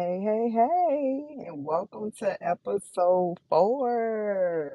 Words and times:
Hey, 0.00 0.18
hey, 0.24 0.48
hey, 0.48 1.44
and 1.48 1.62
welcome 1.62 2.10
to 2.20 2.34
episode 2.42 3.34
four. 3.50 4.72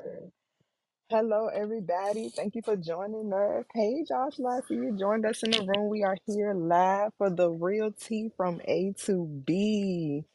Hello, 1.09 1.47
everybody. 1.47 2.29
Thank 2.29 2.53
you 2.53 2.61
for 2.63 2.75
joining 2.75 3.33
us. 3.33 3.65
Hey, 3.73 4.05
Josh, 4.07 4.33
I 4.47 4.59
see 4.67 4.75
you 4.75 4.95
joined 4.95 5.25
us 5.25 5.41
in 5.41 5.49
the 5.49 5.65
room. 5.65 5.89
We 5.89 6.03
are 6.03 6.15
here 6.27 6.53
live 6.53 7.09
for 7.17 7.31
the 7.31 7.49
real 7.49 7.91
tea 7.91 8.29
from 8.37 8.61
A 8.65 8.93
to 9.05 9.25
B. 9.25 10.25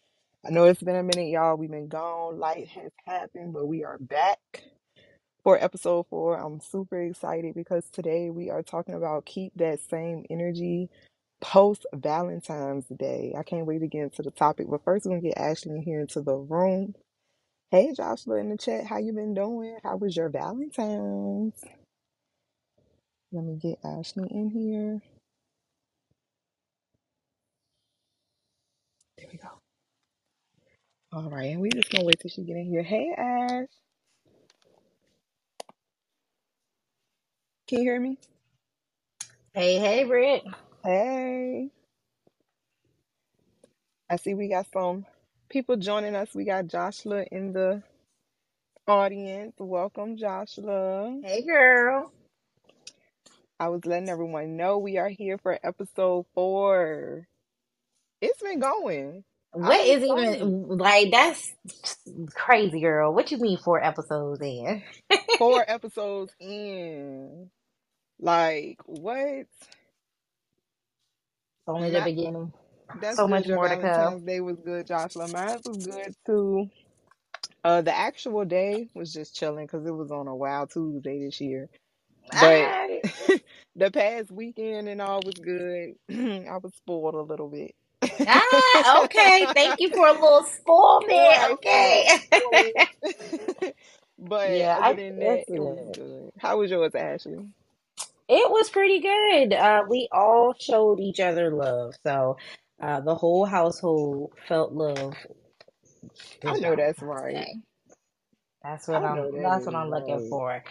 I 0.45 0.50
know 0.50 0.64
it's 0.64 0.82
been 0.82 0.96
a 0.96 1.04
minute, 1.04 1.29
y'all. 1.29 1.54
We've 1.54 1.70
been 1.70 1.86
gone. 1.86 2.41
Light 2.41 2.66
has 2.70 2.91
happened, 3.07 3.52
but 3.52 3.66
we 3.66 3.84
are 3.84 3.98
back 3.98 4.64
for 5.45 5.57
episode 5.62 6.07
four. 6.11 6.36
I'm 6.36 6.59
super 6.59 7.00
excited 7.00 7.54
because 7.54 7.84
today 7.93 8.29
we 8.29 8.50
are 8.50 8.64
talking 8.64 8.96
about 8.96 9.25
keep 9.25 9.52
that 9.54 9.79
same 9.88 10.25
energy 10.29 10.91
post 11.41 11.86
Valentine's 11.95 12.86
Day. 12.86 13.34
I 13.38 13.43
can't 13.45 13.66
wait 13.66 13.80
to 13.80 13.89
get 13.89 14.02
into 14.04 14.22
the 14.22 14.32
topic, 14.32 14.68
but 14.70 14.84
first 14.84 15.07
we're 15.07 15.12
gonna 15.12 15.22
get 15.22 15.39
Ashley 15.39 15.76
in 15.76 15.82
here 15.82 16.00
into 16.00 16.22
the 16.22 16.36
room. 16.36 16.94
Hey 17.71 17.93
Joshua 17.96 18.36
in 18.36 18.50
the 18.50 18.58
chat, 18.58 18.86
how 18.86 18.99
you 18.99 19.13
been 19.13 19.35
doing? 19.35 19.79
How 19.85 19.96
was 19.96 20.16
your 20.16 20.30
Valentine's? 20.30 21.54
Let 23.32 23.44
me 23.44 23.57
get 23.63 23.79
Ashley 23.85 24.29
in 24.30 24.50
here. 24.50 25.03
There 29.18 29.29
we 29.32 29.38
go. 29.38 29.49
All 31.13 31.30
right, 31.30 31.52
and 31.52 31.61
we 31.63 31.71
just 31.71 31.91
gonna 31.91 32.05
wait 32.06 32.20
till 32.20 32.30
she 32.30 32.44
get 32.44 32.56
in 32.56 32.66
here. 32.66 32.83
Hey 32.84 33.11
Ash, 33.16 33.69
can 37.69 37.78
you 37.78 37.84
hear 37.84 38.00
me? 38.00 38.19
Hey, 39.55 39.78
hey, 39.78 40.05
Britt. 40.05 40.44
Hey, 40.83 41.69
I 44.08 44.16
see 44.16 44.33
we 44.33 44.48
got 44.48 44.66
some 44.72 45.05
people 45.50 45.77
joining 45.77 46.14
us. 46.16 46.34
We 46.34 46.47
got 46.47 46.69
Joshua 46.69 47.24
in 47.30 47.52
the 47.52 47.82
audience. 48.88 49.55
Welcome, 49.58 50.16
Joshua. 50.16 51.20
Hey, 51.22 51.42
girl. 51.42 52.10
I 53.60 53.68
was 53.68 53.84
letting 53.84 54.08
everyone 54.08 54.56
know 54.56 54.78
we 54.78 54.96
are 54.96 55.10
here 55.10 55.36
for 55.36 55.58
episode 55.62 56.24
four. 56.34 57.28
It's 58.22 58.42
been 58.42 58.60
going. 58.60 59.24
What 59.52 59.86
is 59.86 60.02
I'm 60.08 60.18
is 60.18 60.34
excited. 60.34 60.36
even 60.36 60.78
like 60.78 61.10
that's 61.10 61.55
crazy, 62.34 62.80
girl? 62.80 63.12
What 63.12 63.30
you 63.30 63.38
mean 63.38 63.58
four 63.58 63.84
episodes 63.84 64.40
in? 64.40 64.83
Four 65.38 65.64
episodes 65.68 66.33
in. 66.40 67.50
Like, 68.18 68.78
what? 68.86 69.46
Only 71.70 71.90
the 71.90 72.02
beginning. 72.02 72.52
That's 72.94 73.20
So 73.20 73.28
much 73.28 73.48
more 73.48 73.68
to 73.68 73.78
come. 73.78 74.14
Valentine's 74.14 74.22
Day 74.24 74.40
was 74.40 74.58
good, 74.64 74.86
Joshua. 74.86 75.28
Mine 75.28 75.60
was 75.64 75.78
good 75.78 76.14
too. 76.27 76.70
Uh, 77.64 77.82
the 77.82 77.96
actual 77.96 78.44
day 78.44 78.88
was 78.94 79.12
just 79.12 79.36
chilling 79.36 79.66
because 79.66 79.86
it 79.86 79.92
was 79.94 80.10
on 80.12 80.28
a 80.28 80.36
wild 80.36 80.70
Tuesday 80.72 81.24
this 81.24 81.40
year. 81.40 81.68
But 82.32 82.74
the 83.77 83.90
past 83.92 84.30
weekend 84.32 84.88
and 84.88 85.02
all 85.02 85.22
was 85.22 85.38
good. 85.40 85.94
I 86.10 86.58
was 86.62 86.74
spoiled 86.77 87.14
a 87.14 87.22
little 87.22 87.48
bit. 87.50 87.74
ah, 88.27 89.05
okay. 89.05 89.50
Thank 89.55 89.80
you 89.80 89.90
for 89.94 90.06
a 90.08 90.12
little 90.12 90.44
spoilment. 90.60 91.52
Right, 91.66 92.06
Okay. 92.32 92.72
But 94.18 94.52
yeah, 94.52 94.78
I 94.80 94.94
that, 95.18 95.44
it 95.48 95.60
was 95.60 95.80
good. 95.96 96.30
How 96.38 96.58
was 96.58 96.70
yours, 96.70 96.94
Ashley? 96.94 97.38
It 98.31 98.50
was 98.50 98.70
pretty 98.70 99.00
good. 99.00 99.55
Uh, 99.55 99.84
we 99.89 100.09
all 100.12 100.55
showed 100.61 101.00
each 101.00 101.20
other 101.20 101.50
love, 101.50 101.95
so 102.06 102.39
uh, 102.83 103.00
the 103.00 103.17
whole 103.17 103.47
household 103.47 104.33
felt 104.48 104.73
love 104.73 105.14
I 106.45 106.58
know 106.58 106.77
that's 106.77 107.03
right. 107.03 107.47
That's 108.62 108.89
what 108.89 109.05
I'm. 109.05 109.17
that 109.33 109.42
That's 109.42 109.67
what 109.67 109.75
I'm 109.77 109.91
looking 109.91 110.17
right. 110.17 110.28
for. 110.31 110.64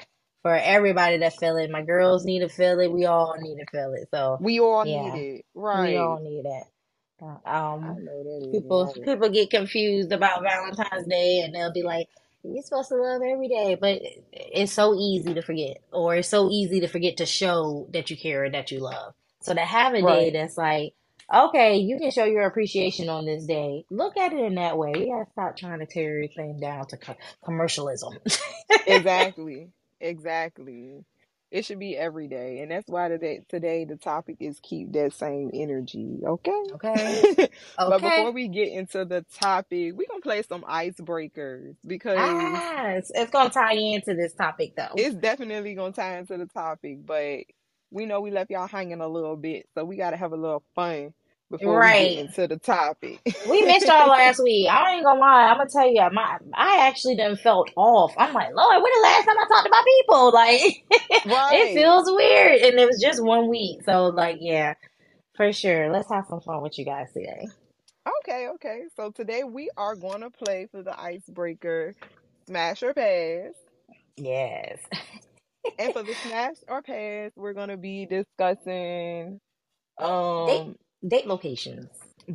For 0.44 0.56
everybody 0.56 1.19
to 1.19 1.31
feel 1.31 1.58
it, 1.58 1.72
my 1.72 1.84
girls 1.84 2.25
need 2.25 2.40
to 2.42 2.50
feel 2.50 2.80
it. 2.80 2.92
We 2.92 3.06
all 3.06 3.36
need 3.40 3.58
to 3.58 3.66
feel 3.72 3.94
it. 3.94 4.08
So 4.14 4.38
We 4.42 4.59
all 4.59 4.86
need 4.86 5.14
it, 5.16 5.46
right? 5.56 5.92
we 5.92 5.98
all 5.98 6.19
need 6.22 6.46
it. 6.46 6.64
Um, 7.46 7.81
know 8.06 8.24
that 8.24 8.48
is 8.48 8.53
people 8.53 8.88
people 9.03 9.30
get 9.30 9.50
confused 9.50 10.12
about 10.14 10.44
Valentine's 10.44 11.08
Day, 11.08 11.42
and 11.46 11.53
they'll 11.56 11.74
be 11.74 11.84
like, 11.84 12.08
"You're 12.44 12.63
supposed 12.63 12.89
to 12.89 12.95
love 12.97 13.22
every 13.23 13.50
day," 13.50 13.75
but 13.79 14.01
it's 14.33 14.73
so 14.73 14.95
easy 14.95 15.33
to 15.35 15.41
forget, 15.44 15.77
or 15.94 16.16
it's 16.17 16.29
so 16.29 16.50
easy 16.51 16.81
to 16.81 16.88
forget 16.88 17.17
to 17.17 17.25
show 17.27 17.88
that 17.94 18.09
you 18.09 18.17
care 18.17 18.45
and 18.45 18.55
that 18.55 18.72
you 18.72 18.79
love. 18.79 19.13
So 19.41 19.53
to 19.53 19.61
have 19.61 19.94
a 19.95 20.03
day 20.03 20.31
that's 20.31 20.57
like, 20.57 20.94
okay, 21.33 21.77
you 21.77 21.97
can 22.00 22.11
show 22.11 22.25
your 22.25 22.44
appreciation 22.45 23.09
on 23.09 23.25
this 23.25 23.45
day. 23.45 23.85
Look 23.91 24.17
at 24.17 24.33
it 24.33 24.39
in 24.39 24.55
that 24.55 24.77
way. 24.77 24.94
We 24.97 25.09
gotta 25.09 25.29
stop 25.31 25.57
trying 25.57 25.79
to 25.79 25.88
tear 25.88 26.16
everything 26.17 26.59
down 26.59 26.88
to 26.88 26.97
co- 26.97 27.17
commercialism. 27.45 28.19
Exactly. 28.85 29.69
Exactly. 30.01 31.06
It 31.52 31.66
should 31.66 31.80
be 31.80 31.98
every 31.98 32.28
day. 32.28 32.60
And 32.60 32.72
that's 32.72 32.88
why 32.90 33.08
today 33.10 33.42
today 33.50 33.86
the 33.86 33.98
topic 33.98 34.38
is 34.40 34.60
keep 34.62 34.94
that 34.94 35.14
same 35.14 35.52
energy, 35.54 36.20
okay? 36.26 36.64
Okay. 36.74 37.24
But 37.88 38.02
before 38.02 38.32
we 38.32 38.48
get 38.48 38.70
into 38.70 39.06
the 39.06 39.26
topic, 39.34 39.94
we're 39.96 40.08
gonna 40.08 40.22
play 40.22 40.44
some 40.44 40.64
icebreakers 40.64 41.76
because 41.86 42.18
Ah, 42.18 42.90
it's, 42.92 43.12
it's 43.16 43.32
gonna 43.32 43.50
tie 43.50 43.74
into 43.74 44.16
this 44.16 44.34
topic 44.34 44.76
though. 44.76 44.96
it's 44.96 45.16
definitely 45.16 45.76
gonna 45.76 45.94
tie 45.94 46.18
into 46.18 46.38
the 46.38 46.46
topic, 46.48 47.06
but 47.06 47.42
we 47.92 48.06
know 48.06 48.22
we 48.22 48.31
left 48.31 48.52
y'all 48.52 48.68
hanging 48.68 49.02
a 49.02 49.08
little 49.08 49.36
bit, 49.38 49.68
so 49.76 49.86
we 49.86 49.98
gotta 49.98 50.18
have 50.18 50.34
a 50.34 50.38
little 50.38 50.64
fun 50.76 51.14
before 51.52 51.82
we 51.82 51.94
get 51.94 52.12
Right. 52.12 52.18
into 52.18 52.48
the 52.48 52.58
topic. 52.60 53.22
We 53.44 53.64
missed 53.64 53.88
y'all 53.88 54.10
last 54.10 54.44
week. 54.44 54.70
I 54.70 54.96
ain't 54.96 55.06
gonna 55.06 55.20
lie. 55.20 55.48
I'm 55.50 55.58
gonna 55.58 55.70
tell 55.70 55.88
you, 55.88 56.02
my 56.14 56.38
I 56.54 56.88
actually 56.88 57.16
done 57.18 57.38
felt 57.38 57.72
off. 57.76 58.14
I'm 58.18 58.34
like, 58.34 58.54
Lord, 58.56 58.84
when 58.84 58.94
the 58.94 59.02
last 59.04 59.26
time 59.26 59.38
I 59.40 59.48
talked 59.50 59.66
to 59.66 59.72
my 59.72 59.84
people? 59.86 60.34
Like, 60.34 60.62
it 61.50 61.72
feels 61.74 62.10
weird, 62.12 62.62
and 62.62 62.80
it 62.80 62.88
was 62.88 63.02
just 63.02 63.24
one 63.24 63.50
week. 63.50 63.84
So, 63.84 64.08
like, 64.08 64.38
yeah, 64.42 64.76
for 65.38 65.54
sure. 65.54 65.92
Let's 65.92 66.10
have 66.12 66.26
some 66.30 66.42
fun 66.42 66.62
with 66.64 66.80
you 66.80 66.86
guys 66.86 67.12
today. 67.14 67.48
Okay, 68.24 68.50
okay. 68.56 68.84
So 68.98 69.12
today 69.12 69.44
we 69.46 69.70
are 69.78 69.96
gonna 69.96 70.30
play 70.31 70.68
for 70.72 70.84
the 70.84 71.00
icebreaker 71.00 71.96
smash 72.48 72.84
or 72.84 72.94
pass. 72.94 73.54
Yes. 74.18 74.80
And 75.80 75.94
for 75.94 76.04
the 76.04 76.16
smash 76.24 76.58
or 76.68 76.81
pass, 76.81 77.31
we're 77.36 77.54
gonna 77.54 77.78
be 77.78 78.06
discussing 78.08 79.40
um 80.00 80.76
date 81.08 81.28
locations. 81.28 81.90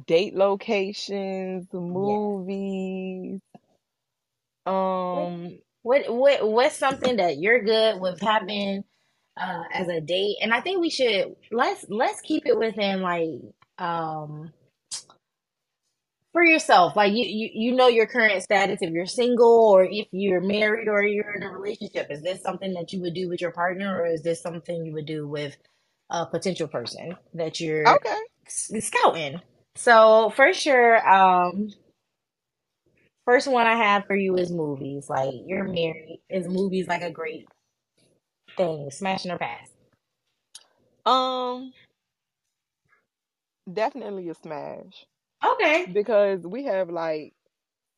date 0.07 0.35
locations, 0.37 1.67
movies, 1.73 3.41
um 4.67 5.59
what 5.83 6.13
what 6.15 6.49
what's 6.49 6.77
something 6.77 7.17
that 7.17 7.39
you're 7.39 7.63
good 7.65 8.01
with 8.01 8.21
having 8.21 8.85
uh 9.41 9.65
as 9.73 9.89
a 9.89 10.01
date? 10.01 10.37
And 10.43 10.55
I 10.55 10.61
think 10.61 10.81
we 10.81 10.91
should 10.91 11.37
let's 11.53 11.87
let's 11.89 12.21
keep 12.23 12.47
it 12.47 12.59
within 12.59 13.03
like 13.03 13.29
um 13.79 14.53
for 16.33 16.45
yourself 16.45 16.97
like 16.97 17.13
you, 17.13 17.25
you 17.27 17.51
you 17.55 17.73
know 17.77 17.89
your 17.89 18.07
current 18.07 18.43
status 18.43 18.81
if 18.83 18.91
you're 18.93 19.07
single 19.07 19.71
or 19.73 19.85
if 19.85 20.09
you're 20.13 20.41
married 20.43 20.89
or 20.89 21.05
you're 21.05 21.35
in 21.35 21.43
a 21.45 21.51
relationship 21.51 22.09
is 22.11 22.23
this 22.23 22.43
something 22.43 22.75
that 22.75 22.93
you 22.93 23.03
would 23.03 23.15
do 23.15 23.29
with 23.29 23.41
your 23.43 23.53
partner 23.53 24.01
or 24.03 24.07
is 24.07 24.23
this 24.23 24.41
something 24.43 24.87
you 24.87 24.95
would 24.95 25.07
do 25.07 25.29
with 25.29 25.57
a 26.11 26.27
potential 26.27 26.69
person 26.69 27.17
that 27.35 27.61
you're 27.61 27.97
okay. 27.97 28.21
Scouting. 28.50 29.41
So 29.77 30.32
for 30.37 30.53
sure 30.53 31.06
um 31.09 31.69
first 33.25 33.49
one 33.49 33.66
i 33.66 33.77
have 33.77 34.06
for 34.06 34.16
you 34.16 34.37
is 34.37 34.50
movies. 34.53 35.09
Like 35.09 35.34
you're 35.47 35.65
married. 35.65 36.21
Is 36.28 36.49
movies 36.49 36.88
like 36.88 37.03
a 37.03 37.10
great 37.10 37.47
thing? 38.56 38.91
Smashing 38.91 39.31
or 39.31 39.38
pass 39.38 39.69
Um 41.06 41.72
definitely 43.72 44.28
a 44.28 44.34
smash. 44.34 45.06
okay. 45.44 45.86
Because 45.92 46.41
we 46.47 46.65
have 46.65 46.91
like 46.91 47.34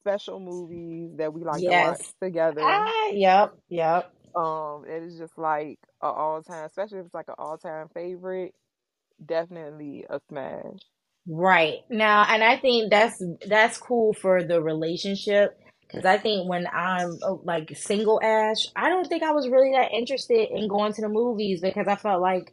special 0.03 0.41
movies 0.41 1.11
that 1.17 1.32
we 1.32 1.44
like 1.44 1.65
to 1.67 1.73
watch 1.73 2.00
together. 2.23 2.62
ah 2.62 3.11
yep 3.12 3.55
yep 3.69 4.12
Um, 4.35 4.85
it 4.87 5.03
is 5.03 5.19
just 5.19 5.38
like 5.38 5.79
a 6.03 6.06
all 6.06 6.43
time, 6.43 6.65
especially 6.67 6.99
if 6.99 7.06
it's 7.06 7.15
like 7.15 7.29
an 7.29 7.35
all 7.38 7.59
time 7.59 7.88
favorite. 7.94 8.55
Definitely 9.25 10.05
a 10.09 10.21
smash. 10.29 10.81
Right. 11.29 11.79
Now, 11.91 12.25
and 12.29 12.43
I 12.45 12.57
think 12.59 12.91
that's 12.91 13.23
that's 13.47 13.79
cool 13.79 14.13
for 14.15 14.45
the 14.45 14.63
relationship 14.63 15.59
because 15.81 16.05
I 16.05 16.19
think 16.19 16.49
when 16.49 16.67
I'm 16.67 17.19
uh, 17.23 17.35
like 17.43 17.71
single 17.77 18.21
Ash, 18.23 18.67
I 18.77 18.89
don't 18.89 19.07
think 19.07 19.23
I 19.23 19.33
was 19.33 19.49
really 19.49 19.73
that 19.73 19.93
interested 19.93 20.49
in 20.51 20.69
going 20.69 20.93
to 20.93 21.03
the 21.03 21.09
movies 21.09 21.61
because 21.61 21.89
I 21.89 21.97
felt 21.97 22.21
like 22.21 22.53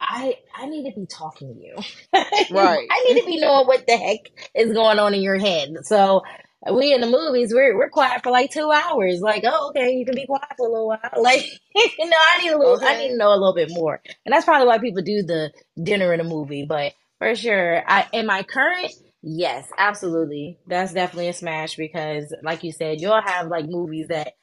I 0.00 0.36
I 0.54 0.66
need 0.66 0.90
to 0.90 1.00
be 1.00 1.06
talking 1.06 1.54
to 1.54 1.60
you. 1.60 1.76
Right. 2.50 2.86
I 2.90 3.04
need 3.08 3.20
to 3.20 3.26
be 3.26 3.40
knowing 3.40 3.66
what 3.66 3.86
the 3.86 3.96
heck 3.96 4.20
is 4.54 4.72
going 4.72 4.98
on 4.98 5.14
in 5.14 5.22
your 5.22 5.38
head. 5.38 5.70
So 5.84 6.22
we 6.70 6.94
in 6.94 7.00
the 7.00 7.08
movies, 7.08 7.52
we're 7.52 7.76
we're 7.76 7.90
quiet 7.90 8.22
for 8.22 8.30
like 8.30 8.50
two 8.50 8.70
hours. 8.70 9.20
Like, 9.20 9.44
oh, 9.46 9.70
okay, 9.70 9.92
you 9.92 10.04
can 10.04 10.14
be 10.14 10.26
quiet 10.26 10.54
for 10.56 10.66
a 10.66 10.70
little 10.70 10.88
while. 10.88 10.98
Like, 11.16 11.44
you 11.74 12.08
know, 12.08 12.16
I 12.16 12.42
need 12.42 12.52
a 12.52 12.58
little, 12.58 12.78
I 12.82 12.98
need 12.98 13.08
to 13.08 13.16
know 13.16 13.30
a 13.30 13.38
little 13.38 13.54
bit 13.54 13.70
more. 13.70 14.00
And 14.24 14.32
that's 14.32 14.44
probably 14.44 14.66
why 14.66 14.78
people 14.78 15.02
do 15.02 15.22
the 15.22 15.52
dinner 15.82 16.12
in 16.12 16.20
a 16.20 16.24
movie. 16.24 16.64
But 16.68 16.92
for 17.18 17.34
sure, 17.34 17.82
I 17.86 18.06
in 18.12 18.26
my 18.26 18.42
current 18.42 18.92
Yes, 19.22 19.68
absolutely. 19.78 20.58
That's 20.66 20.92
definitely 20.92 21.28
a 21.28 21.32
smash 21.32 21.76
because, 21.76 22.34
like 22.42 22.64
you 22.64 22.72
said, 22.72 23.00
you'll 23.00 23.22
have 23.22 23.46
like 23.46 23.66
movies 23.68 24.08
that 24.08 24.34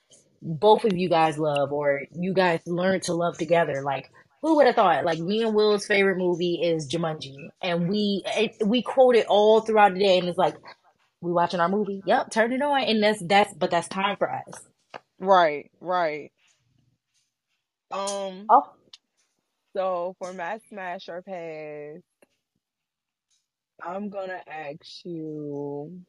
both 0.42 0.86
of 0.86 0.96
you 0.96 1.10
guys 1.10 1.38
love 1.38 1.74
or 1.74 2.04
you 2.14 2.34
guys 2.34 2.62
learn 2.66 3.02
to 3.02 3.14
love 3.14 3.38
together. 3.38 3.82
Like, 3.84 4.10
who 4.42 4.56
would 4.56 4.68
have 4.68 4.76
thought? 4.76 5.04
Like, 5.04 5.20
me 5.20 5.44
and 5.44 5.54
Will's 5.54 5.86
favorite 5.86 6.18
movie 6.18 6.62
is 6.64 6.88
Jumanji, 6.88 7.50
and 7.62 7.90
we 7.90 8.24
it, 8.26 8.56
we 8.66 8.82
quote 8.82 9.18
it 9.18 9.26
all 9.28 9.60
throughout 9.60 9.94
the 9.94 10.00
day, 10.00 10.18
and 10.18 10.30
it's 10.30 10.38
like, 10.38 10.56
we 11.22 11.32
watching 11.32 11.60
our 11.60 11.70
movie. 11.70 12.02
Yep, 12.06 12.32
turn 12.32 12.54
it 12.54 12.62
on, 12.62 12.84
and 12.84 13.04
that's 13.04 13.22
that's 13.22 13.54
but 13.54 13.72
that's 13.72 13.88
time 13.88 14.18
for 14.18 14.32
us. 14.32 14.64
Right, 15.20 15.72
right. 15.82 16.32
Um, 17.92 18.52
Oh, 18.52 18.64
so 19.76 20.16
for 20.20 20.34
my 20.34 20.60
smash 20.70 21.10
or 21.10 21.22
pass, 21.22 22.02
I'm 23.84 24.10
gonna 24.10 24.42
ask 24.48 25.06
you. 25.06 26.02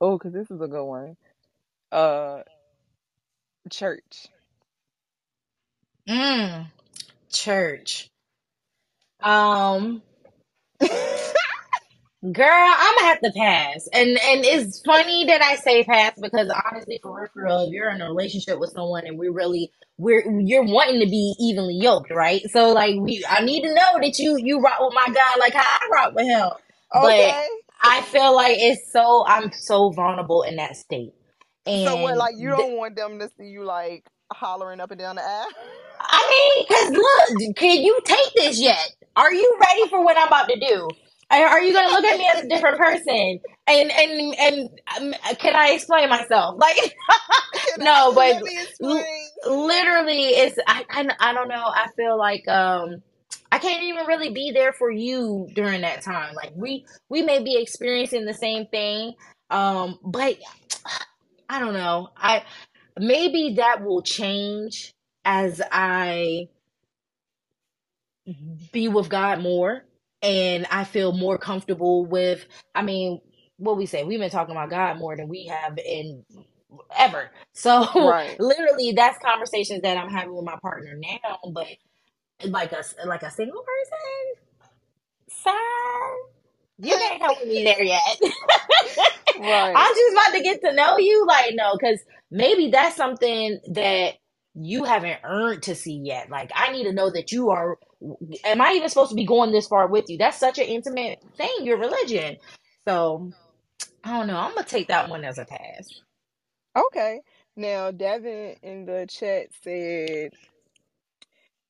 Oh, 0.00 0.18
because 0.18 0.32
this 0.32 0.50
is 0.50 0.60
a 0.60 0.66
good 0.68 0.84
one. 0.84 1.16
Uh, 1.92 2.42
church. 3.70 4.28
mm, 6.08 6.66
church. 7.30 8.08
Um, 9.20 10.02
Girl, 12.22 12.46
I'm 12.50 12.96
gonna 12.96 13.08
have 13.08 13.20
to 13.22 13.32
pass. 13.36 13.88
And 13.94 14.10
and 14.10 14.44
it's 14.44 14.82
funny 14.82 15.26
that 15.26 15.42
I 15.42 15.56
say 15.56 15.84
pass 15.84 16.12
because 16.20 16.50
honestly, 16.70 17.00
for 17.02 17.28
real, 17.34 17.62
if 17.62 17.72
you're 17.72 17.90
in 17.90 18.02
a 18.02 18.06
relationship 18.08 18.60
with 18.60 18.70
someone 18.72 19.06
and 19.06 19.18
we 19.18 19.28
really 19.28 19.72
we're 19.98 20.24
you're 20.42 20.64
wanting 20.64 21.00
to 21.00 21.06
be 21.06 21.34
evenly 21.40 21.76
yoked, 21.76 22.10
right? 22.12 22.42
So 22.50 22.72
like 22.74 22.96
we 23.00 23.24
I 23.28 23.42
need 23.44 23.62
to 23.62 23.74
know 23.74 24.00
that 24.02 24.18
you 24.18 24.36
you 24.38 24.60
rock 24.60 24.80
with 24.80 24.94
my 24.94 25.06
guy 25.14 25.40
like 25.40 25.54
how 25.54 25.62
I 25.64 25.88
rock 25.92 26.14
with 26.14 26.26
him. 26.26 26.50
But 26.94 27.14
Okay. 27.14 27.48
I 27.82 28.02
feel 28.02 28.34
like 28.36 28.58
it's 28.58 28.92
so 28.92 29.24
I'm 29.26 29.52
so 29.52 29.90
vulnerable 29.92 30.42
in 30.42 30.56
that 30.56 30.76
state. 30.76 31.14
So 31.74 31.96
what? 31.96 32.16
And 32.16 32.18
Like 32.18 32.36
you 32.38 32.50
don't 32.50 32.76
want 32.76 32.96
them 32.96 33.18
to 33.20 33.30
see 33.38 33.46
you 33.48 33.64
like 33.64 34.06
hollering 34.32 34.80
up 34.80 34.90
and 34.92 35.00
down 35.00 35.16
the 35.16 35.22
aisle? 35.24 35.48
I 36.00 36.56
mean, 36.58 36.66
cause 36.68 36.90
look, 36.92 37.56
can 37.56 37.82
you 37.82 38.00
take 38.04 38.34
this 38.36 38.60
yet? 38.60 38.90
Are 39.16 39.32
you 39.32 39.58
ready 39.60 39.88
for 39.88 40.04
what 40.04 40.18
I'm 40.18 40.28
about 40.28 40.48
to 40.50 40.60
do? 40.60 40.96
Are 41.30 41.60
you 41.62 41.74
gonna 41.74 41.92
look 41.92 42.04
at 42.04 42.18
me 42.18 42.28
as 42.34 42.44
a 42.44 42.48
different 42.48 42.78
person? 42.78 43.40
And 43.68 43.92
and 43.92 44.34
and 44.38 44.70
um, 44.98 45.36
can 45.38 45.56
I 45.56 45.70
explain 45.72 46.10
myself? 46.10 46.56
Like, 46.60 46.96
no, 47.78 48.12
but 48.14 48.36
l- 48.82 49.08
literally, 49.46 50.20
it's 50.30 50.58
I, 50.66 50.84
I 50.90 51.08
I 51.20 51.34
don't 51.34 51.48
know. 51.48 51.64
I 51.66 51.88
feel 51.96 52.18
like 52.18 52.48
um 52.48 53.02
I 53.52 53.58
can't 53.58 53.82
even 53.84 54.06
really 54.06 54.30
be 54.30 54.52
there 54.52 54.72
for 54.72 54.90
you 54.90 55.48
during 55.54 55.82
that 55.82 56.02
time. 56.02 56.34
Like 56.34 56.52
we 56.56 56.86
we 57.10 57.22
may 57.22 57.42
be 57.42 57.56
experiencing 57.60 58.26
the 58.26 58.34
same 58.34 58.66
thing, 58.66 59.14
um, 59.50 59.98
but 60.04 60.38
I 61.48 61.60
don't 61.60 61.74
know. 61.74 62.10
I 62.16 62.44
maybe 62.98 63.54
that 63.58 63.84
will 63.84 64.02
change 64.02 64.92
as 65.24 65.62
I 65.72 66.48
be 68.72 68.88
with 68.88 69.08
God 69.08 69.40
more 69.42 69.84
and 70.22 70.66
I 70.70 70.84
feel 70.84 71.12
more 71.12 71.38
comfortable 71.38 72.06
with 72.06 72.46
I 72.74 72.82
mean, 72.82 73.20
what 73.58 73.76
we 73.78 73.86
say, 73.86 74.04
we've 74.04 74.20
been 74.20 74.30
talking 74.30 74.52
about 74.54 74.70
God 74.70 74.98
more 74.98 75.16
than 75.16 75.28
we 75.28 75.46
have 75.46 75.78
in 75.78 76.24
ever. 76.98 77.30
So 77.54 77.86
Right. 77.96 78.40
literally 78.40 78.92
that's 78.92 79.18
conversations 79.24 79.82
that 79.82 79.98
I'm 79.98 80.10
having 80.10 80.34
with 80.34 80.44
my 80.44 80.56
partner 80.62 80.96
now, 80.96 81.38
but 81.52 81.66
like 82.46 82.72
a 82.72 82.84
like 83.06 83.22
a 83.24 83.30
single 83.30 83.62
person, 83.62 84.44
sir, 85.30 85.52
you 86.78 86.98
ain't 87.12 87.22
helping 87.22 87.48
me 87.48 87.64
there 87.64 87.82
yet. 87.82 88.18
Right. 89.36 89.76
I'm 89.76 89.94
just 89.94 90.12
about 90.12 90.36
to 90.36 90.42
get 90.42 90.62
to 90.62 90.74
know 90.74 90.98
you. 90.98 91.26
Like, 91.26 91.54
no, 91.54 91.74
because 91.78 92.00
maybe 92.30 92.70
that's 92.70 92.96
something 92.96 93.60
that 93.72 94.14
you 94.54 94.84
haven't 94.84 95.20
earned 95.24 95.64
to 95.64 95.76
see 95.76 96.00
yet. 96.04 96.30
Like, 96.30 96.52
I 96.54 96.72
need 96.72 96.84
to 96.84 96.92
know 96.92 97.10
that 97.10 97.32
you 97.32 97.50
are. 97.50 97.78
Am 98.44 98.60
I 98.60 98.72
even 98.74 98.88
supposed 98.88 99.10
to 99.10 99.16
be 99.16 99.26
going 99.26 99.52
this 99.52 99.68
far 99.68 99.88
with 99.88 100.06
you? 100.08 100.18
That's 100.18 100.38
such 100.38 100.58
an 100.58 100.66
intimate 100.66 101.20
thing, 101.36 101.56
your 101.62 101.78
religion. 101.78 102.38
So, 102.88 103.32
I 104.04 104.18
don't 104.18 104.28
know. 104.28 104.38
I'm 104.38 104.52
going 104.54 104.64
to 104.64 104.70
take 104.70 104.88
that 104.88 105.10
one 105.10 105.24
as 105.24 105.38
a 105.38 105.46
pass. 105.46 105.88
Okay. 106.76 107.22
Now, 107.56 107.92
Devin 107.92 108.56
in 108.62 108.86
the 108.86 109.06
chat 109.10 109.48
said, 109.64 110.32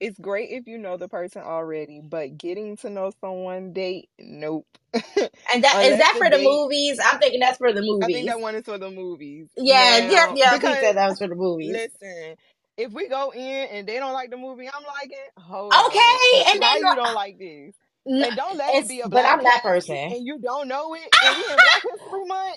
it's 0.01 0.19
great 0.21 0.51
if 0.51 0.67
you 0.69 0.79
know 0.79 0.97
the 0.99 1.09
person 1.09 1.43
already, 1.43 2.01
but 2.03 2.39
getting 2.39 2.77
to 2.79 2.91
know 2.91 3.13
someone 3.23 3.73
date, 3.73 4.11
nope. 4.21 4.67
And 5.53 5.65
that 5.65 5.79
oh, 5.83 5.83
is 5.83 5.99
that 5.99 6.15
the 6.15 6.21
for 6.21 6.31
the 6.31 6.39
date, 6.39 6.43
movies? 6.43 7.01
I'm 7.05 7.21
thinking 7.21 7.41
that's 7.41 7.59
for 7.59 7.73
the 7.73 7.83
movies. 7.83 7.99
I 8.01 8.09
think 8.09 8.27
that 8.29 8.41
one 8.41 8.57
is 8.57 8.65
for 8.65 8.79
the 8.79 8.91
movies. 8.91 9.49
Yeah, 9.57 9.99
Now, 10.01 10.37
yep. 10.37 10.61
He 10.61 10.61
because 10.61 10.79
said 10.79 10.97
that 10.97 11.09
was 11.11 11.19
for 11.19 11.29
the 11.29 11.37
movies. 11.37 11.83
listen, 11.83 12.37
if 12.79 12.93
we 12.93 13.09
go 13.09 13.33
in 13.35 13.69
and 13.73 13.89
they 13.89 13.99
don't 13.99 14.15
like 14.15 14.31
the 14.31 14.39
movie 14.39 14.69
I'm 14.69 14.85
liking, 14.85 15.19
eh, 15.19 15.43
hold 15.43 15.81
on. 15.81 16.21
And 16.53 16.63
they 16.63 16.79
you 16.79 16.95
don't 16.97 17.15
like 17.15 17.39
this? 17.39 17.75
n- 18.09 18.25
And 18.27 18.37
don't 18.37 18.59
let 18.59 18.77
it 18.77 18.89
be 18.89 19.01
a 19.03 19.09
but 19.11 19.27
I'm 19.27 19.45
that 19.45 19.63
person. 19.63 20.17
and 20.17 20.27
you 20.27 20.41
don't 20.43 20.69
know 20.69 20.95
it 20.95 21.15
and 21.21 21.37
we 21.37 21.45
in 21.51 21.61
Black 21.63 21.83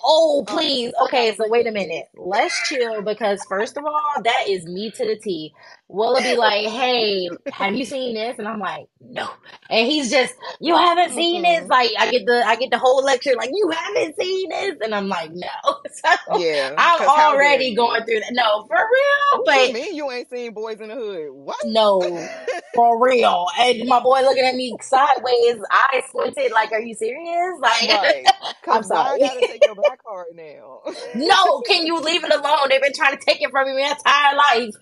Oh, 0.04 0.46
Oh, 0.48 0.48
please. 0.48 0.94
Okay, 1.06 1.36
so 1.36 1.46
wait 1.50 1.68
a 1.68 1.72
minute. 1.72 2.06
Let's 2.16 2.56
chill 2.70 3.04
because 3.04 3.46
first 3.50 3.78
of 3.78 3.86
all, 3.86 4.24
that 4.24 4.46
is 4.50 4.66
me 4.66 4.92
to 4.92 5.06
the 5.08 5.18
T. 5.18 5.54
Willa 5.92 6.22
be 6.24 6.36
like, 6.38 6.68
"Hey, 6.68 7.30
have 7.52 7.76
you 7.76 7.86
seen 7.86 8.16
this?" 8.16 8.40
And 8.40 8.48
I'm 8.48 8.60
like, 8.60 8.88
"No." 9.02 9.30
And 9.70 9.88
he's 9.88 10.12
just, 10.12 10.34
"You 10.62 10.76
haven't 10.78 11.14
seen 11.14 11.44
this?" 11.44 11.64
Mm-mm. 11.64 11.70
Like 11.70 11.92
I 12.00 12.08
get 12.12 12.26
the 12.26 12.44
I 12.46 12.56
get 12.58 12.72
the 12.72 12.80
whole 12.80 13.04
lecture 13.04 13.36
like, 13.38 13.52
"You 13.54 13.72
haven't 13.72 14.16
seen 14.20 14.50
this?" 14.50 14.76
And 14.84 14.96
I'm 14.96 15.08
like, 15.10 15.32
"No." 15.34 15.48
So 15.94 16.10
Yeah, 16.40 16.76
I'm 16.78 16.98
cause 16.98 17.08
how 17.16 17.36
dare 17.36 17.36
already 17.36 17.76
going 17.76 18.04
through 18.06 18.22
that. 18.22 18.32
No, 18.34 18.66
for 18.68 18.78
real. 18.78 19.44
What 19.44 19.68
you 19.68 19.68
But 19.68 19.74
mean 19.74 19.96
you 19.96 20.12
ain't 20.12 20.30
seen 20.30 20.54
Boys 20.54 20.80
in 20.82 20.90
the 20.90 20.96
Hood? 20.96 21.30
What? 21.32 21.58
no, 21.66 22.02
for 22.76 23.04
real. 23.06 23.48
And 23.60 23.88
my 23.88 24.00
boy 24.00 24.22
looking 24.22 24.46
at 24.46 24.56
me 24.56 24.76
sideways, 24.82 25.58
eyes 25.72 26.04
squinted, 26.10 26.52
like, 26.54 26.72
"Are 26.72 26.82
you 26.82 26.96
serious?" 26.96 27.60
Like, 27.62 27.90
Right. 27.90 28.26
I'm 28.70 28.84
sorry. 28.84 29.24
I 29.24 29.28
gotta 29.30 29.44
take 29.44 29.64
your 29.64 29.76
black 29.76 30.04
card 30.04 30.28
now? 30.36 30.82
No, 31.14 31.62
can 31.62 31.86
you 31.86 32.00
leave 32.00 32.24
it 32.24 32.34
alone? 32.34 32.70
They've 32.70 32.82
been 32.82 32.94
trying 32.94 33.18
to 33.18 33.24
take 33.26 33.42
it 33.42 33.52
from 33.52 33.68
me 33.68 33.82
my 33.82 33.90
entire 33.90 34.36
life. 34.38 34.76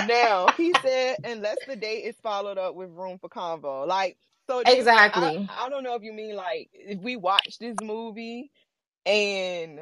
Now 0.00 0.52
he 0.56 0.74
said 0.74 1.18
unless 1.24 1.58
the 1.66 1.76
date 1.76 2.04
is 2.04 2.16
followed 2.22 2.58
up 2.58 2.74
with 2.74 2.90
room 2.90 3.18
for 3.20 3.28
convo. 3.30 3.86
Like 3.86 4.18
so 4.48 4.64
this 4.64 4.80
I, 5.12 5.30
Exactly. 5.30 5.48
I 5.48 5.68
don't 5.70 5.84
know 5.84 5.94
if 5.96 6.02
you 6.02 6.12
mean 6.12 6.36
like 6.36 6.70
if 6.74 7.00
we 7.00 7.16
watch 7.16 7.58
this 7.60 7.78
movie 7.80 8.50
and 9.06 9.80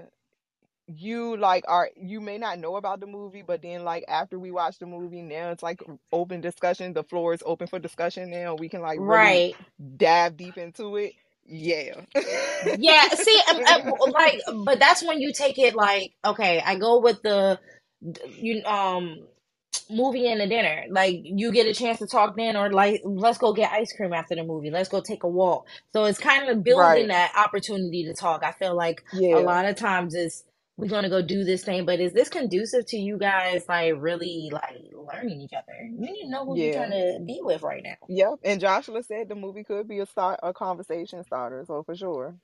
you 0.89 1.37
like 1.39 1.65
are 1.69 1.91
you 1.97 2.21
may 2.21 2.39
not 2.39 2.59
know 2.61 2.77
about 2.77 3.01
the 3.01 3.07
movie, 3.07 3.43
but 3.43 3.63
then 3.63 3.85
like 3.85 4.05
after 4.09 4.39
we 4.39 4.51
watch 4.53 4.79
the 4.79 4.87
movie 4.87 5.23
now 5.23 5.51
it's 5.51 5.63
like 5.63 5.83
open 6.13 6.41
discussion. 6.41 6.95
The 6.95 7.05
floor 7.05 7.35
is 7.35 7.43
open 7.47 7.69
for 7.69 7.79
discussion 7.81 8.31
now. 8.31 8.55
We 8.57 8.69
can 8.69 8.83
like 8.83 9.01
really 9.03 9.45
Right. 9.45 9.57
dive 9.97 10.37
deep 10.37 10.59
into 10.59 10.97
it. 10.97 11.15
Yeah. 11.47 12.03
Yeah. 12.63 13.09
See, 13.15 13.41
um, 13.51 13.61
um, 13.67 13.95
like, 14.13 14.41
but 14.65 14.79
that's 14.81 15.05
when 15.05 15.21
you 15.21 15.33
take 15.33 15.59
it 15.59 15.75
like, 15.75 16.13
okay, 16.25 16.63
I 16.65 16.77
go 16.77 17.01
with 17.01 17.23
the, 17.23 17.59
you 18.29 18.65
um, 18.65 19.27
movie 19.91 20.29
and 20.29 20.41
a 20.43 20.49
dinner. 20.49 20.85
Like, 20.91 21.21
you 21.25 21.53
get 21.53 21.67
a 21.67 21.75
chance 21.75 21.99
to 22.01 22.07
talk 22.07 22.37
then, 22.37 22.57
or 22.57 22.71
like, 22.73 23.03
let's 23.05 23.39
go 23.39 23.53
get 23.53 23.73
ice 23.73 23.93
cream 23.95 24.13
after 24.13 24.35
the 24.37 24.45
movie. 24.45 24.71
Let's 24.71 24.89
go 24.89 25.01
take 25.01 25.25
a 25.25 25.29
walk. 25.29 25.67
So 25.93 26.05
it's 26.05 26.19
kind 26.19 26.49
of 26.49 26.65
building 26.65 27.09
Right. 27.09 27.09
that 27.09 27.33
opportunity 27.37 28.05
to 28.07 28.15
talk. 28.15 28.45
I 28.45 28.53
feel 28.53 28.77
like 28.77 29.03
a 29.33 29.41
lot 29.41 29.67
of 29.67 29.77
times 29.77 30.15
it's 30.15 30.45
we're 30.77 30.89
gonna 30.89 31.11
go 31.11 31.23
do 31.23 31.45
this 31.45 31.65
thing, 31.65 31.87
but 31.87 32.01
is 32.01 32.13
this 32.13 32.29
conducive 32.29 32.87
to 32.89 32.97
you 32.99 33.19
guys 33.19 33.65
like 33.69 33.95
really 33.99 34.51
like 34.53 34.85
learning 34.95 35.41
each 35.43 35.53
other? 35.55 35.75
You 35.83 35.99
need 36.13 36.25
to 36.25 36.31
know 36.31 36.45
who 36.47 36.59
you're 36.59 36.71
trying 36.73 36.91
to 36.91 37.21
be 37.27 37.41
with 37.43 37.63
right 37.63 37.83
now. 37.85 38.09
Yep. 38.09 38.41
And 38.45 38.61
Joshua 38.61 39.03
said 39.03 39.29
the 39.29 39.35
movie 39.37 39.65
could 39.65 39.89
be 39.89 40.01
a 40.01 40.07
start 40.07 40.41
a 40.43 40.53
conversation 40.55 41.25
starter, 41.25 41.65
so 41.67 41.83
for 41.85 41.97
sure. 41.97 42.37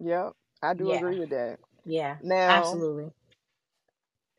Yep. 0.00 0.32
I 0.62 0.74
do 0.74 0.90
Yeah, 0.90 0.92
agree 0.92 1.18
with 1.20 1.30
that. 1.30 1.58
yeah, 1.84 2.18
Now, 2.20 2.86
absolutely. 2.86 3.10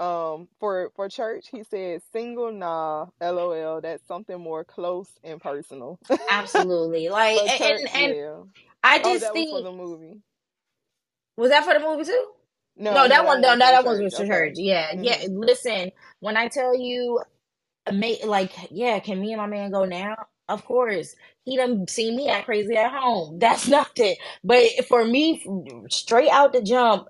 Um 0.02 0.50
for 0.60 0.92
for 0.98 1.10
church 1.10 1.48
he 1.52 1.64
said 1.64 2.02
single 2.14 2.52
nah 2.54 3.08
lol 3.22 3.82
that's 3.82 4.08
something 4.08 4.42
more 4.42 4.66
close 4.66 5.10
and 5.24 5.42
personal 5.42 6.00
Absolutely. 6.30 7.10
Like 7.10 7.48
and, 7.48 7.62
church 7.62 7.84
and 7.84 7.90
and 7.94 8.16
yeah 8.16 8.44
I 8.84 9.00
oh 9.04 9.20
just 9.20 9.20
that 9.20 9.36
was 9.36 9.48
for 9.48 9.62
the 9.62 9.72
movie 9.72 10.22
was 11.38 11.52
that 11.52 11.66
for 11.66 11.74
the 11.74 11.80
movie 11.82 12.06
too? 12.06 12.28
no 12.78 13.00
No, 13.00 13.08
that 13.08 13.26
that 13.26 13.26
one 13.26 13.42
no, 13.42 13.58
was 13.58 13.58
that 13.58 13.86
one 13.86 13.86
was 13.86 14.00
church 14.00 14.14
for 14.16 14.26
church. 14.26 14.54
okay 14.54 14.58
Yeah, 14.58 14.94
yeah. 15.02 15.18
mm-hmm. 15.20 15.38
Listen, 15.38 15.92
when 16.22 16.38
I 16.38 16.48
tell 16.50 16.76
you 16.78 17.22
ma- 17.92 18.26
like, 18.26 18.54
yeah, 18.72 19.00
can 19.00 19.22
me 19.22 19.34
and 19.34 19.42
my 19.42 19.48
man 19.48 19.72
go 19.72 19.86
now? 19.86 20.16
Of 20.50 20.66
course. 20.66 21.16
He 21.46 21.58
done 21.58 21.88
seen 21.88 22.16
me 22.18 22.30
act 22.30 22.46
crazy 22.46 22.76
at 22.78 22.92
home. 22.94 23.40
That's 23.40 23.68
nothing. 23.70 24.16
But 24.44 24.66
for 24.88 25.06
me, 25.06 25.44
straight 25.90 26.30
out 26.32 26.54
the 26.54 26.62
jump, 26.64 27.08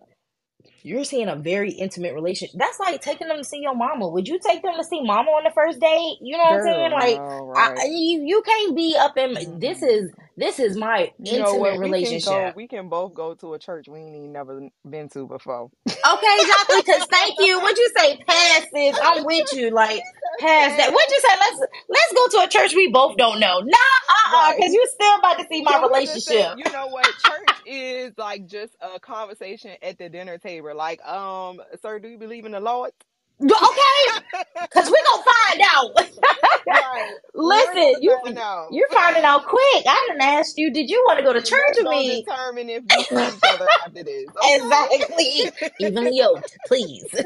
you're 0.83 1.05
seeing 1.05 1.29
a 1.29 1.35
very 1.35 1.71
intimate 1.71 2.13
relationship. 2.13 2.55
That's 2.57 2.79
like 2.79 3.01
taking 3.01 3.27
them 3.29 3.37
to 3.37 3.43
see 3.45 3.59
your 3.61 3.75
mama. 3.75 4.07
Would 4.09 4.27
you 4.27 4.39
take 4.45 4.63
them 4.63 4.75
to 4.77 4.83
see 4.83 5.01
mama 5.03 5.31
on 5.31 5.43
the 5.45 5.51
first 5.51 5.79
date? 5.79 6.17
You 6.21 6.37
know 6.37 6.43
what 6.43 6.53
I'm 6.55 6.61
saying? 6.61 6.91
Like, 6.91 7.23
no 7.53 7.53
I, 7.55 7.85
you 7.85 8.23
you 8.25 8.43
can't 8.45 8.75
be 8.75 8.95
up 8.99 9.17
in. 9.17 9.37
This 9.59 9.81
is 9.83 10.11
This 10.37 10.59
is 10.59 10.77
my 10.77 11.11
You 11.19 11.37
know 11.37 11.55
intimate 11.55 11.59
what? 11.59 11.79
We 11.81 11.95
can 11.95 12.21
go. 12.21 12.47
relationship. 12.47 12.55
We 12.55 12.67
can 12.67 12.89
both 12.89 13.13
go 13.13 13.35
to 13.35 13.53
a 13.53 13.59
church 13.59 13.87
we 13.87 13.99
ain't 13.99 14.31
never 14.31 14.69
been 14.89 15.09
to 15.09 15.27
before. 15.27 15.69
Okay, 15.89 16.37
exactly. 16.41 16.77
Because 16.85 17.05
thank 17.05 17.35
you. 17.39 17.59
What'd 17.61 17.77
you 17.77 17.91
say? 17.97 18.17
Pass 18.27 18.65
this. 18.73 18.97
I'm 19.03 19.25
with 19.25 19.53
you. 19.53 19.71
Like 19.71 20.01
pass 20.39 20.77
that. 20.77 20.91
What'd 20.93 21.11
you 21.11 21.21
say? 21.21 21.37
Let's 21.39 21.61
let's 21.89 22.13
go 22.13 22.27
to 22.39 22.45
a 22.45 22.49
church 22.49 22.75
we 22.75 22.91
both 22.91 23.17
don't 23.17 23.39
know. 23.39 23.59
Nah, 23.59 23.77
uh, 24.09 24.37
uh 24.37 24.49
Right. 24.49 24.55
because 24.57 24.73
you're 24.73 24.87
still 24.87 25.15
about 25.19 25.39
to 25.39 25.45
see 25.51 25.61
my 25.63 25.73
say, 25.73 25.81
relationship. 25.81 26.57
you 26.57 26.71
know 26.71 26.87
what? 26.87 27.05
Church 27.05 27.61
is 27.65 28.13
like 28.17 28.47
just 28.47 28.75
a 28.81 28.99
conversation 28.99 29.71
at 29.83 29.97
the 29.99 30.09
dinner 30.09 30.37
table. 30.37 30.75
Like, 30.75 31.03
um, 31.05 31.61
sir, 31.81 31.99
do 31.99 32.07
you 32.09 32.17
believe 32.17 32.45
in 32.45 32.53
the 32.53 32.59
Lord? 32.61 32.91
Okay, 33.43 34.23
because 34.61 34.89
we're 34.89 35.03
gonna 35.03 35.23
find 35.23 35.61
out. 35.65 35.91
right. 36.67 37.13
Listen, 37.33 38.01
you 38.01 38.17
out. 38.37 38.67
you're 38.71 38.89
finding 38.89 39.23
out 39.23 39.45
quick. 39.45 39.85
I 39.87 40.07
didn't 40.09 40.21
ask 40.21 40.57
you. 40.57 40.71
Did 40.71 40.89
you 40.89 41.03
want 41.07 41.19
to 41.19 41.25
go 41.25 41.33
to 41.33 41.41
church 41.41 41.75
with 41.77 41.87
me? 41.87 42.23
determine 42.23 42.69
if 42.69 42.83
see 42.91 43.15
each 43.15 43.39
other 43.43 43.67
after 43.85 44.03
this. 44.03 44.25
Okay? 44.29 44.55
Exactly. 44.55 45.69
Evenly 45.79 46.17
yoked, 46.17 46.57
please. 46.67 47.07
oh 47.13 47.23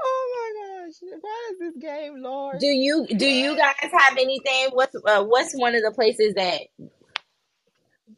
my 0.00 0.52
gosh. 0.54 0.94
Why 1.20 1.50
is 1.52 1.58
this 1.58 1.76
game, 1.80 2.22
Lord? 2.22 2.58
do 2.60 2.66
you 2.66 3.06
do 3.08 3.26
you 3.26 3.56
guys 3.56 3.74
have 3.80 4.16
anything? 4.16 4.68
What's 4.72 4.94
uh, 4.94 5.24
what's 5.24 5.54
one 5.54 5.74
of 5.74 5.82
the 5.82 5.90
places 5.92 6.34
that 6.34 6.60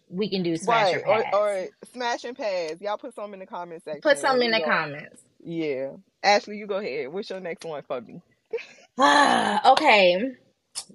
we 0.09 0.29
can 0.31 0.43
do 0.43 0.57
smash 0.57 0.95
Right. 0.95 1.05
or? 1.07 1.35
Or, 1.35 1.49
or 1.63 1.67
smash 1.93 2.25
and 2.25 2.37
pass. 2.37 2.75
Y'all 2.81 2.99
put 2.99 3.15
some 3.15 3.33
in 3.35 3.41
the 3.41 3.47
comment 3.47 3.83
section. 3.83 4.01
Put 4.03 4.19
some 4.19 4.43
in 4.43 4.51
the 4.51 4.61
comments. 4.61 5.23
Yeah. 5.43 5.93
Ashley, 6.23 6.57
you 6.59 6.67
go 6.67 6.77
ahead. 6.79 7.09
What's 7.13 7.31
your 7.31 7.41
next 7.41 7.65
one 7.65 7.83
for 7.83 8.01
me? 8.01 8.23
Ah, 9.01 9.73
okay. 9.73 10.33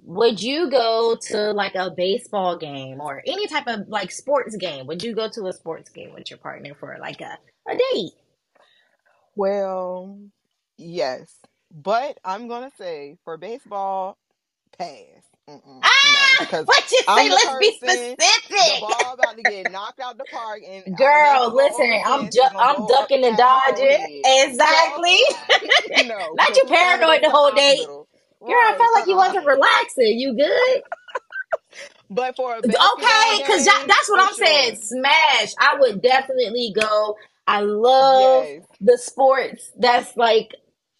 Would 0.02 0.42
you 0.42 0.70
go 0.70 1.16
to 1.28 1.52
like 1.52 1.74
a 1.74 1.90
baseball 1.90 2.58
game 2.58 3.00
or 3.00 3.22
any 3.26 3.46
type 3.46 3.66
of 3.66 3.88
like 3.88 4.10
sports 4.10 4.54
game? 4.56 4.86
Would 4.86 5.02
you 5.02 5.14
go 5.14 5.28
to 5.30 5.46
a 5.46 5.52
sports 5.54 5.88
game 5.90 6.12
with 6.12 6.28
your 6.30 6.38
partner 6.38 6.74
for 6.74 6.96
like 7.00 7.20
a, 7.22 7.38
a 7.70 7.76
date? 7.76 8.12
Well, 9.36 10.18
yes. 10.76 11.32
But 11.72 12.18
I'm 12.24 12.46
going 12.48 12.70
to 12.70 12.76
say 12.76 13.16
for 13.24 13.36
baseball, 13.36 14.18
pass. 14.78 15.22
Mm-mm, 15.50 15.84
Ah, 15.84 15.90
no, 16.04 16.20
because 16.38 16.66
what 16.66 16.92
you 16.92 17.02
say? 17.14 17.28
I'm 17.28 17.30
the 17.30 17.38
Let's 17.38 17.56
be 17.56 17.72
person, 17.80 18.16
the 18.58 18.76
specific. 18.76 18.76
ball 18.76 19.14
about 19.14 19.38
to 19.38 19.44
get 19.44 19.68
knocked 19.68 20.00
out 20.00 20.18
the 20.18 20.26
park, 20.26 20.62
and 20.68 20.84
Girl, 20.96 21.08
I 21.16 21.30
don't 21.40 21.56
know 21.56 21.86
if 21.88 21.88
listen, 21.88 22.00
I'm 22.04 22.30
ju- 22.30 22.56
I'm 22.60 22.86
ducking 22.86 23.24
and 23.24 23.36
upside 23.36 23.50
my 23.50 23.60
whole 23.64 23.88
dodging. 23.88 24.24
Exactly. 24.24 25.18
So, 25.24 25.24
no, 25.96 26.38
Not 26.38 26.48
'cause 26.48 26.56
you 26.56 26.64
we 26.64 26.74
trying 26.74 27.00
to 27.00 27.06
go 27.06 27.08
paranoid 27.08 27.22
the 27.22 27.30
whole 27.30 27.52
day. 27.52 27.76
date. 27.76 27.86
hospital. 27.86 28.08
Girl, 28.46 28.56
I 28.56 28.74
felt 28.76 28.94
like 28.94 29.06
you 29.08 29.16
wasn't 29.16 29.46
relaxing. 29.46 30.18
You 30.18 30.34
good? 30.36 30.82
But 32.10 32.36
for 32.36 32.54
a 32.56 32.58
Okay, 32.62 33.38
because 33.38 33.64
that's 33.66 34.08
what 34.10 34.20
I'm 34.20 34.34
saying. 34.34 34.76
Smash. 34.76 35.54
I 35.60 35.76
would 35.80 36.02
definitely 36.02 36.74
go. 36.78 37.16
I 37.46 37.60
love 37.62 38.48
Yes, 38.48 38.62
the 38.80 38.98
sports 38.98 39.70
that's 39.78 40.16
like 40.16 40.50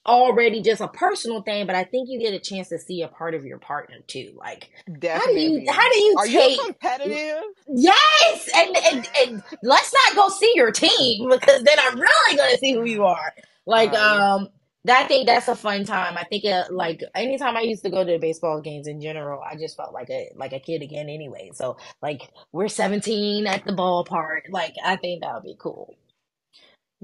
already 0.07 0.63
just 0.63 0.81
a 0.83 0.89
personal 0.89 1.43
thing, 1.43 1.67
but 1.67 1.77
I 1.77 1.85
think 1.85 2.09
you 2.11 2.21
get 2.21 2.35
a 2.35 2.41
chance 2.41 2.69
to 2.71 2.79
see 2.79 3.03
a 3.03 3.09
part 3.09 3.35
of 3.35 3.45
your 3.47 3.59
partner 3.59 3.97
too. 4.07 4.35
Like, 4.37 4.71
how 5.15 5.27
do 5.27 5.35
you 5.35 5.65
how 5.69 5.91
do 5.91 5.99
you 5.99 6.19
Are 6.19 6.27
you 6.27 6.51
competitive? 6.51 7.45
yes 7.69 8.51
and, 8.55 8.77
and 8.77 9.09
and 9.23 9.43
let's 9.63 9.95
not 9.95 10.17
go 10.17 10.29
see 10.31 10.53
your 10.57 10.73
team 10.73 11.29
because 11.31 11.63
then 11.65 11.79
I'm 11.81 11.99
really 12.01 12.37
gonna 12.37 12.59
see 12.59 12.75
who 12.75 12.85
you 12.85 13.05
are. 13.05 13.35
Like, 13.67 13.93
Right. 13.93 13.95
um. 13.95 14.49
I 14.89 15.05
think 15.05 15.27
that's 15.27 15.49
a 15.49 15.57
fun 15.57 15.85
time. 15.85 16.17
I 16.19 16.25
think 16.25 16.45
uh, 16.47 16.65
like 16.71 17.03
anytime 17.15 17.57
I 17.57 17.63
used 17.63 17.85
to 17.85 17.91
go 17.91 18.05
to 18.05 18.13
the 18.13 18.19
baseball 18.19 18.61
games 18.63 18.87
in 18.89 19.01
general, 19.01 19.43
I 19.43 19.57
just 19.57 19.77
felt 19.77 19.95
like 19.95 20.11
a 20.11 20.31
like 20.37 20.53
a 20.55 20.61
kid 20.61 20.83
again 20.83 21.09
anyway. 21.09 21.53
So 21.55 21.77
like 22.03 22.31
we're 22.53 22.69
17 22.69 23.47
at 23.47 23.65
the 23.67 23.73
ballpark. 23.73 24.43
Like 24.51 24.75
I 24.85 24.97
think 24.97 25.23
that 25.23 25.35
would 25.35 25.45
be 25.45 25.57
cool. 25.59 25.95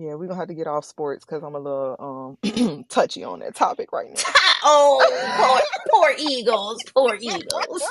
Yeah, 0.01 0.15
we're 0.15 0.29
gonna 0.29 0.39
have 0.39 0.49
to 0.49 0.55
get 0.55 0.67
off 0.67 0.87
sports 0.87 1.27
because 1.27 1.43
I'm 1.43 1.55
a 1.55 1.59
little 1.59 2.39
um 2.43 2.85
touchy 2.89 3.23
on 3.23 3.41
that 3.41 3.55
topic 3.55 3.93
right 3.93 4.09
now. 4.09 4.23
oh, 4.65 5.05
poor, 5.37 5.61
poor 5.93 6.15
Eagles, 6.19 6.79
poor 6.95 7.19
Eagles. 7.21 7.43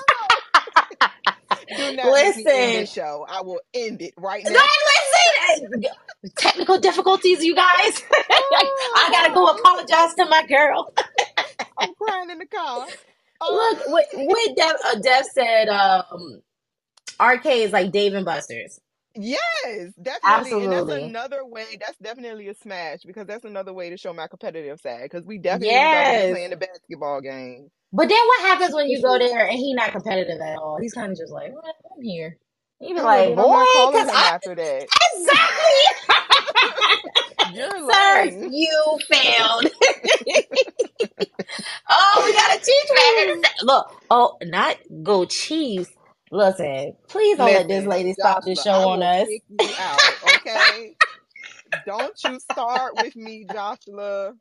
Do 1.77 1.95
not 1.95 2.07
Listen, 2.07 2.87
show. 2.87 3.27
I 3.29 3.41
will 3.43 3.59
end 3.75 4.01
it 4.01 4.15
right 4.17 4.43
no, 4.43 4.49
now. 4.49 4.59
listen. 5.59 5.85
Technical 6.35 6.79
difficulties, 6.79 7.43
you 7.43 7.53
guys. 7.53 8.01
I 8.11 9.09
gotta 9.11 9.31
go 9.31 9.45
apologize 9.45 10.15
to 10.15 10.25
my 10.25 10.47
girl. 10.47 10.91
I'm 11.77 11.93
crying 11.93 12.31
in 12.31 12.39
the 12.39 12.47
car. 12.47 12.87
Oh, 13.39 13.75
Look, 13.77 13.87
what, 13.87 14.05
what 14.13 14.57
Dev, 14.57 14.75
uh, 14.83 14.95
Dev 14.99 15.25
said, 15.31 15.69
um, 15.69 16.41
arcades 17.19 17.71
like 17.71 17.91
Dave 17.91 18.15
and 18.15 18.25
Buster's. 18.25 18.79
Yes, 19.15 19.93
definitely. 20.01 20.63
And 20.63 20.73
that's 20.73 20.89
another 20.89 21.45
way. 21.45 21.65
That's 21.79 21.97
definitely 21.99 22.49
a 22.49 22.55
smash 22.55 23.01
because 23.05 23.27
that's 23.27 23.45
another 23.45 23.73
way 23.73 23.89
to 23.91 23.97
show 23.97 24.13
my 24.13 24.27
competitive 24.27 24.79
side. 24.81 25.03
Because 25.03 25.25
we 25.25 25.39
definitely 25.39 25.89
Yes. 25.89 26.29
playing 26.29 26.51
the 26.51 26.57
basketball 26.57 27.21
game. 27.21 27.69
But 27.93 28.09
then 28.09 28.19
what 28.27 28.41
happens 28.47 28.75
when 28.75 28.89
you 28.89 29.01
go 29.01 29.17
there 29.19 29.47
and 29.47 29.57
he 29.57 29.73
not 29.73 29.91
competitive 29.93 30.41
at 30.41 30.57
all? 30.57 30.77
He's 30.81 30.93
kind 30.93 31.11
of 31.11 31.17
just 31.17 31.31
like, 31.33 31.51
"Well, 31.53 31.63
I'm 31.97 32.03
here. 32.03 32.37
Oh, 32.97 33.03
like, 33.03 33.35
boy, 33.35 33.43
I'm 33.43 33.51
not 33.51 33.69
calling 33.71 34.07
because 34.07 34.09
after 34.09 34.55
that. 34.55 34.89
exactly. 35.13 36.15
You're 37.43 37.87
Sir, 37.91 38.31
lame. 38.31 38.49
you 38.49 38.99
failed. 39.09 39.67
oh, 41.89 42.23
we 42.25 42.33
got 42.33 42.57
a 42.57 42.59
Chiefs 42.59 42.93
fan. 42.95 43.43
Look, 43.63 43.87
oh, 44.11 44.37
not 44.43 44.77
go 45.03 45.25
Chiefs. 45.25 45.91
Listen, 46.31 46.95
please 47.07 47.38
don't 47.38 47.48
let 47.48 47.67
this 47.67 47.86
lady 47.86 48.13
stop 48.13 48.43
the 48.43 48.55
Joshua, 48.55 48.71
show 48.71 48.89
on 48.89 49.01
us. 49.01 49.27
out, 49.79 50.01
okay? 50.36 50.95
Don't 51.86 52.24
you 52.24 52.39
start 52.39 52.98
with 52.98 53.15
me, 53.15 53.45
Joshua. 53.51 54.33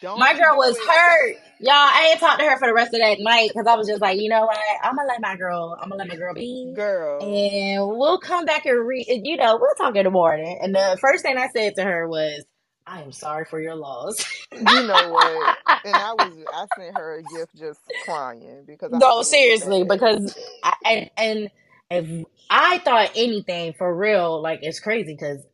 Don't 0.00 0.18
My 0.18 0.32
girl 0.34 0.56
was 0.56 0.76
it. 0.76 0.82
hurt. 0.88 1.36
Y'all, 1.60 1.72
I 1.74 2.08
ain't 2.10 2.20
talked 2.20 2.40
to 2.40 2.46
her 2.46 2.58
for 2.58 2.68
the 2.68 2.74
rest 2.74 2.94
of 2.94 3.00
that 3.00 3.18
night 3.20 3.50
because 3.52 3.66
I 3.66 3.76
was 3.76 3.86
just 3.86 4.00
like, 4.00 4.18
you 4.18 4.28
know 4.28 4.42
what? 4.42 4.58
I'm 4.82 4.96
gonna 4.96 5.08
let 5.08 5.20
my 5.20 5.36
girl, 5.36 5.76
I'm 5.80 5.90
gonna 5.90 5.98
let 5.98 6.08
my 6.08 6.16
girl 6.16 6.34
be. 6.34 6.72
Girl. 6.74 7.22
And 7.22 7.98
we'll 7.98 8.18
come 8.18 8.44
back 8.44 8.66
and 8.66 8.86
re 8.86 9.04
you 9.06 9.36
know, 9.36 9.58
we'll 9.60 9.74
talk 9.74 9.96
in 9.96 10.04
the 10.04 10.10
morning. 10.10 10.58
And 10.62 10.74
the 10.74 10.98
first 11.00 11.22
thing 11.22 11.36
I 11.36 11.48
said 11.48 11.74
to 11.76 11.84
her 11.84 12.08
was, 12.08 12.44
I 12.86 13.02
am 13.02 13.12
sorry 13.12 13.44
for 13.44 13.60
your 13.60 13.76
loss. 13.76 14.24
You 14.52 14.84
know 14.84 15.08
what? 15.08 15.56
And 15.84 16.00
I 16.00 16.14
was 16.14 16.34
I 16.52 16.66
sent 16.74 16.94
her 16.96 17.18
a 17.18 17.22
gift 17.22 17.56
just 17.56 17.80
crying 18.00 18.64
because 18.66 18.92
I 18.92 18.98
no, 18.98 19.22
seriously, 19.22 19.84
because 19.84 20.34
I, 20.62 20.74
and 20.84 21.10
and 21.16 21.50
if 21.90 22.26
I 22.50 22.78
thought 22.78 23.10
anything 23.16 23.74
for 23.78 23.94
real, 23.94 24.40
like 24.42 24.60
it's 24.62 24.80
crazy 24.80 25.14
because 25.14 25.44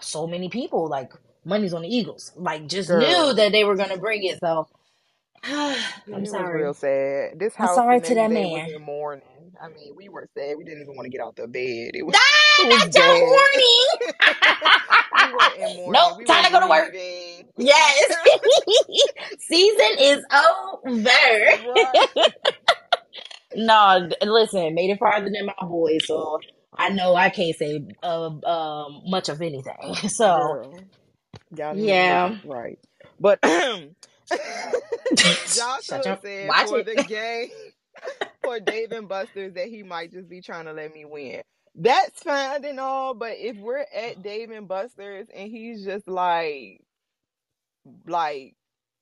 so 0.00 0.26
many 0.26 0.48
people 0.48 0.88
like 0.88 1.12
money's 1.44 1.74
on 1.74 1.82
the 1.82 1.88
Eagles, 1.88 2.32
like 2.36 2.68
just 2.68 2.90
knew 2.90 3.32
that 3.34 3.52
they 3.52 3.64
were 3.64 3.76
gonna 3.76 3.98
bring 3.98 4.24
it. 4.24 4.38
So 4.40 4.68
I'm 5.44 6.24
it 6.24 6.28
sorry. 6.28 6.62
real 6.62 6.74
sad. 6.74 7.38
This 7.38 7.54
house. 7.54 7.70
I'm 7.70 7.84
sorry 7.84 8.00
to 8.02 8.14
that 8.14 8.28
day 8.30 8.46
was 8.46 8.62
man. 8.62 8.68
in 8.74 8.82
mourning. 8.82 9.52
I 9.62 9.68
mean, 9.68 9.94
we 9.96 10.08
were 10.08 10.28
sad. 10.36 10.56
We 10.58 10.64
didn't 10.64 10.82
even 10.82 10.96
want 10.96 11.06
to 11.06 11.10
get 11.10 11.20
out 11.20 11.36
the 11.36 11.48
bed. 11.48 11.92
It 11.94 12.06
was 12.06 12.16
Ah, 12.16 12.64
it 12.64 12.68
was 12.68 12.84
that's 12.84 12.96
your 12.96 13.06
bad. 13.08 13.20
warning. 13.20 13.86
we 15.32 15.38
were 15.38 15.54
in 15.54 15.60
mourning. 15.76 15.92
nope, 15.92 16.18
We 16.18 16.24
time 16.24 16.44
to 16.44 16.50
go 16.50 16.60
to 16.60 16.66
work. 16.68 16.94
Yes. 17.58 18.14
Season 19.38 19.96
is 19.98 20.24
over. 20.32 20.80
Right. 20.86 21.60
no, 23.54 24.08
listen, 24.22 24.74
made 24.74 24.90
it 24.90 24.98
farther 24.98 25.30
than 25.30 25.44
my 25.46 25.54
boys, 25.60 26.06
so 26.06 26.40
I 26.74 26.88
know 26.90 27.14
I 27.14 27.28
can't 27.30 27.54
say 27.54 27.84
uh, 28.02 28.30
um 28.46 29.02
much 29.06 29.28
of 29.28 29.40
anything. 29.42 29.94
So 30.08 30.36
Girl. 30.36 30.80
Y'all 31.56 31.74
need 31.74 31.82
to 31.82 31.86
yeah. 31.88 32.36
right. 32.46 32.78
But 33.20 33.40
Joshua 33.42 33.90
said 36.22 36.48
watch 36.48 36.68
for 36.68 36.82
the 36.82 37.04
game 37.06 37.50
for 38.42 38.58
Dave 38.60 38.92
and 38.92 39.08
Buster's 39.08 39.52
that 39.54 39.68
he 39.68 39.82
might 39.82 40.12
just 40.12 40.28
be 40.28 40.40
trying 40.40 40.64
to 40.64 40.72
let 40.72 40.94
me 40.94 41.04
win. 41.04 41.42
That's 41.76 42.22
fine 42.22 42.64
and 42.66 42.80
all, 42.80 43.14
but 43.14 43.38
if 43.38 43.56
we're 43.56 43.86
at 43.94 44.22
Dave 44.22 44.50
and 44.50 44.68
Buster's 44.68 45.28
and 45.34 45.50
he's 45.50 45.84
just 45.84 46.08
like 46.08 46.82
like 48.06 48.54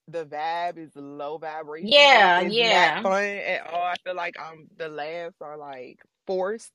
the 0.07 0.25
vibe 0.25 0.77
is 0.79 0.91
low 0.95 1.37
vibration, 1.37 1.97
Yeah, 1.97 2.41
it's 2.59 2.59
yeah. 2.59 3.03
fun 3.03 3.23
at 3.25 3.67
all. 3.73 3.83
I 3.83 3.95
feel 4.05 4.15
like 4.15 4.35
I'm 4.39 4.67
the 4.77 4.89
laughs 4.89 5.37
are 5.41 5.57
like 5.57 5.99
forced. 6.27 6.73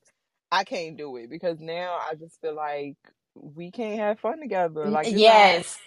I 0.51 0.65
can't 0.65 0.97
do 0.97 1.17
it 1.17 1.29
because 1.29 1.59
now 1.61 1.97
I 2.09 2.15
just 2.15 2.41
feel 2.41 2.55
like 2.55 2.97
we 3.35 3.71
can't 3.71 3.99
have 3.99 4.19
fun 4.19 4.41
together. 4.41 4.91
Like 4.91 5.09
it's 5.11 5.27
not 5.27 5.61
Yes. 5.61 5.79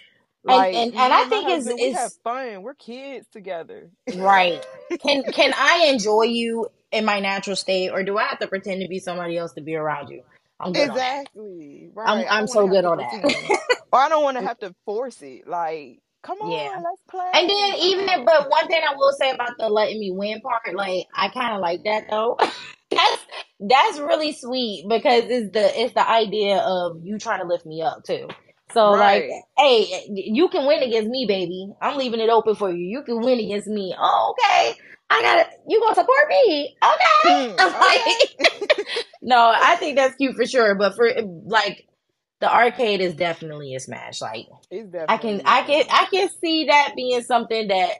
And 0.47 0.67
like 0.67 0.73
and 0.73 0.93
and 0.97 1.13
I 1.13 1.23
and 1.23 1.29
my 1.29 1.39
think 1.39 1.49
it's 1.49 1.67
husband, 1.67 1.81
we 1.81 1.91
have 1.91 2.11
it's 2.11 2.19
fun. 2.23 2.63
We're 2.63 2.75
kids 2.75 3.27
together. 3.31 3.91
right. 4.13 4.65
Can 5.03 5.23
can 5.33 5.53
I 5.57 5.87
enjoy 5.91 6.23
you 6.23 6.67
in 6.91 7.05
my 7.05 7.19
natural 7.21 7.55
state 7.57 7.91
or 7.91 8.03
do 8.03 8.17
I 8.17 8.25
have 8.25 8.39
to 8.39 8.47
pretend 8.47 8.81
to 8.81 8.87
be 8.89 8.99
somebody 8.99 9.37
else 9.37 9.53
to 9.53 9.61
be 9.61 9.75
around 9.75 10.09
you? 10.09 10.23
I'm 10.59 10.73
good 10.75 10.89
on 10.89 11.01
that. 11.01 11.25
Exactly. 11.25 11.89
I'm 12.05 12.19
Right. 12.19 12.27
I 12.29 12.37
I'm 12.39 12.47
so 12.47 12.67
good 12.67 12.85
on 12.85 12.99
that. 12.99 13.23
Or 13.93 13.99
I 13.99 14.09
don't 14.09 14.23
want 14.23 14.37
to 14.37 14.43
have 14.43 14.59
to 14.59 14.75
force 14.85 15.21
it. 15.21 15.47
Like 15.47 15.99
Come 16.23 16.39
on, 16.39 16.75
Yeah. 16.75 16.83
let's 16.83 17.01
play. 17.09 17.31
And 17.33 17.49
then 17.49 17.75
even 17.79 18.05
if, 18.09 18.25
but 18.25 18.49
one 18.49 18.67
thing 18.67 18.81
I 18.87 18.95
will 18.95 19.13
say 19.13 19.31
about 19.31 19.51
the 19.59 19.69
letting 19.69 19.99
me 19.99 20.11
win 20.11 20.41
part, 20.41 20.75
like 20.75 21.07
I 21.15 21.29
kind 21.29 21.55
of 21.55 21.61
like 21.61 21.83
that 21.85 22.05
though. 22.09 22.37
that's 22.91 23.21
that's 23.61 23.99
really 23.99 24.33
sweet 24.33 24.85
because 24.89 25.25
it's 25.25 25.53
the 25.53 25.81
it's 25.81 25.93
the 25.93 26.09
idea 26.09 26.57
of 26.57 27.01
you 27.03 27.19
trying 27.19 27.41
to 27.41 27.47
lift 27.47 27.65
me 27.65 27.81
up 27.83 28.03
too. 28.05 28.29
So 28.73 28.93
like, 28.93 29.25
hey, 29.57 30.05
you 30.09 30.49
can 30.49 30.67
win 30.67 30.83
against 30.83 31.09
me, 31.09 31.25
baby. 31.27 31.69
I'm 31.81 31.97
leaving 31.97 32.19
it 32.21 32.29
open 32.29 32.55
for 32.55 32.71
you. 32.71 32.85
You 32.85 33.03
can 33.03 33.21
win 33.21 33.39
against 33.39 33.67
me. 33.67 33.95
Oh, 33.99 34.35
okay. 34.37 34.75
I 35.11 35.23
gotta. 35.23 35.49
You 35.69 35.81
gonna 35.81 35.95
support 35.95 36.29
me? 36.29 36.77
Okay. 36.83 36.95
Hmm, 37.23 37.55
Like, 37.59 38.87
no, 39.23 39.53
I 39.55 39.77
think 39.77 39.97
that's 39.97 40.15
cute 40.17 40.35
for 40.37 40.47
sure. 40.47 40.75
But 40.75 40.95
for 40.95 41.11
like, 41.45 41.87
the 42.41 42.53
arcade 42.53 43.01
is 43.01 43.15
definitely 43.15 43.75
a 43.75 43.81
smash. 43.81 44.21
Like. 44.21 44.47
I 45.07 45.17
can 45.19 45.43
I 45.45 45.63
can 45.63 45.85
I 45.91 46.07
can 46.11 46.29
see 46.41 46.65
that 46.65 46.93
being 46.95 47.21
something 47.23 47.69
that 47.69 47.91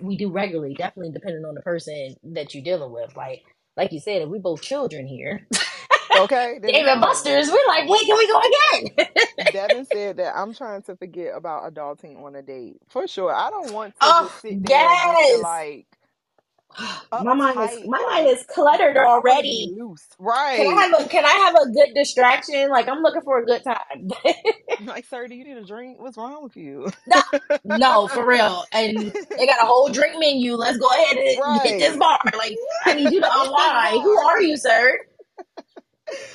we 0.00 0.16
do 0.16 0.30
regularly, 0.30 0.74
definitely 0.74 1.12
depending 1.12 1.44
on 1.46 1.56
the 1.56 1.62
person 1.62 2.16
that 2.34 2.54
you're 2.54 2.64
dealing 2.64 2.92
with. 2.92 3.16
Like 3.16 3.42
like 3.76 3.92
you 3.92 4.00
said, 4.00 4.22
if 4.22 4.30
we 4.30 4.38
both 4.38 4.62
children 4.62 5.06
here, 5.08 5.48
okay. 6.16 6.60
Dave 6.66 6.86
and. 6.86 7.00
Buster's, 7.00 7.50
we're 7.50 7.68
like, 7.68 7.88
when 7.88 8.00
can 8.06 8.18
we 8.18 8.28
go 8.28 8.40
again? 8.40 9.08
Devin 9.52 9.86
said 9.86 10.18
that 10.18 10.36
I'm 10.36 10.54
trying 10.54 10.82
to 10.84 10.96
forget 10.96 11.36
about 11.36 11.72
adulting 11.72 12.22
on 12.22 12.36
a 12.36 12.42
date. 12.42 12.82
For 12.90 13.08
sure. 13.08 13.34
I 13.34 13.50
don't 13.50 13.72
want 13.72 14.00
to 14.02 14.02
Oh, 14.02 14.32
sit 14.42 14.66
there 14.66 14.94
and 15.04 15.18
yes. 15.18 15.40
like 15.42 15.86
my 17.18 17.34
mind 17.34 17.62
is 17.62 17.78
my 17.84 18.02
mind 18.12 18.28
is 18.28 18.44
cluttered 18.48 18.96
I 18.96 19.22
want 19.24 19.40
to 19.40 19.46
be 19.46 19.56
already. 19.56 19.74
loose. 19.78 20.06
Can 20.54 20.66
I 20.68 20.72
Right. 20.72 20.82
have 20.82 21.06
a 21.06 21.08
can 21.08 21.24
I 21.24 21.30
have 21.30 21.54
a 21.56 21.70
good 21.72 21.94
distraction? 21.94 22.70
Like 22.70 22.88
I'm 22.88 23.02
looking 23.02 23.22
for 23.22 23.38
a 23.40 23.46
good 23.46 23.62
time. 23.64 24.10
Like, 24.78 25.06
sir, 25.06 25.28
do 25.28 25.34
you 25.36 25.44
need 25.44 25.58
a 25.58 25.64
drink? 25.64 26.00
What's 26.00 26.18
wrong 26.18 26.42
with 26.44 26.56
you? 26.56 26.90
no, 27.06 27.22
no, 27.64 28.08
for 28.08 28.26
real. 28.26 28.64
And 28.72 29.12
they 29.36 29.46
got 29.46 29.62
a 29.62 29.66
whole 29.66 29.90
drink 29.90 30.14
menu. 30.18 30.54
Let's 30.56 30.78
go 30.78 30.88
ahead 30.88 31.16
and 31.18 31.62
hit 31.62 31.78
this 31.78 31.96
bar. 31.96 32.20
Like 32.36 32.60
I 32.84 32.94
need 32.94 33.10
you 33.12 33.20
to 33.20 33.28
unwind. 33.32 34.02
Who 34.02 34.18
are 34.18 34.42
you, 34.42 34.56
sir? 34.58 34.98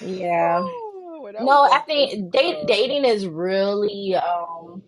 Yeah. 0.01 0.63
Oh, 0.65 1.29
that 1.33 1.43
No, 1.45 1.63
I 1.71 1.79
think 1.81 2.31
date 2.33 2.67
dating 2.67 3.05
is 3.05 3.27
really 3.27 4.15
um 4.15 4.83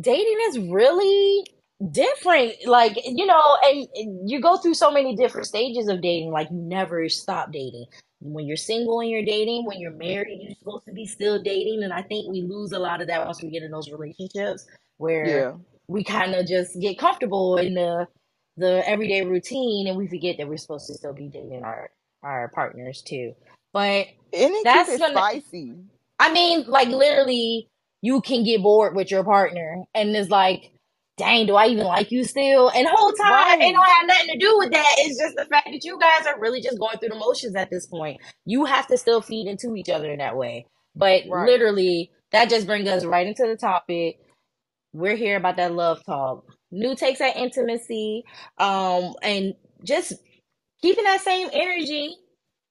dating 0.00 0.38
is 0.48 0.58
really 0.60 1.46
different. 1.90 2.54
Like, 2.66 2.96
you 3.04 3.26
know, 3.26 3.58
and 3.64 3.88
and 3.94 4.30
you 4.30 4.40
go 4.40 4.56
through 4.58 4.74
so 4.74 4.90
many 4.90 5.16
different 5.16 5.46
stages 5.46 5.88
of 5.88 6.00
dating, 6.02 6.30
like 6.32 6.50
you 6.50 6.56
never 6.58 7.08
stop 7.08 7.52
dating. 7.52 7.86
When 8.20 8.46
you're 8.46 8.56
single 8.56 9.00
and 9.00 9.10
you're 9.10 9.24
dating, 9.24 9.66
when 9.66 9.80
you're 9.80 9.92
married, 9.92 10.40
you're 10.42 10.56
supposed 10.56 10.86
to 10.86 10.92
be 10.92 11.06
still 11.06 11.42
dating. 11.42 11.82
And 11.84 11.92
I 11.92 12.02
think 12.02 12.30
we 12.30 12.42
lose 12.42 12.72
a 12.72 12.78
lot 12.78 13.00
of 13.02 13.08
that 13.08 13.26
once 13.26 13.42
we 13.42 13.50
get 13.50 13.62
in 13.62 13.70
those 13.70 13.90
relationships 13.90 14.66
where 14.98 15.26
Yeah. 15.26 15.52
we 15.88 16.04
kind 16.04 16.34
of 16.34 16.46
just 16.46 16.78
get 16.80 16.98
comfortable 16.98 17.58
in 17.58 17.74
the 17.74 18.08
the 18.56 18.88
everyday 18.88 19.22
routine 19.24 19.88
and 19.88 19.96
we 19.96 20.06
forget 20.08 20.36
that 20.38 20.48
we're 20.48 20.56
supposed 20.58 20.86
to 20.88 20.94
still 20.94 21.12
be 21.14 21.28
dating 21.28 21.62
our 21.64 21.90
our 22.22 22.48
partners 22.54 23.02
too. 23.02 23.34
But 23.72 24.08
And 24.32 24.52
it 24.52 24.64
that's 24.64 24.96
gonna 24.98 25.14
spicy. 25.14 25.74
I 26.20 26.32
mean, 26.32 26.64
like 26.68 26.88
literally, 26.88 27.68
you 28.02 28.20
can 28.22 28.44
get 28.44 28.62
bored 28.62 28.94
with 28.96 29.10
your 29.10 29.24
partner, 29.24 29.84
and 29.94 30.16
it's 30.16 30.30
like, 30.30 30.72
dang, 31.18 31.46
do 31.46 31.56
I 31.56 31.66
even 31.68 31.84
like 31.84 32.10
you 32.12 32.24
still? 32.24 32.70
And 32.70 32.88
whole 32.90 33.12
time, 33.12 33.60
it 33.62 33.72
don't 33.72 33.84
have 33.86 34.06
nothing 34.06 34.28
to 34.32 34.38
do 34.38 34.54
with 34.58 34.72
that. 34.72 34.94
It's 34.98 35.18
just 35.20 35.36
the 35.36 35.46
fact 35.46 35.68
that 35.72 35.84
you 35.84 35.98
guys 36.00 36.26
are 36.26 36.40
really 36.40 36.62
just 36.62 36.78
going 36.78 36.98
through 36.98 37.10
the 37.10 37.16
motions 37.16 37.56
at 37.56 37.70
this 37.70 37.86
point. 37.86 38.20
You 38.46 38.64
have 38.66 38.86
to 38.88 38.98
still 38.98 39.20
feed 39.22 39.48
into 39.48 39.76
each 39.76 39.90
other 39.90 40.10
in 40.12 40.18
that 40.18 40.36
way. 40.36 40.66
But 40.96 41.24
Right. 41.28 41.46
literally, 41.46 42.10
that 42.32 42.50
just 42.50 42.66
brings 42.66 42.88
us 42.88 43.04
right 43.04 43.26
into 43.26 43.46
the 43.46 43.56
topic. 43.56 44.18
We're 44.92 45.16
here 45.16 45.36
about 45.36 45.56
that 45.58 45.74
love 45.74 46.04
talk. 46.04 46.44
New 46.72 46.96
takes 46.96 47.20
at 47.20 47.36
intimacy, 47.36 48.24
um, 48.58 49.14
and 49.22 49.54
just 49.84 50.14
keeping 50.82 51.04
that 51.04 51.20
same 51.22 51.50
energy 51.52 52.14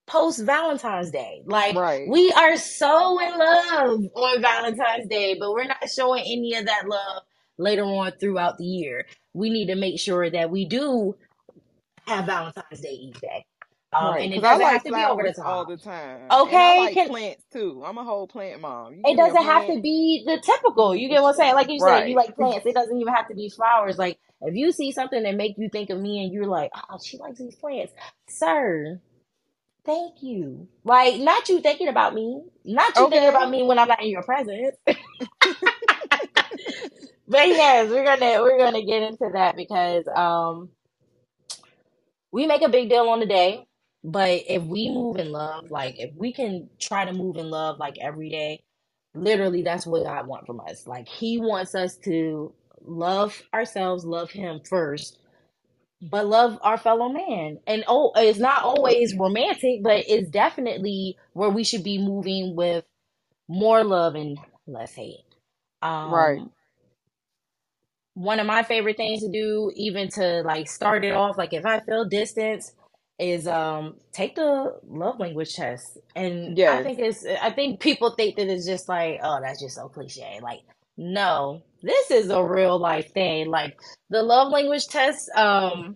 post 0.07 0.41
Valentine's 0.43 1.11
Day. 1.11 1.43
Like 1.45 1.75
Right. 1.75 2.07
we 2.07 2.31
are 2.33 2.57
so 2.57 3.19
in 3.19 3.37
love 3.37 4.01
on 4.15 4.41
Valentine's 4.41 5.07
Day, 5.09 5.37
but 5.39 5.51
we're 5.53 5.65
not 5.65 5.89
showing 5.89 6.23
any 6.25 6.55
of 6.55 6.65
that 6.65 6.87
love 6.87 7.23
later 7.57 7.83
on 7.85 8.13
throughout 8.13 8.57
the 8.57 8.65
year. 8.65 9.07
We 9.33 9.49
need 9.51 9.67
to 9.67 9.75
make 9.75 9.99
sure 9.99 10.29
that 10.29 10.51
we 10.51 10.65
do 10.65 11.15
have 12.07 12.25
Valentine's 12.27 12.81
Day 12.81 12.89
each 12.91 13.21
day. 13.21 13.45
Um, 13.93 14.15
Right. 14.15 14.19
and 14.19 14.33
it 14.33 14.41
doesn't 14.41 14.65
like 14.65 14.69
have 14.69 14.85
to 14.85 14.93
be 14.93 15.05
over 15.05 15.23
the 15.23 15.33
flowers 15.33 15.39
all 15.39 15.65
the 15.65 15.77
time. 15.77 16.33
Okay, 16.33 16.75
like 16.75 16.93
can 16.93 17.05
plants 17.05 17.43
too. 17.53 17.83
I'm 17.85 17.97
a 17.97 18.03
whole 18.03 18.27
plant 18.27 18.61
mom. 18.61 18.95
You 18.95 19.05
it 19.05 19.17
give 19.17 19.19
me 19.19 19.29
a 19.29 19.35
doesn't 19.35 19.43
have 19.43 19.65
to 19.67 19.81
be 19.81 20.23
the 20.27 20.41
typical. 20.45 20.95
You 20.95 21.09
get 21.09 21.23
what 21.23 21.29
I'm 21.31 21.35
saying? 21.35 21.55
Like 21.55 21.69
you 21.69 21.81
said, 21.81 22.01
you 22.07 22.15
like 22.15 22.35
plants. 22.35 22.67
It 22.67 22.75
doesn't 22.75 22.97
even 22.97 23.13
have 23.13 23.29
to 23.29 23.35
be 23.35 23.49
flowers. 23.49 23.97
Like 23.97 24.19
if 24.41 24.55
you 24.55 24.73
see 24.73 24.93
something 24.93 25.23
that 25.23 25.35
make 25.35 25.55
you 25.57 25.69
think 25.69 25.89
of 25.91 25.99
me 25.99 26.23
and 26.23 26.33
you're 26.33 26.47
like, 26.47 26.71
oh, 26.91 26.99
she 27.03 27.17
likes 27.17 27.39
these 27.39 27.55
plants, 27.57 27.93
sir. 28.29 29.01
Thank 29.85 30.23
you. 30.23 30.69
Like 30.85 31.19
not 31.21 31.49
you 31.49 31.61
thinking 31.61 31.89
about 31.89 32.13
me, 32.15 32.43
not 32.65 32.99
you 32.99 33.09
thinking 33.09 33.29
about 33.29 33.49
me 33.49 33.63
when 33.63 33.79
I'm 33.79 33.87
not 33.89 34.03
in 34.03 34.09
your 34.09 34.23
presence. 34.23 34.75
but 37.33 37.49
yes, 37.49 37.91
we're 37.91 38.05
gonna 38.05 38.43
we're 38.43 38.59
gonna 38.59 38.85
get 38.85 39.03
into 39.03 39.31
that 39.35 39.57
because 39.57 40.05
um 40.15 40.69
we 42.33 42.47
make 42.47 42.63
a 42.63 42.69
big 42.69 42.89
deal 42.89 43.09
on 43.09 43.21
the 43.21 43.27
day, 43.27 43.65
but 44.03 44.43
if 44.49 44.63
we 44.63 44.91
move 44.91 45.17
in 45.17 45.31
love, 45.33 45.71
like 45.71 45.99
if 45.99 46.11
we 46.15 46.33
can 46.33 46.69
try 46.79 47.05
to 47.05 47.13
move 47.13 47.37
in 47.37 47.49
love 47.51 47.79
like 47.79 47.97
every 48.01 48.29
day, 48.29 48.63
literally 49.15 49.63
that's 49.63 49.87
what 49.87 50.05
God 50.05 50.27
wants 50.27 50.47
from 50.47 50.61
us. 50.61 50.87
Like 50.87 51.09
he 51.09 51.39
wants 51.39 51.75
us 51.75 51.97
to 52.05 52.53
love 52.85 53.41
ourselves, 53.53 54.05
love 54.05 54.31
him 54.31 54.61
first, 54.69 55.19
but 56.01 56.27
love 56.27 56.59
our 56.63 56.77
fellow 56.77 57.09
man. 57.09 57.59
And 57.67 57.85
oh, 57.87 58.13
it's 58.17 58.39
not 58.39 58.63
always 58.63 59.15
romantic, 59.17 59.83
but 59.83 60.05
it's 60.07 60.29
definitely 60.29 61.17
where 61.33 61.49
we 61.51 61.65
should 61.65 61.83
be 61.83 61.99
moving 61.99 62.55
with 62.55 62.85
more 63.49 63.83
love 63.83 64.15
and 64.15 64.39
less 64.67 64.93
hate. 64.95 65.25
Right. 66.03 66.41
One 68.15 68.39
of 68.39 68.47
my 68.47 68.63
favorite 68.63 68.97
things 68.97 69.21
to 69.21 69.31
do, 69.31 69.71
even 69.75 70.09
to 70.11 70.43
like 70.43 70.69
start 70.69 71.05
it 71.05 71.13
off, 71.13 71.37
like 71.37 71.53
if 71.53 71.65
I 71.65 71.79
feel 71.81 72.05
distance, 72.05 72.73
is 73.19 73.47
um 73.47 73.95
take 74.13 74.35
the 74.35 74.79
love 74.87 75.19
language 75.19 75.55
test. 75.55 75.97
And 76.15 76.61
I 76.67 76.83
think 76.83 76.99
it's 76.99 77.25
I 77.41 77.51
think 77.51 77.79
people 77.79 78.11
think 78.11 78.37
that 78.37 78.47
it's 78.49 78.67
just 78.67 78.89
like, 78.89 79.19
oh, 79.23 79.39
that's 79.41 79.61
just 79.61 79.75
so 79.75 79.89
cliche. 79.89 80.39
Like, 80.43 80.61
no, 80.97 81.63
this 81.83 82.11
is 82.11 82.29
a 82.29 82.43
real 82.43 82.79
life 82.79 83.13
thing. 83.13 83.49
Like 83.49 83.79
the 84.09 84.23
love 84.23 84.51
language 84.51 84.87
test, 84.87 85.29
um, 85.35 85.95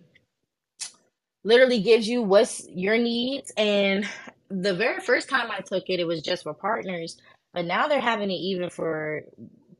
literally 1.44 1.80
gives 1.80 2.08
you 2.08 2.22
what's 2.22 2.66
your 2.68 2.98
needs. 2.98 3.52
And 3.56 4.06
the 4.50 4.74
very 4.74 5.00
first 5.00 5.28
time 5.28 5.50
I 5.50 5.60
took 5.60 5.84
it, 5.88 6.00
it 6.00 6.06
was 6.06 6.22
just 6.22 6.42
for 6.42 6.54
partners, 6.54 7.16
but 7.54 7.64
now 7.64 7.88
they're 7.88 8.00
having 8.00 8.30
it 8.30 8.34
even 8.34 8.70
for 8.70 9.22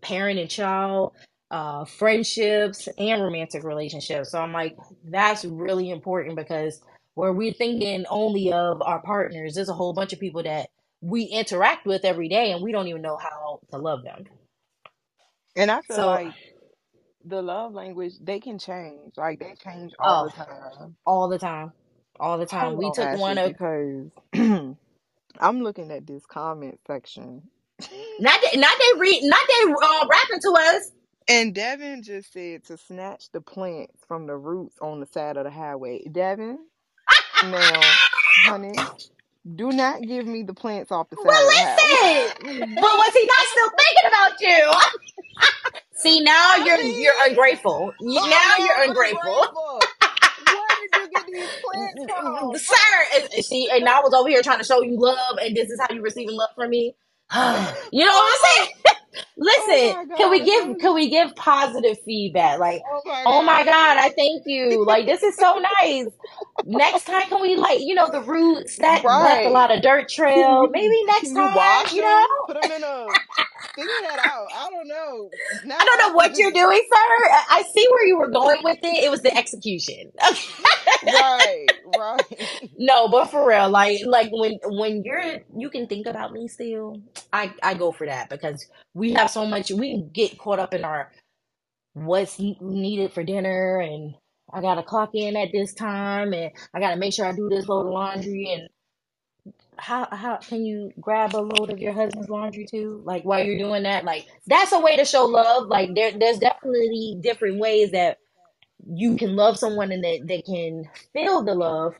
parent 0.00 0.38
and 0.38 0.50
child, 0.50 1.12
uh, 1.50 1.86
friendships, 1.86 2.88
and 2.98 3.22
romantic 3.22 3.64
relationships. 3.64 4.32
So 4.32 4.40
I'm 4.40 4.52
like, 4.52 4.76
that's 5.04 5.44
really 5.44 5.90
important 5.90 6.36
because 6.36 6.80
where 7.14 7.32
we're 7.32 7.54
thinking 7.54 8.06
only 8.10 8.52
of 8.52 8.82
our 8.82 9.02
partners, 9.02 9.54
there's 9.56 9.70
a 9.70 9.74
whole 9.74 9.94
bunch 9.94 10.12
of 10.12 10.20
people 10.20 10.44
that 10.44 10.70
we 11.02 11.24
interact 11.24 11.86
with 11.86 12.04
every 12.04 12.28
day 12.28 12.52
and 12.52 12.62
we 12.62 12.72
don't 12.72 12.88
even 12.88 13.02
know 13.02 13.18
how 13.18 13.60
to 13.70 13.78
love 13.78 14.04
them. 14.04 14.24
And 15.56 15.70
I 15.70 15.82
feel 15.82 15.96
So, 15.96 16.06
like 16.06 16.34
the 17.24 17.42
love 17.42 17.74
language, 17.74 18.14
they 18.20 18.40
can 18.40 18.58
change. 18.58 19.14
Like 19.16 19.40
they 19.40 19.54
change 19.64 19.92
all 20.00 20.18
the 20.18 20.30
oh, 20.30 20.30
time. 20.30 20.96
all 21.06 21.28
the 21.28 21.38
time. 21.38 21.72
All 22.20 22.38
the 22.38 22.46
time. 22.46 22.76
We 22.76 22.90
took 22.92 23.14
one 23.18 23.38
of 23.38 23.52
because 23.52 24.10
I'm 24.34 25.62
looking 25.62 25.90
at 25.92 26.06
this 26.06 26.26
comment 26.26 26.80
section. 26.86 27.42
not 28.20 28.40
that 28.42 28.56
not 28.58 28.76
they 28.78 29.00
read 29.00 29.20
not 29.24 29.40
they 29.48 29.72
uh, 29.72 30.06
rapping 30.10 30.40
to 30.42 30.56
us. 30.58 30.90
And 31.28 31.54
Devin 31.54 32.04
just 32.04 32.32
said 32.32 32.64
to 32.66 32.78
snatch 32.78 33.30
the 33.32 33.40
plants 33.42 33.94
from 34.08 34.26
the 34.28 34.36
roots 34.36 34.76
on 34.82 35.00
the 35.00 35.06
side 35.06 35.38
of 35.38 35.44
the 35.44 35.50
highway. 35.50 36.02
Devin, 36.10 36.58
now, 37.40 37.98
honey, 38.36 38.90
do 39.56 39.72
not 39.72 40.02
give 40.02 40.26
me 40.26 40.44
the 40.44 40.54
plants 40.54 40.92
off 40.92 41.10
the 41.10 41.16
side 41.16 41.26
Well, 41.26 41.46
of 41.46 41.54
the 41.54 41.60
highway. 41.60 42.30
listen, 42.44 42.74
but 42.76 42.82
was 42.82 43.14
he 43.14 43.26
not 43.26 43.46
still 43.48 43.70
thinking 43.70 44.08
about 44.08 44.40
you? 44.40 44.72
See, 45.96 46.20
now 46.20 46.32
I 46.32 46.64
you're 46.64 46.78
mean, 46.78 47.02
you're 47.02 47.28
ungrateful. 47.28 47.92
I'm 48.00 48.06
oh, 48.18 48.28
now 48.30 48.64
you're 48.64 48.82
ungrateful, 48.84 49.20
ungrateful. 49.20 49.80
Where 50.38 50.68
did 50.80 50.94
you 50.94 51.10
get 51.10 51.26
these 51.32 51.50
plants 51.62 52.04
from? 52.08 52.58
sir. 52.58 52.76
And, 53.16 53.24
and 53.34 53.44
see, 53.44 53.68
and 53.72 53.88
I 53.88 54.00
was 54.00 54.14
over 54.14 54.28
here 54.28 54.42
trying 54.42 54.58
to 54.58 54.64
show 54.64 54.82
you 54.82 54.96
love, 54.98 55.38
and 55.42 55.56
this 55.56 55.70
is 55.70 55.80
how 55.80 55.88
you're 55.94 56.02
receiving 56.02 56.36
love 56.36 56.50
from 56.56 56.70
me. 56.70 56.96
you 57.92 58.04
know 58.06 58.12
what 58.12 58.32
I'm 58.32 58.66
saying? 58.66 58.70
Oh 59.18 59.24
Listen, 59.36 60.10
Oh 60.12 60.16
can 60.16 60.30
we 60.30 60.44
give 60.44 60.78
can 60.78 60.94
we 60.94 61.10
give 61.10 61.34
positive 61.36 61.96
feedback? 62.04 62.58
Like, 62.58 62.82
oh 62.90 63.02
my 63.04 63.22
oh 63.26 63.42
my 63.42 63.64
God. 63.64 63.98
I 63.98 64.10
thank 64.10 64.42
you. 64.46 64.84
Like 64.84 65.06
this 65.06 65.22
is 65.22 65.36
so 65.36 65.60
nice. 65.80 66.06
Next 66.64 67.04
time 67.04 67.28
can 67.28 67.40
we 67.40 67.56
like, 67.56 67.80
you 67.80 67.94
know, 67.94 68.10
the 68.10 68.20
roots 68.22 68.76
that 68.78 69.04
left 69.04 69.46
a 69.46 69.50
lot 69.50 69.74
of 69.74 69.82
dirt 69.82 70.08
trail. 70.08 70.68
Maybe 70.70 71.04
next 71.04 71.32
time, 71.32 71.54
wash 71.54 71.92
you 71.92 72.02
them? 72.02 72.10
know? 72.10 72.26
Put 72.46 72.62
them 72.62 72.72
in 72.72 72.82
a 72.82 73.06
figure 73.74 74.08
that 74.08 74.26
out. 74.26 74.48
I 74.54 74.70
don't 74.70 74.88
know. 74.88 75.30
Now 75.64 75.76
I 75.78 75.84
don't 75.84 75.98
know 75.98 76.14
what 76.14 76.36
you're 76.36 76.50
doing, 76.50 76.82
sir. 76.92 77.28
I 77.50 77.62
see 77.74 77.86
where 77.90 78.06
you 78.06 78.18
were 78.18 78.30
going 78.30 78.58
with 78.62 78.78
it. 78.82 79.04
It 79.04 79.10
was 79.10 79.22
the 79.22 79.36
execution. 79.36 80.10
right, 81.06 81.66
right. 81.98 82.22
No, 82.80 83.08
but 83.08 83.26
for 83.26 83.46
real, 83.46 83.68
like 83.70 84.00
like 84.06 84.30
when 84.32 84.58
when 84.64 85.02
you're 85.04 85.38
you 85.56 85.68
can 85.70 85.86
think 85.86 86.06
about 86.06 86.32
me 86.32 86.48
still, 86.48 87.00
I 87.32 87.52
I 87.62 87.74
go 87.74 87.92
for 87.92 88.06
that 88.06 88.30
because 88.30 88.66
we 88.94 89.12
have 89.14 89.30
so 89.30 89.46
much 89.46 89.70
we 89.70 90.02
get 90.12 90.38
caught 90.38 90.58
up 90.58 90.74
in 90.74 90.84
our 90.84 91.10
what's 91.94 92.38
needed 92.38 93.12
for 93.12 93.24
dinner 93.24 93.80
and 93.80 94.14
I 94.52 94.60
gotta 94.60 94.82
clock 94.82 95.10
in 95.14 95.36
at 95.36 95.50
this 95.52 95.74
time 95.74 96.32
and 96.34 96.52
I 96.74 96.80
gotta 96.80 96.96
make 96.96 97.12
sure 97.14 97.26
I 97.26 97.32
do 97.32 97.48
this 97.48 97.68
load 97.68 97.86
of 97.86 97.92
laundry 97.92 98.52
and 98.52 98.68
how 99.78 100.08
how 100.12 100.36
can 100.38 100.64
you 100.66 100.92
grab 101.00 101.34
a 101.36 101.38
load 101.38 101.70
of 101.70 101.78
your 101.80 101.92
husband's 101.92 102.30
laundry 102.30 102.66
too? 102.70 103.02
Like 103.04 103.24
while 103.24 103.44
you're 103.44 103.58
doing 103.58 103.84
that, 103.84 104.04
like 104.04 104.26
that's 104.46 104.72
a 104.72 104.80
way 104.80 104.96
to 104.96 105.04
show 105.04 105.26
love. 105.26 105.68
Like 105.68 105.94
there 105.94 106.12
there's 106.18 106.38
definitely 106.38 107.18
different 107.20 107.58
ways 107.58 107.92
that 107.92 108.18
you 108.86 109.16
can 109.16 109.36
love 109.36 109.58
someone 109.58 109.92
and 109.92 110.04
that 110.04 110.20
they 110.26 110.42
can 110.42 110.84
feel 111.14 111.42
the 111.44 111.54
love 111.54 111.94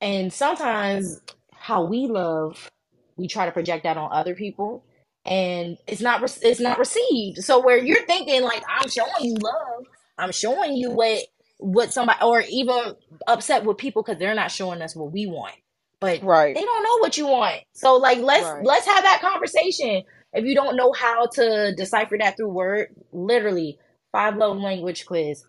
and 0.00 0.32
sometimes 0.32 1.20
how 1.52 1.84
we 1.84 2.06
love, 2.06 2.70
we 3.16 3.28
try 3.28 3.46
to 3.46 3.52
project 3.52 3.84
that 3.84 3.96
on 3.96 4.10
other 4.12 4.34
people, 4.34 4.84
and 5.26 5.78
it's 5.88 6.02
not 6.02 6.22
re- 6.22 6.50
it's 6.50 6.60
not 6.60 6.78
received. 6.80 7.44
So 7.44 7.60
where 7.60 7.78
you're 7.78 8.06
thinking 8.06 8.42
like 8.44 8.64
I'm 8.68 8.90
showing 8.90 9.12
you 9.20 9.36
love, 9.36 9.86
I'm 10.18 10.32
showing 10.32 10.76
you 10.76 10.92
what 10.92 11.20
what 11.58 11.92
somebody 11.94 12.20
or 12.24 12.44
even 12.50 12.96
upset 13.28 13.64
with 13.66 13.78
people 13.78 14.02
because 14.04 14.18
they're 14.20 14.34
not 14.36 14.52
showing 14.52 14.82
us 14.82 14.96
what 14.96 15.12
we 15.12 15.26
want, 15.26 15.56
but 16.00 16.22
Right, 16.22 16.54
they 16.54 16.62
don't 16.64 16.84
know 16.84 16.98
what 17.00 17.18
you 17.18 17.28
want. 17.28 17.62
So 17.74 17.96
like 17.96 18.20
let's 18.20 18.44
right. 18.44 18.64
let's 18.64 18.86
have 18.86 19.04
that 19.04 19.22
conversation. 19.22 20.04
If 20.34 20.46
you 20.46 20.54
don't 20.56 20.76
know 20.76 20.92
how 20.92 21.26
to 21.34 21.74
decipher 21.76 22.18
that 22.20 22.38
through 22.38 22.50
word, 22.54 22.88
literally 23.12 23.78
five 24.12 24.36
love 24.36 24.58
language 24.58 25.06
quiz, 25.06 25.44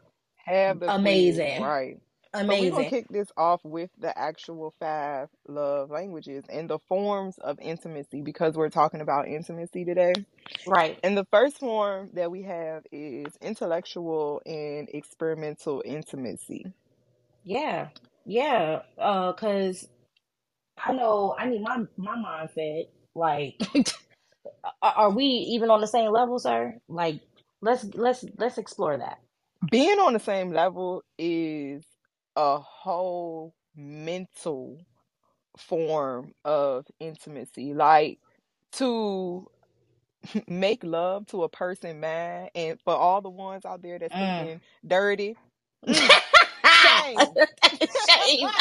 Have 0.45 0.79
the 0.81 0.91
quiz, 0.91 1.39
amazing. 2.33 2.47
So 2.47 2.55
we're 2.55 2.69
gonna 2.71 2.89
kick 2.89 3.07
this 3.09 3.31
off 3.37 3.61
with 3.63 3.89
the 3.99 4.17
actual 4.17 4.73
five 4.79 5.29
love 5.47 5.91
languages 5.91 6.45
and 6.49 6.69
the 6.69 6.79
forms 6.87 7.37
of 7.39 7.59
intimacy 7.59 8.21
because 8.21 8.55
we're 8.55 8.69
talking 8.69 9.01
about 9.01 9.27
intimacy 9.27 9.85
today. 9.85 10.13
right. 10.65 10.99
And 11.03 11.17
the 11.17 11.25
first 11.31 11.59
form 11.59 12.09
that 12.13 12.31
we 12.31 12.43
have 12.43 12.83
is 12.91 13.37
intellectual 13.41 14.41
and 14.45 14.89
experimental 14.93 15.83
intimacy. 15.85 16.73
Yeah, 17.43 17.89
yeah. 18.25 18.81
Uh, 18.97 19.33
cause 19.33 19.87
I 20.77 20.93
know. 20.93 21.35
I 21.37 21.47
mean, 21.47 21.63
my 21.63 21.83
my 21.97 22.15
mindset. 22.15 22.87
Like, 23.15 23.61
are, 24.81 24.93
are 24.93 25.11
we 25.11 25.25
even 25.25 25.69
on 25.69 25.81
the 25.81 25.87
same 25.87 26.11
level, 26.11 26.39
sir? 26.39 26.75
Like, 26.87 27.21
let's 27.61 27.85
let's 27.95 28.25
let's 28.37 28.57
explore 28.57 28.97
that. 28.97 29.19
Being 29.71 29.99
on 29.99 30.13
the 30.13 30.19
same 30.19 30.51
level 30.51 31.03
is 31.17 31.83
a 32.37 32.59
whole 32.59 33.55
mental 33.75 34.79
form 35.57 36.33
of 36.45 36.87
intimacy. 36.99 37.73
Like 37.73 38.19
to 38.73 39.47
make 40.47 40.83
love 40.83 41.27
to 41.27 41.43
a 41.43 41.49
person 41.49 41.99
mad 42.01 42.51
and 42.55 42.79
for 42.83 42.95
all 42.95 43.21
the 43.21 43.29
ones 43.29 43.65
out 43.65 43.81
there 43.83 43.99
that's 43.99 44.15
Mm. 44.15 44.17
thinking 44.17 44.61
dirty, 44.87 45.37
mm, 45.85 46.13
shame. 46.71 47.35
shame. 48.07 48.51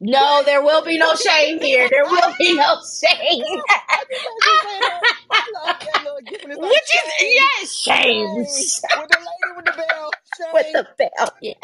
No, 0.00 0.44
there 0.46 0.62
will 0.62 0.84
be 0.84 0.98
no 0.98 1.16
shame 1.16 1.60
here. 1.60 1.88
There 1.90 2.06
will 2.06 2.34
be 2.38 2.56
no 2.56 2.76
shame. 3.02 3.44
I 3.90 4.04
just 4.10 4.24
heard 4.24 4.44
you 4.46 4.58
say 4.62 4.82
that. 4.84 5.04
I 5.32 5.46
love 5.54 5.76
that 5.86 6.02
little 6.04 6.20
like 6.60 6.60
Which 6.60 6.90
is 6.96 7.12
shame, 7.18 7.48
yes, 7.60 7.74
shame. 7.76 8.44
shame, 8.44 8.72
with 8.94 9.10
the 9.10 9.18
lady 9.18 9.56
with 9.56 9.66
the 9.66 9.72
bell, 9.72 10.16
With 10.52 10.72
the 10.72 10.86
bell, 10.98 11.30
yes. 11.40 11.56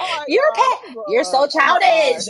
Oh 0.00 0.08
right, 0.10 0.28
You're 0.28 0.52
pa- 0.54 0.78
You're 1.06 1.24
so. 1.24 1.46
Oh 1.46 1.48
childish. 1.48 2.28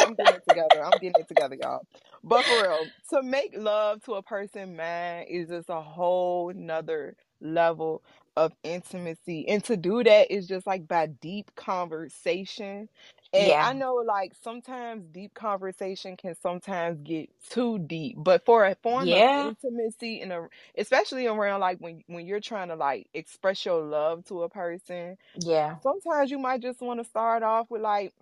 I'm 0.00 0.14
getting 0.14 0.34
it 0.36 0.44
together. 0.44 0.84
I'm 0.84 0.98
getting 0.98 1.20
it 1.20 1.28
together, 1.28 1.56
y'all. 1.60 1.82
But 2.24 2.46
for 2.46 2.62
real, 2.62 2.92
to 3.10 3.22
make 3.22 3.54
love 3.56 4.02
to 4.04 4.14
a 4.14 4.22
person, 4.22 4.76
man, 4.76 5.24
is 5.28 5.48
just 5.50 5.70
a 5.70 5.80
whole 5.82 6.52
nother 6.54 7.16
level 7.40 8.02
of 8.36 8.52
intimacy. 8.64 9.48
And 9.48 9.64
to 9.64 9.76
do 9.76 10.04
that 10.04 10.30
is 10.30 10.48
just 10.48 10.66
like 10.66 10.88
by 10.88 11.06
deep 11.06 11.54
conversation. 11.56 12.88
And 13.34 13.54
Yeah, 13.54 13.60
I 13.60 13.74
know 13.74 13.96
like 13.96 14.34
sometimes 14.44 15.04
deep 15.12 15.34
conversation 15.34 16.16
can 16.16 16.36
sometimes 16.42 17.00
get 17.02 17.30
too 17.50 17.80
deep, 17.80 18.16
but 18.18 18.46
for 18.46 18.66
a 18.66 18.76
form 18.76 19.12
of 19.14 19.24
intimacy 19.34 20.22
and 20.22 20.32
a, 20.32 20.48
especially 20.78 21.26
around 21.26 21.60
like 21.60 21.78
when 21.80 22.04
when 22.08 22.26
you're 22.26 22.40
trying 22.40 22.68
to 22.68 22.76
like 22.76 23.08
express 23.14 23.66
your 23.66 23.82
love 23.82 24.24
to 24.26 24.44
a 24.44 24.50
person, 24.50 25.18
yeah. 25.34 25.76
sometimes 25.82 26.30
you 26.30 26.38
might 26.38 26.62
just 26.62 26.80
want 26.82 27.00
to 27.00 27.04
start 27.08 27.42
off 27.42 27.70
with 27.70 27.82
like 27.82 28.12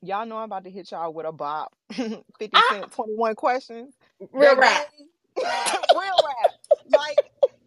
Y'all 0.00 0.26
know 0.26 0.36
I'm 0.38 0.44
about 0.44 0.64
to 0.64 0.70
hit 0.70 0.92
y'all 0.92 1.12
with 1.12 1.26
a 1.26 1.32
bop. 1.32 1.72
50 1.92 2.22
Ah, 2.54 2.62
Cent, 2.62 2.92
21 2.92 3.34
questions. 3.34 3.94
real 4.32 4.56
rap. 4.56 4.88
real 5.92 6.18
rap. 6.26 6.52
Like, 6.90 7.18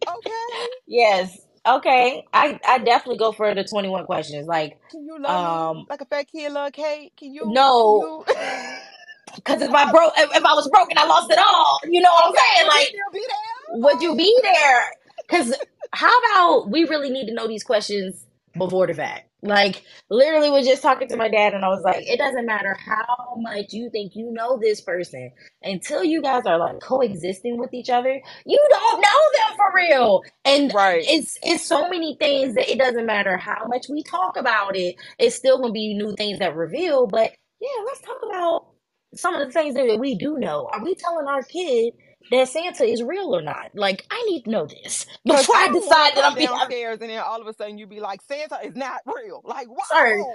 okay, 0.08 0.68
Yes. 0.86 1.38
Okay. 1.66 2.24
I 2.32 2.58
I 2.66 2.78
definitely 2.78 3.18
go 3.18 3.32
for 3.32 3.54
the 3.54 3.64
21 3.64 4.06
questions. 4.06 4.46
Like, 4.46 4.78
can 4.90 5.04
you 5.04 5.18
love 5.20 5.74
me 5.74 5.80
um, 5.80 5.86
like 5.88 6.00
a 6.00 6.04
fat 6.04 6.26
kid 6.30 6.52
love 6.52 6.72
cake? 6.72 7.12
Can 7.16 7.32
you, 7.32 7.42
can 7.42 7.52
no, 7.52 8.24
you? 8.28 8.34
because 9.36 9.62
if 9.62 9.70
I 9.70 9.90
broke, 9.90 10.12
if, 10.16 10.30
if 10.36 10.44
I 10.44 10.54
was 10.54 10.68
broken, 10.70 10.98
I 10.98 11.06
lost 11.06 11.30
it 11.30 11.38
all. 11.38 11.78
You 11.84 12.00
know 12.00 12.10
what 12.10 12.26
I'm 12.26 12.34
saying? 12.34 12.68
Like, 12.68 12.86
still 12.88 13.12
be 13.12 13.20
there? 13.20 13.80
would 13.80 14.02
you 14.02 14.16
be 14.16 14.38
there? 14.42 14.90
Because 15.22 15.54
how 15.92 16.12
about 16.18 16.70
we 16.70 16.84
really 16.84 17.10
need 17.10 17.26
to 17.26 17.34
know 17.34 17.46
these 17.46 17.64
questions 17.64 18.26
before 18.56 18.86
the 18.86 18.94
fact? 18.94 19.28
Like, 19.42 19.82
literally, 20.08 20.50
was 20.50 20.66
just 20.66 20.82
talking 20.82 21.08
to 21.08 21.16
my 21.16 21.28
dad, 21.28 21.54
and 21.54 21.64
I 21.64 21.68
was 21.68 21.82
like, 21.84 22.04
it 22.06 22.18
doesn't 22.18 22.46
matter 22.46 22.74
how 22.74 23.34
much 23.38 23.72
you 23.72 23.90
think 23.90 24.12
you 24.14 24.30
know 24.32 24.58
this 24.60 24.80
person 24.80 25.32
until 25.62 26.04
you 26.04 26.22
guys 26.22 26.46
are 26.46 26.58
like 26.58 26.80
coexisting 26.80 27.58
with 27.58 27.74
each 27.74 27.90
other. 27.90 28.20
You 28.46 28.66
don't 28.70 29.00
know 29.00 29.48
them 29.48 29.56
for 29.56 29.72
real, 29.74 30.22
and 30.44 30.72
right. 30.74 31.04
it's 31.06 31.36
it's 31.42 31.66
so 31.66 31.88
many 31.88 32.16
things 32.20 32.54
that 32.54 32.70
it 32.70 32.78
doesn't 32.78 33.06
matter 33.06 33.36
how 33.36 33.66
much 33.66 33.86
we 33.90 34.02
talk 34.04 34.36
about 34.36 34.76
it. 34.76 34.94
It's 35.18 35.36
still 35.36 35.58
gonna 35.58 35.72
be 35.72 35.94
new 35.94 36.14
things 36.16 36.38
that 36.38 36.54
reveal. 36.54 37.06
But 37.08 37.32
yeah, 37.60 37.82
let's 37.86 38.00
talk 38.00 38.18
about 38.28 38.66
some 39.14 39.34
of 39.34 39.46
the 39.46 39.52
things 39.52 39.74
that 39.74 39.98
we 39.98 40.14
do 40.16 40.38
know. 40.38 40.68
Are 40.72 40.84
we 40.84 40.94
telling 40.94 41.26
our 41.26 41.42
kid 41.42 41.94
that 42.32 42.48
Santa 42.48 42.84
is 42.84 43.02
real 43.02 43.36
or 43.36 43.42
not? 43.42 43.72
Like, 43.74 44.06
I 44.10 44.22
need 44.28 44.44
to 44.44 44.50
know 44.50 44.66
this 44.66 45.06
before 45.26 45.56
I 45.56 45.68
decide 45.68 46.16
that 46.16 46.24
I'm 46.24 46.36
being. 46.36 46.48
downstairs 46.48 47.00
and 47.02 47.10
then 47.10 47.20
all 47.20 47.40
of 47.42 47.48
a 47.48 47.54
sudden 47.54 47.78
you'd 47.78 47.90
be 47.90 48.00
like, 48.00 48.22
Santa 48.22 48.60
is 48.64 48.76
not 48.76 49.02
real. 49.06 49.42
Like, 49.44 49.68
Sir, 49.78 50.18
whoa, 50.18 50.34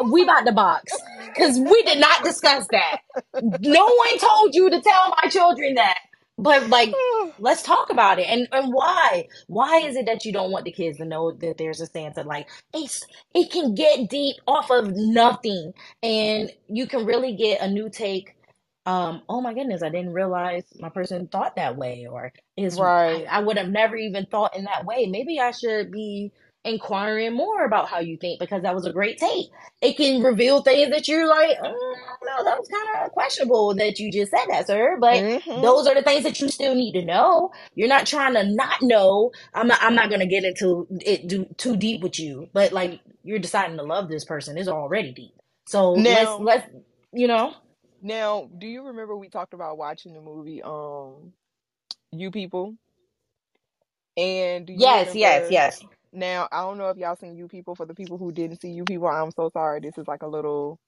hold 0.00 0.12
we 0.12 0.22
about 0.24 0.46
to 0.46 0.52
box 0.52 0.92
because 1.34 1.58
we 1.60 1.82
did 1.84 2.00
not 2.00 2.24
discuss 2.24 2.68
that. 2.72 3.00
No 3.60 3.84
one 3.86 4.18
told 4.20 4.54
you 4.54 4.70
to 4.70 4.82
tell 4.82 5.14
my 5.22 5.30
children 5.30 5.76
that. 5.76 5.98
But 6.38 6.68
like, 6.70 6.92
let's 7.40 7.62
talk 7.62 7.90
about 7.90 8.20
it 8.20 8.28
and 8.28 8.48
and 8.52 8.72
why? 8.74 9.28
Why 9.48 9.78
is 9.80 9.96
it 9.96 10.06
that 10.06 10.26
you 10.26 10.32
don't 10.32 10.52
want 10.52 10.66
the 10.66 10.72
kids 10.72 10.98
to 10.98 11.06
know 11.06 11.32
that 11.32 11.58
there's 11.58 11.82
a 11.82 11.86
Santa? 11.86 12.24
Like, 12.24 12.48
it's 12.74 13.06
it 13.34 13.52
can 13.52 13.74
get 13.74 14.10
deep 14.10 14.36
off 14.48 14.70
of 14.70 14.90
nothing, 14.94 15.74
and 16.02 16.52
you 16.68 16.88
can 16.88 17.06
really 17.06 17.36
get 17.36 17.62
a 17.62 17.70
new 17.70 17.90
take. 17.90 18.35
Um, 18.86 19.22
oh 19.28 19.40
my 19.42 19.54
goodness, 19.54 19.82
I 19.82 19.90
didn't 19.90 20.14
realize 20.14 20.64
my 20.80 20.90
person 20.90 21.28
thought 21.28 21.56
that 21.56 21.76
way, 21.76 22.06
or 22.10 22.32
is 22.56 22.80
right. 22.80 23.26
I 23.30 23.40
would 23.40 23.58
have 23.58 23.70
never 23.70 23.96
even 23.96 24.26
thought 24.26 24.56
in 24.56 24.64
that 24.64 24.86
way. 24.86 25.06
Maybe 25.06 25.40
I 25.40 25.52
should 25.52 25.92
be 25.92 26.32
inquiring 26.64 27.34
more 27.34 27.64
about 27.64 27.88
how 27.88 28.00
you 28.00 28.18
think 28.18 28.40
because 28.40 28.62
that 28.62 28.74
was 28.74 28.86
a 28.86 28.92
great 28.92 29.18
take. 29.18 29.48
It 29.82 29.96
can 29.98 30.22
reveal 30.22 30.62
things 30.62 30.90
that 30.90 31.08
you're 31.08 31.28
like, 31.28 31.58
oh, 31.62 31.96
no, 32.24 32.44
that 32.44 32.58
was 32.58 32.68
kind 32.68 33.06
of 33.06 33.12
questionable 33.12 33.74
that 33.76 33.98
you 34.00 34.12
just 34.12 34.32
said 34.32 34.46
that, 34.50 34.68
sir. 34.68 34.98
But 35.00 35.24
Mm-hmm. 35.24 35.60
those 35.60 35.86
are 35.88 35.94
the 35.94 36.02
things 36.02 36.24
that 36.24 36.40
you 36.40 36.48
still 36.48 36.74
need 36.74 36.94
to 36.94 37.04
know. 37.04 37.52
You're 37.74 37.88
not 37.88 38.06
trying 38.06 38.34
to 38.34 38.44
not 38.54 38.82
know. 38.82 39.32
I'm 39.54 39.68
not. 39.68 39.80
I'm 39.82 39.96
not 39.96 40.10
gonna 40.10 40.26
get 40.26 40.44
into 40.44 40.88
it 41.00 41.28
do, 41.28 41.46
too 41.58 41.76
deep 41.76 42.02
with 42.02 42.20
you. 42.20 42.48
But 42.54 42.72
like, 42.72 43.00
you're 43.24 43.38
deciding 43.40 43.78
to 43.78 43.84
love 43.84 44.08
this 44.08 44.24
person 44.24 44.58
is 44.58 44.68
already 44.68 45.12
deep. 45.12 45.34
So 45.66 45.92
let's 45.94 46.38
let's 46.38 46.66
you 47.12 47.28
know. 47.28 47.54
Now, 48.02 48.50
do 48.58 48.66
you 48.66 48.86
remember 48.88 49.16
we 49.16 49.28
talked 49.30 49.54
about 49.54 49.78
watching 49.78 50.14
the 50.14 50.20
movie, 50.22 50.62
um, 50.62 51.32
You 52.12 52.30
People? 52.30 52.76
And 54.16 54.66
do 54.66 54.72
you 54.74 54.82
Yes, 54.82 55.14
yes, 55.14 55.46
yes. 55.50 55.82
Now, 56.12 56.48
I 56.52 56.62
don't 56.62 56.78
know 56.78 56.90
if 56.90 56.98
y'all 56.98 57.16
seen 57.16 57.36
You 57.36 57.48
People. 57.48 57.76
For 57.76 57.86
the 57.86 57.94
people 57.94 58.18
who 58.18 58.32
didn't 58.32 58.60
see 58.62 58.70
You 58.70 58.84
People, 58.86 59.08
I'm 59.08 59.32
so 59.32 59.50
sorry. 59.52 59.80
This 59.80 59.98
is 59.98 60.08
like 60.08 60.22
a 60.22 60.28
little 60.28 60.78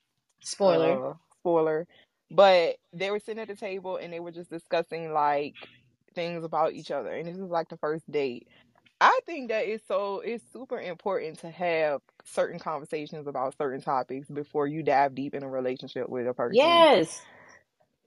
Spoiler. 0.42 1.02
uh 1.04 1.14
spoiler. 1.40 1.86
But 2.30 2.76
they 2.92 3.10
were 3.10 3.20
sitting 3.20 3.40
at 3.42 3.48
the 3.48 3.56
table 3.56 3.96
and 3.96 4.12
they 4.12 4.20
were 4.20 4.32
just 4.32 4.50
discussing 4.50 5.12
like 5.12 5.68
things 6.14 6.44
about 6.44 6.72
each 6.74 6.90
other 6.90 7.10
and 7.12 7.28
this 7.28 7.36
is 7.36 7.50
like 7.50 7.68
the 7.68 7.76
first 7.78 8.10
date 8.10 8.48
i 9.00 9.20
think 9.26 9.48
that 9.50 9.66
it's 9.66 9.86
so 9.88 10.20
it's 10.20 10.44
super 10.52 10.80
important 10.80 11.38
to 11.40 11.50
have 11.50 12.00
certain 12.24 12.58
conversations 12.58 13.26
about 13.26 13.56
certain 13.58 13.80
topics 13.82 14.28
before 14.28 14.66
you 14.66 14.82
dive 14.82 15.14
deep 15.14 15.34
in 15.34 15.42
a 15.44 15.48
relationship 15.48 16.08
with 16.08 16.26
a 16.28 16.34
person 16.34 16.86
Yes. 16.96 17.26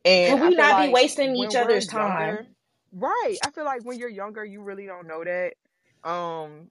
and 0.05 0.39
Can 0.39 0.41
we 0.41 0.55
feel 0.55 0.55
not 0.55 0.77
be 0.77 0.89
wasting 0.89 1.35
each 1.35 1.55
we're 1.55 1.55
other's 1.55 1.87
time? 1.87 2.39
younger 2.39 2.45
right 2.93 3.37
i 3.43 3.51
feel 3.51 3.65
like 3.65 3.83
when 3.83 3.99
you're 3.99 4.09
younger 4.09 4.45
you 4.45 4.61
really 4.61 4.85
don't 4.85 5.07
know 5.07 5.23
that 5.23 5.53
um 6.09 6.69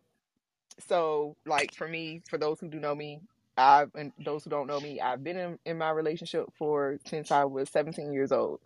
so 0.89 1.37
like 1.47 1.73
for 1.75 1.89
me 1.89 2.23
for 2.29 2.39
those 2.39 2.61
who 2.61 2.69
do 2.69 2.81
know 2.81 2.95
me 2.95 3.21
i've 3.59 3.91
and 3.95 4.13
those 4.25 4.45
who 4.45 4.51
don't 4.51 4.67
know 4.69 4.81
me 4.81 5.01
i've 5.01 5.25
been 5.25 5.37
in, 5.39 5.59
in 5.67 5.79
my 5.79 5.91
relationship 5.91 6.47
for 6.59 6.99
since 7.07 7.31
i 7.31 7.45
was 7.45 7.71
17 7.71 8.13
years 8.13 8.33
old 8.33 8.61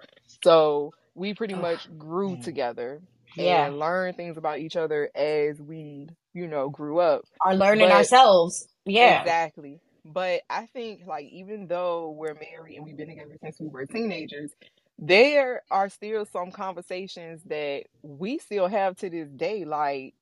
so 0.45 0.95
we 1.15 1.35
pretty 1.35 1.55
Ugh, 1.55 1.57
much 1.57 1.89
grew 1.99 2.37
man. 2.37 2.39
together 2.39 3.01
Yeah. 3.37 3.71
and 3.71 3.79
learned 3.79 4.17
things 4.17 4.37
about 4.37 4.59
each 4.61 4.77
other 4.77 5.11
as 5.15 5.61
we 5.61 6.09
you 6.35 6.47
know 6.47 6.69
grew 6.69 6.99
up 6.99 7.25
Are 7.41 7.55
learning 7.55 7.91
but 7.91 7.93
ourselves. 7.93 8.67
Yeah. 8.85 9.33
exactly 9.33 9.81
but 10.05 10.43
i 10.51 10.67
think 10.67 11.03
like 11.07 11.27
even 11.27 11.67
though 11.67 12.11
we're 12.11 12.35
married 12.35 12.77
and 12.77 12.85
we've 12.85 12.97
been 12.97 13.09
together 13.09 13.37
since 13.43 13.59
we 13.61 13.69
were 13.69 13.87
teenagers 13.87 14.53
there 14.99 15.63
are 15.71 15.89
still 15.89 16.25
some 16.27 16.51
conversations 16.53 17.43
that 17.45 17.85
we 18.03 18.39
still 18.39 18.69
have 18.69 18.97
to 18.97 19.11
this 19.11 19.29
day 19.31 19.65
like 19.65 20.15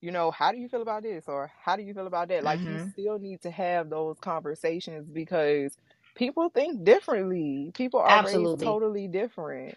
you 0.00 0.10
know, 0.12 0.30
how 0.30 0.52
do 0.52 0.58
you 0.58 0.68
feel 0.68 0.82
about 0.82 1.02
this 1.02 1.24
or 1.28 1.50
how 1.64 1.76
do 1.76 1.82
you 1.82 1.94
feel 1.94 2.06
about 2.06 2.28
that? 2.28 2.44
Like 2.44 2.60
you 2.62 2.78
hmm 2.78 2.90
still 2.92 3.18
need 3.18 3.40
to 3.42 3.50
have 3.50 3.88
those 3.90 4.18
conversations 4.20 5.08
because 5.08 5.76
people 6.14 6.50
think 6.50 6.84
differently. 6.84 7.70
People 7.74 8.00
are 8.00 8.20
raised 8.20 8.58
Absolutely. 8.58 8.60
totally 8.60 9.08
different. 9.08 9.76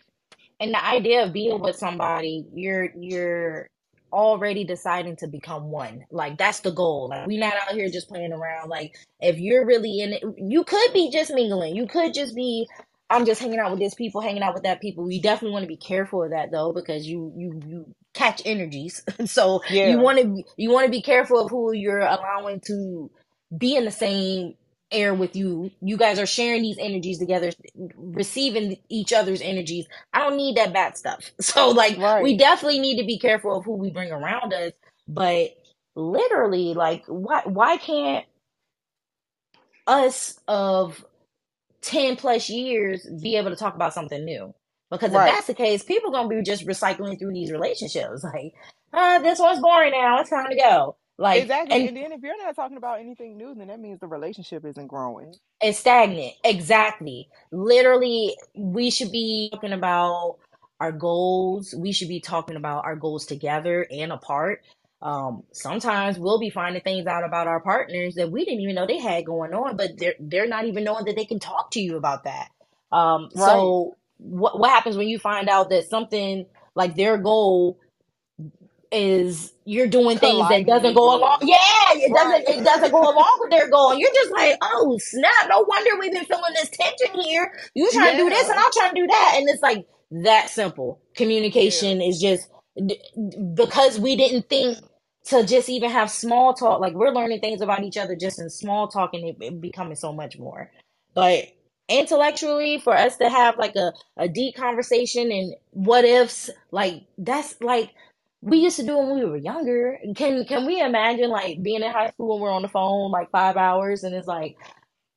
And 0.60 0.74
the 0.74 0.84
idea 0.84 1.24
of 1.24 1.34
being 1.34 1.60
with 1.60 1.76
somebody, 1.76 2.46
you're 2.54 2.90
you're 2.98 3.68
already 4.12 4.64
deciding 4.64 5.18
to 5.18 5.28
become 5.28 5.70
one. 5.70 6.06
Like 6.10 6.38
that's 6.38 6.62
the 6.62 6.72
goal. 6.72 7.10
Like 7.10 7.28
we're 7.28 7.40
not 7.40 7.54
out 7.54 7.76
here 7.76 7.90
just 7.90 8.08
playing 8.08 8.32
around. 8.32 8.70
Like 8.70 8.96
if 9.20 9.38
you're 9.38 9.66
really 9.66 10.00
in 10.00 10.14
it, 10.14 10.24
you 10.38 10.64
could 10.64 10.94
be 10.94 11.12
just 11.12 11.34
mingling. 11.34 11.76
You 11.76 11.88
could 11.88 12.14
just 12.14 12.36
be 12.36 12.68
I'm 13.10 13.26
just 13.26 13.42
hanging 13.42 13.60
out 13.60 13.72
with 13.72 13.80
this 13.80 13.94
people, 13.94 14.22
hanging 14.22 14.42
out 14.42 14.54
with 14.54 14.64
that 14.64 14.82
people. 14.82 15.12
You 15.12 15.22
definitely 15.22 15.52
want 15.54 15.64
to 15.64 15.68
be 15.68 15.78
careful 15.78 16.24
of 16.24 16.32
that 16.32 16.52
though, 16.52 16.72
because 16.74 17.06
you 17.06 17.32
you 17.36 17.62
you 17.68 17.96
catch 18.14 18.42
energies. 18.46 19.04
so 19.26 19.62
you 19.70 20.00
want 20.00 20.20
to 20.20 20.44
you 20.58 20.72
want 20.72 20.86
to 20.86 20.92
be 20.92 21.02
careful 21.02 21.40
of 21.46 21.52
who 21.52 21.74
you're 21.74 22.00
allowing 22.00 22.62
to 22.68 23.12
be 23.56 23.76
in 23.76 23.86
the 23.86 23.92
same 23.92 24.56
air 24.92 25.14
with 25.14 25.36
you. 25.36 25.72
You 25.82 25.98
guys 25.98 26.20
are 26.20 26.28
sharing 26.28 26.64
these 26.64 26.78
energies 26.80 27.20
together, 27.20 27.52
receiving 27.98 28.78
each 28.90 29.14
other's 29.14 29.42
energies. 29.42 29.88
I 30.14 30.20
don't 30.22 30.38
need 30.38 30.58
that 30.58 30.74
bad 30.74 30.98
stuff. 30.98 31.32
So 31.42 31.70
like 31.72 32.00
we 32.18 32.38
definitely 32.38 32.80
need 32.80 33.00
to 33.02 33.08
be 33.08 33.20
careful 33.20 33.58
of 33.58 33.66
who 33.66 33.78
we 33.78 33.92
bring 33.92 34.12
around 34.12 34.54
us, 34.54 34.74
but 35.08 35.52
literally 35.96 36.74
like 36.76 37.04
why 37.08 37.42
why 37.46 37.78
can't 37.78 38.26
us 39.88 40.40
of 40.48 41.06
10 41.84 42.18
plus 42.18 42.50
years 42.50 43.08
be 43.22 43.38
able 43.38 43.52
to 43.52 43.58
talk 43.58 43.76
about 43.76 43.94
something 43.96 44.26
new? 44.26 44.54
Because 44.92 45.14
if 45.16 45.24
Right. 45.24 45.26
that's 45.26 45.48
the 45.48 45.56
case, 45.56 45.84
people 45.84 46.12
gonna 46.12 46.30
be 46.30 46.44
just 46.44 46.68
recycling 46.68 47.20
through 47.20 47.34
these 47.34 47.52
relationships. 47.52 48.24
Like, 48.24 48.54
uh, 48.94 49.20
this 49.20 49.40
one's 49.40 49.62
boring 49.62 49.92
now. 49.94 50.20
It's 50.22 50.32
time 50.32 50.48
to 50.50 50.58
go. 50.58 50.98
Like, 51.18 51.50
Exactly. 51.50 51.78
and 51.78 51.88
And 51.88 51.98
then 51.98 52.12
if 52.14 52.22
you're 52.24 52.38
not 52.44 52.56
talking 52.56 52.78
about 52.78 53.00
anything 53.00 53.38
new, 53.38 53.56
then 53.56 53.68
that 53.68 53.80
means 53.80 54.00
the 54.00 54.08
relationship 54.08 54.66
isn't 54.66 54.88
growing. 54.88 55.38
it's 55.62 55.80
stagnant. 55.80 56.34
Exactly. 56.44 57.30
Literally, 57.52 58.36
we 58.56 58.92
should 58.92 59.12
be 59.12 59.50
talking 59.54 59.74
about 59.74 60.38
our 60.80 60.92
goals. 60.92 61.74
We 61.78 61.92
should 61.92 62.10
be 62.10 62.20
talking 62.22 62.56
about 62.56 62.86
our 62.86 62.96
goals 62.96 63.26
together 63.26 63.88
and 63.92 64.12
apart. 64.12 64.64
Um, 65.02 65.44
sometimes 65.54 66.20
we'll 66.20 66.40
be 66.40 66.50
finding 66.50 66.82
things 66.82 67.08
out 67.08 67.24
about 67.26 67.48
our 67.48 67.62
partners 67.62 68.16
that 68.16 68.32
we 68.32 68.46
didn't 68.46 68.62
even 68.62 68.76
know 68.76 68.88
they 68.88 69.00
had 69.00 69.26
going 69.26 69.54
on, 69.54 69.78
but 69.78 69.92
they're 69.98 70.16
they're 70.20 70.48
not 70.48 70.66
even 70.66 70.84
knowing 70.84 71.06
that 71.06 71.16
they 71.16 71.26
can 71.26 71.40
talk 71.40 71.72
to 71.72 71.82
you 71.82 71.98
about 71.98 72.26
that. 72.26 72.50
Um, 72.92 73.30
Right. 73.34 73.74
so 73.74 73.98
what 74.18 74.60
what 74.60 74.72
happens 74.72 74.98
when 74.98 75.08
you 75.08 75.20
find 75.20 75.50
out 75.50 75.70
that 75.70 75.86
something 75.90 76.46
like 76.76 76.96
their 76.96 77.18
goal 77.18 77.80
is 78.96 79.54
you're 79.66 79.88
doing 79.88 80.20
things 80.20 80.50
that 80.50 80.66
doesn't 80.68 80.96
go 80.96 81.18
along. 81.18 81.40
Yeah, 81.44 81.58
it 81.94 82.14
doesn't 82.14 82.50
it 82.60 82.66
doesn't 82.66 82.92
go 82.92 83.02
along 83.14 83.38
with 83.42 83.52
their 83.52 83.70
goal. 83.70 83.92
And 83.92 84.02
you're 84.02 84.14
just 84.16 84.32
like, 84.32 84.58
oh 84.64 84.98
snap! 85.00 85.50
No 85.50 85.62
wonder 85.68 85.92
we've 86.00 86.14
been 86.14 86.26
feeling 86.26 86.54
this 86.56 86.70
tension 86.70 87.22
here. 87.22 87.52
You 87.76 87.92
trying 87.94 88.14
to 88.14 88.18
do 88.18 88.30
this, 88.30 88.50
and 88.50 88.60
I'm 88.60 88.72
trying 88.74 88.96
to 88.96 89.02
do 89.02 89.08
that, 89.08 89.36
and 89.38 89.50
it's 89.50 89.64
like 89.64 89.86
that 90.24 90.50
simple. 90.50 91.02
Yeah. 91.04 91.18
Communication 91.18 92.02
is 92.02 92.22
just 92.22 92.50
because 93.56 94.00
we 94.00 94.16
didn't 94.18 94.50
think 94.50 94.80
to 95.28 95.46
just 95.46 95.70
even 95.70 95.92
have 95.92 96.12
small 96.12 96.54
talk. 96.54 96.82
Like 96.82 96.94
we're 96.94 97.12
learning 97.12 97.42
things 97.42 97.62
about 97.62 97.84
each 97.84 97.98
other 97.98 98.16
just 98.16 98.40
in 98.40 98.50
small 98.50 98.88
talk, 98.90 99.12
and 99.14 99.26
it, 99.26 99.38
it 99.42 99.62
becoming 99.62 99.96
so 99.96 100.14
much 100.14 100.40
more. 100.40 100.72
But 101.16 101.46
intellectually, 101.90 102.80
for 102.80 102.98
us 102.98 103.18
to 103.18 103.30
have 103.30 103.58
like 103.58 103.76
a 103.76 103.94
a 104.18 104.30
deep 104.30 104.56
conversation 104.56 105.32
and 105.32 105.56
what 105.72 106.06
ifs, 106.06 106.50
like 106.72 107.04
that's 107.18 107.56
like 107.62 107.92
we 108.46 108.60
used 108.60 108.78
to 108.78 108.86
do 108.88 108.98
when 109.00 109.16
we 109.16 109.26
were 109.26 109.38
younger. 109.38 110.00
Can 110.18 110.46
can 110.46 110.68
we 110.68 110.82
imagine 110.82 111.32
like 111.32 111.64
being 111.64 111.84
in 111.84 111.92
high 111.92 112.12
school 112.12 112.36
and 112.36 112.44
we're 112.44 112.52
on 112.54 112.64
the 112.64 112.70
phone 112.70 113.12
like 113.12 113.32
five 113.32 113.58
hours 113.58 114.06
and 114.06 114.16
it's 114.16 114.28
like 114.28 114.58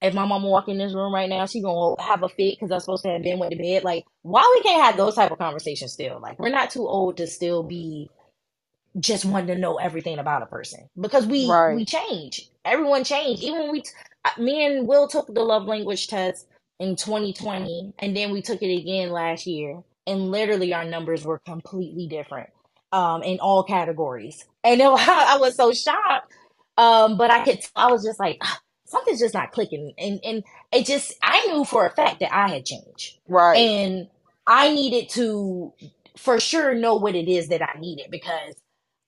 if 0.01 0.15
my 0.15 0.25
mama 0.27 0.49
walk 0.49 0.69
in 0.69 0.79
this 0.79 0.95
room 0.95 1.13
right 1.15 1.29
now, 1.29 1.47
she 1.47 1.61
gonna 1.63 2.01
have 2.03 2.23
a 2.23 2.29
fit 2.29 2.57
because 2.59 2.71
I'm 2.71 2.81
supposed 2.81 3.05
to 3.05 3.11
have 3.11 3.23
been 3.23 3.39
went 3.39 3.53
to 3.53 3.59
bed. 3.59 3.85
Like, 3.85 4.05
why 4.23 4.51
we 4.57 4.63
can't 4.63 4.83
have 4.85 4.97
those 4.97 5.17
type 5.17 5.31
of 5.33 5.39
conversations 5.39 5.93
still? 5.93 6.21
Like, 6.21 6.39
we're 6.39 6.51
not 6.51 6.71
too 6.71 6.87
old 6.87 7.17
to 7.19 7.27
still 7.27 7.63
be 7.65 8.11
just 9.01 9.25
wanting 9.25 9.49
to 9.55 9.61
know 9.61 9.77
everything 9.79 10.19
about 10.19 10.43
a 10.43 10.47
person 10.47 10.89
because 11.01 11.27
we 11.27 11.61
we 11.67 11.85
change. 11.85 12.49
Everyone 12.65 13.05
changed. 13.05 13.43
Even 13.43 13.61
when 13.61 13.73
we, 13.73 13.83
t- 13.83 13.91
me 14.43 14.67
and 14.67 14.89
Will 14.89 15.09
took 15.09 15.33
the 15.33 15.43
love 15.45 15.67
language 15.67 16.09
test 16.09 16.47
in 16.81 16.97
2020, 16.97 17.95
and 17.99 18.17
then 18.17 18.33
we 18.33 18.43
took 18.43 18.63
it 18.63 18.75
again 18.77 19.11
last 19.11 19.47
year, 19.47 19.83
and 20.07 20.31
literally 20.31 20.75
our 20.75 20.85
numbers 20.85 21.25
were 21.25 21.41
completely 21.41 22.09
different 22.09 22.51
um 22.93 23.23
in 23.23 23.41
all 23.41 23.65
categories. 23.65 24.45
And 24.65 24.81
it, 24.81 24.87
I 24.89 25.39
was 25.41 25.57
so 25.57 25.73
shocked. 25.73 26.33
Um, 26.77 27.19
but 27.19 27.31
I 27.31 27.45
could, 27.45 27.61
I 27.77 27.91
was 27.91 28.05
just 28.05 28.21
like, 28.21 28.39
"Ah, 28.43 28.61
something's 28.87 29.21
just 29.21 29.35
not 29.35 29.53
clicking, 29.53 29.95
and 29.99 30.21
and 30.25 30.45
it 30.73 30.87
just, 30.87 31.15
I 31.23 31.47
knew 31.49 31.65
for 31.65 31.87
a 31.87 31.91
fact 31.91 32.21
that 32.21 32.35
I 32.35 32.49
had 32.49 32.67
changed, 32.67 33.19
Right. 33.29 33.57
and 33.59 34.09
I 34.47 34.73
needed 34.75 35.09
to 35.11 35.73
for 36.17 36.41
sure 36.41 36.75
know 36.75 36.97
what 36.97 37.15
it 37.17 37.29
is 37.29 37.49
that 37.49 37.63
I 37.63 37.79
needed 37.81 38.11
because 38.11 38.55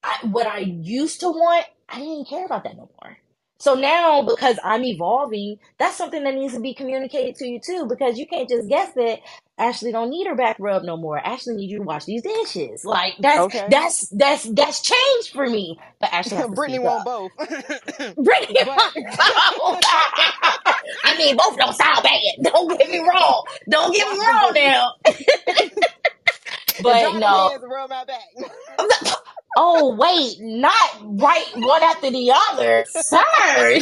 I, 0.02 0.18
what 0.30 0.46
I 0.46 0.58
used 0.60 1.20
to 1.20 1.28
want, 1.30 1.66
I 1.88 1.98
didn't 2.00 2.28
care 2.28 2.46
about 2.46 2.64
that 2.64 2.76
no 2.76 2.90
more. 3.02 3.18
So 3.60 3.74
now, 3.76 4.22
because 4.22 4.58
I'm 4.64 4.84
evolving, 4.84 5.58
that's 5.78 5.96
something 5.96 6.24
that 6.24 6.34
needs 6.34 6.54
to 6.54 6.60
be 6.60 6.74
communicated 6.74 7.36
to 7.36 7.46
you 7.46 7.60
too. 7.64 7.86
Because 7.88 8.18
you 8.18 8.26
can't 8.26 8.48
just 8.50 8.68
guess 8.68 8.92
that 8.94 9.20
Ashley 9.58 9.92
don't 9.92 10.10
need 10.10 10.26
her 10.28 10.36
back 10.36 10.56
rub 10.60 10.84
no 10.84 10.96
more. 10.98 11.18
Ashley 11.18 11.56
needs 11.56 11.72
you 11.72 11.78
to 11.80 11.84
wash 11.84 12.06
these 12.06 12.22
dishes. 12.22 12.84
Like 12.84 13.14
that's 13.20 13.38
Okay. 13.38 13.68
that's 13.70 14.08
that's 14.10 14.44
that's 14.54 14.82
changed 14.82 15.32
for 15.32 15.48
me. 15.48 15.78
But 16.00 16.12
Ashley 16.12 16.38
has 16.38 16.46
to 16.46 16.52
Brittany 16.52 16.78
up. 16.86 17.04
both. 17.04 17.32
Brittany, 17.38 18.60
but 18.64 18.78
I 21.04 21.16
mean, 21.18 21.36
both 21.36 21.58
don't 21.58 21.74
sound 21.76 22.02
bad. 22.04 22.20
Don't 22.52 22.78
get 22.78 22.90
me 22.90 23.00
wrong. 23.00 23.44
Don't 23.70 23.94
get 23.94 24.08
me 24.12 24.18
wrong 24.20 24.52
now. 24.54 24.94
But 26.82 27.14
no, 27.14 27.58
rub 27.68 27.90
my 27.90 28.04
back. 28.04 28.24
Oh 29.56 29.96
wait, 29.96 30.36
not 30.40 30.90
right 31.02 31.46
one 31.56 31.82
after 31.82 32.10
the 32.10 32.32
other, 32.50 32.84
sir. 32.88 33.80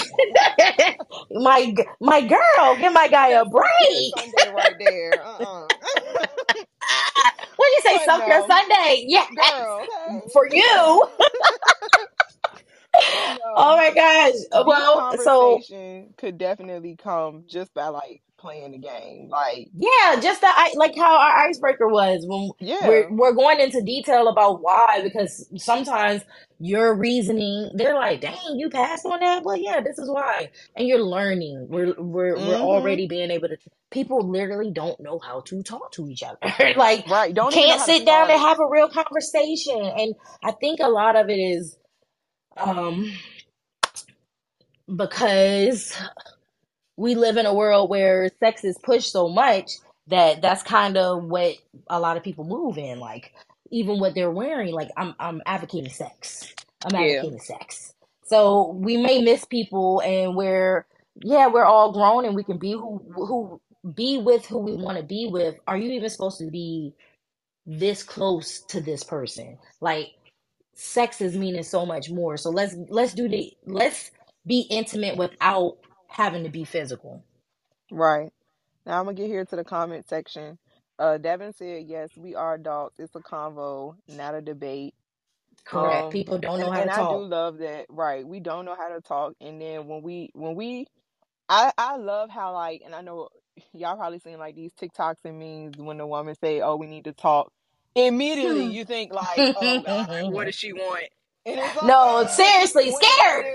my 1.31 1.75
my 2.01 2.21
girl, 2.23 2.77
give 2.79 2.93
my 2.93 3.09
guy 3.09 3.29
a 3.29 3.45
That's 3.45 3.53
suck 3.53 3.81
your 3.89 4.01
break. 4.01 4.13
Sunday 4.17 4.49
right 4.49 4.75
there. 4.79 5.23
Uh-uh. 5.23 5.69
What 7.57 7.67
do 7.67 7.91
you 7.91 7.99
say, 7.99 8.05
suck 8.05 8.27
your 8.27 8.47
Sunday? 8.47 9.05
Yes, 9.09 9.29
girl, 9.35 9.81
okay. 9.83 10.29
for 10.33 10.49
you. 10.51 11.05
Oh 13.55 13.77
my 13.77 13.91
gosh. 13.95 14.35
Well, 14.67 15.17
so 15.19 15.61
could 16.17 16.39
definitely 16.39 16.97
come 16.97 17.45
just 17.47 17.73
by 17.75 17.89
like 17.89 18.23
playing 18.39 18.73
the 18.73 18.79
game. 18.79 19.29
Like, 19.29 19.69
yeah, 19.75 20.21
just 20.21 20.41
the 20.41 20.49
like 20.77 20.97
how 20.97 21.17
our 21.19 21.49
icebreaker 21.49 21.89
was 21.89 22.25
when 22.27 22.51
yeah, 22.61 22.87
we're 22.87 23.11
we're 23.11 23.33
going 23.33 23.61
into 23.61 23.83
detail 23.83 24.29
about 24.29 24.63
why 24.63 25.01
because 25.03 25.49
sometimes 25.57 26.23
your 26.61 26.95
reasoning 26.95 27.71
they're 27.75 27.95
like, 27.95 28.21
dang, 28.21 28.57
you 28.57 28.71
passed 28.71 29.05
on 29.05 29.21
that. 29.21 29.45
Well, 29.45 29.57
yeah, 29.57 29.81
this 29.81 29.99
is 29.99 30.09
why, 30.09 30.51
and 30.77 30.87
you're 30.87 31.03
learning. 31.03 31.67
We're 31.69 31.95
we're 31.99 32.37
we're 32.37 32.37
mm-hmm. 32.37 32.63
already 32.63 33.07
being 33.07 33.31
able 33.31 33.49
to. 33.49 33.57
People 33.91 34.29
literally 34.29 34.71
don't 34.71 35.01
know 35.01 35.19
how 35.19 35.41
to 35.47 35.63
talk 35.63 35.93
to 35.93 36.09
each 36.09 36.23
other. 36.23 36.39
like 36.77 37.09
Right. 37.09 37.35
Don't 37.35 37.53
can't 37.53 37.81
sit 37.81 38.05
down 38.05 38.31
and 38.31 38.39
have 38.39 38.61
a 38.61 38.69
real 38.69 38.89
conversation. 38.89 39.81
And 39.81 40.15
I 40.43 40.53
think 40.53 40.81
a 40.81 40.89
lot 40.89 41.17
of 41.17 41.29
it 41.29 41.39
is 41.39 41.77
um 42.57 43.13
because 44.95 45.97
we 46.99 47.17
live 47.17 47.39
in 47.39 47.47
a 47.47 47.55
world 47.55 47.91
where 47.91 48.31
sex 48.41 48.65
is 48.65 48.79
pushed 48.85 49.13
so 49.13 49.31
much 49.31 49.73
that 50.09 50.43
that's 50.43 50.65
kind 50.65 50.99
of 50.99 51.25
what 51.25 51.57
a 51.89 52.01
lot 52.01 52.19
of 52.19 52.25
people 52.25 52.45
move 52.45 52.79
in 52.79 53.01
like 53.01 53.33
even 53.73 54.01
what 54.01 54.15
they're 54.17 54.33
wearing. 54.33 54.75
Like 54.75 54.91
I'm 54.99 55.17
I'm 55.21 55.43
advocating 55.47 55.91
sex. 55.91 56.55
I'm 56.85 56.97
Yeah. 56.97 57.25
advocating 57.25 57.41
sex. 57.41 57.95
So 58.25 58.73
we 58.73 58.99
may 58.99 59.23
miss 59.23 59.47
people, 59.47 60.03
and 60.03 60.37
we're 60.37 60.87
yeah, 61.23 61.49
we're 61.49 61.65
all 61.67 61.93
grown, 61.93 62.27
and 62.27 62.37
we 62.37 62.45
can 62.45 62.59
be 62.59 62.73
who 62.75 63.03
who 63.15 63.61
be 63.95 64.19
with 64.19 64.47
who 64.47 64.61
we 64.61 64.77
want 64.77 64.99
to 64.99 65.05
be 65.05 65.29
with. 65.33 65.57
Are 65.69 65.79
you 65.79 65.93
even 65.93 66.11
supposed 66.11 66.39
to 66.41 66.51
be 66.51 66.95
this 67.67 68.03
close 68.05 68.63
to 68.69 68.81
this 68.81 69.05
person? 69.05 69.59
Like 69.81 70.09
sex 70.75 71.21
is 71.21 71.37
meaning 71.37 71.65
so 71.65 71.87
much 71.87 72.11
more. 72.11 72.39
So 72.39 72.51
let's 72.51 72.77
let's 72.91 73.15
do 73.15 73.29
the 73.29 73.53
let's 73.67 74.11
be 74.47 74.63
intimate 74.71 75.17
without 75.19 75.79
having 76.09 76.45
to 76.45 76.51
be 76.51 76.65
physical. 76.65 77.25
Right. 77.91 78.33
Now 78.87 78.99
I'm 79.01 79.07
gonna 79.07 79.17
get 79.17 79.29
here 79.29 79.45
to 79.45 79.57
the 79.57 79.65
comment 79.65 80.09
section. 80.09 80.59
Uh, 80.99 81.19
Devin 81.19 81.53
said, 81.55 81.87
"Yes, 81.89 82.11
we 82.17 82.35
are 82.35 82.55
adults. 82.55 82.99
It's 83.01 83.15
a 83.17 83.21
convo, 83.21 83.97
not 84.09 84.35
a 84.35 84.43
debate." 84.43 84.95
Correct. 85.65 86.11
Um, 86.11 86.11
People 86.11 86.39
don't 86.39 86.61
and 86.61 86.61
know 86.61 86.73
how 86.73 86.81
and 86.83 86.91
to 86.91 86.91
I 86.91 87.05
do 87.05 87.23
love 87.25 87.59
that. 87.59 87.87
Right. 87.91 88.27
We 88.27 88.41
don't 88.41 88.67
know 88.67 88.77
how 88.77 88.91
to 88.91 89.01
talk, 89.03 89.35
and 89.41 89.61
then 89.63 89.89
when 89.89 90.03
we 90.03 90.31
when 90.35 90.57
we, 90.57 90.87
I 91.49 91.73
I 91.79 91.97
love 91.99 92.31
how 92.31 92.55
like, 92.55 92.83
and 92.85 92.95
I 92.95 93.03
know 93.03 93.29
y'all 93.75 93.97
probably 93.97 94.21
seen 94.21 94.39
like 94.39 94.57
these 94.57 94.73
TikToks 94.75 95.25
and 95.25 95.39
memes 95.39 95.79
when 95.79 95.99
the 95.99 96.07
woman 96.07 96.37
say, 96.43 96.61
"Oh, 96.63 96.77
we 96.77 96.87
need 96.89 97.05
to 97.07 97.13
talk." 97.15 97.53
Immediately 97.97 98.67
you 98.67 98.85
think 98.87 99.13
like, 99.15 99.49
"Oh 99.57 99.81
God, 99.81 100.33
what 100.33 100.47
does 100.47 100.57
she 100.57 100.73
want?" 100.75 101.05
And 101.47 101.61
no, 101.81 102.25
"Ah, 102.25 102.29
seriously, 102.29 102.93
scared. 102.93 103.47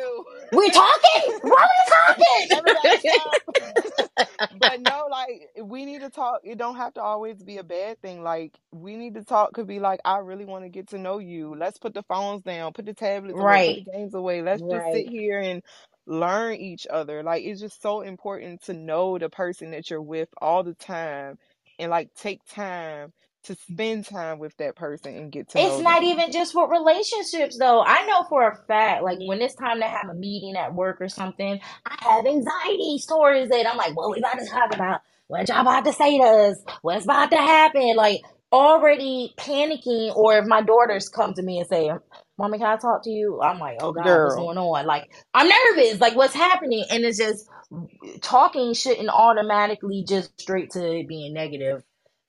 Do?" 0.54 0.58
We're 0.58 0.70
talking. 0.70 1.40
Why 1.42 1.68
are 1.68 2.16
we 2.18 2.26
talking? 2.26 3.14
but 4.60 4.82
no, 4.82 5.08
like 5.10 5.50
we 5.62 5.86
need 5.86 6.02
to 6.02 6.10
talk. 6.10 6.42
It 6.44 6.58
don't 6.58 6.76
have 6.76 6.94
to 6.96 7.02
always 7.02 7.42
be 7.44 7.58
a 7.58 7.64
bad 7.64 8.02
thing. 8.02 8.24
Like 8.24 8.58
we 8.72 8.96
need 8.96 9.16
to 9.16 9.24
talk 9.24 9.54
could 9.54 9.68
be 9.68 9.80
like, 9.80 10.00
I 10.06 10.18
really 10.20 10.46
want 10.46 10.66
to 10.66 10.70
get 10.70 10.90
to 10.90 10.98
know 10.98 11.20
you. 11.20 11.56
Let's 11.56 11.78
put 11.78 11.94
the 11.94 12.04
phones 12.04 12.44
down, 12.44 12.74
put 12.74 12.86
the 12.86 12.94
tablets 12.94 13.34
away, 13.34 13.44
right. 13.44 13.86
the 13.86 13.92
games 13.92 14.14
away. 14.14 14.42
Let's 14.42 14.62
just 14.62 14.86
sit 14.92 15.08
here 15.08 15.40
and 15.40 15.62
learn 16.06 16.56
each 16.56 16.88
other. 16.90 17.24
Like 17.24 17.44
it's 17.44 17.62
just 17.62 17.82
so 17.82 18.02
important 18.02 18.64
to 18.64 18.74
know 18.74 19.18
the 19.18 19.30
person 19.30 19.72
that 19.72 19.90
you're 19.90 20.02
with 20.02 20.30
all 20.42 20.64
the 20.64 20.76
time 20.76 21.38
and 21.80 21.90
like 21.90 22.14
take 22.16 22.42
time 22.46 23.12
to 23.44 23.56
spend 23.56 24.06
time 24.06 24.40
with 24.40 24.56
that 24.58 24.76
person 24.76 25.16
and 25.16 25.32
get 25.32 25.50
to 25.50 25.60
It's 25.60 25.80
not 25.82 26.02
them. 26.02 26.10
even 26.12 26.32
just 26.32 26.54
for 26.54 26.70
relationships 26.70 27.58
though. 27.58 27.84
I 27.84 28.06
know 28.06 28.24
for 28.30 28.48
a 28.48 28.56
fact, 28.68 29.04
like 29.04 29.20
when 29.26 29.42
it's 29.42 29.56
time 29.56 29.80
to 29.80 29.88
have 29.88 30.10
a 30.10 30.14
meeting 30.14 30.56
at 30.56 30.74
work 30.74 31.02
or 31.02 31.10
something, 31.10 31.60
I 31.86 31.96
have 32.02 32.26
anxiety 32.26 32.98
stories 33.00 33.50
that 33.50 33.70
I'm 33.70 33.78
like, 33.78 33.96
what 33.96 34.12
we 34.12 34.20
about 34.20 34.40
to 34.40 34.46
talk 34.46 34.74
about? 34.74 35.02
What 35.28 35.48
y'all 35.50 35.62
about 35.62 35.86
to 35.86 35.94
say 35.94 36.18
to 36.20 36.24
us? 36.24 36.64
What's 36.82 37.06
about 37.06 37.32
to 37.32 37.38
happen? 37.38 37.96
Like 37.96 38.22
already 38.52 39.34
panicking, 39.38 40.16
or 40.16 40.38
if 40.38 40.46
my 40.46 40.62
daughters 40.62 41.10
come 41.10 41.34
to 41.34 41.42
me 41.44 41.60
and 41.60 41.68
say, 41.68 41.92
Mommy, 42.38 42.60
can 42.60 42.68
I 42.68 42.78
talk 42.78 43.04
to 43.04 43.10
you? 43.10 43.42
I'm 43.42 43.60
like, 43.60 43.78
oh 43.82 43.94
God, 43.94 44.22
what's 44.22 44.36
going 44.36 44.58
on? 44.58 44.86
Like, 44.86 45.12
I'm 45.34 45.50
nervous. 45.50 46.00
Like, 46.00 46.16
what's 46.16 46.36
happening? 46.36 46.86
And 46.90 47.04
it's 47.04 47.18
just 47.18 47.48
talking 48.22 48.74
shouldn't 48.74 49.10
automatically 49.10 50.06
just 50.08 50.40
straight 50.40 50.72
to 50.72 51.04
being 51.08 51.34
negative 51.34 51.84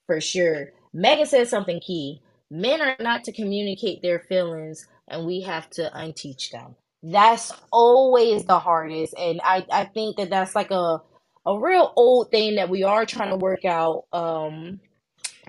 for 0.06 0.20
sure. 0.20 0.68
Megan 0.94 1.26
said 1.26 1.48
something 1.48 1.80
key. 1.80 2.22
Men 2.50 2.82
are 2.82 2.96
not 3.00 3.24
to 3.26 3.32
communicate 3.32 4.02
their 4.02 4.20
feelings, 4.20 4.88
and 5.08 5.26
we 5.26 5.42
have 5.42 5.70
to 5.72 5.90
unteach 5.94 6.52
them. 6.52 6.76
That's 7.04 7.52
always 7.72 8.44
the 8.46 8.60
hardest, 8.60 9.14
and 9.18 9.40
I 9.44 9.66
I 9.72 9.86
think 9.86 10.18
that 10.18 10.30
that's 10.30 10.56
like 10.56 10.72
a 10.72 11.02
a 11.46 11.60
real 11.60 11.92
old 11.96 12.30
thing 12.32 12.56
that 12.56 12.70
we 12.70 12.84
are 12.84 13.06
trying 13.06 13.30
to 13.30 13.38
work 13.38 13.66
out. 13.66 14.06
Um, 14.12 14.80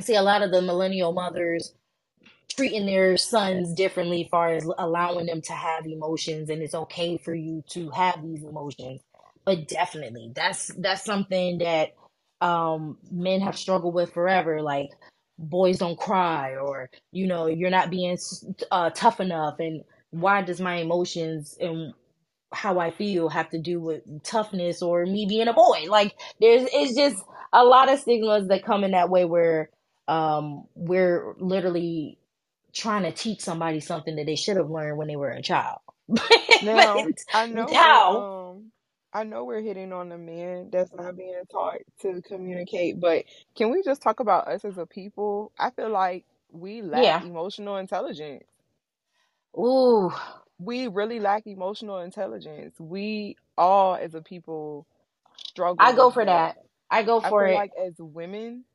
see 0.01 0.15
a 0.15 0.23
lot 0.23 0.43
of 0.43 0.51
the 0.51 0.61
millennial 0.61 1.13
mothers 1.13 1.73
treating 2.55 2.85
their 2.87 3.17
sons 3.17 3.73
differently 3.73 4.23
as 4.25 4.29
far 4.29 4.49
as 4.55 4.69
allowing 4.79 5.27
them 5.27 5.41
to 5.41 5.53
have 5.53 5.85
emotions 5.87 6.49
and 6.49 6.61
it's 6.63 6.75
okay 6.75 7.17
for 7.17 7.35
you 7.35 7.63
to 7.69 7.89
have 7.91 8.23
these 8.23 8.43
emotions 8.43 9.01
but 9.45 9.67
definitely 9.67 10.31
that's 10.35 10.69
that's 10.79 11.05
something 11.05 11.59
that 11.59 11.89
um 12.41 12.97
men 13.11 13.41
have 13.41 13.57
struggled 13.57 13.93
with 13.93 14.13
forever 14.13 14.61
like 14.61 14.91
boys 15.39 15.79
don't 15.79 15.99
cry 15.99 16.55
or 16.57 16.89
you 17.11 17.27
know 17.27 17.47
you're 17.47 17.69
not 17.71 17.89
being 17.91 18.17
uh, 18.71 18.89
tough 18.91 19.19
enough 19.19 19.59
and 19.59 19.83
why 20.11 20.41
does 20.41 20.61
my 20.61 20.77
emotions 20.77 21.57
and 21.61 21.93
how 22.53 22.79
I 22.79 22.91
feel 22.91 23.29
have 23.29 23.49
to 23.51 23.59
do 23.59 23.79
with 23.81 24.03
toughness 24.23 24.81
or 24.81 25.05
me 25.05 25.25
being 25.27 25.47
a 25.49 25.53
boy 25.53 25.85
like 25.89 26.15
there's 26.41 26.69
it's 26.73 26.95
just 26.95 27.23
a 27.53 27.63
lot 27.65 27.91
of 27.91 27.99
stigmas 27.99 28.47
that 28.49 28.65
come 28.65 28.83
in 28.85 28.91
that 28.91 29.09
way 29.09 29.25
where 29.25 29.69
um 30.07 30.65
we're 30.75 31.35
literally 31.39 32.19
trying 32.73 33.03
to 33.03 33.11
teach 33.11 33.41
somebody 33.41 33.79
something 33.79 34.15
that 34.17 34.25
they 34.25 34.35
should 34.35 34.57
have 34.57 34.69
learned 34.69 34.97
when 34.97 35.07
they 35.07 35.15
were 35.15 35.31
a 35.31 35.41
child. 35.41 35.79
Now 36.61 37.01
but 37.03 37.13
I 37.33 37.47
know 37.47 37.75
how? 37.75 38.27
I 39.15 39.25
know 39.25 39.45
we're 39.45 39.61
hitting 39.63 39.93
on 39.93 40.09
the 40.09 40.19
men 40.19 40.69
that's 40.71 40.93
not 40.93 41.17
being 41.17 41.41
taught 41.51 41.79
to 42.03 42.21
communicate, 42.23 43.01
but 43.01 43.25
can 43.57 43.71
we 43.71 43.83
just 43.83 44.03
talk 44.03 44.21
about 44.21 44.49
us 44.49 44.65
as 44.65 44.77
a 44.79 44.87
people? 44.87 45.53
I 45.59 45.71
feel 45.71 45.89
like 45.91 46.25
we 46.51 46.83
lack 46.83 47.13
Yeah. 47.13 47.23
emotional 47.23 47.77
intelligence. 47.77 48.45
Ooh. 49.57 50.11
We 50.59 50.87
really 50.87 51.19
lack 51.19 51.47
emotional 51.47 51.99
intelligence. 51.99 52.75
We 52.79 53.37
all 53.57 53.95
as 53.95 54.15
a 54.15 54.21
people 54.21 54.87
struggle 55.37 55.79
I 55.79 55.93
go 55.95 56.11
for 56.11 56.25
that. 56.25 56.55
that. 56.55 56.57
I 56.91 57.03
go 57.03 57.21
I 57.23 57.31
for 57.31 57.47
feel 57.47 57.49
it. 57.49 57.53
like 57.53 57.71
as 57.83 57.95
women, 57.99 58.65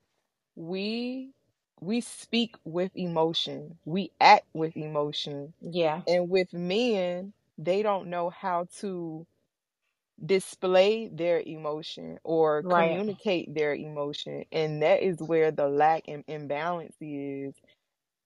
we 0.57 1.33
we 1.81 2.01
speak 2.03 2.57
with 2.65 2.93
emotion. 2.97 3.79
We 3.87 4.13
act 4.21 4.47
with 4.55 4.77
emotion. 4.77 5.55
Yeah. 5.63 6.03
And 6.07 6.31
with 6.31 6.53
men, 6.55 7.35
they 7.59 7.83
don't 7.83 8.09
know 8.09 8.31
how 8.31 8.69
to 8.81 9.27
display 10.25 11.09
their 11.13 11.43
emotion 11.47 12.19
or 12.25 12.65
Right. 12.65 13.03
communicate 13.05 13.55
their 13.55 13.75
emotion. 13.75 14.45
And 14.53 14.83
that 14.83 15.03
is 15.03 15.23
where 15.23 15.53
the 15.53 15.69
lack 15.69 16.05
and 16.09 16.25
imbalance 16.29 16.97
is 17.01 17.55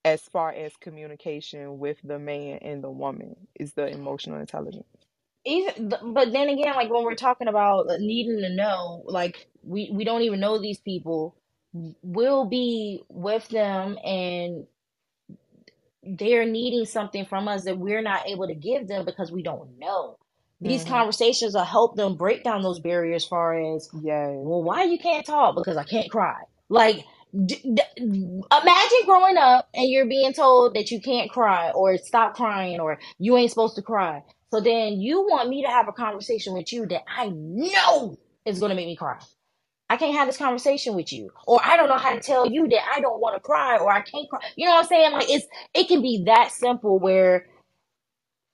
as 0.05 0.23
far 0.23 0.51
as 0.53 0.75
communication 0.77 1.79
with 1.79 1.97
the 2.03 2.19
man 2.19 2.59
and 2.61 2.83
the 2.83 2.91
woman 2.91 3.35
is 3.59 3.73
the 3.73 3.87
emotional 3.87 4.39
intelligence. 4.39 4.85
Even, 5.45 5.89
but 5.89 6.31
then 6.31 6.49
again, 6.49 6.75
like 6.75 6.91
when 6.91 7.03
we're 7.03 7.15
talking 7.15 7.47
about 7.47 7.89
uh, 7.89 7.97
needing 7.99 8.41
to 8.41 8.49
know, 8.55 9.03
like 9.07 9.47
we 9.63 9.89
we 9.93 10.03
don't 10.05 10.21
even 10.23 10.39
know 10.39 10.59
these 10.61 10.79
people. 10.79 11.35
We'll 12.03 12.45
be 12.45 13.01
with 13.09 13.47
them 13.49 13.97
and 14.05 14.67
they're 16.03 16.45
needing 16.45 16.85
something 16.85 17.25
from 17.25 17.47
us 17.47 17.65
that 17.65 17.77
we're 17.79 18.01
not 18.03 18.27
able 18.27 18.47
to 18.47 18.55
give 18.55 18.87
them 18.87 19.05
because 19.05 19.31
we 19.31 19.43
don't 19.43 19.79
know. 19.79 20.17
These 20.63 20.83
hmm 20.83 20.89
conversations 20.89 21.55
will 21.55 21.63
help 21.65 21.95
them 21.95 22.15
break 22.17 22.43
down 22.43 22.63
those 22.63 22.79
barriers 22.79 23.23
as 23.23 23.29
far 23.29 23.75
as 23.75 23.89
Yes. 23.93 24.31
well, 24.41 24.63
why 24.63 24.83
you 24.85 24.99
can't 24.99 25.25
talk? 25.25 25.55
Because 25.55 25.77
I 25.77 25.83
can't 25.85 26.11
cry. 26.11 26.43
Like, 26.69 27.05
d- 27.45 27.61
d- 27.63 27.81
imagine 27.97 28.99
growing 29.05 29.37
up 29.37 29.69
and 29.73 29.89
you're 29.89 30.07
being 30.07 30.33
told 30.33 30.75
that 30.75 30.91
you 30.91 31.01
can't 31.01 31.31
cry 31.31 31.71
or 31.71 31.97
stop 31.97 32.35
crying 32.35 32.79
or 32.79 32.99
you 33.19 33.37
ain't 33.37 33.51
supposed 33.51 33.75
to 33.77 33.81
cry. 33.83 34.23
So 34.51 34.61
then 34.61 35.01
you 35.01 35.21
want 35.23 35.49
me 35.49 35.63
to 35.63 35.69
have 35.69 35.87
a 35.87 35.93
conversation 35.93 36.53
with 36.53 36.73
you 36.73 36.85
that 36.87 37.03
I 37.07 37.29
know 37.33 38.17
is 38.45 38.59
going 38.59 38.71
to 38.71 38.75
make 38.75 38.87
me 38.87 38.95
cry. 38.97 39.19
I 39.89 39.97
can't 39.97 40.15
have 40.17 40.27
this 40.27 40.37
conversation 40.37 40.95
with 40.95 41.13
you, 41.13 41.31
or 41.47 41.61
I 41.63 41.77
don't 41.77 41.89
know 41.89 41.97
how 41.97 42.13
to 42.13 42.21
tell 42.21 42.47
you 42.47 42.67
that 42.69 42.81
I 42.95 43.01
don't 43.01 43.21
want 43.21 43.37
to 43.37 43.41
cry, 43.41 43.77
or 43.79 43.91
I 43.91 44.01
can't 44.01 44.29
cry. 44.29 44.41
You 44.57 44.67
know 44.67 44.73
what 44.73 44.83
I'm 44.85 44.89
saying? 44.89 45.13
Like 45.13 45.29
it's 45.31 45.47
it 45.75 45.87
can 45.87 46.03
be 46.03 46.25
that 46.27 46.51
simple 46.51 46.99
where 46.99 47.47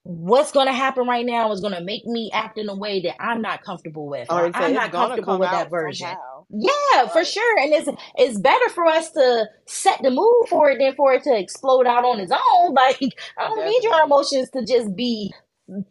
what's 0.04 0.52
going 0.52 0.68
to 0.68 0.74
happen 0.74 1.08
right 1.08 1.26
now 1.26 1.52
is 1.52 1.62
going 1.62 1.74
to 1.74 1.82
make 1.84 2.06
me 2.06 2.32
act 2.34 2.58
in 2.58 2.70
a 2.70 2.76
way 2.76 3.02
that 3.02 3.22
I'm 3.22 3.42
not 3.42 3.64
comfortable 3.64 4.08
with, 4.10 4.30
I 4.30 4.36
or 4.36 4.40
already 4.40 4.54
said 4.54 4.64
I'm 4.64 4.74
not 4.74 4.92
comfortable 4.92 5.40
with 5.40 5.52
that 5.52 5.70
version. 5.70 6.08
somehow. 6.08 6.46
Yeah, 6.50 7.08
for 7.10 7.24
sure. 7.24 7.60
And 7.60 7.74
it's 7.74 7.90
it's 8.16 8.40
better 8.40 8.70
for 8.70 8.86
us 8.86 9.12
to 9.12 9.46
set 9.68 10.02
the 10.02 10.12
mood 10.12 10.50
for 10.50 10.70
it 10.72 10.80
than 10.80 10.96
for 10.96 11.14
it 11.14 11.24
to 11.24 11.38
explode 11.38 11.88
out 11.88 12.04
on 12.06 12.20
its 12.20 12.32
own. 12.32 12.76
Like 12.76 13.00
I 13.38 13.48
don't 13.48 13.66
need 13.66 13.84
your 13.84 14.04
emotions 14.04 14.50
to 14.52 14.66
just 14.66 14.96
be 14.96 15.34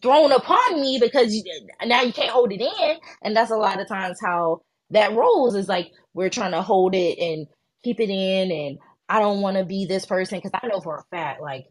thrown 0.03 0.33
upon 0.33 0.81
me 0.81 0.99
because 1.01 1.35
you, 1.35 1.43
now 1.85 2.03
you 2.03 2.13
can't 2.13 2.31
hold 2.31 2.53
it 2.53 2.61
in. 2.61 2.97
And 3.23 3.37
that's 3.37 3.51
a 3.51 3.57
lot 3.57 3.81
of 3.81 3.89
times 3.89 4.19
how 4.21 4.63
that 4.91 5.13
rolls 5.15 5.55
is 5.55 5.69
like 5.69 5.93
we're 6.15 6.31
trying 6.31 6.53
to 6.53 6.63
hold 6.63 6.95
it 6.95 7.19
and 7.19 7.47
keep 7.85 8.01
it 8.01 8.11
in. 8.11 8.51
And 8.51 8.79
I 9.09 9.21
don't 9.21 9.41
want 9.41 9.57
to 9.57 9.65
be 9.65 9.87
this 9.87 10.07
person 10.07 10.39
because 10.39 10.53
I 10.63 10.67
know 10.67 10.81
for 10.81 10.97
a 10.97 11.05
fact, 11.17 11.41
like, 11.41 11.67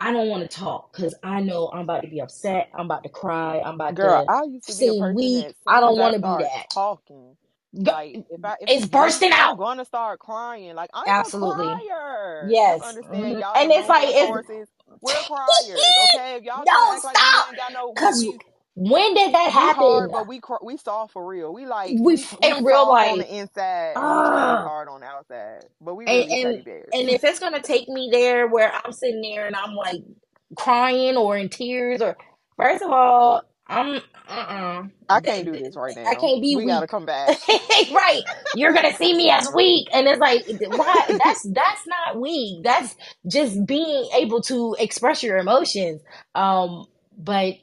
I 0.00 0.12
don't 0.12 0.28
want 0.28 0.50
to 0.50 0.58
talk 0.58 0.92
because 0.94 1.14
I 1.24 1.42
know 1.42 1.70
I'm 1.74 1.82
about 1.82 2.02
to 2.04 2.08
be 2.08 2.20
upset. 2.22 2.70
I'm 2.74 2.86
about 2.86 3.04
to 3.04 3.10
cry. 3.10 3.60
I'm 3.64 3.76
about 3.76 3.96
Girl, 3.96 4.24
to 4.26 4.28
I 4.28 4.44
used 4.44 4.66
to 4.68 4.74
be 4.74 4.88
a 4.88 4.94
seem 4.94 4.94
person 4.94 5.32
weak. 5.32 5.34
that 5.34 5.54
I 5.66 5.80
don't 5.80 5.98
want 5.98 6.14
to 6.14 6.20
be 6.20 6.38
that. 6.38 6.66
talking, 6.72 7.36
like 7.84 8.20
if 8.30 8.40
I 8.44 8.56
if 8.60 8.70
It's 8.70 8.86
it's 8.88 8.88
bursting 8.88 9.30
deep, 9.30 9.36
I'm 9.40 9.56
out. 9.56 9.56
gonna 9.56 9.84
start 9.86 10.20
crying. 10.20 10.74
Like 10.76 10.90
I'm 10.94 11.20
a 11.20 11.30
Absolutely. 11.30 11.84
crier. 11.88 12.54
Yes. 12.54 12.82
understand? 12.82 13.38
Mhm. 13.38 13.40
Y'all 13.40 13.56
And 13.56 13.72
it's 13.72 13.88
like, 13.88 14.08
it's. 14.10 14.48
We're 15.02 15.24
criers, 15.24 15.96
okay? 15.98 16.36
If 16.36 16.44
y'all 16.44 16.64
Don't 16.64 17.00
like 17.02 17.02
stop. 17.02 17.48
we 17.54 17.54
Because 17.94 18.18
we 18.18 18.40
When 18.80 19.14
did 19.14 19.34
that 19.34 19.52
We 19.52 19.68
happen? 19.68 19.70
hard, 19.70 20.12
but 20.12 20.28
we 20.28 20.40
cr- 20.40 20.64
we 20.64 20.76
soft 20.78 21.14
for 21.14 21.26
real. 21.26 21.52
We 21.54 21.66
like 21.66 22.00
We 22.00 22.16
we 22.16 22.28
in 22.42 22.64
real 22.64 22.88
life 22.88 23.02
on 23.04 23.18
the 23.18 23.28
inside 23.38 23.98
and 24.02 24.12
we 24.14 24.22
try 24.22 24.44
to 24.44 24.50
be 24.50 24.58
Ah. 24.58 24.62
hard 24.62 24.88
on 24.88 25.00
the 25.02 25.06
outside. 25.06 25.64
But 25.80 25.96
we 25.96 26.06
And 26.06 26.08
really 26.08 26.30
and 26.30 26.66
and 26.92 27.10
if 27.10 27.24
it's 27.24 27.40
gonna 27.40 27.62
take 27.62 27.88
me 27.88 28.10
there 28.12 28.48
where 28.48 28.72
I'm 28.74 28.92
sitting 28.92 29.22
there 29.22 29.48
and 29.48 29.56
I'm 29.56 29.74
like 29.74 30.02
crying 30.56 31.16
or 31.16 31.38
in 31.38 31.48
tears 31.50 32.02
or 32.02 32.18
first 32.58 32.82
of 32.82 32.90
all, 32.92 33.42
I'm 33.68 34.02
uh 34.28 34.32
uh 34.32 34.84
I 35.08 35.20
can't 35.20 35.46
do 35.46 35.58
this 35.58 35.76
right 35.76 35.96
now. 35.96 36.10
I 36.10 36.14
can't 36.16 36.42
be 36.42 36.56
We 36.56 36.66
gotta 36.66 36.88
come 36.88 37.06
back. 37.06 37.36
right. 37.92 38.22
You're 38.52 38.74
gonna 38.74 38.94
see 38.94 39.14
me 39.16 39.30
as 39.30 39.48
weak. 39.54 39.88
And 39.94 40.08
it's 40.08 40.20
like 40.20 40.44
why 40.68 41.16
that's 41.18 41.42
that's 41.52 41.86
not 41.86 42.20
weak. 42.20 42.64
That's 42.64 42.96
just 43.28 43.66
being 43.66 44.10
able 44.16 44.42
to 44.44 44.76
express 44.80 45.22
your 45.22 45.38
emotions. 45.38 46.02
Um 46.34 46.86
but 47.18 47.54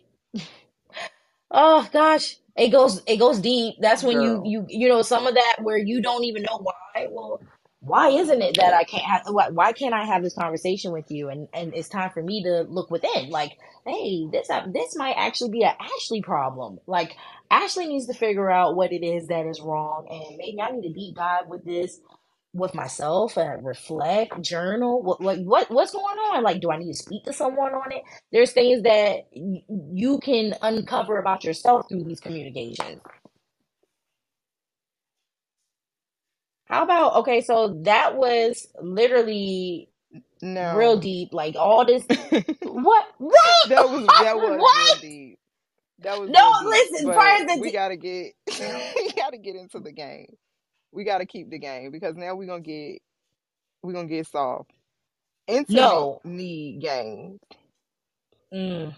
oh 1.51 1.87
gosh, 1.91 2.37
it 2.55 2.69
goes 2.69 3.01
it 3.05 3.17
goes 3.17 3.39
deep. 3.39 3.75
That's 3.79 4.03
when 4.03 4.21
you 4.21 4.35
Girl. 4.37 4.45
you 4.45 4.65
you 4.69 4.87
know 4.89 5.01
some 5.01 5.27
of 5.27 5.35
that 5.35 5.57
where 5.61 5.77
you 5.77 6.01
don't 6.01 6.23
even 6.23 6.43
know 6.43 6.59
why. 6.61 7.07
Well, 7.09 7.41
why 7.79 8.09
isn't 8.09 8.41
it 8.41 8.57
that 8.57 8.73
I 8.73 8.83
can't 8.83 9.03
have 9.03 9.21
why, 9.27 9.49
why 9.49 9.71
can't 9.71 9.93
I 9.93 10.05
have 10.05 10.23
this 10.23 10.33
conversation 10.33 10.91
with 10.91 11.11
you? 11.11 11.29
And 11.29 11.47
and 11.53 11.73
it's 11.73 11.89
time 11.89 12.09
for 12.09 12.21
me 12.21 12.43
to 12.43 12.61
look 12.63 12.89
within. 12.91 13.29
Like, 13.29 13.57
hey, 13.85 14.27
this 14.31 14.49
uh, 14.49 14.65
this 14.73 14.95
might 14.95 15.15
actually 15.17 15.51
be 15.51 15.63
an 15.63 15.73
Ashley 15.79 16.21
problem. 16.21 16.79
Like 16.87 17.15
Ashley 17.49 17.87
needs 17.87 18.07
to 18.07 18.13
figure 18.13 18.49
out 18.49 18.75
what 18.75 18.91
it 18.91 19.05
is 19.05 19.27
that 19.27 19.45
is 19.45 19.61
wrong, 19.61 20.07
and 20.09 20.37
maybe 20.37 20.59
I 20.59 20.71
need 20.71 20.87
to 20.87 20.93
deep 20.93 21.15
dive 21.15 21.47
with 21.47 21.63
this 21.63 21.99
with 22.57 22.75
myself 22.75 23.37
and 23.37 23.65
reflect, 23.65 24.41
journal. 24.41 25.03
What 25.03 25.21
like 25.21 25.39
what 25.41 25.71
what's 25.71 25.93
going 25.93 26.05
on? 26.19 26.43
Like, 26.43 26.61
do 26.61 26.71
I 26.71 26.77
need 26.79 26.91
to 26.93 26.97
speak 26.97 27.25
to 27.25 27.33
someone 27.33 27.73
on 27.73 27.93
it? 27.93 28.03
There's 28.31 28.53
things 28.53 28.83
that 28.83 29.27
y- 29.35 29.63
you 29.93 30.19
can 30.19 30.55
uncover 30.61 31.19
about 31.19 31.45
yourself 31.45 31.87
through 31.89 32.05
these 32.05 32.21
communications. 32.21 33.01
How 36.67 36.83
about 36.83 37.15
okay? 37.17 37.41
So 37.41 37.79
that 37.85 38.15
was 38.17 38.67
literally 38.81 39.89
real 40.71 40.99
deep. 40.99 41.29
Like 41.33 41.55
all 41.57 41.85
this. 41.85 42.05
that 42.07 42.19
What? 42.63 43.05
What? 43.19 43.35
was 43.91 44.11
that 44.17 44.39
was 44.41 44.63
real 44.65 44.95
what? 44.95 44.97
deep. 44.97 45.39
That 45.99 46.19
was 46.19 46.31
No, 46.31 46.39
real 46.39 46.53
deep. 46.53 46.91
listen. 46.91 47.13
First, 47.13 47.47
we 47.55 47.71
the, 47.71 47.73
gotta 47.73 47.97
get 47.97 48.33
we 48.95 49.13
gotta 49.13 49.37
get 49.39 49.55
into 49.55 49.79
the 49.79 49.91
game. 49.93 50.27
We 50.91 51.03
gotta 51.03 51.25
keep 51.25 51.49
the 51.49 51.59
game 51.59 51.91
because 51.91 52.15
now 52.15 52.35
we're 52.35 52.47
gonna 52.47 52.61
get 52.61 53.01
we're 53.83 53.93
gonna 53.93 54.07
get 54.07 54.27
soft. 54.27 54.71
Intimate 55.47 55.79
no. 55.79 56.21
need 56.23 56.81
games. 56.81 57.39
Mm. 58.53 58.93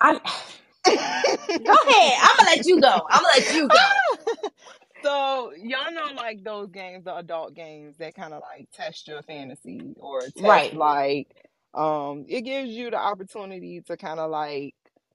I'm. 0.00 0.16
Go 0.84 0.92
ahead. 0.94 2.12
I'm 2.20 2.36
gonna 2.36 2.50
let 2.50 2.66
you 2.66 2.80
go. 2.80 2.88
I'm 3.08 3.22
gonna 3.22 3.28
let 3.36 3.54
you 3.54 3.68
go. 3.68 4.48
so 5.02 5.52
y'all 5.56 5.92
know 5.92 6.12
like 6.16 6.42
those 6.42 6.70
games, 6.70 7.04
the 7.04 7.14
adult 7.16 7.54
games 7.54 7.96
that 7.98 8.14
kind 8.14 8.34
of 8.34 8.42
like 8.42 8.68
test 8.72 9.06
your 9.08 9.22
fantasy 9.22 9.94
or 10.00 10.20
test 10.22 10.40
Right. 10.40 10.74
like 10.74 11.28
um 11.74 12.26
it 12.28 12.42
gives 12.42 12.70
you 12.70 12.90
the 12.90 12.96
opportunity 12.98 13.80
to 13.82 13.96
kind 13.96 14.20
of 14.20 14.30
like 14.30 14.74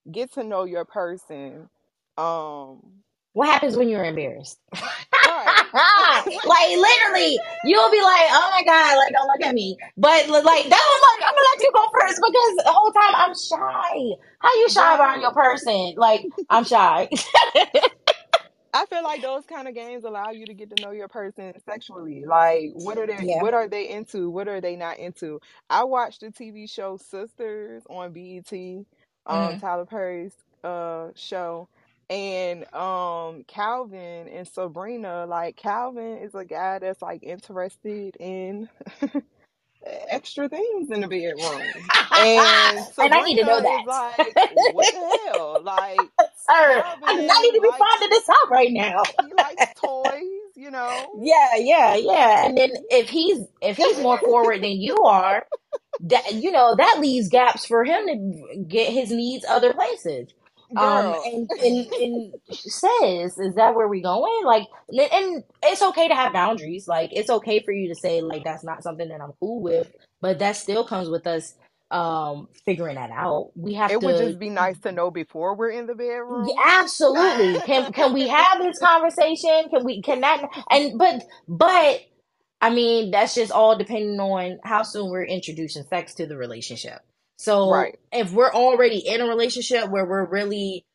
get 0.09 0.33
to 0.33 0.43
know 0.43 0.63
your 0.63 0.85
person. 0.85 1.69
Um 2.17 3.03
What 3.38 3.49
happens 3.49 3.77
when 3.77 3.89
you're 3.89 4.03
embarrassed? 4.03 4.59
like 4.73 6.69
literally, 6.69 7.39
you'll 7.65 7.91
be 7.91 8.01
like, 8.01 8.27
"Oh 8.31 8.49
my 8.51 8.63
god!" 8.65 8.97
Like, 8.97 9.13
don't 9.13 9.27
look 9.27 9.41
at 9.47 9.53
me. 9.55 9.77
But 9.97 10.29
like, 10.29 10.43
that 10.69 10.71
was 10.71 11.01
like, 11.05 11.29
I'm 11.29 11.35
gonna 11.35 11.49
let 11.53 11.61
you 11.61 11.71
go 11.75 11.85
first 12.01 12.21
because 12.25 12.55
the 12.65 12.71
whole 12.73 12.91
time 12.91 13.15
I'm 13.15 13.35
shy. 13.35 14.17
How 14.39 14.55
you 14.55 14.69
shy 14.69 14.97
around 14.97 15.21
your 15.21 15.33
person? 15.33 15.95
Like, 15.97 16.27
I'm 16.49 16.65
shy. 16.65 17.09
I 18.73 18.85
feel 18.88 19.03
like 19.03 19.21
those 19.21 19.45
kind 19.45 19.67
of 19.67 19.75
games 19.75 20.05
allow 20.05 20.31
you 20.31 20.47
to 20.47 20.53
get 20.55 20.69
to 20.71 20.77
know 20.77 20.91
your 20.91 21.09
person 21.09 21.53
sexually. 21.65 22.25
Like, 22.25 22.71
what 22.73 22.99
are 22.99 23.07
they? 23.07 23.23
yeah. 23.23 23.35
What 23.35 23.53
are 23.53 23.67
they 23.67 23.89
into? 23.89 24.29
What 24.31 24.47
are 24.47 24.61
they 24.61 24.77
not 24.77 24.99
into? 24.99 25.41
I 25.69 25.83
watched 25.85 26.21
the 26.21 26.27
TV 26.27 26.69
show 26.69 26.97
Sistas 26.97 27.83
on 27.89 28.13
BET, 28.13 28.85
um, 29.27 29.55
hmm 29.55 29.57
Tyler 29.57 29.85
Perry's 29.85 30.35
uh 30.63 31.09
show, 31.15 31.69
and 32.10 32.74
um, 32.74 33.43
Calvin 33.47 34.28
and 34.28 34.47
Sabrina. 34.47 35.26
Like, 35.28 35.55
Calvin 35.58 36.20
is 36.20 36.36
a 36.36 36.45
guy 36.45 36.80
that's 36.80 37.01
like 37.01 37.24
interested 37.24 38.16
in 38.20 38.70
extra 40.10 40.49
things 40.49 40.91
in 40.91 41.01
the 41.01 41.08
bedroom, 41.08 41.62
and 42.12 42.80
and 43.01 43.14
I 43.14 43.22
need 43.24 43.38
to 43.38 43.45
know 43.45 43.62
that. 43.62 43.84
like, 43.86 44.51
what 44.74 44.93
the 44.93 45.20
hell? 45.32 45.62
Like, 45.64 45.99
Sir, 46.49 46.84
I 47.03 47.41
need 47.41 47.53
to 47.53 47.62
be 47.62 47.68
likes 47.70 47.80
finding 47.80 48.10
this 48.10 48.30
out 48.30 48.51
right 48.51 48.72
now. 48.72 49.03
he 49.20 49.34
likes 49.34 49.68
toys, 49.76 50.24
you 50.55 50.72
know. 50.72 51.22
Yeah, 51.22 51.55
yeah, 51.58 51.95
yeah. 51.95 52.45
And 52.45 52.58
then 52.58 52.72
if 52.89 53.10
he's 53.10 53.39
if 53.62 53.78
he's 53.78 53.99
more 53.99 54.20
forward 54.20 54.64
than 54.64 54.72
you 54.72 54.97
are, 55.03 55.45
that 56.01 56.34
you 56.34 56.51
know 56.51 56.76
that 56.76 56.99
leaves 56.99 57.30
gaps 57.30 57.66
for 57.66 57.84
him 57.84 58.08
to 58.08 58.64
get 58.68 58.91
his 58.93 59.12
needs 59.12 59.45
other 59.47 59.74
places. 59.74 60.30
Um, 60.76 61.13
and 61.26 61.49
and 61.63 61.88
and 61.93 62.34
says, 62.49 63.38
is 63.38 63.55
that 63.55 63.76
where 63.76 63.88
we 63.88 64.01
going? 64.01 64.45
Like, 64.45 64.65
and 64.89 65.43
it's 65.63 65.82
okay 65.82 66.07
to 66.07 66.15
have 66.15 66.34
boundaries. 66.34 66.88
Like, 66.88 67.11
it's 67.13 67.30
okay 67.30 67.61
for 67.63 67.72
you 67.74 67.89
to 67.89 67.95
say 67.95 68.22
like 68.22 68.43
that's 68.43 68.63
not 68.63 68.84
something 68.84 69.07
that 69.09 69.22
I'm 69.22 69.34
cool 69.39 69.61
with, 69.61 69.91
but 70.22 70.39
that 70.39 70.57
still 70.57 70.86
comes 70.86 71.09
with 71.09 71.28
us 71.28 71.53
um 71.91 72.47
figuring 72.65 72.95
that 72.95 73.11
out. 73.11 73.51
We 73.55 73.76
have 73.76 73.91
it 73.91 74.01
would 74.03 74.18
just 74.18 74.39
be 74.39 74.49
nice 74.49 74.80
to 74.82 74.91
know 74.93 75.11
before 75.11 75.55
we're 75.55 75.72
in 75.72 75.88
the 75.88 75.95
Yeah, 76.30 76.55
bedroom. 76.55 76.55
absolutely. 76.82 77.61
Can 77.61 77.93
can 77.93 78.13
we 78.13 78.28
have 78.30 78.59
this 78.59 78.80
conversation? 78.84 79.70
Can 79.70 79.86
we 79.86 80.01
can 80.01 80.22
that 80.22 80.43
and 80.72 80.97
but 80.99 81.24
but 81.47 82.01
I 82.61 82.72
mean 82.72 83.11
that's 83.11 83.36
just 83.36 83.51
all 83.51 83.78
depending 83.78 84.20
on 84.20 84.59
how 84.63 84.84
soon 84.84 85.11
we're 85.11 85.26
introducing 85.26 85.84
sex 85.86 86.15
to 86.15 86.28
the 86.28 86.38
relationship. 86.38 86.99
So 87.38 87.71
Right. 87.71 87.99
if 88.11 88.33
we're 88.33 88.51
already 88.53 88.99
in 88.99 89.21
a 89.21 89.25
relationship 89.27 89.89
where 89.89 90.05
we're 90.05 90.25
really 90.25 90.85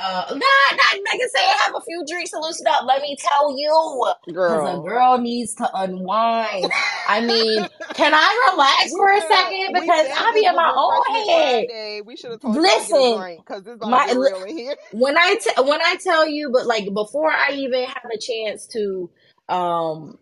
uh 0.00 0.26
not 0.30 0.40
not 0.78 1.02
Megan 1.12 1.28
say 1.34 1.40
I 1.42 1.58
have 1.66 1.74
a 1.76 1.80
few 1.82 2.04
drinks 2.08 2.30
to 2.32 2.40
loosen 2.40 2.66
up, 2.68 2.84
let 2.86 3.02
me 3.02 3.16
tell 3.20 3.56
you. 3.58 4.14
Cause 4.46 4.64
a 4.64 4.78
Girl. 4.80 5.18
needs 5.18 5.54
to 5.56 5.70
unwind. 5.74 6.72
I 7.06 7.20
mean, 7.20 7.66
can 7.94 8.14
I 8.14 8.50
relax 8.52 8.90
for 8.96 9.10
a 9.12 9.20
second? 9.22 9.74
Because 9.74 10.06
I 10.16 10.32
this 10.32 10.34
be 10.34 10.46
in 10.46 10.56
my 10.56 10.72
own 10.76 11.02
head. 11.28 11.66
Friday. 11.68 12.02
We 12.06 12.16
should 12.16 12.32
have 12.32 12.40
told 12.40 12.56
Listen, 12.56 13.36
because 13.38 13.66
about 13.66 13.90
my 13.90 14.06
real 14.14 14.44
in 14.44 14.56
here. 14.58 14.76
when 14.92 15.18
I 15.18 15.36
t- 15.42 15.62
when 15.62 15.80
I 15.82 15.96
tell 16.02 16.28
you, 16.28 16.50
but 16.52 16.66
like 16.66 16.92
before 16.94 17.32
I 17.32 17.52
even 17.54 17.84
have 17.84 18.04
a 18.14 18.18
chance 18.18 18.66
to, 18.68 19.10
um, 19.48 20.18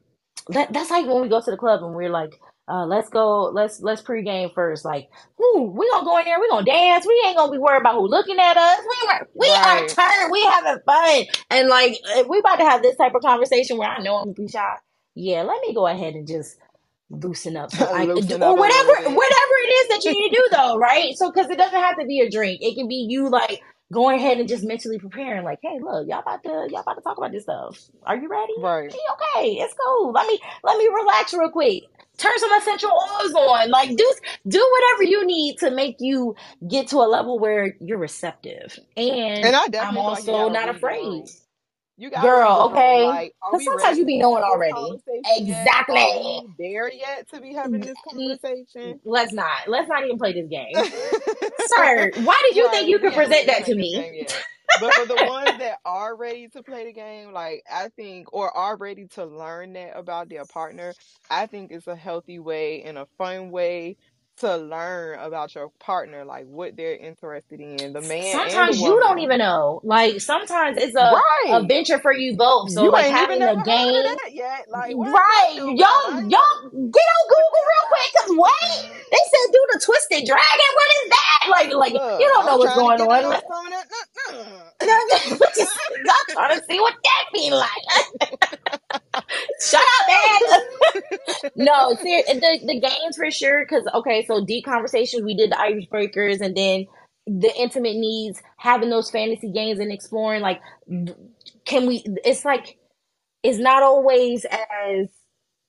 that 0.48 0.72
that's 0.72 0.90
like 0.90 1.06
when 1.06 1.22
we 1.22 1.28
go 1.28 1.40
to 1.40 1.50
the 1.50 1.56
club 1.56 1.82
and 1.84 1.94
we're 1.94 2.10
like, 2.10 2.40
uh, 2.68 2.86
let's 2.86 3.10
go, 3.10 3.44
let's 3.54 3.80
let's 3.82 4.02
pregame 4.02 4.54
first. 4.54 4.84
Like, 4.84 5.10
whoo, 5.38 5.64
we 5.76 5.90
gonna 5.90 6.04
go 6.06 6.18
in 6.18 6.24
there, 6.26 6.40
we 6.40 6.48
gonna 6.48 6.66
dance. 6.66 7.06
We 7.06 7.22
ain't 7.26 7.36
gonna 7.36 7.52
be 7.52 7.58
worried 7.58 7.80
about 7.82 7.94
who 7.96 8.08
looking 8.08 8.38
at 8.38 8.56
us. 8.56 8.80
We 8.80 9.08
are- 9.10 9.28
we 9.34 9.46
are 9.66 9.76
Right. 9.80 9.88
turned, 9.88 10.32
we 10.32 10.42
having 10.44 10.80
fun, 10.86 11.24
and 11.50 11.68
like 11.68 11.98
if 12.16 12.26
we 12.28 12.38
about 12.40 12.56
to 12.58 12.64
have 12.64 12.82
this 12.82 12.96
type 12.96 13.14
of 13.14 13.22
conversation 13.22 13.78
where 13.78 13.88
I 13.90 14.02
know 14.02 14.16
I'm 14.16 14.24
gonna 14.26 14.34
be 14.34 14.48
shy. 14.48 14.76
Yeah, 15.14 15.42
let 15.42 15.60
me 15.62 15.74
go 15.74 15.86
ahead 15.86 16.14
and 16.14 16.26
just 16.26 16.58
loosen 17.10 17.56
up 17.56 17.70
so 17.76 17.86
I 17.86 18.04
Loosen 18.06 18.42
or 18.42 18.50
up 18.50 18.58
whatever 18.58 18.92
whatever 19.16 19.54
it 19.64 19.72
is 19.72 19.88
that 19.88 20.04
you 20.04 20.12
need 20.12 20.30
to 20.30 20.36
do 20.36 20.48
though, 20.56 20.78
right? 20.78 21.14
So 21.16 21.30
because 21.32 21.50
it 21.50 21.58
doesn't 21.58 21.80
have 21.80 21.98
to 21.98 22.06
be 22.06 22.20
a 22.20 22.30
drink. 22.30 22.60
It 22.62 22.76
can 22.76 22.88
be 22.88 23.06
you 23.08 23.30
like 23.30 23.62
going 23.92 24.18
ahead 24.20 24.38
and 24.38 24.48
just 24.48 24.64
mentally 24.64 24.98
preparing, 24.98 25.44
like, 25.44 25.60
hey, 25.62 25.78
look, 25.80 26.08
y'all 26.08 26.20
about 26.20 26.42
to 26.44 26.68
y'all 26.70 26.80
about 26.80 26.94
to 26.96 27.02
talk 27.02 27.18
about 27.18 27.32
this 27.32 27.44
stuff. 27.44 27.80
Are 28.04 28.16
you 28.16 28.28
ready? 28.28 28.54
Right. 28.60 28.92
Hey, 28.92 28.98
okay, 29.14 29.52
it's 29.54 29.74
cool. 29.74 30.12
Let 30.12 30.26
me 30.28 30.40
let 30.64 30.78
me 30.78 30.88
relax 30.94 31.34
real 31.34 31.50
quick. 31.50 31.84
Turn 32.18 32.32
some 32.38 32.52
essential 32.58 32.90
oils 32.90 33.32
on. 33.34 33.70
Like 33.70 33.96
do 33.96 34.14
do 34.48 34.72
whatever 34.72 35.04
you 35.04 35.26
need 35.26 35.58
to 35.58 35.70
make 35.70 35.96
you 36.00 36.34
get 36.68 36.88
to 36.88 36.96
a 36.98 37.08
level 37.08 37.38
where 37.38 37.76
you're 37.80 37.98
receptive. 37.98 38.78
And 38.96 39.44
And 39.44 39.56
I 39.56 39.90
like 39.92 40.26
also 40.28 40.48
not 40.48 40.68
afraid. 40.68 41.24
You 41.98 42.10
gotta 42.10 42.28
Girl, 42.28 42.70
okay? 42.72 43.06
Like, 43.06 43.34
sometimes 43.64 43.82
ready 43.84 44.00
you 44.00 44.06
be 44.06 44.18
knowing 44.18 44.42
already. 44.42 44.72
conversation 44.74 45.46
yet? 45.46 45.66
Exactly. 45.68 46.42
there 46.58 46.92
yet 46.92 47.28
to 47.32 47.40
be 47.40 47.54
having 47.54 47.80
this 47.80 47.96
conversation? 48.08 49.00
Let's 49.04 49.32
not. 49.32 49.68
Let's 49.68 49.88
not 49.88 50.04
even 50.04 50.18
play 50.18 50.32
this 50.34 50.48
game. 50.48 50.74
Sir, 51.66 52.12
why 52.24 52.40
did 52.48 52.56
you 52.56 52.66
Right, 52.66 52.72
think 52.72 52.88
you 52.88 52.98
could 52.98 53.14
present 53.14 53.46
that 53.46 53.64
to 53.66 53.74
me? 53.74 54.26
But 54.74 54.94
for 54.94 55.06
the 55.06 55.18
ones 55.18 55.56
that 55.58 55.78
are 55.84 56.16
ready 56.16 56.48
to 56.48 56.62
play 56.62 56.84
the 56.84 56.92
game, 56.92 57.32
like 57.32 57.62
I 57.70 57.88
think, 57.90 58.32
or 58.32 58.50
are 58.56 58.76
ready 58.76 59.06
to 59.08 59.24
learn 59.24 59.72
that 59.74 59.96
about 59.96 60.28
their 60.28 60.46
partner, 60.46 60.96
I 61.30 61.46
think 61.46 61.70
it's 61.72 61.86
a 61.86 61.96
healthy 61.96 62.38
way 62.38 62.82
and 62.82 62.98
a 62.98 63.06
fun 63.18 63.50
way 63.50 63.96
to 64.38 64.56
learn 64.56 65.18
about 65.18 65.54
your 65.54 65.70
partner, 65.80 66.24
like 66.24 66.46
what 66.46 66.76
they're 66.76 66.96
interested 66.96 67.60
in, 67.60 67.92
the 67.92 68.00
man 68.02 68.40
and 68.48 68.54
the 68.70 68.72
sometimes 68.72 68.80
you 68.80 69.00
don't 69.00 69.18
even 69.20 69.38
know. 69.38 69.80
Like 69.84 70.20
sometimes 70.20 70.78
it's 70.78 70.96
a 70.96 71.22
a 71.50 71.64
venture 71.66 71.98
for 71.98 72.12
you 72.12 72.36
both. 72.36 72.72
So 72.72 72.84
You 72.84 72.92
like 72.92 73.06
ain't 73.06 73.16
even 73.18 73.40
having 73.40 73.42
a 73.42 73.46
never 73.46 73.60
heard 73.60 73.60
of 73.60 73.64
game, 73.64 74.16
yet. 74.32 74.66
Like, 74.70 74.94
right? 74.96 75.54
Y'all, 75.56 75.66
one? 75.66 75.84
I 75.84 76.20
ain't 76.20 76.30
y'all 76.30 76.90
get 76.90 77.06
on 77.16 77.24
Google 77.28 77.64
real 77.70 77.86
quick. 77.88 78.10
Cause 78.20 78.30
what 78.36 78.52
they 79.10 79.18
said, 79.18 79.52
do 79.52 79.66
the 79.72 79.80
twisted 79.84 80.26
dragon. 80.26 80.70
What 80.74 80.90
is 80.96 81.10
that 81.10 81.48
like? 81.50 81.74
Like 81.74 81.92
you 82.20 82.28
don't 82.34 82.46
know 82.46 82.54
I'm 82.54 82.58
what's 82.58 82.74
going 82.74 83.00
on. 83.00 83.24
on 83.24 83.42
some 83.48 83.66
of 83.66 83.72
that. 83.72 83.86
Nah, 84.82 84.92
nah. 86.04 86.12
I'm 86.20 86.26
trying 86.28 86.58
to 86.60 86.64
see 86.66 86.80
what 86.80 86.94
that 87.04 87.24
be 87.32 87.50
like. 87.50 87.70
Shut 89.60 89.80
up, 89.82 90.08
man. 90.08 90.60
no, 91.56 91.94
the 91.94 92.60
the 92.66 92.80
games 92.80 93.16
for 93.16 93.30
sure. 93.30 93.64
Because 93.64 93.84
okay, 93.94 94.25
so 94.26 94.44
deep 94.44 94.64
conversations. 94.64 95.24
We 95.24 95.36
did 95.36 95.52
the 95.52 95.56
icebreakers, 95.56 96.40
and 96.40 96.56
then 96.56 96.86
the 97.26 97.52
intimate 97.58 97.96
needs, 97.96 98.42
having 98.58 98.90
those 98.90 99.10
fantasy 99.10 99.52
games 99.52 99.80
and 99.80 99.92
exploring. 99.92 100.42
Like, 100.42 100.60
can 101.66 101.86
we? 101.86 102.04
It's 102.24 102.44
like 102.44 102.78
it's 103.42 103.58
not 103.58 103.82
always 103.82 104.44
as 104.46 105.08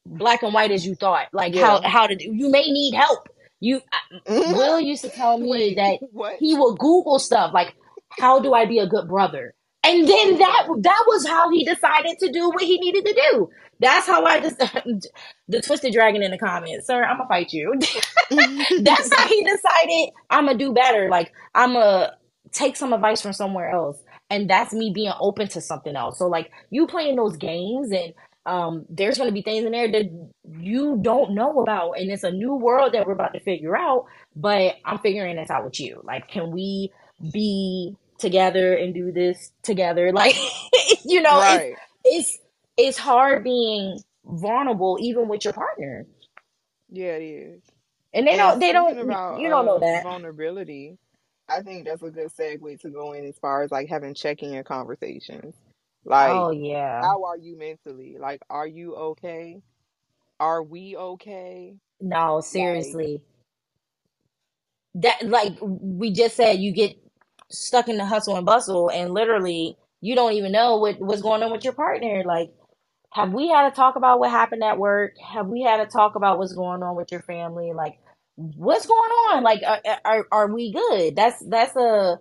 black 0.06 0.44
and 0.44 0.54
white 0.54 0.72
as 0.72 0.86
you 0.86 0.96
thought. 0.96 1.28
Like 1.34 1.56
how 1.56 1.82
Yeah. 1.82 1.90
how 1.90 2.08
to 2.08 2.16
do. 2.16 2.26
You 2.34 2.50
may 2.50 2.64
need 2.72 2.96
help. 2.96 3.30
You 3.60 3.82
mm-hmm. 4.28 4.54
Will 4.54 4.80
used 4.80 5.04
to 5.04 5.10
tell 5.10 5.38
me 5.40 5.50
Wait, 5.50 5.76
that 5.78 6.00
what? 6.12 6.38
he 6.40 6.56
will 6.56 6.76
Google 6.76 7.20
stuff 7.20 7.54
like, 7.54 7.76
"How 8.20 8.40
do 8.40 8.54
I 8.54 8.66
be 8.66 8.80
a 8.80 8.88
good 8.88 9.08
brother?" 9.08 9.56
And 9.84 10.08
then 10.08 10.38
that 10.40 10.68
that 10.82 11.04
was 11.08 11.28
how 11.28 11.50
he 11.52 11.66
decided 11.66 12.20
to 12.20 12.32
do 12.32 12.50
what 12.50 12.64
he 12.64 12.80
needed 12.80 13.06
to 13.06 13.14
do. 13.32 13.50
That's 13.80 14.08
how 14.08 14.26
I 14.26 14.40
just 14.40 14.58
the 15.48 15.62
twisted 15.62 15.94
dragon 15.94 16.24
in 16.24 16.32
the 16.32 16.38
comments, 16.38 16.88
sir. 16.88 17.04
I'm 17.04 17.18
gonna 17.18 17.30
fight 17.30 17.54
you. 17.54 17.74
That's 18.30 19.16
how 19.16 19.28
he 19.28 19.44
decided 19.44 20.10
I'm 20.30 20.46
gonna 20.48 20.58
do 20.58 20.74
better. 20.74 21.10
Like 21.10 21.32
I'm 21.54 21.74
gonna 21.74 22.18
take 22.52 22.76
some 22.76 22.94
advice 22.94 23.22
from 23.22 23.34
somewhere 23.34 23.70
else, 23.70 23.98
and 24.30 24.50
that's 24.50 24.74
me 24.74 24.92
being 24.94 25.14
open 25.20 25.48
to 25.50 25.62
something 25.62 25.96
else. 25.96 26.18
So 26.18 26.28
like 26.28 26.52
you 26.70 26.88
playing 26.88 27.16
those 27.18 27.38
games, 27.38 27.92
and 27.92 28.14
um, 28.46 28.86
there's 28.90 29.18
gonna 29.18 29.32
be 29.32 29.42
things 29.44 29.66
in 29.66 29.72
there 29.72 29.92
that 29.92 30.30
you 30.60 31.00
don't 31.02 31.36
know 31.36 31.60
about, 31.60 31.94
and 31.94 32.12
it's 32.12 32.24
a 32.24 32.32
new 32.32 32.56
world 32.56 32.94
that 32.94 33.06
we're 33.06 33.14
about 33.14 33.34
to 33.34 33.40
figure 33.42 33.78
out. 33.78 34.06
But 34.36 34.76
I'm 34.86 35.00
figuring 35.00 35.36
this 35.36 35.50
out 35.52 35.66
with 35.66 35.80
you. 35.80 36.02
Like, 36.04 36.28
can 36.28 36.52
we 36.52 36.92
be 37.32 37.96
together 38.18 38.74
and 38.74 38.94
do 38.94 39.12
this 39.12 39.52
together? 39.64 40.12
Like, 40.14 40.36
you 41.06 41.22
know, 41.22 41.40
right. 41.40 41.76
it's 42.04 42.40
it's 42.40 42.40
hard 42.98 43.44
being 43.44 44.00
vulnerable 44.26 44.98
even 45.02 45.28
with 45.30 45.46
your 45.46 45.54
partner, 45.54 46.08
Yeah, 46.92 47.16
it 47.18 47.24
is. 47.24 47.64
and 48.14 48.28
they 48.28 48.36
And 48.36 48.38
don't 48.38 48.60
they 48.60 48.74
don't 48.74 48.98
about 49.02 49.38
you 49.38 49.50
don't 49.50 49.66
know 49.66 49.80
uh 49.80 49.82
that. 49.82 50.04
vulnerability, 50.04 50.98
I 51.50 51.62
think 51.62 51.86
that's 51.88 52.04
a 52.04 52.12
good 52.12 52.30
segue 52.38 52.82
to 52.82 52.90
go 52.90 53.14
in 53.14 53.26
as 53.26 53.38
far 53.40 53.64
as 53.64 53.72
like 53.72 53.90
having 53.90 54.16
checking 54.16 54.54
in 54.54 54.64
conversations. 54.66 55.56
Like, 56.06 56.46
Oh 56.46 56.52
yeah. 56.52 57.04
how 57.04 57.26
are 57.26 57.38
you 57.38 57.58
mentally? 57.58 58.18
Like, 58.20 58.42
are 58.50 58.68
you 58.68 58.96
okay? 58.96 59.62
Are 60.40 60.64
we 60.64 60.96
okay? 60.98 61.76
No, 62.02 62.42
Like, 62.54 63.00
seriously. 63.00 63.22
That 64.96 65.24
like 65.24 65.54
we 65.62 66.12
just 66.12 66.36
said 66.36 66.60
you 66.60 66.74
get 66.74 66.98
stuck 67.52 67.90
in 67.90 67.98
the 67.98 68.06
hustle 68.06 68.38
and 68.38 68.46
bustle 68.46 68.90
and 68.90 69.14
literally 69.14 69.78
you 70.02 70.16
don't 70.16 70.34
even 70.34 70.52
know 70.52 70.78
what 70.78 71.00
what's 71.02 71.22
going 71.24 71.44
on 71.44 71.52
with 71.52 71.64
your 71.66 71.74
partner. 71.74 72.24
Like 72.26 72.52
have 73.12 73.34
we 73.34 73.50
had 73.50 73.70
to 73.70 73.76
talk 73.76 73.96
about 73.96 74.20
what 74.20 74.32
happened 74.32 74.64
at 74.64 74.80
work? 74.80 75.14
Have 75.34 75.48
we 75.48 75.64
had 75.64 75.78
to 75.78 75.88
talk 75.88 76.16
about 76.16 76.40
what's 76.40 76.54
going 76.54 76.84
on 76.84 76.96
with 76.96 77.12
your 77.12 77.22
family? 77.24 77.74
Like 77.74 78.00
what's 78.36 78.86
going 78.88 79.00
on? 79.32 79.44
Like 79.44 79.62
are 79.68 79.82
are, 80.06 80.28
are 80.32 80.54
we 80.54 80.74
good? 80.74 81.16
That's 81.16 81.44
that's 81.50 81.76
a 81.76 82.20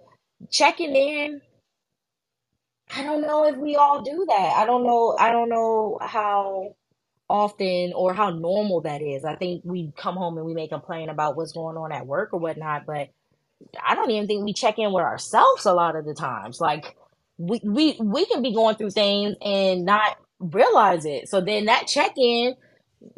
checking 0.51 0.97
in. 0.97 1.43
I 2.97 3.03
don't 3.05 3.22
know 3.22 3.47
if 3.47 3.57
we 3.57 3.76
all 3.76 4.03
do 4.03 4.26
that. 4.28 4.55
I 4.59 4.66
don't 4.66 4.84
know 4.84 5.16
I 5.18 5.32
don't 5.32 5.51
know 5.51 5.99
how 6.03 6.76
often 7.28 7.93
or 7.95 8.14
how 8.14 8.30
normal 8.30 8.82
that 8.82 9.03
is. 9.03 9.24
I 9.24 9.37
think 9.37 9.62
we 9.64 9.93
come 9.97 10.16
home 10.16 10.37
and 10.39 10.47
we 10.47 10.55
may 10.55 10.68
complain 10.68 11.09
about 11.09 11.37
what's 11.37 11.53
going 11.53 11.76
on 11.76 11.93
at 11.93 12.07
work 12.07 12.30
or 12.32 12.41
whatnot, 12.41 12.87
but 12.87 13.09
I 13.84 13.95
don't 13.95 14.11
even 14.11 14.26
think 14.26 14.45
we 14.45 14.53
check 14.55 14.78
in 14.78 14.93
with 14.93 15.05
ourselves 15.05 15.66
a 15.66 15.74
lot 15.74 15.97
of 15.97 16.05
the 16.07 16.14
times. 16.14 16.61
Like 16.61 16.97
we 17.39 17.61
we 17.64 17.97
we 18.01 18.26
can 18.26 18.43
be 18.43 18.55
going 18.55 18.76
through 18.76 18.91
things 18.93 19.37
and 19.43 19.84
not 19.84 20.16
realize 20.39 21.05
it. 21.05 21.28
So 21.28 21.41
then 21.41 21.66
that 21.66 21.87
check 21.87 22.12
in 22.16 22.57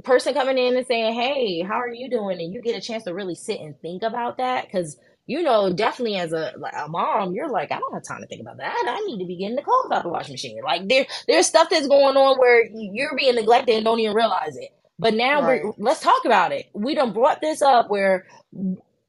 person 0.04 0.34
coming 0.34 0.58
in 0.58 0.76
and 0.76 0.86
saying, 0.86 1.14
"Hey, 1.14 1.62
how 1.62 1.76
are 1.76 1.92
you 1.92 2.10
doing?" 2.10 2.40
and 2.40 2.52
you 2.52 2.62
get 2.62 2.76
a 2.76 2.80
chance 2.80 3.04
to 3.04 3.14
really 3.14 3.34
sit 3.34 3.60
and 3.60 3.78
think 3.80 4.02
about 4.02 4.38
that 4.38 4.66
because 4.66 4.96
you 5.28 5.42
know, 5.42 5.70
definitely 5.70 6.16
as 6.16 6.32
a 6.32 6.54
a 6.72 6.88
mom, 6.88 7.34
you're 7.34 7.50
like, 7.50 7.70
I 7.70 7.78
don't 7.78 7.92
have 7.92 8.02
time 8.02 8.22
to 8.22 8.26
think 8.26 8.40
about 8.40 8.56
that. 8.56 8.84
I 8.88 9.00
need 9.06 9.18
to 9.18 9.26
be 9.26 9.36
getting 9.36 9.56
the 9.56 9.62
clothes 9.62 9.90
out 9.92 10.02
the 10.02 10.08
washing 10.08 10.32
machine. 10.32 10.58
Like 10.64 10.88
there, 10.88 11.06
there's 11.28 11.46
stuff 11.46 11.68
that's 11.70 11.86
going 11.86 12.16
on 12.16 12.38
where 12.38 12.66
you're 12.74 13.14
being 13.14 13.34
neglected 13.34 13.76
and 13.76 13.84
don't 13.84 14.00
even 14.00 14.16
realize 14.16 14.56
it. 14.56 14.70
But 14.98 15.14
now 15.14 15.42
right. 15.42 15.62
we're 15.62 15.72
let's 15.76 16.00
talk 16.00 16.24
about 16.24 16.52
it. 16.52 16.70
We 16.72 16.94
done 16.94 17.12
brought 17.12 17.42
this 17.42 17.60
up 17.60 17.90
where 17.90 18.26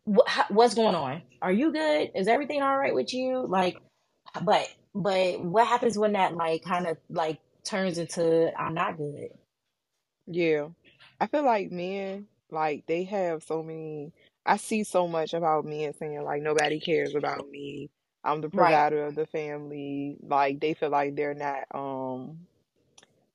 wh- 0.05 0.51
what's 0.51 0.76
going 0.76 0.93
on? 0.93 1.22
Are 1.41 1.53
you 1.53 1.72
good? 1.72 2.12
Is 2.14 2.28
everything 2.28 2.62
all 2.62 2.78
right 2.78 2.93
with 2.93 3.14
you? 3.14 3.45
Like, 3.47 3.78
but 4.43 4.68
but 4.93 5.39
what 5.39 5.68
happens 5.68 5.97
when 5.97 6.14
that 6.14 6.36
like 6.36 6.64
kind 6.64 6.86
of 6.86 6.97
like 7.10 7.39
turns 7.70 7.98
into 8.00 8.52
I'm 8.60 8.74
not 8.76 8.98
good? 8.98 9.30
Yeah. 10.28 10.70
I 11.20 11.28
feel 11.28 11.44
like 11.46 11.72
men, 11.72 12.28
like 12.52 12.86
they 12.88 13.04
have 13.06 13.44
so 13.44 13.64
many 13.64 14.14
I 14.46 14.58
see 14.58 14.84
so 14.84 15.08
much 15.08 15.34
about 15.34 15.66
men 15.66 15.94
saying 15.94 16.22
like 16.24 16.42
nobody 16.42 16.80
cares 16.80 17.16
about 17.16 17.50
me. 17.50 17.90
I'm 18.24 18.42
the 18.42 18.50
Right. 18.54 18.88
provider 18.90 19.06
of 19.06 19.16
the 19.16 19.26
family. 19.28 20.18
Like 20.22 20.60
they 20.60 20.74
feel 20.74 20.90
like 20.90 21.16
they're 21.16 21.34
not 21.36 21.66
um 21.74 22.40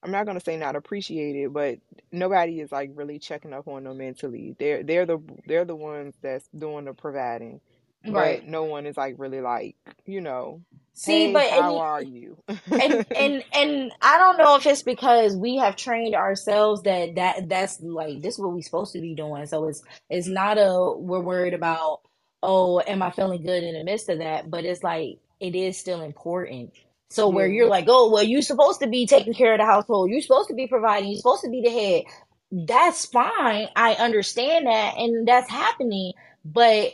I'm 0.02 0.10
not 0.12 0.26
gonna 0.26 0.40
say 0.40 0.56
not 0.56 0.76
appreciated, 0.76 1.52
but 1.52 1.78
nobody 2.12 2.60
is 2.60 2.72
like 2.72 2.90
really 2.94 3.18
checking 3.18 3.52
up 3.54 3.68
on 3.68 3.84
them 3.84 3.98
mentally. 3.98 4.56
They're 4.58 4.82
they're 4.84 5.06
the 5.06 5.20
they're 5.46 5.64
the 5.64 5.76
ones 5.76 6.14
that's 6.22 6.48
doing 6.56 6.84
the 6.86 6.94
providing, 6.94 7.60
Right. 8.06 8.42
but 8.42 8.44
no 8.44 8.64
one 8.64 8.86
is 8.86 8.96
like 8.98 9.16
really 9.18 9.40
like, 9.40 9.76
you 10.06 10.20
know, 10.20 10.62
See, 10.94 11.28
hey, 11.28 11.32
but 11.32 11.46
and 11.46 11.54
how 11.54 11.74
you- 11.74 11.78
are 11.78 12.02
you? 12.02 12.38
and 12.70 13.06
and 13.16 13.44
and 13.54 13.92
I 14.02 14.18
don't 14.18 14.38
know 14.38 14.56
if 14.56 14.66
it's 14.66 14.82
because 14.82 15.36
we 15.36 15.56
have 15.58 15.76
trained 15.76 16.14
ourselves 16.16 16.82
that 16.84 17.16
that 17.16 17.48
that's 17.48 17.80
like 17.80 18.22
this 18.22 18.34
is 18.34 18.40
what 18.40 18.52
we're 18.54 18.62
supposed 18.62 18.92
to 18.94 19.00
be 19.00 19.14
doing. 19.14 19.46
So 19.46 19.68
it's 19.68 19.82
it's 20.10 20.28
not 20.28 20.58
a 20.58 20.92
we're 20.96 21.20
worried 21.20 21.54
about 21.54 22.00
oh 22.42 22.80
am 22.86 23.02
I 23.02 23.10
feeling 23.12 23.42
good 23.42 23.64
in 23.64 23.74
the 23.74 23.84
midst 23.84 24.08
of 24.10 24.18
that, 24.20 24.50
but 24.50 24.64
it's 24.66 24.82
like 24.84 25.20
it 25.40 25.56
is 25.56 25.78
still 25.78 26.02
important. 26.02 26.72
So 27.10 27.28
where 27.30 27.48
you're 27.48 27.68
like 27.68 27.86
oh 27.88 28.10
well 28.10 28.24
you're 28.24 28.42
supposed 28.42 28.80
to 28.80 28.88
be 28.88 29.06
taking 29.06 29.34
care 29.34 29.54
of 29.54 29.60
the 29.60 29.66
household, 29.66 30.10
you're 30.10 30.22
supposed 30.22 30.48
to 30.50 30.54
be 30.56 30.68
providing, 30.68 31.10
you're 31.10 31.18
supposed 31.18 31.44
to 31.44 31.50
be 31.50 31.62
the 31.62 31.70
head. 31.70 32.04
That's 32.52 33.06
fine. 33.06 33.68
I 33.76 33.94
understand 33.94 34.66
that 34.66 34.96
and 34.98 35.28
that's 35.28 35.50
happening, 35.50 36.12
but 36.44 36.92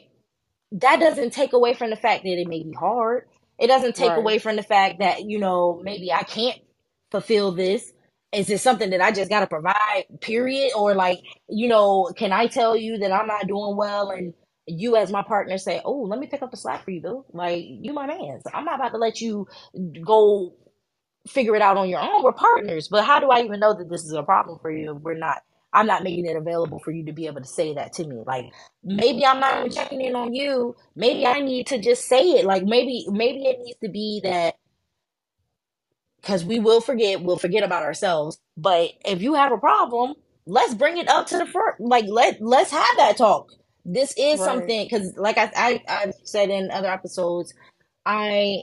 that 0.72 1.00
doesn't 1.00 1.32
take 1.32 1.52
away 1.52 1.74
from 1.74 1.90
the 1.90 1.96
fact 1.96 2.24
that 2.24 2.38
it 2.38 2.48
may 2.48 2.62
be 2.62 2.72
hard. 2.72 3.26
It 3.60 3.68
doesn't 3.68 3.96
take 3.96 4.10
Right. 4.10 4.18
away 4.18 4.38
from 4.40 4.56
the 4.56 4.64
fact 4.64 5.00
that, 5.00 5.24
you 5.24 5.40
know, 5.40 5.80
maybe 5.84 6.12
I 6.12 6.24
can't 6.24 6.60
fulfill 7.12 7.52
this. 7.52 7.92
Is 8.32 8.50
it 8.50 8.60
something 8.60 8.90
that 8.90 9.02
I 9.02 9.12
just 9.12 9.30
got 9.30 9.40
to 9.42 9.48
provide, 9.48 10.06
period? 10.22 10.72
Or 10.76 10.94
like, 10.94 11.20
you 11.48 11.68
know, 11.68 12.12
can 12.16 12.32
I 12.32 12.48
tell 12.48 12.76
you 12.76 12.98
that 12.98 13.12
I'm 13.12 13.28
not 13.28 13.48
doing 13.48 13.76
well 13.76 14.10
and 14.10 14.34
you 14.66 14.96
as 14.96 15.12
my 15.12 15.22
partner 15.22 15.58
say, 15.58 15.82
oh, 15.84 16.02
let 16.02 16.20
me 16.20 16.28
pick 16.28 16.42
up 16.42 16.52
the 16.52 16.58
slack 16.58 16.84
for 16.84 16.92
you, 16.92 17.02
boo. 17.02 17.26
Like, 17.32 17.64
you 17.66 17.92
my 17.94 18.06
man. 18.06 18.40
So 18.44 18.50
I'm 18.54 18.66
not 18.66 18.76
about 18.76 18.90
to 18.92 18.98
let 18.98 19.20
you 19.20 19.48
go 20.04 20.54
figure 21.28 21.56
it 21.56 21.62
out 21.62 21.78
on 21.78 21.88
your 21.88 22.00
own. 22.00 22.22
We're 22.24 22.32
partners. 22.32 22.88
But 22.88 23.04
how 23.04 23.20
do 23.20 23.30
I 23.30 23.42
even 23.42 23.60
know 23.60 23.74
that 23.74 23.90
this 23.90 24.04
is 24.04 24.12
a 24.12 24.22
problem 24.24 24.58
for 24.62 24.70
you 24.72 24.96
if 24.96 25.02
we're 25.02 25.14
not? 25.18 25.42
I'm 25.72 25.86
not 25.86 26.04
making 26.04 26.26
it 26.26 26.36
available 26.36 26.80
for 26.80 26.92
you 26.92 27.06
to 27.06 27.12
be 27.12 27.26
able 27.28 27.42
to 27.42 27.48
say 27.48 27.74
that 27.74 27.94
to 27.94 28.06
me. 28.06 28.22
Like 28.26 28.46
maybe 28.84 29.26
I'm 29.26 29.40
not 29.40 29.58
even 29.58 29.70
checking 29.72 30.02
in 30.02 30.16
on 30.16 30.34
you. 30.34 30.76
Maybe 30.96 31.26
I 31.26 31.40
need 31.40 31.68
to 31.68 31.78
just 31.80 32.06
say 32.08 32.22
it. 32.32 32.46
Like 32.46 32.64
maybe 32.64 33.06
maybe 33.10 33.46
it 33.46 33.58
needs 33.60 33.78
to 33.84 33.90
be 33.90 34.20
that 34.24 34.56
because 36.20 36.44
we 36.44 36.60
will 36.60 36.80
forget. 36.82 37.22
We'll 37.22 37.38
forget 37.38 37.64
about 37.64 37.84
ourselves. 37.84 38.38
But 38.56 38.92
if 39.06 39.22
you 39.22 39.34
have 39.34 39.52
a 39.52 39.58
problem, 39.58 40.14
let's 40.46 40.74
bring 40.74 40.98
it 40.98 41.08
up 41.08 41.28
to 41.28 41.38
the 41.38 41.46
front. 41.46 41.80
Like 41.80 42.06
let 42.08 42.40
let's 42.42 42.72
have 42.72 42.96
that 42.98 43.16
talk. 43.18 43.48
This 43.84 44.14
is 44.18 44.42
Right. 44.42 44.42
something 44.42 44.84
because, 44.86 45.14
like 45.16 45.38
I, 45.38 45.50
I 45.56 45.82
I've 45.88 46.14
said 46.24 46.50
in 46.50 46.70
other 46.70 46.90
episodes, 46.92 47.54
I 48.06 48.62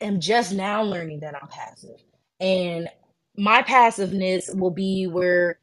am 0.00 0.20
just 0.20 0.52
now 0.54 0.82
learning 0.82 1.20
that 1.20 1.34
I'm 1.40 1.48
passive, 1.48 2.00
and 2.40 2.88
my 3.36 3.62
passiveness 3.62 4.50
will 4.54 4.70
be 4.72 5.06
where 5.06 5.60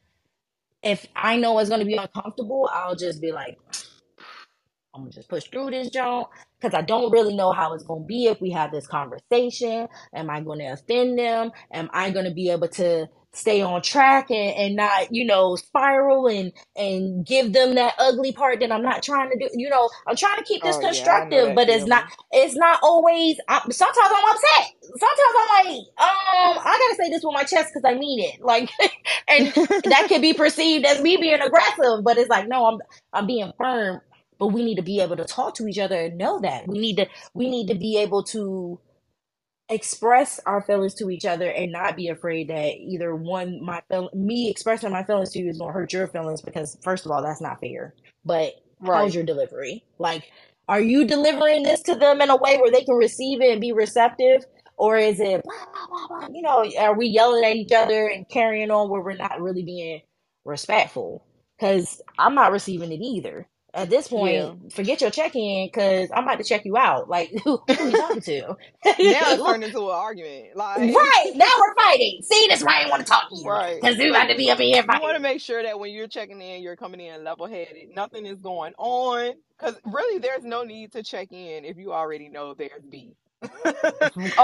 if 0.83 1.07
I 1.15 1.37
know 1.37 1.59
it's 1.59 1.69
going 1.69 1.81
to 1.81 1.87
be 1.87 1.95
uncomfortable, 1.97 2.69
I'll 2.73 2.95
just 2.95 3.21
be 3.21 3.31
like, 3.31 3.57
I'm 4.93 5.03
gonna 5.03 5.11
just 5.11 5.29
push 5.29 5.45
through 5.45 5.71
this 5.71 5.89
junk 5.89 6.27
because 6.59 6.75
I 6.75 6.81
don't 6.81 7.11
really 7.11 7.35
know 7.35 7.53
how 7.53 7.73
it's 7.73 7.83
gonna 7.85 8.03
be 8.05 8.27
if 8.27 8.41
we 8.41 8.51
have 8.51 8.71
this 8.71 8.87
conversation. 8.87 9.87
Am 10.13 10.29
I 10.29 10.41
gonna 10.41 10.73
offend 10.73 11.17
them? 11.17 11.51
Am 11.71 11.89
I 11.93 12.11
gonna 12.11 12.33
be 12.33 12.49
able 12.51 12.67
to 12.69 13.07
stay 13.33 13.61
on 13.61 13.81
track 13.81 14.31
and, 14.31 14.55
and 14.57 14.75
not, 14.77 15.13
you 15.13 15.25
know, 15.25 15.55
spiral 15.55 16.27
and 16.27 16.53
and 16.75 17.25
give 17.25 17.53
them 17.53 17.75
that 17.75 17.93
ugly 17.99 18.31
part 18.33 18.59
that 18.61 18.71
I'm 18.71 18.83
not 18.83 19.03
trying 19.03 19.31
to 19.31 19.37
do. 19.37 19.49
You 19.55 19.69
know, 19.69 19.89
I'm 20.07 20.15
trying 20.17 20.37
to 20.39 20.43
keep 20.45 20.63
this 20.63 20.77
Oh 20.77 20.89
yeah, 20.91 21.25
constructive, 21.29 21.53
that 21.53 21.55
but 21.55 21.69
it's 21.69 21.87
not 21.87 22.05
it's 22.31 22.55
not 22.55 22.79
always 22.83 23.37
i 23.49 23.59
sometimes 23.71 23.97
I'm 24.15 24.31
upset. 24.31 24.73
Sometimes 24.81 25.35
I'm 25.39 25.65
like, 25.67 25.77
um, 25.99 26.59
I 26.65 26.79
gotta 26.79 26.95
say 27.03 27.09
this 27.11 27.23
with 27.23 27.33
my 27.35 27.43
chest 27.43 27.71
because 27.73 27.83
I 27.85 27.97
mean 27.97 28.19
it. 28.21 28.41
Like 28.41 28.71
and 29.29 29.53
that 29.89 30.07
could 30.09 30.21
be 30.21 30.33
perceived 30.33 30.85
as 30.85 31.01
me 31.01 31.17
being 31.17 31.41
aggressive, 31.41 32.03
but 32.03 32.17
it's 32.17 32.29
like, 32.29 32.47
no, 32.49 32.67
I'm 32.67 32.79
I'm 33.13 33.27
being 33.27 33.51
firm. 33.57 34.01
But 34.39 34.47
we 34.47 34.65
need 34.65 34.75
to 34.77 34.83
be 34.83 35.01
able 35.01 35.17
to 35.17 35.25
talk 35.25 35.55
to 35.55 35.67
each 35.67 35.79
other 35.79 35.99
and 36.01 36.17
know 36.17 36.39
that. 36.41 36.67
We 36.67 36.79
need 36.79 36.97
to 36.97 37.07
we 37.33 37.49
need 37.49 37.67
to 37.69 37.75
be 37.75 37.97
able 37.99 38.23
to 38.25 38.79
express 39.73 40.39
our 40.47 40.61
feelings 40.61 40.95
to 40.95 41.09
each 41.11 41.25
other 41.25 41.49
and 41.49 41.71
not 41.71 41.97
be 41.97 42.09
afraid 42.09 42.49
that 42.49 42.75
either 42.79 43.15
one 43.15 43.63
my 43.63 43.81
feel, 43.91 44.09
me 44.13 44.49
expressing 44.49 44.91
my 44.91 45.03
feelings 45.03 45.31
to 45.31 45.39
you 45.39 45.49
is 45.49 45.59
gonna 45.59 45.73
hurt 45.73 45.93
your 45.93 46.07
feelings 46.07 46.41
because 46.41 46.77
first 46.83 47.05
of 47.05 47.11
all 47.11 47.23
that's 47.23 47.41
not 47.41 47.61
fair. 47.61 47.95
But 48.25 48.53
how's 48.91 49.15
your 49.15 49.25
delivery? 49.25 49.85
Like, 49.99 50.25
are 50.69 50.81
you 50.81 51.05
delivering 51.05 51.63
this 51.63 51.81
to 51.83 51.95
them 51.95 52.21
in 52.21 52.31
a 52.31 52.37
way 52.37 52.57
where 52.57 52.71
they 52.71 52.83
can 52.83 52.95
receive 52.95 53.41
it 53.41 53.51
and 53.51 53.61
be 53.61 53.73
receptive? 53.73 54.45
Or 54.77 54.97
is 54.97 55.19
it, 55.21 55.43
blah, 55.43 55.53
blah, 55.89 56.07
blah, 56.07 56.27
you 56.33 56.41
know, 56.43 56.65
are 56.79 56.97
we 56.97 57.07
yelling 57.07 57.45
at 57.45 57.55
each 57.55 57.73
other 57.73 58.07
and 58.07 58.29
carrying 58.29 58.71
on 58.71 58.89
where 58.89 59.01
we're 59.01 59.15
not 59.15 59.41
really 59.41 59.63
being 59.63 60.01
respectful? 60.45 61.25
Because 61.59 62.01
I'm 62.19 62.35
not 62.35 62.51
receiving 62.53 62.91
it 62.91 63.01
either. 63.01 63.47
At 63.73 63.89
this 63.89 64.09
Yeah. 64.15 64.53
point, 64.53 64.73
forget 64.73 65.01
your 65.01 65.11
check 65.11 65.35
in 65.35 65.67
because 65.67 66.09
I'm 66.13 66.23
about 66.25 66.39
to 66.39 66.45
check 66.45 66.65
you 66.65 66.77
out. 66.77 67.09
Like, 67.09 67.31
who, 67.45 67.61
who 67.77 67.85
are 67.85 67.89
you 67.89 67.95
talking 67.97 68.21
to? 68.23 68.57
Now 69.03 69.33
it's 69.33 69.43
turned 69.43 69.63
into 69.63 69.79
an 69.89 69.95
argument. 69.95 70.55
Like, 70.55 70.95
right, 70.95 71.31
now 71.35 71.47
we're 71.59 71.75
fighting. 71.75 72.21
See, 72.23 72.47
that's 72.49 72.63
why 72.63 72.83
I 72.83 72.89
want 72.89 73.01
to 73.05 73.09
talk 73.11 73.29
to 73.29 73.37
you 73.37 73.45
right. 73.47 73.81
because 73.81 73.97
we 73.97 74.09
about 74.09 74.27
to 74.29 74.35
be 74.35 74.51
up 74.51 74.59
in 74.59 74.67
here 74.67 74.83
Fighting. 74.83 74.89
You 74.89 75.01
want 75.01 75.15
to 75.15 75.21
make 75.21 75.41
sure 75.41 75.63
that 75.63 75.79
when 75.79 75.93
you're 75.93 76.07
checking 76.07 76.41
in, 76.41 76.63
you're 76.63 76.77
coming 76.77 77.01
in 77.01 77.23
level 77.23 77.47
headed. 77.47 77.89
Nothing 77.95 78.25
is 78.25 78.39
going 78.39 78.73
on. 78.77 79.33
Because 79.59 79.75
really, 79.85 80.19
there's 80.19 80.43
no 80.43 80.63
need 80.63 80.93
to 80.93 81.03
check 81.03 81.29
in 81.31 81.65
if 81.65 81.77
you 81.77 81.93
already 81.93 82.29
know 82.29 82.53
there's 82.55 82.83
beef. 82.89 83.15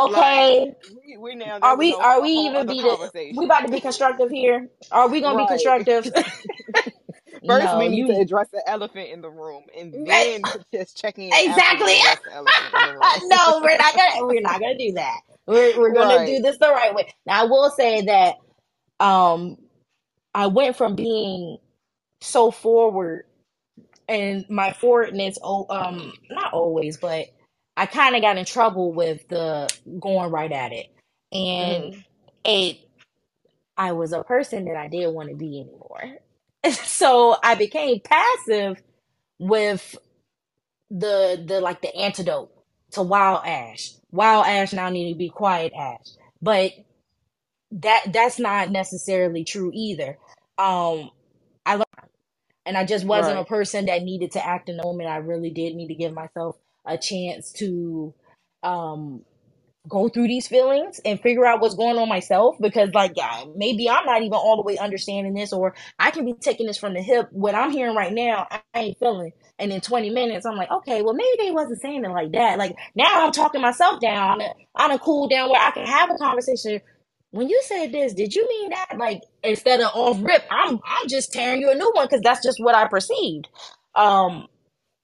like, 0.08 0.38
Okay, 0.48 0.74
we, 0.90 1.18
we 1.18 1.36
now, 1.36 1.62
Are 1.62 1.78
we 1.78 1.94
are 1.96 2.22
we 2.22 2.32
even 2.32 2.68
be 2.68 2.82
the 2.82 2.98
we 3.38 3.46
about 3.46 3.62
to 3.62 3.70
be 3.70 3.82
constructive 3.82 4.30
here? 4.32 4.70
Are 4.92 5.10
we 5.10 5.22
gonna 5.22 5.38
be 5.38 5.48
constructive? 5.48 6.10
First, 7.50 7.74
no, 7.74 7.78
we 7.78 7.90
need 7.90 8.08
to 8.08 8.14
address 8.14 8.50
the 8.54 8.64
elephant 8.70 9.10
in 9.12 9.22
the 9.22 9.30
room, 9.32 9.66
and 9.78 10.06
then 10.06 10.54
just 10.74 10.98
check 10.98 11.20
in 11.20 11.46
exactly. 11.46 11.96
the 12.26 12.34
elephant 12.34 12.74
in 12.76 12.84
the 12.84 12.92
room. 12.94 13.14
no, 13.24 13.62
we're 13.64 13.78
not 13.78 13.96
gonna 13.96 14.28
we're 14.28 14.42
not 14.42 14.60
gonna 14.62 14.78
do 14.78 14.94
that. 14.94 15.22
We're 15.48 15.80
we're 15.80 15.94
gonna 15.94 16.26
do 16.26 16.42
this 16.42 16.58
the 16.60 16.70
right 16.70 16.96
way. 16.96 17.14
Now 17.26 17.44
I 17.44 17.46
will 17.46 17.72
say 17.72 18.04
that 18.04 18.36
um 19.06 19.58
I 20.36 20.48
went 20.48 20.78
from 20.78 20.96
being 20.96 21.58
so 22.22 22.52
forward 22.52 23.26
and 24.10 24.46
my 24.50 24.74
forwardness 24.74 25.38
oh 25.44 25.66
um 25.70 26.14
not 26.32 26.54
always, 26.54 26.98
but 26.98 27.28
I 27.78 27.88
kind 27.88 28.16
of 28.16 28.22
got 28.22 28.38
in 28.38 28.46
trouble 28.46 28.94
with 28.94 29.28
the 29.30 29.70
going 30.00 30.32
right 30.32 30.52
at 30.52 30.74
it. 30.74 30.88
And 31.34 31.92
hmm 31.92 32.00
it 32.46 32.78
I 33.78 33.94
was 33.94 34.14
a 34.14 34.24
person 34.24 34.66
that 34.68 34.78
I 34.78 34.88
didn't 34.90 35.16
want 35.16 35.30
to 35.30 35.36
be 35.36 35.62
anymore. 35.62 36.20
So 36.72 37.38
I 37.44 37.56
became 37.56 38.00
passive 38.02 38.82
with 39.40 39.96
the 40.92 41.44
the 41.46 41.62
like 41.62 41.82
the 41.82 41.96
antidote 41.96 42.52
to 42.92 43.04
wild 43.04 43.46
ash. 43.46 43.92
Wild 44.12 44.46
ash 44.48 44.74
now 44.74 44.90
need 44.90 45.14
to 45.14 45.18
be 45.18 45.30
quiet 45.30 45.74
ash. 45.78 46.08
But 46.42 46.74
that 47.72 48.06
that's 48.14 48.40
not 48.40 48.72
necessarily 48.72 49.44
true 49.46 49.72
either. 49.74 50.18
Um 50.58 51.12
I 51.66 51.76
learned 51.76 51.86
and 52.66 52.78
I 52.78 52.86
just 52.86 53.06
wasn't 53.06 53.40
a 53.40 53.46
person 53.46 53.88
that 53.88 54.04
needed 54.04 54.32
to 54.34 54.46
act 54.46 54.70
in 54.70 54.78
the 54.78 54.84
moment. 54.84 55.10
I 55.10 55.18
really 55.18 55.52
did 55.52 55.76
need 55.76 55.88
to 55.90 55.96
give 55.96 56.14
myself 56.14 56.58
a 56.86 56.98
chance 56.98 57.52
to 57.54 58.14
um 58.64 59.24
go 59.90 60.10
through 60.10 60.28
these 60.30 60.48
feelings 60.48 61.02
and 61.06 61.22
figure 61.22 61.46
out 61.46 61.62
what's 61.62 61.76
going 61.76 61.98
on 61.98 62.10
myself 62.10 62.58
because 62.62 62.92
like 62.94 63.14
yeah, 63.18 63.46
maybe 63.56 63.90
I'm 63.90 64.06
not 64.06 64.22
even 64.22 64.34
all 64.34 64.58
the 64.58 64.64
way 64.64 64.78
understanding 64.78 65.36
this 65.36 65.54
or 65.54 65.76
I 66.00 66.12
can 66.12 66.26
be 66.26 66.34
taking 66.36 66.68
this 66.68 66.78
from 66.80 66.96
the 66.96 67.02
hip. 67.04 67.30
What 67.32 67.56
I'm 67.56 67.72
hearing 67.72 67.96
right 67.96 68.14
now, 68.14 68.48
I 68.52 68.62
ain't 68.76 69.00
feeling. 69.00 69.34
And 69.60 69.74
in 69.74 69.82
20 69.82 70.12
minutes, 70.12 70.46
I'm 70.46 70.58
like, 70.58 70.72
okay, 70.72 71.04
well 71.04 71.16
maybe 71.16 71.38
they 71.40 71.52
wasn't 71.52 71.82
saying 71.82 72.06
it 72.06 72.12
like 72.12 72.34
that. 72.34 72.60
Like 72.60 72.78
now 72.96 73.26
I'm 73.28 73.34
talking 73.34 73.62
myself 73.62 74.02
down. 74.02 74.42
I'm 74.76 74.92
a 74.92 75.00
cool 75.00 75.30
down 75.30 75.50
where 75.52 75.62
I 75.62 75.72
can 75.72 75.88
have 75.88 76.12
a 76.12 76.18
conversation. 76.18 76.82
When 77.32 77.50
you 77.50 77.62
said 77.66 77.92
this, 77.94 78.14
did 78.14 78.36
you 78.36 78.48
mean 78.50 78.72
that? 78.72 78.98
Like 78.98 79.22
instead 79.44 79.82
of 79.82 79.92
off 79.96 80.20
rip, 80.22 80.44
I'm 80.52 80.80
I'm 80.86 81.10
just 81.10 81.34
tearing 81.34 81.62
you 81.62 81.72
a 81.72 81.76
new 81.76 81.92
one 81.96 82.08
because 82.08 82.22
that's 82.24 82.44
just 82.44 82.60
what 82.64 82.76
I 82.76 82.88
perceived. 82.88 83.50
Um, 83.96 84.48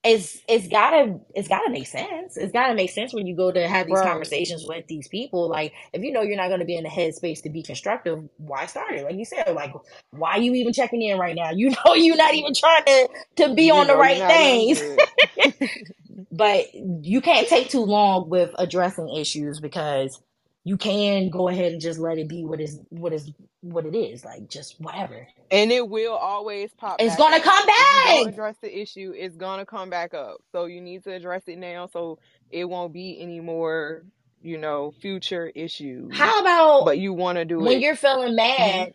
it's 0.05 0.39
it's 0.49 0.67
gotta 0.69 1.19
it's 1.35 1.49
gotta 1.49 1.71
make 1.71 1.87
sense. 1.87 2.37
It's 2.37 2.53
gotta 2.53 2.75
make 2.75 2.91
sense 2.91 3.13
when 3.13 3.27
you 3.27 3.35
go 3.35 3.51
to 3.51 3.67
have 3.67 3.87
these 3.87 4.01
Right. 4.01 4.01
conversations 4.01 4.65
with 4.67 4.87
these 4.87 5.09
people. 5.09 5.49
Like 5.49 5.73
if 5.93 6.03
you 6.03 6.13
know 6.13 6.23
you're 6.23 6.37
not 6.37 6.49
gonna 6.49 6.65
be 6.65 6.77
in 6.77 6.85
the 6.85 6.91
headspace 6.91 7.43
to 7.43 7.51
be 7.51 7.63
constructive, 7.63 8.19
why 8.37 8.67
start 8.67 8.93
it? 8.93 9.05
Like 9.05 9.17
you 9.17 9.25
said, 9.25 9.53
like 9.55 9.73
why 10.11 10.33
are 10.33 10.41
you 10.41 10.55
even 10.55 10.73
checking 10.73 11.03
in 11.03 11.19
right 11.19 11.35
now? 11.35 11.51
You 11.57 11.71
know 11.71 11.95
you're 11.95 12.17
not 12.17 12.35
even 12.35 12.53
trying 12.55 12.85
to 12.85 13.09
to 13.37 13.55
be 13.55 13.71
You 13.71 13.71
on 13.71 13.87
the 13.87 13.95
know 13.95 14.03
you're 14.03 14.17
right 14.17 14.25
things. 14.27 14.81
but 16.31 16.67
you 16.73 17.21
can't 17.21 17.47
take 17.47 17.69
too 17.69 17.81
long 17.83 18.29
with 18.29 18.51
addressing 18.57 19.09
issues 19.15 19.59
because 19.59 20.21
you 20.65 20.77
can 20.77 21.29
go 21.29 21.47
ahead 21.49 21.71
and 21.73 21.81
just 21.81 21.99
let 21.99 22.17
it 22.17 22.27
be 22.27 22.43
what 22.43 22.59
is 22.59 22.79
what 22.89 23.13
is 23.13 23.31
what 23.61 23.85
it 23.85 23.95
is. 23.95 24.25
Like 24.25 24.49
just 24.49 24.81
whatever. 24.81 25.27
And 25.51 25.71
it 25.71 25.87
will 25.87 26.15
always 26.15 26.71
pop 26.73 26.97
It's 26.99 27.15
gonna 27.15 27.37
up. 27.37 27.43
come 27.43 27.67
back. 27.67 28.27
address 28.27 28.55
the 28.63 28.81
issue, 28.81 29.13
it's 29.15 29.37
gonna 29.37 29.65
come 29.65 29.91
back 29.91 30.15
up. 30.15 30.39
So 30.51 30.65
you 30.65 30.81
need 30.81 31.03
to 31.05 31.13
address 31.13 31.43
it 31.47 31.59
now 31.59 31.87
so 31.87 32.19
it 32.51 32.65
won't 32.65 32.93
be 32.93 33.19
any 33.21 33.41
more, 33.41 34.05
you 34.41 34.57
know, 34.57 34.91
future 35.01 35.51
issues. 35.55 36.17
How 36.17 36.41
about 36.41 36.85
But 36.85 36.97
you 36.97 37.13
want 37.13 37.37
to 37.37 37.45
do 37.45 37.59
when 37.59 37.73
it. 37.73 37.81
you're 37.81 37.95
feeling 37.95 38.35
mad 38.35 38.93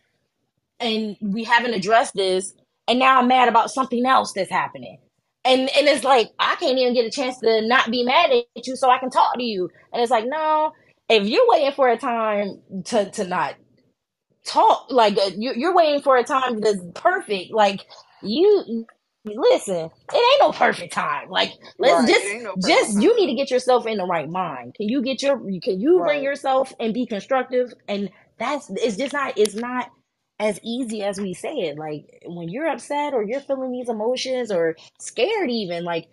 mm-hmm. 0.81 0.87
and 0.87 1.16
we 1.23 1.45
haven't 1.45 1.75
addressed 1.75 2.14
this 2.14 2.53
and 2.89 2.99
now 2.99 3.21
I'm 3.21 3.29
mad 3.29 3.49
about 3.49 3.71
something 3.71 4.05
else 4.07 4.33
that's 4.33 4.51
happening. 4.51 4.99
And 5.45 5.62
and 5.62 5.89
it's 5.89 6.05
like 6.05 6.31
I 6.41 6.57
can't 6.57 6.79
even 6.79 6.95
get 6.95 7.07
a 7.07 7.11
chance 7.11 7.39
to 7.39 7.62
not 7.62 7.91
be 7.93 8.05
mad 8.05 8.33
at 8.33 8.66
you 8.66 8.77
so 8.77 8.91
I 8.91 8.99
can 8.99 9.11
talk 9.11 9.37
to 9.37 9.43
you. 9.45 9.71
And 9.93 10.03
it's 10.03 10.11
like, 10.11 10.27
no, 10.27 10.73
if 11.11 11.27
you're 11.29 11.49
waiting 11.49 11.73
for 11.73 11.91
a 11.91 11.99
time 11.99 12.61
to 12.87 13.11
to 13.13 13.27
not 13.27 13.57
talk, 14.47 14.87
like 14.91 15.19
uh, 15.19 15.31
you 15.37 15.53
you're 15.57 15.75
waiting 15.77 16.03
for 16.03 16.17
a 16.19 16.25
time 16.25 16.61
that's 16.61 16.81
perfect, 16.95 17.53
like 17.53 17.83
you 18.23 18.87
listen, 19.25 19.91
it 20.13 20.17
ain't 20.17 20.41
no 20.41 20.53
perfect 20.53 20.93
time. 20.95 21.31
Like 21.31 21.53
let's 21.79 22.03
Right. 22.03 22.09
Just 22.09 22.37
no 22.43 22.57
just 22.59 23.01
you 23.01 23.17
need 23.17 23.29
to 23.29 23.35
get 23.37 23.51
yourself 23.51 23.87
in 23.87 23.99
the 23.99 24.07
right 24.07 24.31
mind. 24.31 24.75
Can 24.77 24.89
you 24.89 25.03
get 25.03 25.23
your 25.23 25.39
can 25.63 25.81
you 25.81 26.03
bring 26.05 26.23
yourself 26.23 26.73
and 26.81 26.95
be 26.95 27.07
constructive? 27.07 27.75
And 27.89 28.11
that's 28.39 28.71
it's 28.71 28.97
just 28.99 29.15
not 29.15 29.35
it's 29.39 29.57
not 29.57 29.91
as 30.41 30.61
easy 30.65 31.03
as 31.05 31.21
we 31.21 31.35
say 31.35 31.55
it. 31.55 31.79
Like 31.79 32.07
when 32.27 32.49
you're 32.51 32.69
upset 32.69 33.15
or 33.15 33.23
you're 33.25 33.41
feeling 33.41 33.73
these 33.73 33.89
emotions 33.91 34.51
or 34.53 34.77
scared 35.01 35.51
even, 35.51 35.85
like 35.85 36.09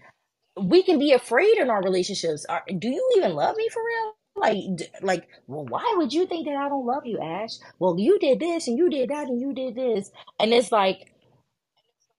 we 0.62 0.84
can 0.84 1.00
be 1.00 1.14
afraid 1.14 1.58
in 1.60 1.70
our 1.72 1.84
relationships. 1.84 2.46
Are, 2.50 2.64
do 2.80 2.90
you 2.90 3.14
even 3.18 3.34
love 3.36 3.58
me 3.58 3.70
for 3.70 3.84
real? 3.86 4.17
Like, 4.38 4.58
like, 5.02 5.28
well, 5.48 5.66
why 5.66 5.96
would 5.98 6.14
you 6.14 6.28
think 6.28 6.48
that 6.48 6.58
I 6.58 6.70
don't 6.70 6.86
love 6.88 7.06
you, 7.06 7.20
Ash? 7.22 7.52
Well, 7.80 7.98
you 8.00 8.20
did 8.20 8.40
this 8.40 8.68
and 8.68 8.78
you 8.78 8.90
did 8.90 9.10
that 9.12 9.28
and 9.28 9.42
you 9.42 9.54
did 9.54 9.76
this, 9.76 10.12
and 10.40 10.54
it's 10.54 10.72
like 10.72 11.14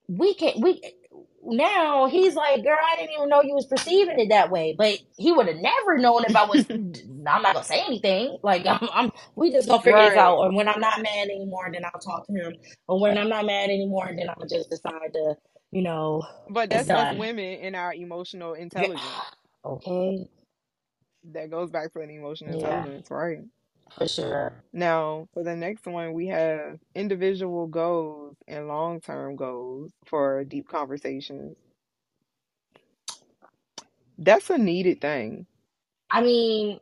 we 0.08 0.34
can't 0.34 0.60
we 0.60 0.82
now 1.44 2.06
he's 2.08 2.34
like, 2.36 2.64
girl, 2.64 2.78
I 2.80 2.96
didn't 2.96 3.12
even 3.16 3.28
know 3.30 3.42
you 3.42 3.54
was 3.54 3.66
perceiving 3.66 4.18
it 4.18 4.30
that 4.30 4.50
way. 4.50 4.74
But 4.76 4.98
he 5.18 5.32
would 5.32 5.48
have 5.48 5.56
never 5.56 5.98
known 5.98 6.24
if 6.26 6.36
I 6.36 6.44
was. 6.46 6.66
I'm 6.70 7.42
not 7.42 7.54
gonna 7.54 7.64
say 7.64 7.82
anything. 7.86 8.38
Like 8.42 8.66
I'm, 8.66 8.88
I'm 8.92 9.12
we 9.36 9.52
just 9.52 9.68
gonna 9.68 9.82
figure 9.82 10.02
this 10.02 10.16
out. 10.16 10.42
And 10.44 10.56
when 10.56 10.68
I'm 10.68 10.80
not 10.80 11.02
mad 11.02 11.28
anymore, 11.28 11.70
then 11.72 11.84
I'll 11.84 12.00
talk 12.00 12.26
to 12.28 12.34
him. 12.34 12.54
Or 12.88 13.00
when 13.00 13.18
I'm 13.18 13.28
not 13.30 13.46
mad 13.46 13.70
anymore, 13.70 14.12
then 14.16 14.28
I'll 14.30 14.48
just 14.48 14.70
decide 14.70 15.14
to, 15.14 15.36
you 15.72 15.82
know, 15.82 16.22
But 16.48 16.70
that's 16.70 16.90
us 16.92 17.10
women 17.12 17.60
in 17.60 17.74
our 17.74 17.94
emotional 17.94 18.54
intelligence. 18.54 19.24
Okay. 19.64 20.28
That 21.33 21.51
goes 21.51 21.70
back 21.70 21.93
to 21.95 22.01
an 22.01 22.11
emotional 22.11 22.51
Yeah, 22.51 22.87
intelligence, 22.91 23.09
right? 23.11 23.41
for 23.99 24.09
sure. 24.09 24.55
Now, 24.72 25.29
for 25.35 25.45
the 25.45 25.57
next 25.57 25.87
one, 25.87 26.14
we 26.14 26.29
have 26.29 26.79
individual 26.95 27.66
goals 27.68 28.37
and 28.49 28.68
long 28.68 29.01
term 29.01 29.37
goals 29.37 29.93
for 30.07 30.45
deep 30.45 30.68
conversations. 30.68 31.57
That's 34.18 34.51
a 34.51 34.59
needed 34.59 35.01
thing. 35.01 35.47
I 36.11 36.22
mean, 36.22 36.79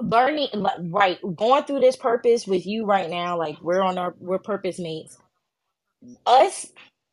learning 0.00 0.48
right 0.90 1.18
going 1.36 1.64
through 1.64 1.80
this 1.80 1.96
purpose 1.96 2.46
with 2.46 2.66
you 2.66 2.84
right 2.84 3.08
now 3.08 3.38
like 3.38 3.56
we're 3.62 3.80
on 3.82 3.96
our 3.98 4.14
we're 4.20 4.38
purpose 4.38 4.78
mates 4.78 5.16
us 6.26 6.66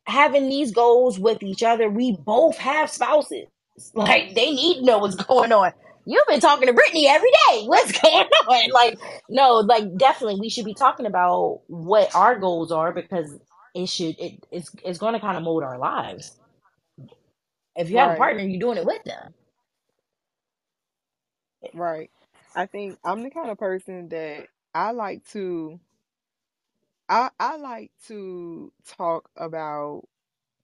having 0.06 0.48
these 0.48 0.72
goals 0.72 1.18
with 1.18 1.42
each 1.42 1.62
other 1.62 1.90
we 1.90 2.12
both 2.12 2.56
have 2.58 2.90
spouses 2.90 3.46
like 3.94 4.34
they 4.34 4.52
need 4.52 4.80
to 4.80 4.84
know 4.86 4.98
what's 4.98 5.16
going 5.26 5.52
on 5.52 5.72
you've 6.10 6.26
been 6.26 6.40
talking 6.40 6.66
to 6.66 6.72
Brittany 6.72 7.06
every 7.08 7.30
day. 7.30 7.62
What's 7.66 7.92
going 7.92 8.26
on? 8.26 8.70
Like, 8.70 8.98
no, 9.28 9.54
like 9.58 9.96
definitely 9.96 10.40
we 10.40 10.48
should 10.48 10.64
be 10.64 10.74
talking 10.74 11.06
about 11.06 11.60
what 11.68 12.14
our 12.14 12.38
goals 12.38 12.72
are 12.72 12.92
because 12.92 13.38
it 13.74 13.88
should 13.88 14.18
it 14.18 14.44
it's 14.50 14.70
it's 14.84 14.98
going 14.98 15.14
to 15.14 15.20
kind 15.20 15.36
of 15.36 15.44
mold 15.44 15.62
our 15.62 15.78
lives. 15.78 16.36
If 17.76 17.90
you 17.90 17.98
have 17.98 18.12
a 18.12 18.16
partner, 18.16 18.42
you're 18.42 18.60
doing 18.60 18.78
it 18.78 18.84
with 18.84 19.02
them. 19.04 19.34
Right. 21.72 22.10
I 22.54 22.66
think 22.66 22.98
I'm 23.04 23.22
the 23.22 23.30
kind 23.30 23.50
of 23.50 23.58
person 23.58 24.08
that 24.08 24.48
I 24.74 24.90
like 24.90 25.24
to 25.30 25.78
I 27.08 27.30
I 27.38 27.56
like 27.56 27.92
to 28.08 28.72
talk 28.98 29.30
about 29.36 30.08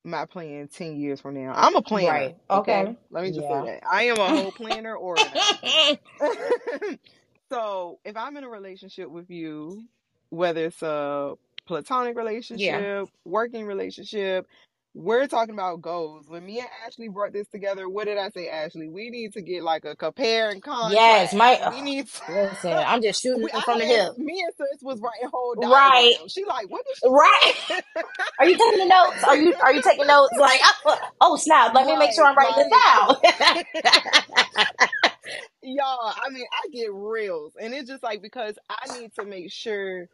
my 0.07 0.27
plan 0.27 0.69
10 0.69 0.97
years 0.97 1.21
from 1.21 1.35
now. 1.35 1.53
I'm 1.57 1.77
a 1.77 1.83
planner, 1.83 2.33
Right. 2.33 2.37
okay? 2.51 2.85
Okay. 2.85 2.97
Let 3.11 3.25
me 3.25 3.33
just 3.33 3.49
Yeah. 3.49 3.49
say 3.49 3.63
that. 3.63 3.83
I 3.91 4.05
am 4.05 4.19
a 4.21 4.31
whole 4.33 4.53
planner 4.53 4.97
or 4.97 5.43
so, 7.53 8.01
if 8.05 8.17
I'm 8.17 8.37
in 8.37 8.45
a 8.45 8.49
relationship 8.51 9.11
with 9.11 9.31
you, 9.31 9.85
whether 10.31 10.67
it's 10.67 10.83
a 10.83 11.35
platonic 11.67 12.17
relationship, 12.17 13.09
working 13.25 13.67
relationship, 13.67 14.47
we're 14.97 15.27
talking 15.27 15.53
about 15.55 15.83
goals. 15.83 16.25
When 16.27 16.45
me 16.47 16.59
and 16.61 16.69
Ashley 16.87 17.09
brought 17.09 17.35
this 17.35 17.47
together, 17.49 17.89
what 17.89 18.07
did 18.07 18.17
I 18.17 18.31
say, 18.31 18.49
Ashley? 18.49 18.89
We 18.89 19.11
need 19.11 19.35
to 19.35 19.43
get 19.43 19.63
like 19.63 19.85
a 19.85 19.95
compare 19.95 20.51
and 20.51 20.63
contrast. 20.63 20.95
yes, 20.95 21.35
my 21.35 21.71
We 21.71 21.83
need 21.83 22.09
to 22.09 22.33
listen. 22.33 22.73
I'm 22.87 23.03
just 23.03 23.23
shooting 23.23 23.43
we, 23.43 23.51
I 23.53 23.61
from 23.61 23.79
the 23.79 23.85
hip. 23.85 24.17
Me 24.17 24.43
and 24.43 24.55
sis 24.57 24.83
was 24.83 24.99
writing 25.01 25.29
whole 25.31 25.55
Right. 25.57 26.17
She 26.29 26.45
like, 26.47 26.71
what 26.71 26.85
did 26.87 26.97
she 26.97 27.09
Right. 27.09 27.55
Are 28.41 28.47
you 28.49 28.57
taking 28.57 28.79
the 28.79 28.87
notes? 28.87 29.25
Are 29.25 29.37
you 29.37 29.55
are 29.63 29.73
you 29.75 29.83
taking 29.83 30.07
notes? 30.07 30.33
Like, 30.39 30.61
oh, 30.87 30.99
oh 31.21 31.37
snap! 31.37 31.75
Let 31.75 31.87
me 31.87 31.97
make 31.97 32.13
sure 32.15 32.25
I'm 32.25 32.37
writing 32.37 32.71
this 32.71 32.73
down. 32.73 33.17
y'all 35.63 36.15
i 36.23 36.29
mean 36.31 36.47
i 36.53 36.69
get 36.69 36.93
reels 36.93 37.53
and 37.61 37.75
it's 37.75 37.89
just 37.89 38.03
like 38.03 38.23
because 38.23 38.55
i 38.71 38.99
need 39.01 39.13
to 39.15 39.25
make 39.25 39.51
sure 39.51 40.07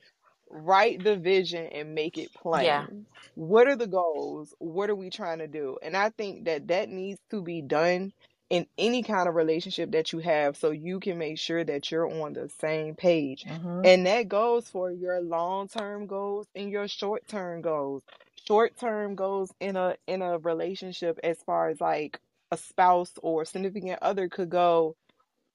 write 0.53 1.03
the 1.05 1.17
vision 1.17 1.67
and 1.73 1.95
make 1.95 2.19
it 2.19 2.33
plain. 2.35 2.65
Yeah. 2.67 2.87
what 3.35 3.67
are 3.69 3.77
the 3.77 3.87
goals? 3.89 4.55
What 4.59 4.91
are 4.91 4.95
we 4.97 5.11
trying 5.11 5.39
to 5.39 5.49
do? 5.49 5.79
And 5.83 5.97
i 5.97 6.11
think 6.11 6.45
that 6.45 6.69
that 6.69 6.89
needs 6.91 7.21
to 7.31 7.43
be 7.43 7.63
done 7.63 8.13
in 8.51 8.67
any 8.77 9.03
kind 9.03 9.29
of 9.29 9.35
relationship 9.35 9.93
that 9.93 10.13
you 10.13 10.19
have 10.19 10.59
so 10.59 10.71
you 10.73 11.01
can 11.01 11.17
make 11.17 11.39
sure 11.39 11.65
that 11.65 11.91
you're 11.91 12.07
on 12.23 12.35
the 12.35 12.51
same 12.61 12.95
page. 12.95 13.45
Mhm. 13.47 13.87
and 13.87 14.07
that 14.07 14.29
goes 14.29 14.69
for 14.69 14.91
your 14.93 15.21
long-term 15.23 16.07
goals 16.07 16.47
and 16.55 16.71
your 16.71 16.87
short-term 16.89 17.63
goals. 17.63 18.03
Short-term 18.47 19.15
goals 19.15 19.53
in 19.61 19.77
a 19.77 19.97
in 20.07 20.21
a 20.23 20.39
relationship 20.39 21.19
as 21.25 21.43
far 21.45 21.69
as 21.71 21.81
like 21.81 22.21
a 22.51 22.57
spouse 22.59 23.13
or 23.23 23.45
significant 23.47 23.99
other 24.03 24.29
could 24.29 24.51
go 24.51 24.97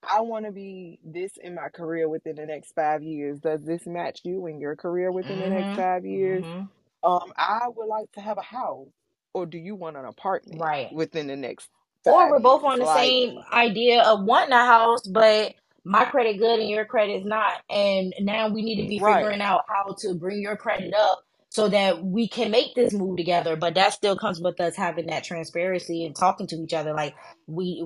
I 0.10 0.22
want 0.22 0.46
to 0.46 0.52
be 0.54 1.00
this 1.04 1.34
in 1.42 1.56
my 1.56 1.70
career 1.70 2.10
within 2.10 2.38
the 2.38 2.46
next 2.48 2.74
five 2.76 3.04
years. 3.04 3.40
Does 3.42 3.64
this 3.64 3.88
match 3.88 4.22
you 4.26 4.48
in 4.48 4.60
your 4.62 4.76
career 4.76 5.12
within 5.12 5.40
the 5.40 5.50
Mhm. 5.50 5.50
next 5.50 5.76
five 5.76 6.06
years? 6.06 6.48
Mhm. 6.54 6.70
Um, 7.04 7.34
I 7.38 7.68
would 7.76 7.88
like 7.88 8.12
to 8.14 8.22
have 8.22 8.38
a 8.40 8.44
house, 8.44 8.90
or 9.34 9.46
do 9.48 9.58
you 9.58 9.76
want 9.76 9.98
an 9.98 10.06
apartment 10.06 10.64
Right. 10.64 10.92
within 10.92 11.28
the 11.28 11.38
next? 11.38 11.70
Or 12.06 12.30
we're 12.30 12.40
both 12.40 12.64
years? 12.64 12.66
on 12.66 12.80
the 12.80 12.86
Like, 12.86 13.16
same 13.16 13.40
idea 13.54 14.04
of 14.04 14.26
wanting 14.26 14.54
a 14.54 14.66
house, 14.66 15.08
but 15.08 15.56
my 15.86 16.06
credit 16.06 16.40
good 16.40 16.60
and 16.60 16.70
your 16.70 16.86
credit 16.86 17.14
is 17.22 17.26
not. 17.26 17.62
And 17.70 18.14
now 18.22 18.50
we 18.50 18.64
need 18.64 18.82
to 18.84 18.88
be 18.90 19.00
Right. 19.00 19.00
figuring 19.00 19.42
out 19.42 19.66
how 19.70 19.96
to 20.00 20.16
bring 20.16 20.42
your 20.42 20.58
credit 20.58 20.94
up 20.96 21.24
so 21.50 21.70
that 21.70 22.04
we 22.04 22.28
can 22.30 22.52
make 22.52 22.76
this 22.76 22.94
move 22.94 23.18
together. 23.18 23.56
But 23.58 23.76
that 23.76 23.94
still 23.94 24.18
comes 24.18 24.42
with 24.42 24.60
us 24.62 24.76
having 24.76 25.08
that 25.08 25.24
transparency 25.26 26.06
and 26.06 26.16
talking 26.16 26.48
to 26.48 26.58
each 26.58 26.74
other. 26.74 26.94
Like 26.94 27.16
we, 27.48 27.84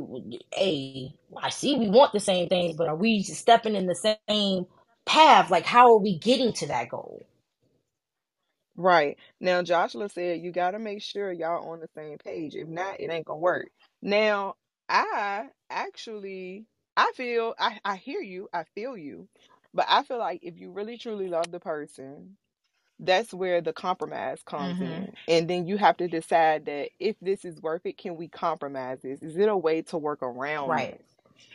hey, 0.53 1.16
I 1.41 1.49
see 1.49 1.78
we 1.78 1.89
want 1.89 2.14
the 2.14 2.22
same 2.22 2.49
things, 2.49 2.78
but 2.78 2.89
are 2.89 2.95
we 2.97 3.24
stepping 3.24 3.76
in 3.76 3.88
the 3.88 4.18
same 4.30 4.68
path? 5.05 5.51
Like 5.51 5.66
how 5.66 5.93
are 5.93 5.99
we 5.99 6.20
getting 6.20 6.53
to 6.53 6.68
that 6.68 6.89
goal? 6.89 7.26
Right. 8.78 9.20
Now, 9.39 9.64
Joshua 9.64 10.09
said 10.09 10.41
you 10.41 10.51
got 10.51 10.72
to 10.72 10.80
make 10.80 11.03
sure 11.03 11.32
y'all 11.32 11.70
on 11.72 11.82
the 11.82 11.89
same 11.95 12.18
page. 12.20 12.55
If 12.55 12.70
not, 12.70 12.99
it 13.01 13.12
ain't 13.12 13.28
gonna 13.28 13.39
work. 13.39 13.70
Now, 14.01 14.55
I 14.89 15.49
actually 15.70 16.66
I 16.97 17.12
feel 17.16 17.55
I 17.59 17.80
I 17.86 17.97
hear 17.97 18.22
you, 18.22 18.49
I 18.53 18.66
feel 18.76 18.97
you. 18.97 19.30
But 19.76 19.88
I 19.89 20.03
feel 20.03 20.20
like 20.20 20.41
if 20.43 20.59
you 20.59 20.72
really 20.72 20.97
truly 20.97 21.30
love 21.30 21.51
the 21.51 21.62
person, 21.62 22.38
that's 23.01 23.33
where 23.33 23.61
the 23.61 23.73
compromise 23.73 24.43
comes 24.45 24.81
Mhm. 24.81 24.81
in. 24.81 25.13
And 25.27 25.49
then 25.49 25.67
you 25.67 25.77
have 25.77 25.97
to 25.99 26.09
decide 26.09 26.65
that 26.67 26.91
if 26.99 27.17
this 27.21 27.45
is 27.45 27.61
worth 27.61 27.85
it, 27.85 27.99
can 27.99 28.17
we 28.17 28.29
compromise 28.29 28.99
this? 29.03 29.21
Is 29.23 29.37
it 29.37 29.49
a 29.49 29.57
way 29.57 29.83
to 29.83 29.99
work 29.99 30.23
around 30.23 30.75
Right. 30.75 30.91
this? 30.91 31.03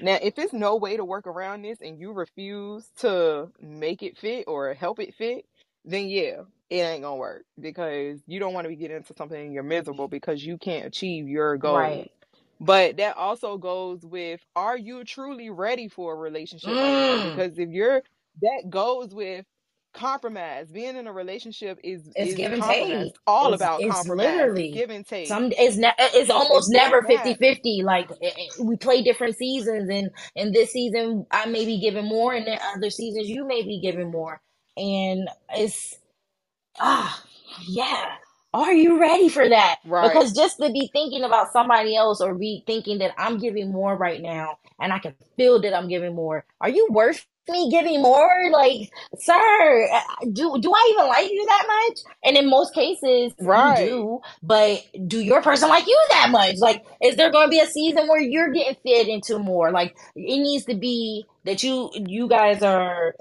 Now, 0.01 0.19
if 0.23 0.39
it's 0.39 0.55
no 0.55 0.77
way 0.77 0.99
to 0.99 1.07
work 1.07 1.29
around 1.29 1.63
this 1.63 1.81
and 1.83 2.01
you 2.01 2.13
refuse 2.13 2.91
to 3.01 3.51
make 3.61 4.03
it 4.05 4.19
fit 4.19 4.47
or 4.49 4.75
help 4.75 5.01
it 5.01 5.15
fit, 5.17 5.47
then 5.85 6.09
yeah, 6.09 6.43
it 6.71 6.77
ain't 6.79 7.03
gonna 7.05 7.17
work 7.17 7.45
because 7.61 8.21
you 8.29 8.41
don't 8.41 8.55
want 8.55 8.67
to 8.67 8.71
be 8.71 8.77
getting 8.77 8.99
into 8.99 9.15
something 9.19 9.41
and 9.41 9.55
you're 9.55 9.65
miserable 9.65 10.09
because 10.09 10.45
you 10.47 10.59
can't 10.59 10.87
achieve 10.87 11.29
your 11.29 11.59
goal. 11.59 11.99
Right. 11.99 12.13
But 12.61 12.99
that 12.99 13.17
also 13.17 13.59
goes 13.59 14.05
with 14.05 14.41
are 14.57 14.79
you 14.79 15.05
truly 15.05 15.51
ready 15.51 15.89
for 15.89 16.15
a 16.15 16.17
relationship? 16.17 16.81
Mm. 16.81 17.33
Because 17.35 17.59
if 17.59 17.71
you're 17.71 18.03
that 18.43 18.65
goes 18.71 19.15
with 19.15 19.47
compromise. 19.97 20.73
Being 20.73 20.97
in 20.97 21.09
a 21.09 21.13
relationship 21.15 21.81
is 21.85 22.11
It's 22.17 22.35
is 22.35 22.35
give 22.35 22.53
and 22.53 22.65
take. 22.65 23.01
It's 23.01 23.19
all 23.27 23.55
It's, 23.55 23.55
about 23.55 23.79
it's 23.79 23.87
compromise. 23.87 24.17
Literally 24.19 24.71
give 24.71 24.91
and 24.91 25.07
take. 25.07 25.27
some 25.27 25.53
it's 25.59 25.77
ne- 25.77 25.95
it's 25.99 26.31
almost 26.31 26.71
It's 26.71 26.71
never 26.71 27.03
like 27.03 27.39
50-50 27.43 27.85
like 27.85 28.11
eh, 28.23 28.31
eh, 28.39 28.49
we 28.63 28.77
play 28.77 29.03
different 29.03 29.37
seasons 29.37 29.91
and 29.91 30.11
in 30.37 30.53
this 30.53 30.73
season 30.73 31.27
i 31.33 31.47
may 31.47 31.67
be 31.67 31.81
giving 31.81 32.07
more 32.07 32.35
and 32.35 32.47
then 32.47 32.59
other 32.77 32.91
seasons 32.91 33.29
you 33.29 33.47
may 33.47 33.63
be 33.63 33.81
giving 33.81 34.11
more 34.11 34.41
and 34.77 35.29
it's 35.55 35.97
ah 36.81 37.23
yeah 37.69 38.07
are 38.55 38.75
you 38.75 39.01
ready 39.01 39.29
for 39.31 39.49
that? 39.49 39.77
Right. 39.85 40.23
because 40.23 40.35
just 40.35 40.59
to 40.59 40.71
be 40.73 40.91
thinking 40.93 41.25
about 41.25 41.53
somebody 41.53 41.97
else 41.97 42.21
or 42.23 42.35
be 42.35 42.65
thinking 42.67 42.99
that 43.01 43.13
i'm 43.19 43.39
giving 43.39 43.73
more 43.73 43.97
right 43.97 44.23
now 44.23 44.59
and 44.81 44.93
i 44.93 45.01
can 45.01 45.15
feel 45.37 45.61
that 45.63 45.75
i'm 45.75 45.89
giving 45.89 46.15
more. 46.15 46.45
Are 46.61 46.71
you 46.71 46.89
worth 46.91 47.27
me 47.51 47.71
giving 47.71 48.03
more? 48.03 48.51
Like 48.53 48.91
sir 49.19 49.89
do 50.33 50.59
do 50.61 50.73
i 50.75 50.91
even 50.95 51.09
like 51.09 51.31
you 51.33 51.47
that 51.47 51.67
much? 51.89 51.99
And 52.25 52.37
in 52.39 52.51
most 52.51 52.75
cases 52.75 53.35
Right. 53.39 53.53
you 53.53 53.73
do 53.75 54.21
but 54.43 54.85
do 55.09 55.21
your 55.21 55.43
person 55.43 55.69
like 55.71 55.87
you 55.89 56.01
that 56.11 56.29
much? 56.31 56.57
Like 56.59 56.85
is 57.03 57.17
there 57.17 57.33
going 57.33 57.49
to 57.49 57.51
be 57.51 57.61
a 57.61 57.67
season 57.67 58.09
where 58.09 58.21
you're 58.21 58.53
getting 58.53 58.77
fit 58.85 59.09
into 59.09 59.39
more? 59.39 59.73
Like 59.73 59.97
it 60.17 60.39
needs 60.43 60.67
to 60.67 60.77
be 60.77 61.27
that 61.45 61.63
you 61.65 61.91
you 61.95 62.29
guys 62.29 62.63
are 62.63 63.17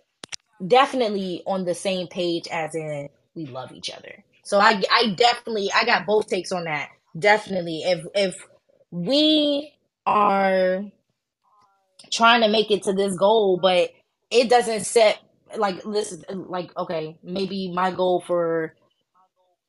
definitely 0.68 1.44
on 1.48 1.66
the 1.66 1.76
same 1.76 2.08
page 2.08 2.48
as 2.52 2.76
in 2.76 3.10
we 3.36 3.46
love 3.48 3.72
each 3.74 3.92
other 3.92 4.24
so 4.46 4.60
i 4.60 4.84
i 4.94 5.10
definitely 5.18 5.72
i 5.76 5.86
got 5.86 6.08
both 6.08 6.30
takes 6.30 6.54
on 6.54 6.66
that. 6.66 6.90
Definitely. 7.20 7.84
If 7.86 8.06
if 8.16 8.36
we 8.92 9.74
are 10.08 10.84
trying 12.12 12.42
to 12.42 12.50
make 12.50 12.72
it 12.72 12.84
to 12.84 12.94
this 12.94 13.16
goal 13.18 13.60
but 13.62 13.92
it 14.32 14.50
doesn't 14.50 14.86
set 14.86 15.20
like 15.58 15.82
this 15.84 16.24
like 16.32 16.76
okay 16.78 17.18
maybe 17.24 17.72
my 17.74 17.92
goal 17.92 18.22
for 18.22 18.74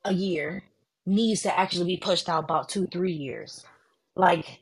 a 0.04 0.14
year 0.14 0.64
needs 1.06 1.42
to 1.42 1.58
actually 1.60 1.86
be 1.86 1.98
pushed 1.98 2.28
out 2.28 2.44
about 2.44 2.68
two 2.70 2.86
three 2.88 3.12
years. 3.12 3.64
Like 4.16 4.60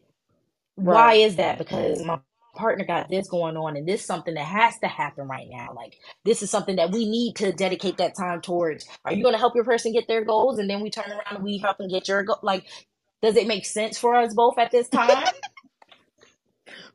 why 0.77 1.15
is 1.15 1.37
that? 1.37 1.59
Because 1.59 2.03
my 2.05 2.21
partner 2.55 2.85
got 2.87 3.11
this 3.11 3.29
going 3.29 3.57
on 3.57 3.77
and 3.77 3.89
this 3.89 4.01
is 4.03 4.07
something 4.07 4.35
that 4.35 4.45
has 4.47 4.79
to 4.81 4.89
happen 4.89 5.29
right 5.29 5.49
now. 5.51 5.71
Like 5.77 5.99
this 6.25 6.43
is 6.43 6.51
something 6.51 6.77
that 6.77 6.93
we 6.93 7.09
need 7.09 7.37
to 7.37 7.53
dedicate 7.53 7.99
that 7.99 8.17
time 8.17 8.41
towards. 8.43 8.87
Are 9.05 9.13
you 9.15 9.23
going 9.23 9.35
to 9.35 9.41
help 9.41 9.55
your 9.57 9.65
person 9.65 9.93
get 9.93 10.09
their 10.09 10.25
goals 10.25 10.59
and 10.59 10.71
then 10.71 10.81
we 10.83 10.91
turn 10.91 11.11
around 11.11 11.37
and 11.37 11.45
we 11.45 11.59
help 11.59 11.79
them 11.79 11.89
get 11.89 12.09
your 12.09 12.25
goal 12.25 12.41
like 12.43 12.67
does 13.23 13.37
it 13.37 13.47
make 13.49 13.67
sense 13.67 13.99
for 13.99 14.17
us 14.17 14.35
both 14.35 14.59
at 14.59 14.71
this 14.71 14.89
time? 14.89 15.27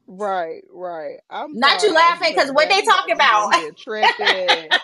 Right, 0.07 0.63
right. 0.73 1.17
I'm 1.29 1.53
not 1.53 1.81
you 1.83 1.93
laughing 1.93 2.33
because 2.35 2.51
what 2.51 2.69
they 2.69 2.81
Devin 2.81 2.85
talking 2.85 3.15
about? 3.15 3.53
in 3.53 3.61
here 3.61 3.71
tripping. 3.77 4.69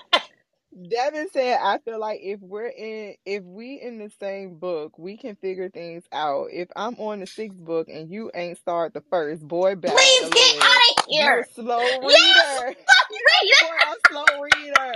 Devin 0.76 1.30
said, 1.32 1.60
"I 1.62 1.80
feel 1.80 2.00
like 2.00 2.20
if 2.24 2.42
we're 2.42 2.68
in, 2.68 3.16
if 3.26 3.44
we 3.44 3.82
in 3.82 4.00
the 4.00 4.12
same 4.20 4.56
book, 4.60 4.98
we 5.00 5.18
can 5.18 5.36
figure 5.38 5.70
things 5.70 6.04
out. 6.12 6.48
If 6.52 6.70
I'm 6.76 6.96
on 6.96 7.22
the 7.22 7.28
sixth 7.28 7.58
book 7.60 7.88
and 7.90 8.12
you 8.12 8.32
ain't 8.36 8.58
start 8.60 8.94
the 8.94 9.02
first, 9.10 9.48
boy, 9.48 9.76
back 9.76 9.96
please 9.96 10.30
get 10.32 10.56
out 10.62 10.82
of 11.00 11.06
You 11.10 11.22
a 11.22 11.24
here 11.24 11.48
slow 11.56 12.02
yes 12.02 12.64
reader. 12.64 12.76
Boy, 13.60 13.68
I'm 13.88 13.94
a 13.94 14.02
slow 14.10 14.42
reader. 14.42 14.96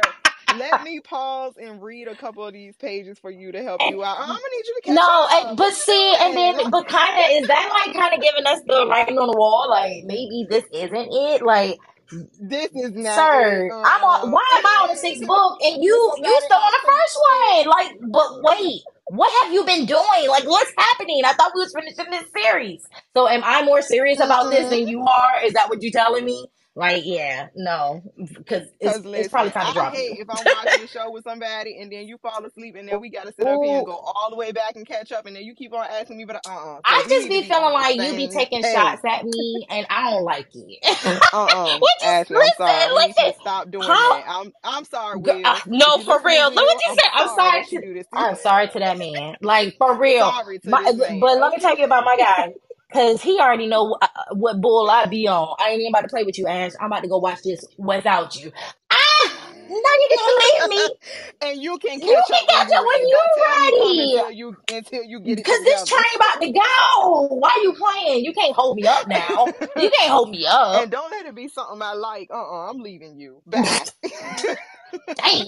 Let 0.60 0.84
me 0.84 1.00
pause 1.02 1.54
and 1.62 1.82
read 1.82 2.08
a 2.08 2.16
couple 2.16 2.46
of 2.46 2.54
these 2.54 2.76
pages 2.78 3.20
for 3.20 3.32
you 3.32 3.52
to 3.54 3.64
help 3.64 3.82
you 3.88 4.04
out. 4.04 4.18
I'm 4.20 4.28
gonna 4.28 4.40
need 4.52 4.66
you 4.68 4.76
to 4.76 4.82
catch 4.84 4.96
No, 4.96 5.28
and, 5.32 5.58
but 5.58 5.74
see, 5.74 6.16
and 6.20 6.36
then, 6.36 6.70
but 6.72 6.88
kind 6.88 7.26
of, 7.26 7.42
is 7.44 7.48
that 7.48 7.86
like 7.86 7.96
kind 7.96 8.14
of 8.16 8.22
giving 8.22 8.46
us 8.48 8.62
the 8.68 8.88
writing 8.90 9.18
on 9.20 9.28
the 9.28 9.38
wall? 9.38 9.68
Like, 9.70 10.04
maybe 10.06 10.48
this 10.50 10.66
isn't 10.74 11.10
it? 11.12 11.42
Like, 11.44 11.78
This 12.12 12.72
is 12.74 12.92
not 12.96 13.16
sir, 13.16 13.70
I'm 13.72 14.04
on, 14.04 14.32
why 14.32 14.46
am 14.58 14.66
I 14.66 14.80
on 14.84 14.90
the 14.90 14.96
sixth 14.96 15.26
book 15.28 15.60
and 15.62 15.84
you, 15.84 16.14
you 16.18 16.42
still 16.44 16.58
on 16.58 16.74
the 16.74 16.88
first 16.88 17.20
one? 17.32 17.68
Like, 17.68 18.12
but 18.12 18.42
wait, 18.44 18.82
what 19.08 19.32
have 19.44 19.54
you 19.54 19.64
been 19.66 19.86
doing? 19.86 20.28
Like, 20.30 20.46
what's 20.46 20.74
happening? 20.78 21.22
I 21.26 21.34
thought 21.34 21.52
we 21.56 21.62
was 21.62 21.74
finishing 21.74 22.10
this 22.12 22.26
series. 22.36 22.88
So, 23.16 23.28
am 23.28 23.44
I 23.44 23.64
more 23.64 23.82
serious 23.82 24.20
about 24.20 24.50
this 24.50 24.70
than 24.70 24.84
uh-huh. 24.84 24.90
you 24.92 25.02
are? 25.02 25.46
Is 25.46 25.54
that 25.54 25.70
what 25.70 25.84
you're 25.84 25.92
telling 25.92 26.26
me? 26.26 26.48
Like, 26.80 27.04
yeah, 27.06 27.50
no, 27.56 28.04
because 28.18 28.70
it's, 28.82 29.02
it's 29.14 29.30
probably 29.30 29.52
time 29.52 29.68
to 29.68 29.74
I 29.74 29.74
drop 29.74 29.96
hate 29.96 30.06
you. 30.10 30.20
if 30.20 30.30
I'm 30.30 30.48
watching 30.48 30.82
a 30.84 30.88
show 30.88 31.12
with 31.12 31.24
somebody 31.26 31.80
and 31.82 31.92
then 31.92 32.08
you 32.08 32.18
fall 32.20 32.46
asleep 32.46 32.76
and 32.78 32.90
then 32.90 33.02
we 33.02 33.10
gotta 33.10 33.34
sit 33.34 33.48
up 33.48 33.64
here 33.64 33.78
and 33.78 33.86
go 33.86 33.94
all 33.98 34.30
the 34.32 34.38
way 34.38 34.52
back 34.54 34.76
and 34.76 34.88
catch 34.88 35.12
up 35.12 35.26
and 35.28 35.36
then 35.36 35.44
you 35.44 35.56
keep 35.56 35.74
on 35.74 35.86
asking 35.90 36.18
me, 36.18 36.26
but 36.26 36.38
uh 36.38 36.50
uh 36.50 36.82
I 36.86 37.06
So 37.06 37.06
we 37.06 37.10
just 37.10 37.30
be 37.30 37.44
feeling 37.44 37.74
like 37.74 38.00
you 38.02 38.14
be 38.16 38.28
taking 38.30 38.64
page. 38.64 38.64
shots 38.64 39.04
at 39.06 39.26
me, 39.26 39.68
and 39.70 39.88
I 39.90 40.12
don't 40.12 40.24
like 40.26 40.50
it. 40.54 40.80
Uh 41.34 41.46
uh 41.46 41.80
Ashley, 42.02 42.38
I'm 42.38 42.52
sorry. 42.52 42.82
listen, 42.82 42.94
I 42.94 43.08
listen, 43.08 43.34
stop 43.40 43.72
doing 43.72 43.98
huh? 43.98 43.98
that. 44.00 44.26
I'm 44.28 44.54
I'm 44.64 44.86
sorry, 44.86 45.18
Will. 45.20 45.42
uh, 45.46 45.60
no, 45.68 46.00
for 46.00 46.22
real. 46.24 46.50
Look 46.50 46.56
what 46.58 46.80
you 46.82 46.92
I'm 46.92 47.00
said. 47.00 47.12
I'm 47.14 47.30
sorry 47.30 47.52
sorry 47.52 47.64
that 47.64 47.72
you 47.72 47.82
to. 47.82 48.06
I'm 48.14 48.36
sorry 48.36 48.70
to 48.70 48.80
that 48.80 48.98
man. 49.00 49.38
Like 49.42 49.78
for 49.80 49.98
real. 50.00 50.34
sorry 50.34 50.60
to 50.62 50.72
My, 50.72 50.80
man, 50.80 50.94
but 51.20 51.40
let 51.40 51.52
me 51.52 51.60
tell 51.60 51.78
you 51.78 51.86
about 51.86 52.06
my 52.06 52.18
guy, 52.18 52.54
cause 52.94 53.22
he 53.22 53.40
already 53.40 53.68
know 53.68 53.98
uh, 54.02 54.08
what 54.34 54.62
bull 54.62 54.90
I 54.90 55.06
be 55.08 55.28
on. 55.28 55.56
I 55.60 55.70
ain't 55.72 55.82
even 55.82 55.92
about 55.94 56.02
to 56.04 56.10
play 56.10 56.24
with 56.26 56.38
you, 56.40 56.48
Ash. 56.48 56.74
I'm 56.80 56.88
about 56.88 57.04
to 57.04 57.10
go 57.10 57.20
watch 57.20 57.44
this 57.44 57.66
without 57.78 58.36
you. 58.38 58.52
Ah, 58.92 59.52
no, 59.70 59.76
you 59.78 60.10
can't 60.16 60.38
leave 60.40 60.68
me. 60.70 60.96
and 61.42 61.62
you 61.64 61.78
can 61.80 62.02
You 62.02 62.02
catch 62.02 62.32
can 62.32 62.42
up 62.42 62.50
when 62.50 62.68
catch 62.68 62.70
you 62.70 62.80
up 62.80 62.88
when 62.94 63.02
ready. 63.02 63.10
you 63.10 63.20
Don't 63.20 63.34
tell 63.34 63.60
me 63.60 63.74
come 63.74 64.00
ready. 64.00 64.00
until 64.00 64.32
you 64.32 64.58
until 64.70 65.04
you 65.04 65.22
get 65.22 65.40
it 65.40 65.48
Cause 65.48 65.60
this 65.66 65.84
together. 65.84 65.86
train 65.86 66.04
about 66.18 66.42
to 66.42 66.52
go. 66.54 67.28
Why 67.38 67.60
you 67.64 67.74
playing? 67.74 68.26
You 68.26 68.34
can't 68.34 68.56
hold 68.56 68.78
me 68.78 68.88
up 68.88 69.08
now. 69.08 69.52
You 69.78 69.90
can't 70.00 70.12
hold 70.12 70.32
me 70.32 70.46
up. 70.48 70.82
and 70.82 70.92
don't 70.92 71.12
let 71.12 71.26
it 71.28 71.36
be 71.36 71.48
something 71.50 71.82
I 71.82 71.94
like. 71.94 72.30
Uh 72.32 72.36
uh-uh, 72.38 72.72
I'm 72.72 72.80
leaving 72.80 73.20
you. 73.20 73.42
Bye. 73.48 73.86
Dang. 75.16 75.48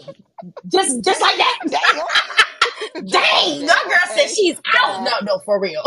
Just 0.68 1.04
just 1.04 1.22
like 1.22 1.38
that. 1.38 1.60
Damn. 1.70 2.06
Just 3.10 3.32
like 3.32 3.46
Dang. 3.50 3.60
that. 3.60 3.68
That 3.68 3.86
girl 3.90 4.10
said 4.16 4.30
she's 4.30 4.58
out. 4.58 5.02
No, 5.02 5.12
no, 5.24 5.40
for 5.46 5.60
real. 5.60 5.84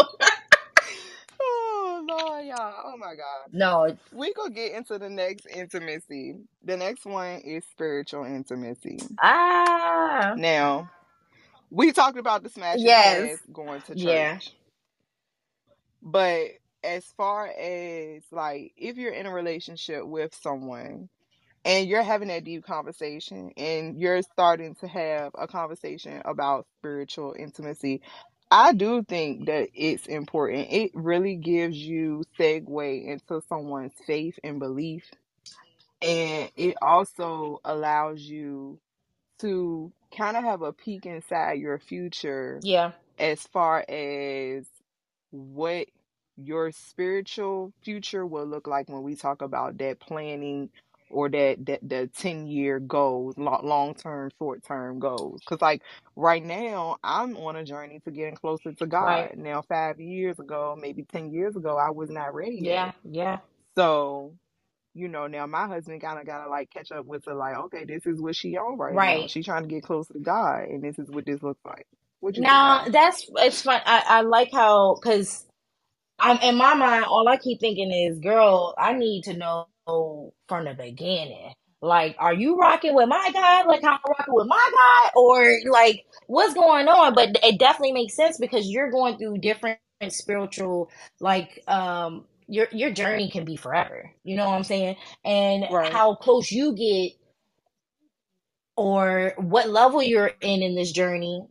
Lord, 2.09 2.47
y'all. 2.47 2.75
Oh 2.87 2.97
my 2.99 3.15
God. 3.17 3.51
No. 3.53 3.97
We 4.13 4.33
gonna 4.35 4.51
get 4.55 4.73
into 4.75 4.99
the 4.99 5.11
next 5.11 5.47
intimacy. 5.47 6.37
The 6.65 6.77
next 6.77 7.07
one 7.07 7.41
is 7.41 7.65
spiritual 7.71 8.25
intimacy. 8.25 9.09
Ah. 9.23 10.37
Now, 10.37 10.91
we 11.71 11.93
talked 11.93 12.19
about 12.19 12.43
the 12.45 12.51
smash 12.51 12.83
Yes. 12.83 13.31
going 13.53 13.83
to 13.83 13.95
Yeah. 13.95 14.41
church. 14.43 14.53
But 16.03 16.47
as 16.85 17.05
far 17.17 17.47
as 17.49 18.23
like 18.33 18.73
if 18.77 18.97
you're 18.97 19.13
in 19.13 19.27
a 19.27 19.33
relationship 19.35 20.07
with 20.07 20.35
someone 20.43 21.09
and 21.65 21.89
you're 21.89 22.03
having 22.05 22.29
that 22.29 22.45
deep 22.45 22.65
conversation 22.67 23.53
and 23.57 24.01
you're 24.01 24.23
starting 24.23 24.75
to 24.77 24.89
have 24.89 25.33
a 25.39 25.47
conversation 25.49 26.23
about 26.25 26.67
spiritual 26.81 27.35
intimacy, 27.39 28.03
I 28.55 28.75
do 28.75 29.03
think 29.05 29.47
that 29.47 29.71
it's 29.75 30.07
important. 30.07 30.69
It 30.73 30.93
really 30.95 31.37
gives 31.37 31.77
you 31.79 32.25
segue 32.39 33.07
into 33.07 33.43
someone's 33.49 33.95
faith 34.07 34.39
and 34.45 34.61
belief 34.61 35.05
and 36.03 36.51
it 36.57 36.77
also 36.83 37.61
allows 37.65 38.21
you 38.21 38.79
to 39.41 39.93
kind 40.17 40.37
of 40.37 40.45
have 40.45 40.63
a 40.63 40.73
peek 40.73 41.07
inside 41.07 41.55
your 41.61 41.79
future 41.79 42.61
Yeah. 42.63 42.93
as 43.19 43.43
far 43.43 43.85
as 43.89 44.67
what 45.31 45.89
your 46.37 46.73
spiritual 46.73 47.73
future 47.85 48.27
will 48.27 48.47
look 48.47 48.67
like 48.67 48.89
when 48.89 49.03
we 49.03 49.17
talk 49.17 49.43
about 49.43 49.79
that 49.79 50.01
planning 50.01 50.71
or 51.15 51.31
that 51.31 51.65
that 51.67 51.81
the 51.89 52.09
10 52.19 52.49
year 52.49 52.81
goals 52.81 53.37
long 53.39 53.95
term 53.95 54.31
short 54.39 54.65
term 54.65 55.01
goals 55.01 55.43
because 55.43 55.63
like 55.63 55.83
right 56.17 56.45
now 56.45 56.99
i'm 57.05 57.37
on 57.39 57.57
a 57.57 57.65
journey 57.65 58.01
to 58.05 58.13
getting 58.13 58.37
closer 58.37 58.73
to 58.75 58.87
god 58.87 59.31
Right. 59.31 59.35
now 59.37 59.63
five 59.63 60.01
years 60.01 60.39
ago 60.41 60.77
maybe 60.81 61.05
10 61.05 61.33
years 61.33 61.57
ago 61.57 61.79
i 61.79 61.91
was 61.91 62.11
not 62.11 62.35
ready 62.35 62.59
Yeah. 62.59 62.93
yet 62.93 62.95
Yeah. 63.05 63.39
so 63.79 64.35
you 64.95 65.09
know 65.09 65.27
now 65.29 65.47
my 65.47 65.67
husband 65.69 66.01
kind 66.03 66.19
of 66.21 66.27
gotta 66.27 66.51
like 66.51 66.71
catch 66.71 66.93
up 66.93 67.07
with 67.07 67.25
her 67.27 67.35
like 67.35 67.57
okay 67.57 67.85
this 67.85 68.07
is 68.07 68.21
what 68.21 68.37
she 68.37 68.57
on 68.59 68.79
right 68.79 69.01
now 69.03 69.13
Right. 69.13 69.29
she 69.29 69.43
trying 69.43 69.63
to 69.63 69.69
get 69.69 69.85
closer 69.85 70.13
to 70.15 70.21
god 70.21 70.65
and 70.69 70.83
this 70.83 70.99
is 70.99 71.11
what 71.11 71.27
this 71.27 71.43
looks 71.43 71.61
like 71.65 71.87
what 72.21 72.37
you 72.39 72.45
Now 72.45 72.85
that's 72.89 73.31
it's 73.37 73.63
fun. 73.63 73.81
I, 73.87 74.03
I 74.07 74.21
like 74.23 74.51
how 74.53 74.97
because 74.97 75.47
I'm 76.19 76.39
in 76.39 76.57
my 76.57 76.75
mind. 76.75 77.05
All 77.07 77.29
I 77.29 77.37
keep 77.39 77.61
thinking 77.61 77.93
is, 77.93 78.19
girl, 78.21 78.75
I 78.79 78.95
need 78.95 79.25
to 79.25 79.35
know 79.37 79.67
from 79.87 80.65
the 80.65 80.75
beginning. 80.77 81.53
Like, 81.81 82.17
are 82.19 82.33
you 82.33 82.57
rocking 82.57 82.95
with 82.95 83.09
my 83.09 83.31
guy? 83.33 83.65
Like, 83.65 83.83
how 83.83 83.93
I'm 83.93 84.01
rocking 84.19 84.35
with 84.35 84.47
my 84.47 84.71
guy, 84.75 85.11
or 85.17 85.59
like, 85.71 86.05
what's 86.27 86.55
going 86.55 86.89
on? 86.89 87.15
But 87.15 87.37
it 87.43 87.59
definitely 87.59 87.93
makes 87.93 88.17
sense 88.17 88.39
because 88.39 88.69
you're 88.69 88.91
going 88.91 89.19
through 89.19 89.39
different 89.39 89.79
spiritual, 90.09 90.91
like, 91.21 91.63
um, 91.69 92.25
your 92.47 92.69
your 92.73 92.91
journey 92.91 93.31
can 93.31 93.45
be 93.45 93.57
forever. 93.57 94.11
You 94.23 94.37
know 94.37 94.49
what 94.49 94.57
I'm 94.57 94.65
saying? 94.65 94.97
And 95.25 95.65
right 95.71 95.93
how 95.93 96.15
close 96.15 96.51
you 96.51 96.75
get, 96.75 97.13
or 98.77 99.35
what 99.37 99.69
level 99.69 100.03
you're 100.03 100.33
in 100.41 100.63
in 100.63 100.75
this 100.75 100.93
journey 100.93 101.47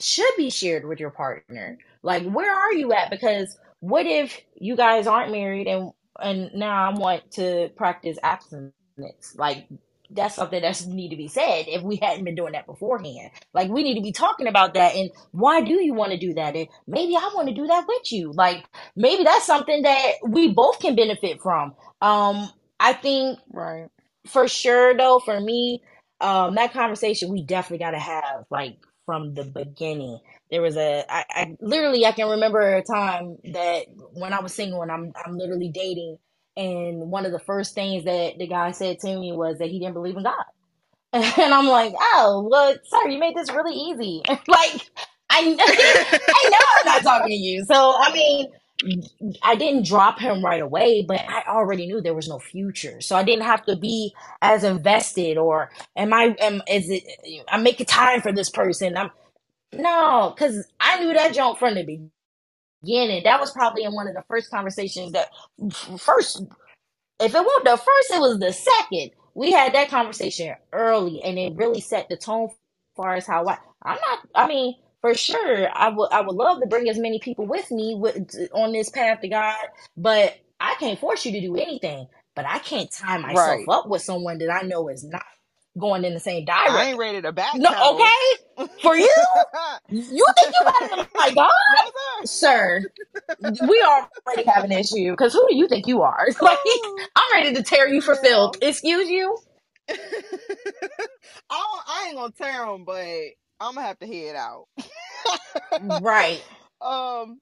should 0.00 0.32
be 0.36 0.50
shared 0.50 0.86
with 0.86 1.00
your 1.00 1.10
partner. 1.10 1.78
Like, 2.02 2.24
where 2.24 2.52
are 2.54 2.72
you 2.72 2.92
at? 2.92 3.10
Because 3.10 3.56
what 3.80 4.06
if 4.06 4.40
you 4.56 4.76
guys 4.76 5.06
aren't 5.06 5.32
married 5.32 5.66
and 5.66 5.92
and 6.22 6.50
now 6.54 6.90
I 6.90 6.94
want 6.98 7.30
to 7.32 7.70
practice 7.76 8.18
abstinence? 8.22 8.74
Like, 9.36 9.68
that's 10.10 10.36
something 10.36 10.62
that's 10.62 10.86
need 10.86 11.10
to 11.10 11.16
be 11.16 11.28
said 11.28 11.64
if 11.68 11.82
we 11.82 11.96
hadn't 11.96 12.24
been 12.24 12.34
doing 12.36 12.52
that 12.52 12.66
beforehand. 12.66 13.30
Like, 13.54 13.70
we 13.70 13.82
need 13.82 13.96
to 13.96 14.02
be 14.02 14.12
talking 14.12 14.48
about 14.48 14.74
that 14.74 14.94
and 14.96 15.10
why 15.32 15.62
do 15.62 15.74
you 15.82 15.94
want 15.94 16.12
to 16.12 16.18
do 16.18 16.34
that? 16.34 16.56
And 16.56 16.68
maybe 16.86 17.16
I 17.16 17.30
want 17.34 17.48
to 17.48 17.54
do 17.54 17.66
that 17.68 17.86
with 17.88 18.12
you. 18.12 18.32
Like, 18.32 18.64
maybe 18.96 19.24
that's 19.24 19.46
something 19.46 19.82
that 19.82 20.12
we 20.28 20.52
both 20.52 20.80
can 20.80 20.96
benefit 20.96 21.40
from. 21.42 21.74
Um, 22.02 22.48
I 22.80 22.92
think 22.94 23.38
right 23.52 23.88
for 24.26 24.48
sure 24.48 24.96
though 24.96 25.18
for 25.18 25.40
me 25.40 25.82
um 26.20 26.54
that 26.54 26.72
conversation 26.72 27.30
we 27.30 27.42
definitely 27.44 27.84
got 27.84 27.92
to 27.92 27.98
have 27.98 28.44
like 28.50 28.78
from 29.06 29.34
the 29.34 29.44
beginning 29.44 30.18
there 30.52 30.62
was 30.62 30.78
a 30.78 31.04
I, 31.10 31.26
I 31.30 31.56
literally 31.60 32.06
i 32.06 32.12
can 32.12 32.30
remember 32.30 32.60
a 32.76 32.84
time 32.84 33.38
that 33.54 33.86
when 34.14 34.34
i 34.34 34.40
was 34.42 34.54
single 34.54 34.82
and 34.82 34.92
i'm 34.92 35.14
i'm 35.26 35.38
literally 35.38 35.70
dating 35.70 36.18
and 36.56 37.00
one 37.12 37.26
of 37.26 37.32
the 37.32 37.40
first 37.40 37.74
things 37.74 38.04
that 38.06 38.38
the 38.38 38.48
guy 38.48 38.72
said 38.72 39.00
to 39.00 39.08
me 39.20 39.32
was 39.32 39.58
that 39.60 39.70
he 39.70 39.80
didn't 39.80 39.94
believe 39.94 40.16
in 40.18 40.24
god 40.24 40.34
and 41.12 41.54
i'm 41.54 41.68
like 41.68 41.94
oh 41.98 42.48
well 42.50 42.74
sir 42.84 43.08
you 43.10 43.18
made 43.20 43.36
this 43.36 43.52
really 43.52 43.74
easy 43.76 44.22
like 44.48 44.90
i 45.30 45.40
i 45.60 46.50
know 46.50 46.58
i'm 46.80 46.86
not 46.86 47.02
talking 47.04 47.28
to 47.28 47.34
you 47.34 47.64
so 47.66 47.94
i 47.98 48.12
mean 48.12 48.46
I 49.42 49.56
didn't 49.56 49.86
drop 49.86 50.18
him 50.20 50.44
right 50.44 50.62
away, 50.62 51.04
but 51.06 51.20
I 51.28 51.44
already 51.48 51.86
knew 51.86 52.00
there 52.00 52.14
was 52.14 52.28
no 52.28 52.38
future. 52.38 53.00
So 53.00 53.16
I 53.16 53.24
didn't 53.24 53.44
have 53.44 53.64
to 53.66 53.76
be 53.76 54.14
as 54.42 54.64
invested 54.64 55.38
or 55.38 55.70
am 55.96 56.12
I 56.12 56.36
am 56.40 56.62
is 56.68 56.90
it 56.90 57.04
I'm 57.48 57.62
making 57.62 57.86
time 57.86 58.22
for 58.22 58.32
this 58.32 58.50
person. 58.50 58.96
I'm 58.96 59.10
no, 59.74 60.34
because 60.36 60.66
I 60.80 61.00
knew 61.04 61.12
that 61.14 61.34
jump 61.34 61.58
from 61.58 61.74
the 61.74 61.84
beginning. 62.82 63.24
That 63.24 63.40
was 63.40 63.52
probably 63.52 63.84
in 63.84 63.94
one 63.94 64.08
of 64.08 64.14
the 64.14 64.24
first 64.28 64.50
conversations 64.50 65.12
that 65.12 65.30
first 65.98 66.42
if 67.20 67.34
it 67.34 67.38
wasn't 67.44 67.64
the 67.64 67.76
first, 67.76 68.10
it 68.12 68.20
was 68.20 68.38
the 68.38 68.52
second. 68.52 69.10
We 69.34 69.52
had 69.52 69.74
that 69.74 69.88
conversation 69.90 70.54
early 70.72 71.22
and 71.22 71.38
it 71.38 71.54
really 71.56 71.80
set 71.80 72.08
the 72.08 72.16
tone 72.16 72.48
far 72.96 73.14
as 73.14 73.26
how 73.26 73.46
I 73.46 73.58
I'm 73.82 73.98
not 74.08 74.18
I 74.34 74.46
mean 74.48 74.74
for 75.02 75.14
sure 75.14 75.68
I 75.74 75.88
would 75.90 76.08
I 76.10 76.22
would 76.22 76.34
love 76.36 76.60
to 76.60 76.66
bring 76.66 76.88
as 76.88 76.98
many 76.98 77.18
people 77.18 77.46
with 77.46 77.70
me 77.70 77.94
with 77.94 78.34
on 78.54 78.72
this 78.72 78.88
path 78.88 79.20
to 79.20 79.28
God, 79.28 79.56
but 79.96 80.38
I 80.58 80.74
can't 80.80 80.98
force 80.98 81.26
you 81.26 81.32
to 81.32 81.40
do 81.40 81.56
anything. 81.56 82.08
But 82.34 82.46
I 82.46 82.58
can't 82.58 82.90
tie 82.90 83.18
myself 83.18 83.62
right 83.64 83.68
up 83.68 83.88
with 83.88 84.02
someone 84.02 84.38
that 84.38 84.50
I 84.52 84.62
know 84.66 84.88
is 84.88 85.04
not 85.04 85.24
going 85.78 86.04
in 86.04 86.14
the 86.14 86.20
same 86.20 86.44
direction. 86.44 86.74
i 86.76 86.86
ain't 86.86 86.98
ready 86.98 87.22
to 87.22 87.32
back 87.32 87.54
No, 87.56 87.70
okay? 87.94 88.66
For 88.82 88.96
you? 88.96 89.10
You 89.90 90.26
think 90.36 90.54
you 90.54 90.66
better 90.66 90.96
than 90.96 91.06
my 91.14 91.30
God? 91.34 91.52
no 91.68 91.80
sir 92.24 92.84
Sir, 93.42 93.66
we 93.68 93.84
already 93.86 94.48
have 94.48 94.64
an 94.64 94.72
issue 94.72 95.12
because 95.12 95.32
who 95.34 95.46
do 95.50 95.56
you 95.56 95.68
think 95.68 95.86
you 95.88 96.02
are? 96.02 96.28
Like, 96.42 96.58
I'm 97.16 97.32
ready 97.34 97.54
to 97.56 97.62
tear 97.62 97.88
you 97.88 98.00
for 98.02 98.16
filth. 98.16 98.56
Excuse 98.62 99.08
you? 99.10 99.38
I, 101.50 101.80
I 101.88 102.06
ain't 102.08 102.16
gonna 102.16 102.32
tear 102.32 102.66
him, 102.66 102.84
but 102.84 103.04
i'm 103.60 103.74
gonna 103.76 103.86
have 103.86 103.98
to 104.00 104.06
head 104.06 104.36
out 104.36 104.66
Right. 105.80 106.44
um 106.82 107.40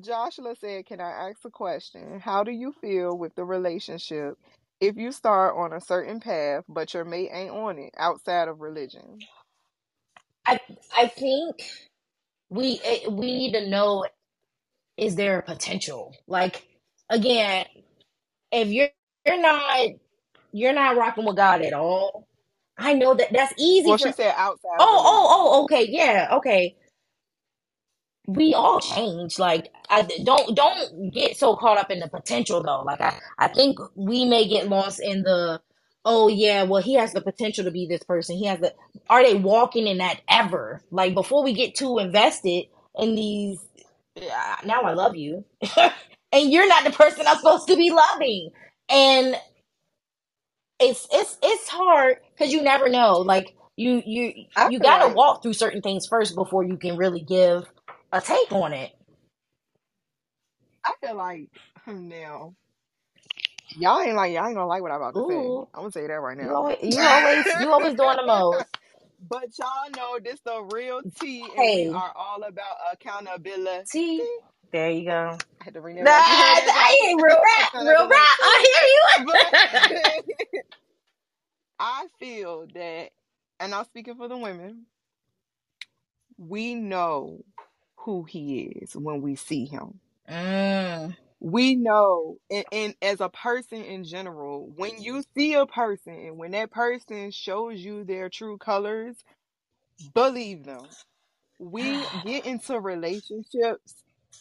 joshua 0.00 0.54
said 0.60 0.86
can 0.86 1.00
i 1.00 1.28
ask 1.30 1.38
a 1.46 1.50
question 1.50 2.20
how 2.20 2.44
do 2.44 2.52
you 2.52 2.72
feel 2.80 3.16
with 3.18 3.34
the 3.36 3.44
relationship 3.44 4.34
if 4.80 4.96
you 4.96 5.12
start 5.12 5.56
on 5.56 5.72
a 5.74 5.80
certain 5.80 6.20
path 6.20 6.64
but 6.68 6.94
your 6.94 7.04
mate 7.04 7.30
ain't 7.32 7.50
on 7.52 7.78
it 7.78 7.92
outside 7.98 8.48
of 8.48 8.60
religion 8.60 9.26
I 10.46 10.60
I 10.96 11.08
think 11.08 11.56
we 12.50 12.80
we 13.10 13.26
need 13.26 13.52
to 13.54 13.68
know 13.68 14.06
is 14.96 15.16
there 15.16 15.38
a 15.40 15.42
potential? 15.42 16.14
Like 16.28 16.66
again, 17.10 17.66
if 18.52 18.68
you're 18.68 18.88
you're 19.26 19.40
not 19.42 19.88
you're 20.52 20.74
not 20.74 20.96
rocking 20.96 21.26
with 21.26 21.36
God 21.36 21.62
at 21.62 21.74
all, 21.74 22.28
I 22.78 22.94
know 22.94 23.14
that 23.14 23.32
that's 23.32 23.54
easy 23.58 23.90
well 23.90 23.98
for 23.98 24.08
she 24.08 24.12
said 24.12 24.34
outside 24.36 24.70
Oh, 24.78 25.02
oh, 25.06 25.28
oh, 25.30 25.64
okay, 25.64 25.86
yeah, 25.90 26.28
okay. 26.38 26.76
we 28.28 28.54
all 28.54 28.80
change. 28.80 29.38
Like, 29.38 29.70
I 29.90 30.02
don't 30.24 30.56
don't 30.56 31.12
get 31.12 31.36
so 31.36 31.56
caught 31.56 31.78
up 31.78 31.90
in 31.90 32.00
the 32.00 32.08
potential 32.08 32.62
though. 32.62 32.82
Like, 32.82 33.00
I 33.00 33.14
I 33.38 33.48
think 33.48 33.78
we 33.96 34.24
may 34.26 34.48
get 34.48 34.68
lost 34.68 35.00
in 35.00 35.22
the 35.22 35.60
oh 36.04 36.28
yeah, 36.28 36.64
well 36.64 36.82
he 36.82 36.94
has 36.94 37.12
the 37.12 37.22
potential 37.22 37.64
to 37.64 37.70
be 37.72 37.86
this 37.86 38.02
person. 38.04 38.36
He 38.36 38.46
has 38.46 38.60
the 38.60 38.74
are 39.10 39.24
they 39.24 39.34
walking 39.34 39.86
in 39.86 39.98
that 39.98 40.20
ever? 40.28 40.82
Like 40.90 41.14
before 41.14 41.44
we 41.44 41.54
get 41.54 41.74
too 41.76 41.98
invested 41.98 42.66
in 42.98 43.14
these 43.16 43.60
uh, 44.16 44.56
now 44.64 44.82
I 44.82 44.94
love 44.94 45.16
you. 45.16 45.44
and 46.32 46.52
you're 46.52 46.68
not 46.68 46.84
the 46.84 46.92
person 46.92 47.26
I'm 47.28 47.38
supposed 47.38 47.68
to 47.68 47.76
be 47.76 47.90
loving. 47.90 48.50
And 48.88 49.36
it's 50.80 51.08
it's 51.12 51.38
it's 51.42 51.68
hard 51.68 52.18
because 52.36 52.52
you 52.52 52.62
never 52.62 52.88
know. 52.88 53.18
Like 53.18 53.56
you 53.76 54.02
you 54.06 54.46
you 54.64 54.80
gotta 54.80 55.14
walk 55.14 55.42
through 55.42 55.54
certain 55.54 55.82
things 55.82 56.06
first 56.08 56.34
before 56.34 56.64
you 56.64 56.78
can 56.78 56.96
really 56.96 57.22
give 57.22 57.64
a 58.12 58.22
take 58.22 58.52
on 58.52 58.74
it. 58.74 58.92
I 60.86 60.94
feel 61.06 61.16
like 61.16 61.50
hmm, 61.86 62.08
now 62.08 62.54
y'all 63.70 64.00
ain't 64.00 64.16
like 64.16 64.32
y'all 64.32 64.46
ain't 64.46 64.56
gonna 64.56 64.66
like 64.68 64.82
what 64.82 64.92
I'm 64.92 64.98
about 65.02 65.16
to 65.16 65.24
say. 65.24 65.54
I'm 65.74 65.82
gonna 65.82 65.92
say 65.92 66.06
that 66.06 66.14
right 66.14 66.38
you 66.40 66.52
now. 66.52 66.54
always 66.54 66.78
you 66.82 67.08
always 67.08 67.54
you 67.54 67.72
always 67.72 67.94
doing 67.94 68.16
the 68.16 68.24
most. 68.26 68.66
but 69.30 69.48
y'all 69.58 69.90
know 69.96 70.18
this 70.22 70.40
the 70.44 70.62
real 70.62 71.02
tea, 71.20 71.54
and 71.58 71.72
we 71.72 71.88
Hey, 71.88 71.94
are 71.94 72.12
all 72.16 72.42
about 72.44 72.76
accountability. 72.92 73.86
T, 73.90 74.28
there 74.72 74.90
you 74.90 75.06
go. 75.06 75.38
I 75.60 75.64
had 75.64 75.74
to 75.74 75.80
bring 75.82 75.96
Nah, 76.00 76.10
that 76.10 76.14
back. 76.14 76.28
You 76.28 76.36
heard 76.38 76.66
that, 76.66 76.74
I 76.76 77.08
ain't 77.08 77.22
real 77.22 77.36
rap, 77.36 77.72
real 77.86 78.08
rap. 78.08 78.38
I 78.42 79.16
hear 79.18 79.26
you. 79.26 79.34
I 81.80 82.06
feel 82.18 82.66
that, 82.74 83.10
and 83.60 83.74
I'm 83.74 83.84
speaking 83.86 84.16
for 84.16 84.28
the 84.28 84.38
women, 84.38 84.86
we 86.38 86.74
know 86.74 87.44
who 87.98 88.24
he 88.24 88.62
is 88.82 88.96
when 88.96 89.22
we 89.22 89.36
see 89.36 89.66
him. 89.66 90.00
Mm, 90.30 91.16
We 91.40 91.76
know, 91.76 92.38
and, 92.50 92.64
and 92.72 92.94
as 93.02 93.20
a 93.20 93.28
person 93.28 93.82
in 93.84 94.04
general, 94.04 94.70
when 94.76 95.02
you 95.02 95.22
see 95.36 95.54
a 95.54 95.66
person 95.66 96.14
and 96.14 96.38
when 96.38 96.52
that 96.52 96.70
person 96.70 97.30
shows 97.30 97.78
you 97.80 98.04
their 98.04 98.30
true 98.30 98.58
colors, 98.58 99.16
believe 100.14 100.64
them. 100.64 100.96
We 101.58 102.08
get 102.24 102.46
into 102.46 102.80
relationships 102.80 103.94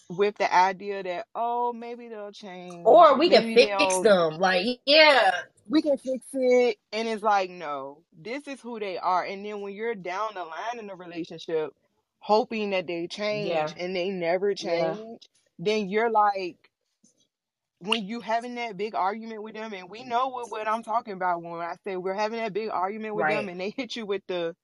with 0.09 0.37
the 0.37 0.53
idea 0.53 1.03
that, 1.03 1.27
oh, 1.35 1.73
maybe 1.73 2.09
they'll 2.09 2.31
change, 2.33 2.85
or 2.85 3.17
we 3.19 3.29
can 3.29 3.43
fix 3.53 3.99
them. 3.99 4.39
Like, 4.39 4.67
yeah, 4.85 5.31
we 5.69 5.81
can 5.81 5.97
fix 5.97 6.25
it 6.33 6.77
and 6.91 7.07
it's 7.07 7.23
like 7.23 7.49
no 7.49 7.99
this 8.19 8.47
is 8.47 8.61
who 8.61 8.79
they 8.79 8.97
are 8.97 9.23
and 9.25 9.45
then 9.45 9.61
when 9.61 9.73
you're 9.73 9.95
down 9.95 10.29
the 10.35 10.43
line 10.43 10.79
in 10.79 10.89
a 10.89 10.95
relationship 10.95 11.71
hoping 12.19 12.71
that 12.71 12.87
they 12.87 13.07
yeah, 13.31 13.71
change 13.71 13.73
and 13.77 13.95
they 13.95 14.09
never 14.09 14.53
yeah. 14.59 14.97
Then 15.59 15.89
you're 15.89 16.11
like 16.11 16.57
when 17.79 18.05
you 18.05 18.21
having 18.21 18.55
that 18.55 18.77
big 18.77 18.95
argument 18.95 19.43
with 19.43 19.53
them 19.55 19.73
and 19.73 19.89
we 19.89 20.03
know 20.03 20.27
what, 20.29 20.51
what 20.51 20.67
i'm 20.67 20.83
talking 20.83 21.13
about 21.13 21.41
when 21.43 21.53
i 21.61 21.75
say 21.85 21.97
we're 21.97 22.13
having 22.13 22.39
that 22.39 22.53
big 22.53 22.69
argument 22.69 23.15
with 23.15 23.27
them 23.27 23.49
and 23.49 23.59
they 23.59 23.71
hit 23.71 23.95
you 23.95 24.05
with 24.05 24.23
the 24.27 24.55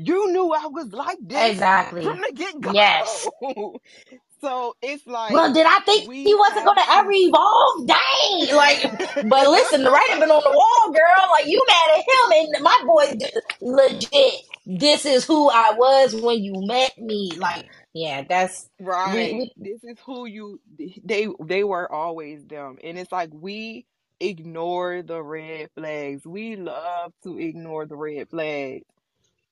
you 0.00 0.32
knew 0.32 0.52
i 0.54 0.66
was 0.68 0.92
like 0.92 1.18
this 1.22 1.42
Exactly. 1.52 2.02
from 2.02 2.18
the 2.18 2.32
get-go 2.34 2.72
Yes. 2.74 3.28
so 4.42 4.74
it's 4.82 5.06
like 5.06 5.32
Well, 5.34 5.52
did 5.54 5.66
I 5.66 5.80
think 5.80 6.10
he 6.24 6.34
wasn't 6.34 6.66
gonna 6.66 6.82
ever 6.88 7.10
evolve? 7.12 7.86
Dang! 7.88 8.56
Like, 8.56 8.82
but 9.28 9.48
listen, 9.48 9.84
the 9.84 9.90
writing 9.90 10.20
been 10.20 10.30
on 10.30 10.42
the 10.44 10.50
wall, 10.52 10.92
girl. 10.92 11.30
Like, 11.32 11.46
you 11.46 11.62
mad 11.68 11.98
at 11.98 11.98
him, 11.98 12.54
and 12.54 12.64
my 12.64 12.78
boy, 12.86 13.18
legit. 13.62 14.34
This 14.66 15.06
is 15.06 15.24
who 15.26 15.50
I 15.50 15.74
was 15.76 16.14
when 16.14 16.42
you 16.42 16.54
met 16.66 16.92
me. 16.98 17.32
Like, 17.38 17.66
yeah, 17.94 18.24
that's 18.28 18.68
we 19.04 19.24
Right. 19.24 19.32
we 19.32 19.52
This 19.56 19.84
is 19.84 19.98
who 20.06 20.26
you 20.26 20.60
they 21.04 21.28
they 21.44 21.64
were 21.64 21.90
always 21.92 22.46
them. 22.46 22.78
And 22.84 22.98
it's 22.98 23.12
like 23.12 23.30
we 23.32 23.86
ignore 24.20 25.02
the 25.02 25.22
red 25.22 25.70
flags. 25.76 26.26
We 26.26 26.56
love 26.56 27.12
to 27.24 27.38
ignore 27.38 27.86
the 27.86 27.96
red 27.96 28.30
flags. 28.30 28.84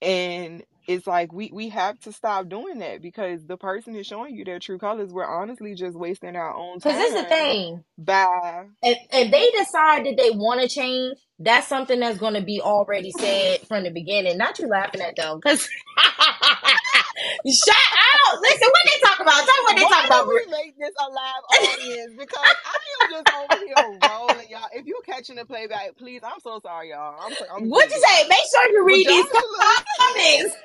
And 0.02 0.62
it's 0.86 1.06
like 1.06 1.32
we 1.32 1.50
we 1.52 1.68
have 1.70 1.98
to 2.00 2.12
stop 2.12 2.48
doing 2.48 2.78
that 2.78 3.02
because 3.02 3.44
the 3.46 3.56
person 3.56 3.94
is 3.96 4.06
showing 4.06 4.34
you 4.34 4.44
their 4.44 4.58
true 4.58 4.78
colors. 4.78 5.12
We're 5.12 5.26
honestly 5.26 5.74
just 5.74 5.96
wasting 5.98 6.36
our 6.36 6.54
own 6.54 6.80
time. 6.80 6.92
because 6.94 6.98
this 6.98 7.14
is 7.14 7.22
the 7.22 7.28
thing. 7.28 7.84
by 7.98 8.66
If 8.82 8.98
if 9.12 9.30
they 9.30 9.50
decide 9.58 10.06
that 10.06 10.16
they 10.16 10.30
want 10.30 10.62
to 10.62 10.68
change, 10.68 11.18
that's 11.38 11.66
something 11.68 12.00
that's 12.00 12.18
going 12.18 12.34
to 12.34 12.42
be 12.42 12.60
already 12.62 13.10
said 13.12 13.60
from 13.68 13.84
the 13.84 13.90
beginning. 13.90 14.38
Not 14.38 14.58
you 14.58 14.68
laughing 14.68 15.00
at 15.02 15.16
them, 15.16 15.38
because 15.42 15.62
shut 17.46 17.76
up. 17.76 18.40
Listen, 18.42 18.68
what 18.68 18.84
they 18.86 19.00
talk 19.06 19.20
about? 19.20 19.34
Tell 19.44 19.46
me 19.46 19.64
what 19.64 19.76
they 19.76 19.84
Why 19.84 19.90
talk 19.90 20.06
about. 20.06 20.28
we 20.28 20.46
make 20.52 20.78
this 20.78 20.94
a 20.98 21.08
live 21.10 21.44
audience? 21.74 22.12
Because 22.18 22.54
I 22.64 22.76
am 23.02 23.10
just 23.10 23.28
over 23.34 23.64
here 23.66 23.98
rolling, 24.08 24.48
y'all. 24.50 24.68
If 24.72 24.86
you're 24.86 24.97
catching 25.08 25.36
the 25.36 25.46
playback, 25.46 25.96
please, 25.98 26.22
I'm 26.24 26.40
so 26.42 26.60
sorry, 26.62 26.90
y'all. 26.90 27.16
I'm 27.20 27.34
so, 27.34 27.46
I'm 27.54 27.68
What 27.68 27.90
you 27.90 28.02
say? 28.06 28.28
Make 28.28 28.38
sure 28.52 28.72
you 28.72 28.86
read 28.86 29.08
these 29.08 29.26
comments. 30.00 30.56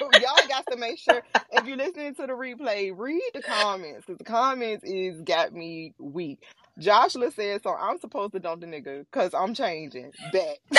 girl, 0.00 0.12
y'all 0.14 0.48
got 0.48 0.68
to 0.70 0.76
make 0.78 0.98
sure 0.98 1.22
if 1.52 1.66
you're 1.66 1.76
listening 1.78 2.14
to 2.16 2.22
the 2.28 2.34
replay, 2.34 2.92
read 2.96 3.22
the 3.34 3.42
comments 3.42 4.06
because 4.06 4.18
the 4.18 4.24
comments 4.24 4.84
is 4.84 5.22
got 5.22 5.52
me 5.52 5.94
weak. 5.98 6.44
Joshua 6.78 7.30
said, 7.32 7.62
so 7.64 7.74
I'm 7.74 7.98
supposed 8.00 8.32
to 8.34 8.40
dump 8.40 8.62
the 8.62 8.68
nigga 8.68 9.06
because 9.12 9.34
I'm 9.34 9.54
changing. 9.54 10.12
Bet. 10.32 10.58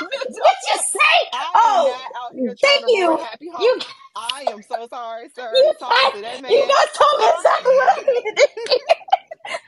what 0.00 0.58
you 0.68 0.78
say? 0.78 1.30
I 1.32 1.46
Oh, 1.54 1.84
not 1.84 2.12
out 2.24 2.34
here 2.34 2.54
trying 2.58 2.82
thank 2.82 2.84
you. 2.88 3.18
happy 3.18 3.48
home. 3.54 3.62
You 3.62 3.80
I 4.16 4.46
am 4.50 4.62
so 4.62 4.88
sorry, 4.88 5.28
sir. 5.34 5.50
you 5.52 5.74
Talking 5.78 6.12
got 6.12 6.12
to 6.12 6.22
that 6.22 6.42
you 6.48 6.60
man. 6.60 6.68
guys 6.68 6.98
told 6.98 7.20
me 7.20 7.26
I 7.26 7.32
exactly 7.36 7.74
what 7.74 7.98
I 7.98 8.02
needed. 8.02 8.80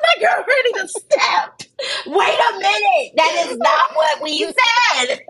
Like 0.03 0.10
you're 0.21 0.31
ready 0.31 0.73
to 0.81 0.89
step. 0.89 1.63
Wait 2.07 2.39
a 2.39 2.59
minute. 2.59 3.13
That 3.17 3.47
is 3.49 3.57
not 3.59 3.97
what 3.97 4.23
we 4.23 4.39
said. 4.45 5.21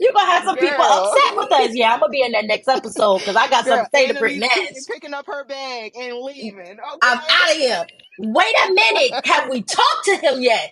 You're 0.00 0.12
gonna 0.12 0.26
have 0.32 0.44
some 0.44 0.56
people 0.56 0.84
upset 0.84 1.36
with 1.36 1.52
us. 1.52 1.74
Yeah, 1.74 1.94
I'm 1.94 2.00
gonna 2.00 2.10
be 2.10 2.22
in 2.22 2.32
that 2.32 2.46
next 2.46 2.68
episode 2.68 3.18
because 3.20 3.36
I 3.36 3.48
got 3.48 3.64
Girl, 3.64 3.76
something 3.76 3.90
to 3.92 4.08
say 4.08 4.12
to 4.12 4.18
bring 4.18 4.40
next. 4.40 4.88
picking 4.88 5.14
up 5.14 5.26
her 5.26 5.44
bag 5.44 5.92
and 5.96 6.18
leaving. 6.18 6.78
I'm 7.02 7.18
out 7.18 7.50
of 7.50 7.56
here. 7.56 7.86
Wait 8.18 8.54
a 8.68 8.72
minute. 8.72 9.12
Have 9.26 9.50
we 9.50 9.62
talked 9.62 10.04
to 10.06 10.16
him 10.16 10.40
yet? 10.42 10.70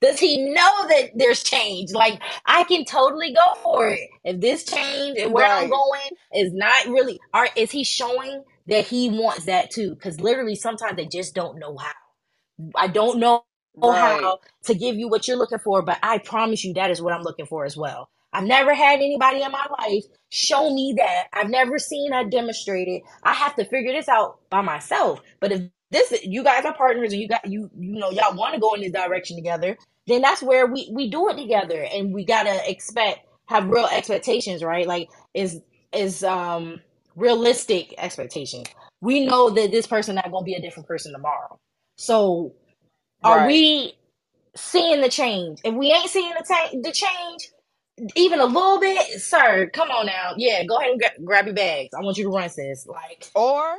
Does 0.00 0.20
he 0.20 0.50
know 0.52 0.88
that 0.88 1.10
there's 1.16 1.42
change? 1.42 1.92
Like 1.92 2.22
I 2.46 2.64
can 2.64 2.84
totally 2.84 3.34
go 3.34 3.54
for 3.62 3.88
it. 3.90 4.00
If 4.24 4.40
this 4.40 4.64
change 4.64 5.18
and 5.18 5.32
where 5.32 5.46
I'm 5.46 5.70
going 5.70 6.10
is 6.34 6.52
not 6.54 6.86
really, 6.86 7.20
are 7.34 7.48
is 7.56 7.72
he 7.72 7.84
showing 7.84 8.44
that 8.68 8.86
he 8.86 9.10
wants 9.10 9.46
that 9.46 9.70
too? 9.72 9.90
Because 9.94 10.20
literally, 10.20 10.54
sometimes 10.54 10.96
they 10.96 11.06
just 11.06 11.34
don't 11.34 11.58
know 11.58 11.76
how. 11.76 11.92
I 12.76 12.88
don't 12.88 13.20
know 13.20 13.44
Right. 13.76 13.94
how 13.94 14.40
to 14.64 14.74
give 14.74 14.96
you 14.96 15.08
what 15.08 15.28
you're 15.28 15.38
looking 15.38 15.58
for, 15.60 15.82
but 15.82 15.98
I 16.02 16.18
promise 16.18 16.64
you 16.64 16.74
that 16.74 16.90
is 16.90 17.02
what 17.02 17.14
I'm 17.14 17.22
looking 17.22 17.46
for 17.46 17.64
as 17.64 17.76
well. 17.76 18.10
I've 18.32 18.44
never 18.44 18.74
had 18.74 18.96
anybody 19.00 19.42
in 19.42 19.52
my 19.52 19.66
life 19.80 20.04
show 20.30 20.74
me 20.74 20.94
that. 20.98 21.26
I've 21.32 21.50
never 21.50 21.78
seen 21.78 22.10
that 22.12 22.30
demonstrated. 22.30 23.02
I 23.24 23.34
have 23.34 23.56
to 23.56 23.64
figure 23.66 23.92
this 23.92 24.08
out 24.08 24.40
by 24.50 24.62
myself. 24.62 25.20
But 25.40 25.52
if 25.52 25.62
this 25.90 26.24
you 26.24 26.44
guys 26.44 26.64
are 26.64 26.74
partners 26.74 27.12
and 27.12 27.22
you 27.22 27.28
got 27.28 27.44
you 27.46 27.70
you 27.78 27.98
know 28.00 28.10
y'all 28.10 28.36
want 28.36 28.54
to 28.54 28.60
go 28.60 28.74
in 28.74 28.82
this 28.82 28.92
direction 28.92 29.36
together, 29.36 29.76
then 30.08 30.22
that's 30.22 30.42
where 30.42 30.66
we 30.66 30.90
we 30.94 31.10
do 31.10 31.28
it 31.30 31.36
together 31.36 31.86
and 31.92 32.14
we 32.14 32.24
got 32.24 32.44
to 32.44 32.70
expect 32.70 33.20
have 33.48 33.68
real 33.68 33.88
expectations, 33.92 34.64
right? 34.64 34.86
Like 34.86 35.08
is 35.34 35.60
is 35.92 36.24
um 36.24 36.80
realistic 37.16 37.94
expectations. 37.98 38.66
We 39.02 39.26
know 39.26 39.50
that 39.50 39.72
this 39.72 39.86
person 39.86 40.16
not 40.16 40.30
going 40.30 40.44
to 40.44 40.46
be 40.46 40.54
a 40.54 40.62
different 40.62 40.88
person 40.88 41.12
tomorrow. 41.12 41.58
So 41.98 42.54
are 43.24 43.38
Right. 43.38 43.46
we 43.46 43.94
seeing 44.56 45.00
the 45.02 45.08
change? 45.10 45.60
If 45.64 45.74
we 45.74 45.92
ain't 45.92 46.10
seeing 46.10 46.32
the, 46.34 46.44
ta- 46.46 46.70
the 46.82 46.92
change, 46.92 47.50
even 48.16 48.40
a 48.40 48.46
little 48.46 48.80
bit, 48.80 49.20
sir, 49.20 49.70
come 49.72 49.90
on 49.90 50.06
now. 50.06 50.34
Yeah, 50.36 50.64
go 50.64 50.78
ahead 50.78 50.92
and 50.92 51.00
gra- 51.00 51.24
grab 51.24 51.46
your 51.46 51.54
bags. 51.54 51.90
I 51.96 52.02
want 52.02 52.18
you 52.18 52.24
to 52.24 52.30
run, 52.30 52.48
sis. 52.50 52.86
Like, 52.86 53.32
Or 53.34 53.76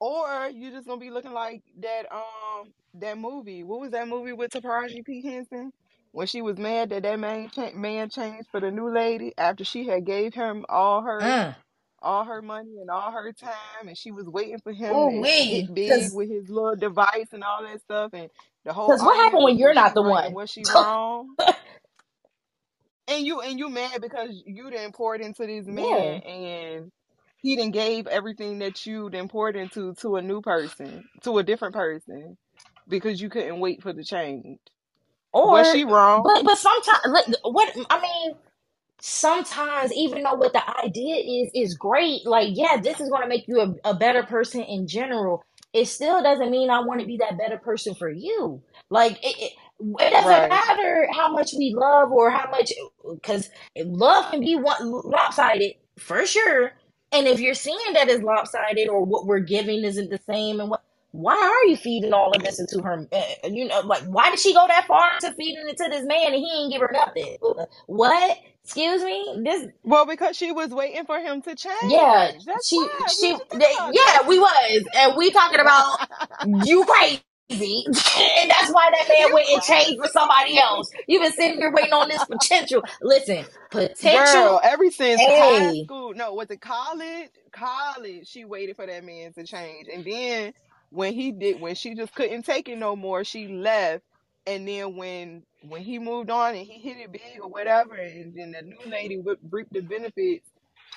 or 0.00 0.50
you 0.54 0.70
just 0.70 0.86
gonna 0.86 1.00
be 1.00 1.10
looking 1.10 1.32
like 1.32 1.62
that 1.80 2.04
um 2.12 2.72
that 2.94 3.18
movie. 3.18 3.64
What 3.64 3.80
was 3.80 3.92
that 3.92 4.08
movie 4.08 4.32
with 4.34 4.50
Taraji 4.52 5.04
P 5.04 5.22
Henson? 5.22 5.72
When 6.12 6.26
she 6.26 6.42
was 6.42 6.58
mad 6.58 6.90
that 6.90 7.04
that 7.04 7.18
man 7.20 7.50
cha- 7.50 7.72
man 7.74 8.10
changed 8.10 8.48
for 8.50 8.60
the 8.60 8.70
new 8.70 8.92
lady 8.92 9.34
after 9.38 9.64
she 9.64 9.86
had 9.86 10.06
gave 10.06 10.34
him 10.34 10.66
all 10.68 11.02
her 11.02 11.26
mm. 11.26 11.56
All 12.00 12.24
her 12.24 12.42
money 12.42 12.78
and 12.80 12.90
all 12.90 13.10
her 13.10 13.32
time, 13.32 13.88
and 13.88 13.96
she 13.96 14.10
was 14.10 14.26
waiting 14.26 14.58
for 14.58 14.72
him 14.72 14.92
oh, 14.94 15.10
to 15.10 15.22
get 15.22 15.74
big 15.74 16.12
with 16.12 16.30
his 16.30 16.48
little 16.48 16.76
device 16.76 17.28
and 17.32 17.42
all 17.42 17.62
that 17.62 17.80
stuff, 17.80 18.10
and 18.12 18.30
the 18.64 18.72
whole 18.72 18.86
because 18.86 19.02
what 19.02 19.16
happened 19.16 19.44
when 19.44 19.58
you're 19.58 19.74
not 19.74 19.94
the 19.94 20.02
right 20.02 20.32
one? 20.32 20.34
was 20.34 20.50
she 20.50 20.62
wrong? 20.74 21.34
And 23.08 23.26
you 23.26 23.40
and 23.40 23.58
you 23.58 23.70
mad 23.70 24.02
because 24.02 24.42
you 24.44 24.70
didn't 24.70 24.94
pour 24.94 25.14
it 25.14 25.22
into 25.22 25.46
this 25.46 25.64
yeah. 25.66 26.20
and 26.28 26.92
he 27.38 27.56
didn't 27.56 27.72
gave 27.72 28.06
everything 28.06 28.58
that 28.58 28.84
you 28.84 29.08
didn't 29.08 29.30
poured 29.30 29.56
into 29.56 29.94
to 29.94 30.16
a 30.16 30.22
new 30.22 30.42
person, 30.42 31.04
to 31.22 31.38
a 31.38 31.42
different 31.42 31.74
person, 31.74 32.36
because 32.86 33.20
you 33.20 33.30
couldn't 33.30 33.60
wait 33.60 33.82
for 33.82 33.92
the 33.92 34.04
change. 34.04 34.58
Or 35.32 35.52
was 35.52 35.72
she 35.72 35.84
wrong? 35.84 36.22
but 36.24 36.44
but 36.44 36.58
sometimes, 36.58 37.36
what 37.42 37.74
I 37.90 38.00
mean, 38.00 38.34
sometimes 39.00 39.92
even 39.94 40.22
though 40.24 40.34
what 40.34 40.52
the 40.54 40.62
idea 40.84 41.16
is 41.16 41.50
is 41.54 41.74
great 41.76 42.26
like 42.26 42.48
yeah 42.54 42.78
this 42.82 43.00
is 43.00 43.10
going 43.10 43.22
to 43.22 43.28
make 43.28 43.44
you 43.48 43.60
a, 43.60 43.90
a 43.90 43.94
better 43.94 44.22
person 44.24 44.62
in 44.62 44.86
general. 44.88 45.44
It 45.74 45.86
still 45.86 46.22
doesn't 46.22 46.50
mean 46.50 46.70
i 46.70 46.80
want 46.80 47.00
to 47.00 47.06
be 47.06 47.18
that 47.18 47.38
better 47.38 47.58
person 47.58 47.94
for 47.94 48.10
you. 48.10 48.62
Like 48.90 49.14
it, 49.24 49.36
it, 49.38 49.52
it 50.00 50.10
doesn't 50.10 50.48
Right. 50.48 50.50
matter 50.50 51.08
how 51.14 51.32
much 51.32 51.52
we 51.58 51.74
love 51.76 52.12
or 52.12 52.30
how 52.30 52.50
much 52.50 52.72
because 53.14 53.50
love 53.76 54.30
can 54.30 54.40
be 54.40 54.56
one 54.56 54.76
lopsided 55.04 55.74
for 55.98 56.26
sure. 56.26 56.72
And 57.12 57.26
if 57.28 57.40
you're 57.40 57.54
seeing 57.54 57.78
that 57.94 58.08
as 58.10 58.22
lopsided 58.22 58.88
or 58.88 59.04
what 59.04 59.26
we're 59.26 59.40
giving 59.40 59.84
isn't 59.84 60.10
the 60.10 60.20
same 60.30 60.60
and 60.60 60.70
what 60.70 60.82
why 61.12 61.36
are 61.36 61.68
you 61.70 61.76
feeding 61.76 62.12
all 62.12 62.32
of 62.36 62.42
this 62.42 62.60
into 62.60 62.82
her 62.82 63.06
you 63.44 63.66
know 63.66 63.80
like 63.80 64.02
why 64.04 64.30
did 64.30 64.38
she 64.40 64.54
go 64.54 64.66
that 64.68 64.86
far 64.86 65.10
to 65.20 65.32
feeding 65.34 65.64
it 65.68 65.76
to 65.78 65.88
this 65.90 66.04
man 66.06 66.28
and 66.34 66.36
he 66.36 66.50
ain't 66.62 66.72
give 66.72 66.82
her 66.82 66.90
nothing 66.92 67.36
what 67.86 68.38
excuse 68.64 69.02
me 69.04 69.40
this 69.44 69.66
Well, 69.84 70.06
because 70.06 70.36
she 70.36 70.52
was 70.52 70.70
waiting 70.70 71.06
for 71.06 71.18
him 71.20 71.42
to 71.42 71.54
change. 71.56 71.72
yeah 71.82 72.32
That's 72.44 72.68
she 72.68 72.76
why. 72.76 72.88
She 73.08 73.36
they, 73.52 73.74
yeah 73.92 74.28
we 74.28 74.38
was 74.38 74.84
and 74.96 75.16
we 75.16 75.30
talking 75.32 75.60
about 75.60 75.98
you 76.66 76.84
crazy. 76.86 77.22
and 77.50 78.50
that's 78.50 78.72
why 78.72 78.90
that 78.92 79.08
man 79.08 79.32
went 79.34 79.48
and 79.48 79.62
changed 79.62 79.98
for 80.02 80.08
somebody 80.08 80.58
else. 80.58 80.90
You've 81.08 81.22
been 81.22 81.32
sitting 81.32 81.58
here 81.58 81.72
waiting 81.72 81.92
on 81.94 82.08
this 82.08 82.24
potential. 82.24 82.82
Listen, 83.02 83.46
potential. 83.70 84.12
Girl, 84.12 84.60
ever 84.62 84.90
since 84.90 85.24
high 85.24 85.72
school, 85.84 86.14
no, 86.14 86.34
was 86.34 86.50
it 86.50 86.60
college? 86.60 87.30
College, 87.52 88.28
she 88.28 88.44
waited 88.44 88.76
for 88.76 88.86
that 88.86 89.04
man 89.04 89.32
to 89.34 89.44
change. 89.44 89.88
And 89.92 90.04
then 90.04 90.54
when 90.90 91.14
he 91.14 91.32
did, 91.32 91.60
when 91.60 91.74
she 91.74 91.94
just 91.94 92.14
couldn't 92.14 92.44
take 92.44 92.68
it 92.68 92.78
no 92.78 92.96
more, 92.96 93.24
she 93.24 93.48
left. 93.48 94.04
And 94.46 94.68
then 94.68 94.96
when 94.96 95.44
when 95.62 95.82
he 95.82 95.98
moved 95.98 96.30
on 96.30 96.54
and 96.56 96.66
he 96.66 96.80
hit 96.80 96.98
it 96.98 97.12
big 97.12 97.40
or 97.42 97.48
whatever, 97.50 97.94
and 97.96 98.34
then 98.36 98.52
the 98.52 98.62
new 98.62 98.78
lady 98.90 99.18
would 99.18 99.38
reap 99.50 99.68
the 99.72 99.80
benefits, 99.82 100.48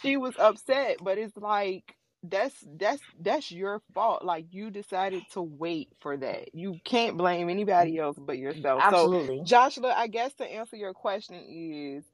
she 0.02 0.18
was 0.18 0.36
upset. 0.40 0.98
But 1.04 1.18
it's 1.18 1.38
like 1.38 1.96
that's 2.24 2.56
that's 2.80 3.04
that's 3.20 3.52
your 3.52 3.82
fault. 3.94 4.26
Like 4.26 4.48
you 4.52 4.72
decided 4.72 5.24
to 5.34 5.42
wait 5.42 5.90
for 6.02 6.18
that. 6.18 6.56
You 6.56 6.80
can't 6.86 7.18
blame 7.18 7.50
anybody 7.50 8.00
else 8.00 8.18
but 8.20 8.38
yourself. 8.40 8.86
So 8.90 9.10
absolutely. 9.10 9.44
Joshua, 9.44 9.94
I 9.98 10.08
guess 10.08 10.34
to 10.36 10.46
answer 10.46 10.78
your 10.78 10.94
question 10.94 11.36
is, 11.50 12.06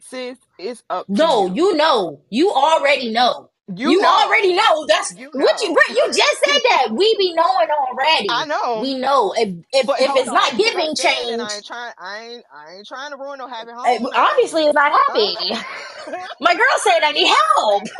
sis, 0.00 0.38
it's 0.58 0.82
up 0.90 1.08
to 1.16 1.24
No, 1.24 1.46
you. 1.46 1.54
you 1.54 1.76
know. 1.76 2.22
You 2.30 2.52
already 2.52 3.12
know. 3.12 3.51
You 3.76 3.90
You 3.90 4.00
know. 4.00 4.26
already 4.26 4.54
know. 4.54 4.86
That's 4.88 5.14
You 5.14 5.30
what 5.32 5.62
you 5.62 5.76
you 5.90 6.06
just 6.08 6.38
said 6.44 6.62
that. 6.70 6.88
We 6.92 7.16
be 7.18 7.34
knowing 7.34 7.68
already. 7.70 8.28
I 8.28 8.46
know. 8.46 8.82
We 8.82 8.94
know. 8.96 9.34
If 9.36 9.48
if, 9.72 9.86
But 9.86 9.98
if 9.98 10.16
it's 10.16 10.32
not 10.32 10.52
on, 10.52 10.62
because 10.62 10.74
giving 10.74 10.94
it, 10.98 11.40
I 11.40 11.56
change, 11.56 11.56
ain't 11.56 11.66
trying. 11.66 11.92
I 11.98 12.20
ain't. 12.24 12.44
I 12.54 12.74
ain't 12.76 12.86
trying 12.88 13.12
to 13.12 13.18
ruin 13.18 13.38
no 13.38 13.48
happy 13.48 13.72
eh, 13.84 13.98
home 13.98 14.06
obviously 14.14 14.64
it's 14.66 14.74
not 14.74 14.92
happy. 14.92 15.36
My 16.40 16.54
girl 16.54 16.78
said 16.78 17.00
I 17.04 17.12
need 17.12 17.28
help. 17.28 17.84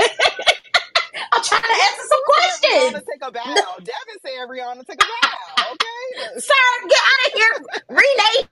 I'm 1.33 1.43
trying 1.45 1.63
to 1.63 1.69
answer 1.69 2.07
some 2.09 2.21
said 2.35 2.53
Rihanna 2.61 3.01
questions. 3.01 3.05
take 3.11 3.23
a 3.23 3.33
bow? 3.33 3.77
Devin 3.79 4.19
said 4.25 4.49
Rihanna 4.49 4.87
take 4.87 5.01
a 5.01 5.07
bow. 5.07 5.73
Okay. 5.73 6.31
Sir, 6.39 6.89
get 6.89 7.03
out 7.11 7.29
of 7.29 7.35
here. 7.35 7.55
Renee. 7.91 8.49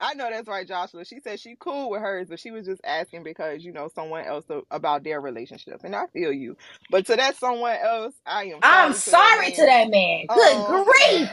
I 0.00 0.05
know 0.16 0.28
that's 0.30 0.48
right, 0.48 0.66
Joshua. 0.66 1.04
She 1.04 1.20
said 1.20 1.40
she 1.40 1.56
cool 1.58 1.90
with 1.90 2.00
hers, 2.02 2.28
but 2.28 2.40
she 2.40 2.50
was 2.50 2.66
just 2.66 2.80
asking 2.84 3.22
because 3.24 3.64
you 3.64 3.72
know 3.72 3.88
someone 3.94 4.24
else 4.26 4.44
about 4.70 5.04
their 5.04 5.20
relationship, 5.20 5.82
and 5.84 5.94
I 5.96 6.06
feel 6.08 6.32
you. 6.32 6.56
But 6.90 7.06
to 7.06 7.16
that 7.16 7.36
someone 7.36 7.76
else, 7.76 8.14
I 8.26 8.46
am 8.46 8.58
I'm 8.62 8.92
sorry 8.94 8.94
to 8.94 9.00
sorry 9.00 9.50
that 9.50 9.56
to 9.56 9.66
man. 9.66 9.66
that 9.66 9.90
man. 9.90 10.26
Good 10.28 10.84
grief. 10.86 11.30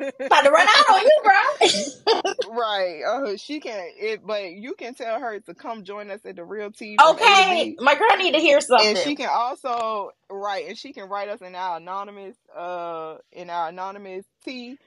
Um, 0.00 0.10
About 0.26 0.42
to 0.42 0.50
run 0.50 0.68
out 0.68 0.90
on 0.90 1.02
you, 1.02 1.22
bro. 1.24 2.52
right. 2.56 3.02
Uh, 3.04 3.36
she 3.36 3.60
can. 3.60 3.86
It, 3.98 4.26
but 4.26 4.52
you 4.52 4.74
can 4.74 4.94
tell 4.94 5.20
her 5.20 5.40
to 5.40 5.54
come 5.54 5.84
join 5.84 6.10
us 6.10 6.20
at 6.24 6.36
the 6.36 6.44
Real 6.44 6.70
Tea 6.72 6.96
from 6.98 7.16
A 7.16 7.18
to 7.18 7.24
okay. 7.24 7.76
My 7.80 7.94
girl 7.96 8.16
need 8.18 8.32
to 8.34 8.40
hear 8.40 8.60
something. 8.60 8.88
and 8.88 8.98
she 8.98 9.16
can 9.16 9.28
also 9.32 10.10
write, 10.30 10.68
and 10.68 10.78
she 10.78 10.92
can 10.92 11.08
write 11.08 11.28
us 11.28 11.40
in 11.40 11.54
our 11.54 11.78
anonymous, 11.78 12.36
uh, 12.56 13.16
in 13.32 13.50
our 13.50 13.68
anonymous 13.68 14.24
tea, 14.44 14.78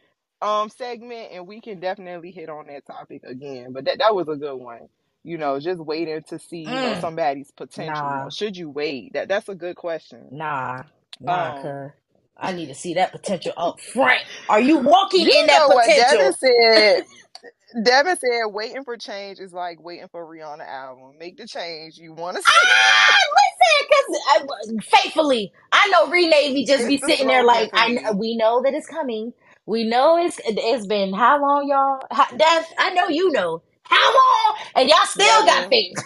um, 0.42 0.70
segment, 0.70 1.30
and 1.34 1.48
we 1.48 1.62
can 1.62 1.80
definitely 1.82 2.32
hit 2.32 2.50
on 2.50 2.68
that 2.68 2.86
topic 2.88 3.24
again. 3.26 3.74
But 3.74 3.86
that 3.86 4.00
that 4.00 4.16
was 4.16 4.30
a 4.30 4.38
good 4.38 4.58
one. 4.58 4.90
You 5.24 5.38
know, 5.40 5.60
just 5.60 5.82
waiting 5.82 6.24
to 6.30 6.40
see, 6.40 6.64
you 6.66 6.80
know, 6.80 6.94
Mm, 6.94 6.96
somebody's 6.96 7.52
potential. 7.52 8.24
Nah, 8.24 8.30
should 8.30 8.58
you 8.58 8.70
wait? 8.70 9.14
That 9.14 9.30
that's 9.30 9.50
a 9.50 9.56
good 9.56 9.78
question. 9.78 10.32
nah, 10.32 10.84
nah, 11.20 11.54
Um. 11.62 11.94
I 12.38 12.54
need 12.54 12.68
to 12.68 12.76
see 12.76 12.96
that 12.96 13.12
potential 13.14 13.54
up 13.58 13.82
front. 13.82 14.22
Are 14.50 14.62
you 14.62 14.80
walking 14.80 15.28
you 15.28 15.32
in 15.32 15.48
that 15.48 15.66
potential? 15.68 15.74
what 15.74 15.96
Devin 15.96 16.34
said? 16.34 17.04
Devin 17.84 18.18
said, 18.18 18.48
"Waiting 18.54 18.84
for 18.84 18.98
change 18.98 19.40
is 19.40 19.54
like 19.54 19.82
waiting 19.84 20.08
for 20.12 20.26
Rihanna 20.26 20.68
album. 20.68 21.18
Make 21.20 21.38
the 21.38 21.48
change 21.48 21.98
you 21.98 22.14
want 22.14 22.38
to 22.38 22.44
see. 22.44 22.76
Ah, 23.08 23.18
listen, 23.36 23.90
because 23.90 24.86
faithfully, 24.86 25.54
I 25.72 25.90
know 25.92 26.08
Renee 26.12 26.54
be 26.54 26.66
just 26.66 26.88
be 26.88 26.98
It's 26.98 27.02
the 27.02 27.08
sitting 27.08 27.28
there 27.28 27.44
like, 27.46 27.72
I 27.74 28.14
we 28.16 28.38
know 28.38 28.62
that 28.64 28.74
it's 28.74 28.88
coming. 28.88 29.34
We 29.70 29.86
know 29.86 30.18
it's 30.18 30.42
it's 30.46 30.88
been 30.88 31.14
how 31.14 31.42
long, 31.42 31.70
y'all? 31.70 32.02
How, 32.12 32.26
that's 32.38 32.74
I 32.80 32.92
know 32.96 33.10
you 33.10 33.32
know 33.32 33.64
how 33.84 34.14
long, 34.14 34.58
and 34.76 34.90
y'all 34.90 34.98
still 35.06 35.46
got 35.46 35.70
faith. 35.70 35.98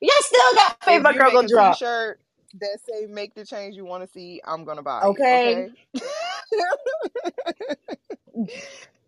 Y'all 0.00 0.12
still 0.22 0.54
got 0.56 0.82
faith. 0.84 1.02
if 1.02 1.02
My 1.02 1.12
you 1.12 1.18
girl 1.18 1.26
make 1.26 1.32
gonna 1.32 1.44
a 1.44 1.48
drop. 1.48 1.72
T-shirt 1.72 2.20
that 2.60 2.78
say 2.88 3.06
"Make 3.06 3.34
the 3.34 3.46
change 3.46 3.76
you 3.76 3.84
want 3.86 4.04
to 4.04 4.10
see," 4.10 4.42
I'm 4.44 4.64
gonna 4.64 4.82
buy 4.82 5.08
it. 5.10 5.10
Okay. 5.10 5.36
Okay. 5.42 5.68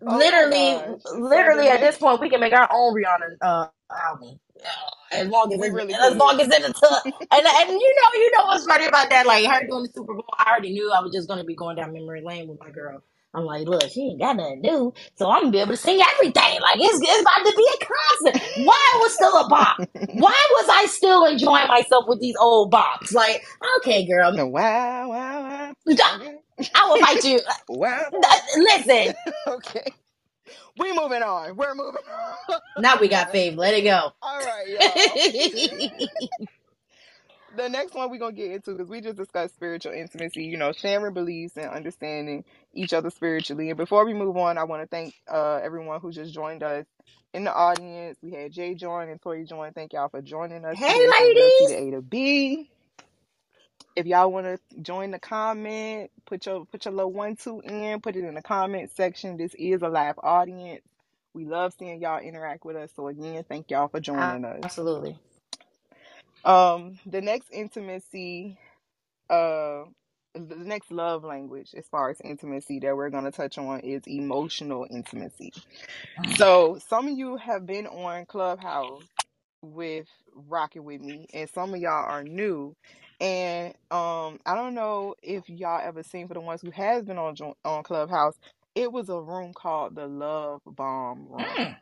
oh 0.07 0.21
literally, 0.21 0.85
literally 1.15 1.69
at 1.69 1.81
this 1.81 1.99
point, 1.99 2.21
we 2.21 2.31
can 2.31 2.41
make 2.41 2.53
our 2.55 2.69
own 2.73 2.95
Rihanna 2.95 3.37
uh, 3.43 3.69
album. 3.93 4.41
As 5.13 5.29
long 5.29 5.53
as 5.53 5.61
we 5.61 5.69
it's, 5.69 5.77
really 5.77 5.95
as 5.95 6.17
long 6.17 6.41
could. 6.41 6.41
as 6.41 6.49
it's 6.49 6.67
a 6.67 6.87
and 7.07 7.47
and 7.47 7.71
you 7.71 7.97
know 8.03 8.11
you 8.15 8.33
know 8.33 8.47
what's 8.47 8.67
funny 8.67 8.87
about 8.87 9.11
that 9.11 9.27
like 9.27 9.47
her 9.47 9.67
doing 9.67 9.85
the 9.85 9.91
Super 9.95 10.15
Bowl 10.15 10.25
I 10.39 10.51
already 10.51 10.73
knew 10.73 10.91
I 10.91 11.01
was 11.03 11.13
just 11.13 11.29
gonna 11.29 11.45
be 11.45 11.55
going 11.55 11.77
down 11.77 11.93
memory 11.93 12.23
lane 12.23 12.49
with 12.49 12.61
my 12.61 12.71
girl 12.71 13.03
I'm 13.35 13.45
like 13.45 13.67
look 13.67 13.83
she 13.91 14.03
ain't 14.11 14.21
got 14.21 14.37
nothing 14.37 14.61
new 14.63 14.93
so 15.17 15.31
I'm 15.31 15.43
gonna 15.43 15.53
be 15.53 15.59
able 15.61 15.73
to 15.73 15.77
sing 15.77 16.01
everything 16.01 16.61
like 16.61 16.79
it's, 16.79 17.01
it's 17.03 17.23
about 17.23 17.45
to 17.47 17.55
be 17.57 17.69
a 17.75 17.87
concert 17.87 18.65
why 18.67 18.99
was 19.03 19.15
still 19.15 19.37
a 19.39 19.49
bop 19.49 19.79
why 20.15 20.49
was 20.53 20.69
I 20.73 20.87
still 20.87 21.25
enjoying 21.25 21.69
myself 21.69 22.05
with 22.09 22.21
these 22.21 22.37
old 22.41 22.73
bops 22.73 23.13
like 23.13 23.43
okay 23.79 24.07
girl 24.07 24.33
wow, 24.49 25.09
wow, 25.09 25.43
wow. 25.43 25.73
I. 25.89 26.35
I 26.75 26.89
will 26.89 26.99
fight 26.99 27.25
you 27.25 27.41
wow. 27.69 28.07
listen 28.57 29.15
okay. 29.49 29.93
We 30.79 30.93
moving 30.99 31.23
on. 31.23 31.57
We're 31.57 31.75
moving 31.75 32.03
on. 32.49 32.61
now 32.79 32.97
we 33.01 33.09
got 33.09 33.33
fave 33.33 33.57
let 33.57 33.75
it 33.75 33.83
go 33.83 34.13
All 34.23 34.39
right, 34.41 34.69
y'all. 34.69 36.49
The 37.57 37.69
next 37.69 37.95
one 37.95 38.11
we're 38.11 38.19
gonna 38.19 38.33
get 38.33 38.53
into 38.53 38.73
because 38.73 38.89
we 38.91 39.01
just 39.01 39.17
discussed 39.17 39.55
spiritual 39.55 39.93
intimacy, 39.93 40.45
you 40.45 40.57
know, 40.59 40.73
sharing 40.73 41.15
beliefs 41.15 41.57
and 41.57 41.71
understanding 41.71 42.45
each 42.75 42.93
other 42.93 43.11
spiritually. 43.11 43.71
And 43.71 43.77
before 43.77 44.07
we 44.07 44.15
move 44.15 44.37
on, 44.37 44.59
I 44.59 44.65
want 44.65 44.83
to 44.83 44.89
thank 44.89 45.15
uh, 45.31 45.57
everyone 45.63 46.01
who 46.01 46.13
just 46.13 46.35
joined 46.35 46.63
us 46.63 46.87
in 47.35 47.45
the 47.45 47.55
audience. 47.55 48.19
We 48.23 48.33
had 48.33 48.53
Jay 48.53 48.75
join 48.75 49.09
and 49.09 49.21
Tori 49.23 49.45
join. 49.45 49.73
Thank 49.73 49.95
y'all 49.95 50.09
for 50.09 50.23
joining 50.23 50.65
us 50.65 50.79
hey 50.79 50.87
today 50.87 51.13
for 51.13 51.31
Real 51.31 51.51
Tea 51.51 51.67
ladies 51.67 51.69
to 51.69 51.75
A 51.75 51.91
to 51.93 52.03
B. 52.03 52.71
If 53.97 54.07
y'all 54.07 54.33
want 54.33 54.47
to 54.47 54.59
join 54.83 55.11
the 55.11 55.19
comment, 55.19 56.11
put 56.27 56.47
your 56.47 56.67
put 56.67 56.85
your 56.87 56.95
little 56.95 57.13
one 57.13 57.37
two 57.37 57.61
in, 57.61 58.01
put 58.01 58.17
it 58.17 58.25
in 58.25 58.35
the 58.35 58.43
comment 58.43 58.91
section. 58.97 59.37
This 59.37 59.55
is 59.55 59.83
a 59.83 59.89
live 59.89 60.17
audience. 60.23 60.83
We 61.35 61.45
love 61.47 61.75
seeing 61.79 62.01
y'all 62.01 62.21
interact 62.21 62.65
with 62.65 62.77
us. 62.77 62.91
So 62.97 63.09
again, 63.09 63.45
thank 63.49 63.71
y'all 63.71 63.89
for 63.89 64.01
joining 64.01 64.45
us. 64.45 64.65
absolutely 64.65 65.19
Um, 66.45 66.99
the 67.07 67.23
next 67.23 67.49
intimacy, 67.53 68.59
uh, 69.31 69.85
the 70.35 70.57
next 70.57 70.93
love 70.93 71.25
language 71.25 71.71
as 71.77 71.87
far 71.89 72.11
as 72.11 72.21
intimacy 72.23 72.81
that 72.81 72.97
we're 72.97 73.11
going 73.11 73.25
to 73.25 73.33
touch 73.33 73.59
on 73.59 73.81
is 73.81 74.03
emotional 74.07 74.87
intimacy. 74.91 75.53
So, 76.37 76.79
some 76.89 77.09
of 77.09 77.19
you 77.19 77.37
have 77.39 77.67
been 77.67 77.87
on 77.87 78.27
Clubhouse 78.27 79.05
with 79.63 80.07
Rocking 80.35 80.85
with 80.85 81.01
Me, 81.03 81.27
and 81.35 81.51
some 81.51 81.75
of 81.75 81.81
y'all 81.81 82.07
are 82.07 82.25
new. 82.25 82.77
And 83.21 83.75
um, 83.91 84.41
I 84.47 84.55
don't 84.57 84.75
know 84.75 85.15
if 85.23 85.49
y'all 85.49 85.81
ever 85.85 86.03
seen 86.03 86.29
for 86.29 86.35
the 86.35 86.41
ones 86.41 86.63
who 86.63 86.71
has 86.73 87.05
been 87.05 87.19
on 87.19 87.37
on 87.65 87.83
Clubhouse. 87.85 88.37
It 88.75 88.93
was 88.93 89.09
a 89.11 89.21
room 89.21 89.55
called 89.55 89.97
the 89.97 90.07
Love 90.09 90.63
Bomb 90.67 91.27
Room. 91.29 91.47
Mm. 91.59 91.77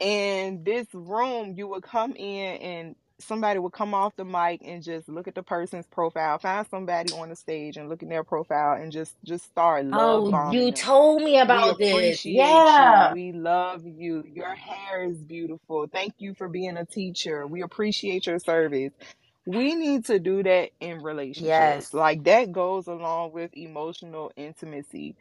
And 0.00 0.64
this 0.64 0.86
room, 0.94 1.54
you 1.56 1.68
would 1.68 1.84
come 1.84 2.14
in 2.16 2.56
and 2.58 2.96
somebody 3.20 3.58
would 3.60 3.72
come 3.72 3.94
off 3.94 4.16
the 4.16 4.24
mic 4.24 4.62
and 4.64 4.82
just 4.82 5.08
look 5.08 5.28
at 5.28 5.34
the 5.36 5.42
person's 5.44 5.86
profile, 5.88 6.38
find 6.38 6.66
somebody 6.68 7.12
on 7.12 7.30
the 7.30 7.36
stage 7.36 7.76
and 7.78 7.88
look 7.88 8.02
at 8.02 8.08
their 8.10 8.24
profile 8.24 8.80
and 8.80 8.92
just 8.92 9.16
just 9.24 9.46
start 9.46 9.86
love 9.86 10.26
Oh, 10.26 10.42
you 10.46 10.72
them. 10.72 10.72
told 10.72 11.22
me 11.22 11.38
We 11.40 11.40
about 11.40 11.78
this. 11.78 12.24
Yeah. 12.26 13.08
you. 13.10 13.14
We 13.14 13.32
love 13.32 13.86
you. 13.86 14.24
Your 14.26 14.54
hair 14.54 15.04
is 15.04 15.18
beautiful. 15.18 15.88
Thank 15.92 16.14
you 16.18 16.34
for 16.34 16.48
being 16.48 16.76
a 16.78 16.86
teacher. 16.86 17.46
We 17.46 17.62
appreciate 17.62 18.26
your 18.26 18.38
service. 18.40 18.92
We 19.46 19.74
need 19.74 20.06
to 20.06 20.18
do 20.20 20.42
that 20.44 20.70
in 20.80 21.02
relationships. 21.02 21.88
Yes. 21.88 21.94
Like 21.94 22.24
that 22.24 22.52
goes 22.52 22.86
along 22.88 23.32
with 23.32 23.50
emotional 23.56 24.32
intimacy 24.36 25.16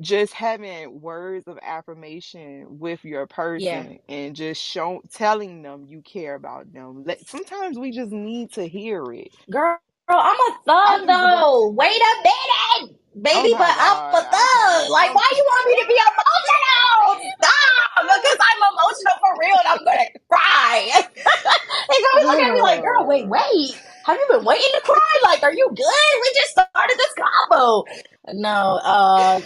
just 0.00 0.34
having 0.34 1.00
words 1.00 1.48
of 1.48 1.58
affirmation 1.62 2.66
with 2.80 3.04
your 3.04 3.26
Yeah. 3.56 3.84
person 3.86 3.98
and 4.08 4.36
just 4.36 4.62
show 4.62 5.02
telling 5.12 5.62
them 5.62 5.86
you 5.88 6.02
care 6.02 6.36
about 6.36 6.72
them. 6.72 7.04
Like, 7.04 7.20
sometimes 7.26 7.78
we 7.78 7.92
just 7.92 8.12
need 8.12 8.52
to 8.54 8.68
hear 8.68 9.12
it. 9.12 9.32
Girl, 9.50 9.78
I'm 10.08 10.36
a 10.36 10.52
thug 10.66 11.06
though. 11.06 11.70
Wait 11.70 12.02
a 12.02 12.14
minute, 12.24 12.98
oh 13.34 13.48
baby, 13.48 13.50
my 13.50 13.58
but 13.58 13.74
I'm 13.78 13.98
a 14.18 14.22
God, 14.22 14.26
I 14.26 14.46
can't. 14.52 14.84
thug. 14.84 14.90
Like, 14.90 15.14
I'm 15.14 15.14
why 15.14 15.28
you 15.36 15.44
want 15.46 15.66
me 15.68 15.82
to 15.82 15.88
be 15.88 15.94
emotional? 16.02 17.30
Stop, 17.38 18.10
because 18.10 18.38
I'm 18.42 18.62
emotional 18.74 19.16
for 19.22 19.32
real 19.38 19.56
and 19.62 19.68
I'm 19.70 19.84
gonna 19.86 20.10
cry. 20.32 20.90
they 21.14 21.98
gonna 22.02 22.26
look 22.26 22.40
at 22.42 22.54
me 22.54 22.62
like, 22.62 22.82
girl, 22.82 23.06
wait, 23.06 23.28
wait. 23.28 23.78
Have 24.08 24.18
you 24.18 24.28
been 24.38 24.46
waiting 24.46 24.70
to 24.74 24.82
cry? 24.82 25.20
Like, 25.24 25.44
are 25.44 25.54
you 25.54 25.68
good? 25.68 26.22
We 26.22 26.32
just 26.36 26.52
started 26.52 26.98
this 26.98 27.14
combo. 27.18 27.84
No, 28.34 28.80
uh, 28.84 29.42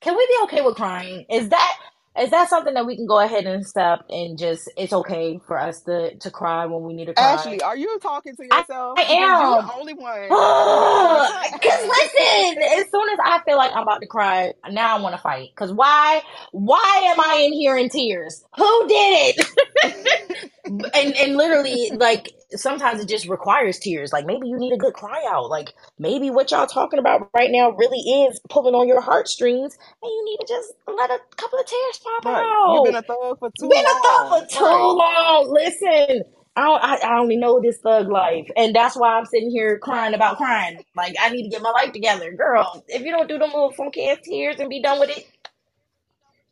can 0.00 0.16
we 0.16 0.26
be 0.26 0.44
okay 0.44 0.62
with 0.62 0.76
crying? 0.76 1.26
Is 1.30 1.50
that 1.50 1.76
is 2.20 2.30
that 2.30 2.50
something 2.50 2.74
that 2.74 2.86
we 2.86 2.96
can 2.96 3.06
go 3.06 3.20
ahead 3.20 3.46
and 3.46 3.66
step 3.66 4.00
and 4.10 4.38
just 4.38 4.70
it's 4.76 4.92
okay 4.92 5.40
for 5.46 5.60
us 5.60 5.82
to 5.82 6.16
to 6.18 6.30
cry 6.30 6.66
when 6.66 6.84
we 6.84 6.94
need 6.94 7.06
to 7.06 7.14
cry? 7.14 7.44
Ashley, 7.44 7.62
are 7.62 7.76
you 7.76 7.98
talking 8.02 8.36
to 8.36 8.46
yourself? 8.46 9.00
I 9.00 9.02
Because 9.08 9.38
you're 9.38 9.54
am. 9.60 9.64
the 9.64 9.72
only 9.74 9.94
one 9.94 10.38
that 10.38 10.60
want 10.68 10.88
to 11.08 11.26
Cause 11.62 11.80
listen, 11.82 12.62
as 12.62 12.86
soon 12.92 13.08
as 13.10 13.18
I 13.24 13.40
feel 13.46 13.56
like 13.58 13.72
I'm 13.74 13.84
about 13.84 14.00
to 14.02 14.08
cry, 14.08 14.54
now 14.70 14.98
I 14.98 15.00
want 15.02 15.14
to 15.16 15.22
fight. 15.22 15.50
Cause 15.56 15.72
why? 15.72 16.22
Why 16.52 17.02
am 17.12 17.20
I 17.20 17.42
in 17.46 17.52
here 17.54 17.76
in 17.78 17.88
tears? 17.90 18.44
Who 18.56 18.88
did 18.88 19.36
it? 19.36 19.46
and 20.94 21.16
and 21.16 21.36
literally, 21.36 21.92
like 21.96 22.28
sometimes 22.52 23.00
it 23.02 23.08
just 23.08 23.28
requires 23.28 23.78
tears. 23.78 24.12
Like 24.12 24.26
maybe 24.26 24.48
you 24.48 24.58
need 24.58 24.72
a 24.74 24.78
good 24.78 24.94
cry 24.94 25.24
out. 25.28 25.50
Like 25.50 25.74
maybe 25.98 26.30
what 26.30 26.50
y'all 26.50 26.66
talking 26.66 26.98
about 27.00 27.30
right 27.34 27.50
now 27.52 27.70
really 27.72 28.00
is 28.00 28.40
pulling 28.50 28.74
on 28.74 28.88
your 28.88 29.00
heartstrings, 29.00 29.78
and 30.02 30.10
you 30.10 30.24
need 30.24 30.38
to 30.38 30.46
just 30.48 30.72
let 30.88 31.10
a 31.10 31.20
couple 31.36 31.58
of 31.60 31.66
tears 31.66 32.00
pop 32.04 32.24
Right. 32.24 32.54
You've 32.66 32.84
been 32.84 32.96
a 32.96 33.02
thug 33.02 33.38
for 33.40 33.50
too 33.50 33.68
Been 33.68 33.86
a 33.86 34.00
thug 34.00 34.28
long. 34.28 34.28
for 34.28 34.46
too 34.58 34.64
Right. 34.64 34.96
long. 34.98 35.50
Listen, 35.52 36.24
I, 36.56 36.62
don't, 36.62 36.82
I 36.84 36.96
I 37.04 37.18
only 37.20 37.36
know 37.36 37.60
this 37.60 37.78
thug 37.82 38.08
life, 38.10 38.48
and 38.56 38.74
that's 38.74 38.96
why 38.96 39.18
I'm 39.18 39.26
sitting 39.26 39.50
here 39.50 39.78
crying 39.78 40.14
about 40.14 40.38
crying. 40.38 40.84
Like 40.96 41.16
I 41.20 41.30
need 41.30 41.44
to 41.44 41.50
get 41.50 41.62
my 41.62 41.70
life 41.70 41.92
together, 41.92 42.32
girl. 42.32 42.84
If 42.88 43.02
you 43.02 43.12
don't 43.12 43.28
do 43.28 43.38
the 43.38 43.46
little 43.46 43.72
funky 43.72 44.08
ass 44.08 44.18
tears 44.24 44.56
and 44.60 44.70
be 44.70 44.82
done 44.82 45.00
with 45.00 45.10
it, 45.10 45.26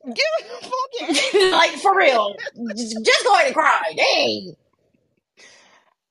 Give 0.06 0.16
it 0.40 0.46
a 0.52 1.08
fucking 1.16 1.52
like 1.52 1.72
for 1.80 1.96
real, 1.96 2.36
just, 2.76 3.04
just 3.04 3.24
go 3.24 3.34
ahead 3.34 3.46
and 3.46 3.54
cry. 3.54 3.94
Dang. 3.96 4.56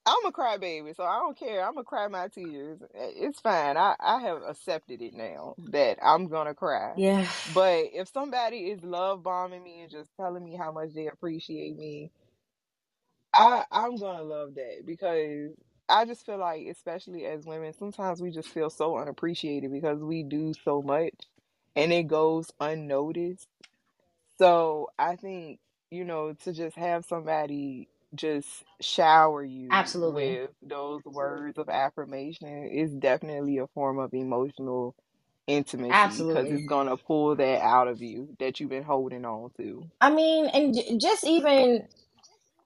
I'm 0.05 0.25
a 0.25 0.31
crybaby, 0.33 0.95
so 0.95 1.03
I 1.05 1.19
don't 1.19 1.37
care. 1.37 1.65
I'm 1.65 1.75
gonna 1.75 1.85
cry 1.85 2.07
my 2.09 2.27
tears. 2.27 2.79
It's 2.93 3.39
fine. 3.39 3.77
I, 3.77 3.95
I 3.99 4.21
have 4.21 4.41
accepted 4.43 5.01
it 5.01 5.13
now 5.13 5.55
that 5.71 5.99
I'm 6.03 6.27
gonna 6.27 6.55
cry. 6.55 6.95
Yeah. 6.95 7.27
But 7.45 7.85
if 7.93 8.09
somebody 8.13 8.71
is 8.71 8.83
love 8.83 9.23
bombing 9.23 9.63
me 9.63 9.81
and 9.81 9.91
just 9.91 10.11
telling 10.19 10.43
me 10.43 10.57
how 10.57 10.71
much 10.73 10.93
they 10.93 11.07
appreciate 11.07 11.77
me, 11.77 12.11
I 13.33 13.65
I'm 13.71 13.97
gonna 13.97 14.23
love 14.23 14.55
that 14.55 14.85
because 14.85 15.51
I 15.89 16.05
just 16.05 16.25
feel 16.25 16.39
like, 16.39 16.67
especially 16.67 17.25
as 17.25 17.45
women, 17.45 17.73
sometimes 17.73 18.21
we 18.21 18.31
just 18.31 18.49
feel 18.49 18.71
so 18.71 18.97
unappreciated 18.97 19.71
because 19.71 19.99
we 19.99 20.23
do 20.23 20.53
so 20.65 20.81
much 20.83 21.15
and 21.75 21.93
it 21.93 22.07
goes 22.07 22.51
unnoticed. 22.59 23.47
So 24.39 24.89
I 24.99 25.15
think, 25.17 25.59
you 25.91 26.05
know, 26.05 26.33
to 26.45 26.53
just 26.53 26.77
have 26.77 27.05
somebody 27.05 27.89
just 28.15 28.47
shower 28.81 29.43
you 29.43 29.73
Absolutely. 29.73 30.13
with 30.13 30.51
those 30.61 31.03
words 31.05 31.57
of 31.57 31.69
affirmation 31.69 32.69
is 32.73 32.91
definitely 32.93 33.59
a 33.59 33.67
form 33.69 33.99
of 33.99 34.13
emotional 34.13 34.95
intimacy 35.47 36.11
because 36.13 36.51
it's 36.51 36.65
gonna 36.65 36.97
pull 36.97 37.35
that 37.37 37.61
out 37.61 37.87
of 37.87 38.01
you 38.01 38.35
that 38.39 38.59
you've 38.59 38.69
been 38.71 38.83
holding 38.83 39.25
on 39.25 39.51
to. 39.57 39.89
I 40.01 40.11
mean, 40.11 40.47
and 40.47 40.75
j- 40.75 40.97
just 40.99 41.25
even 41.25 41.87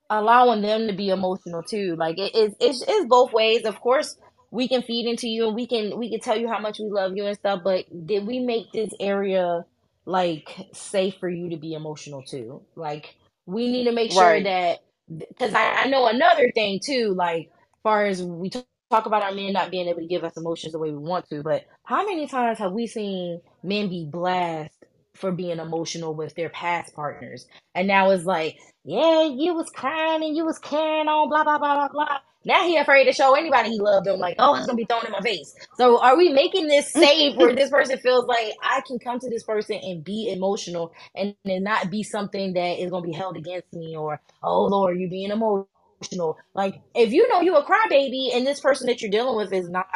allowing 0.10 0.62
them 0.64 0.88
to 0.88 0.94
be 0.94 1.10
emotional 1.10 1.64
too. 1.64 1.96
Like 1.98 2.20
it 2.20 2.36
is, 2.36 2.56
it's, 2.62 2.84
it's 2.88 3.08
both 3.08 3.34
ways. 3.34 3.66
Of 3.66 3.80
course, 3.82 4.16
we 4.52 4.70
can 4.70 4.84
feed 4.84 5.08
into 5.10 5.28
you 5.30 5.48
and 5.48 5.56
we 5.56 5.68
can 5.68 5.98
we 6.00 6.12
can 6.12 6.22
tell 6.22 6.38
you 6.38 6.50
how 6.50 6.60
much 6.60 6.80
we 6.80 6.90
love 6.90 7.14
you 7.16 7.26
and 7.26 7.38
stuff. 7.38 7.62
But 7.64 7.86
did 8.08 8.28
we 8.28 8.40
make 8.40 8.72
this 8.74 8.92
area 9.00 9.66
like 10.06 10.50
safe 10.74 11.16
for 11.20 11.30
you 11.30 11.52
to 11.52 11.58
be 11.58 11.74
emotional 11.74 12.24
too? 12.24 12.64
Like 12.76 13.16
we 13.48 13.72
need 13.72 13.86
to 13.86 13.94
make 13.94 14.12
sure 14.14 14.42
Right. 14.42 14.44
that 14.44 14.80
because 15.16 15.54
I, 15.54 15.84
I 15.84 15.88
know 15.88 16.08
another 16.08 16.52
thing 16.54 16.80
too. 16.84 17.14
Like 17.16 17.52
far 17.84 18.06
as 18.06 18.24
we 18.24 18.50
talk 18.92 19.08
about 19.08 19.24
our 19.24 19.34
men 19.34 19.54
not 19.54 19.72
being 19.72 19.88
able 19.88 20.02
to 20.02 20.08
give 20.08 20.24
us 20.24 20.38
emotions 20.38 20.74
the 20.74 20.80
way 20.80 20.92
we 20.92 20.98
want 20.98 21.30
to, 21.30 21.44
but 21.44 21.66
how 21.84 22.06
many 22.06 22.28
times 22.28 22.60
have 22.60 22.74
we 22.74 22.88
seen 22.88 23.42
men 23.64 23.90
be 23.90 24.08
blasted 24.12 24.72
for 25.16 25.32
being 25.32 25.60
emotional 25.60 26.16
with 26.16 26.36
their 26.36 26.50
past 26.50 26.96
partners? 26.96 27.48
And 27.76 27.88
now 27.88 28.12
it's 28.12 28.26
like, 28.26 28.58
yeah, 28.86 29.24
you 29.26 29.56
was 29.56 29.70
crying 29.76 30.24
and 30.24 30.36
you 30.38 30.46
was 30.46 30.60
carrying 30.60 31.08
on, 31.08 31.30
blah 31.30 31.44
blah 31.44 31.60
blah 31.60 31.76
blah 31.76 31.90
blah. 31.90 32.20
Now 32.48 32.64
he 32.68 32.78
afraid 32.78 33.06
to 33.06 33.14
show 33.14 33.36
anybody 33.36 33.72
he 33.72 33.82
loved 33.82 34.08
them. 34.08 34.20
Like, 34.20 34.38
oh, 34.40 34.56
it's 34.56 34.68
gonna 34.68 34.78
be 34.78 34.86
thrown 34.86 35.06
in 35.06 35.14
my 35.14 35.22
face. 35.22 35.56
So 35.76 36.02
are 36.02 36.18
we 36.18 36.32
making 36.32 36.70
this 36.70 36.94
safe 36.94 37.38
where 37.38 37.56
this 37.56 37.72
person 37.72 38.00
feels 38.00 38.26
like 38.28 38.54
I 38.64 38.82
can 38.88 39.00
come 39.00 39.20
to 39.22 39.30
this 39.30 39.44
person 39.44 39.80
and 39.84 40.04
be 40.04 40.32
emotional 40.34 40.94
and, 41.16 41.36
and 41.46 41.66
not 41.66 41.92
be 41.92 42.04
something 42.04 42.56
that 42.56 42.82
is 42.82 42.92
gonna 42.92 43.08
be 43.08 43.14
held 43.14 43.38
against 43.38 43.74
me 43.74 43.98
or 43.98 44.22
oh 44.44 44.66
Lord, 44.66 45.00
you 45.00 45.10
being 45.10 45.32
emotional. 45.32 46.40
Like 46.56 46.82
if 46.96 47.14
you 47.14 47.30
know 47.30 47.42
you 47.42 47.58
a 47.58 47.66
crybaby 47.66 48.36
and 48.36 48.48
this 48.48 48.62
person 48.62 48.88
that 48.88 49.04
you're 49.04 49.12
dealing 49.12 49.38
with 49.38 49.54
is 49.54 49.70
not 49.70 49.88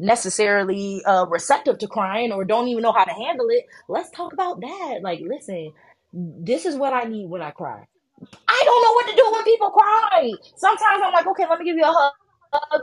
necessarily 0.00 1.02
uh 1.06 1.26
receptive 1.28 1.78
to 1.78 1.88
crying 1.88 2.32
or 2.32 2.44
don't 2.46 2.68
even 2.68 2.82
know 2.84 2.92
how 2.94 3.04
to 3.04 3.12
handle 3.14 3.48
it, 3.50 3.66
let's 3.88 4.10
talk 4.12 4.32
about 4.34 4.62
that. 4.62 5.00
Like, 5.02 5.20
listen, 5.22 5.72
this 6.14 6.66
is 6.66 6.76
what 6.76 6.94
I 6.94 7.04
need 7.04 7.30
when 7.30 7.42
I 7.42 7.52
cry. 7.52 7.86
I 8.48 8.62
don't 8.64 8.82
know 8.82 8.92
what 8.94 9.08
to 9.08 9.16
do 9.16 9.30
when 9.32 9.44
people 9.44 9.70
cry. 9.70 10.32
Sometimes 10.56 11.02
I'm 11.04 11.12
like, 11.12 11.26
okay, 11.28 11.44
let 11.48 11.58
me 11.60 11.64
give 11.66 11.76
you 11.76 11.84
a 11.84 11.92
hug. 11.92 12.12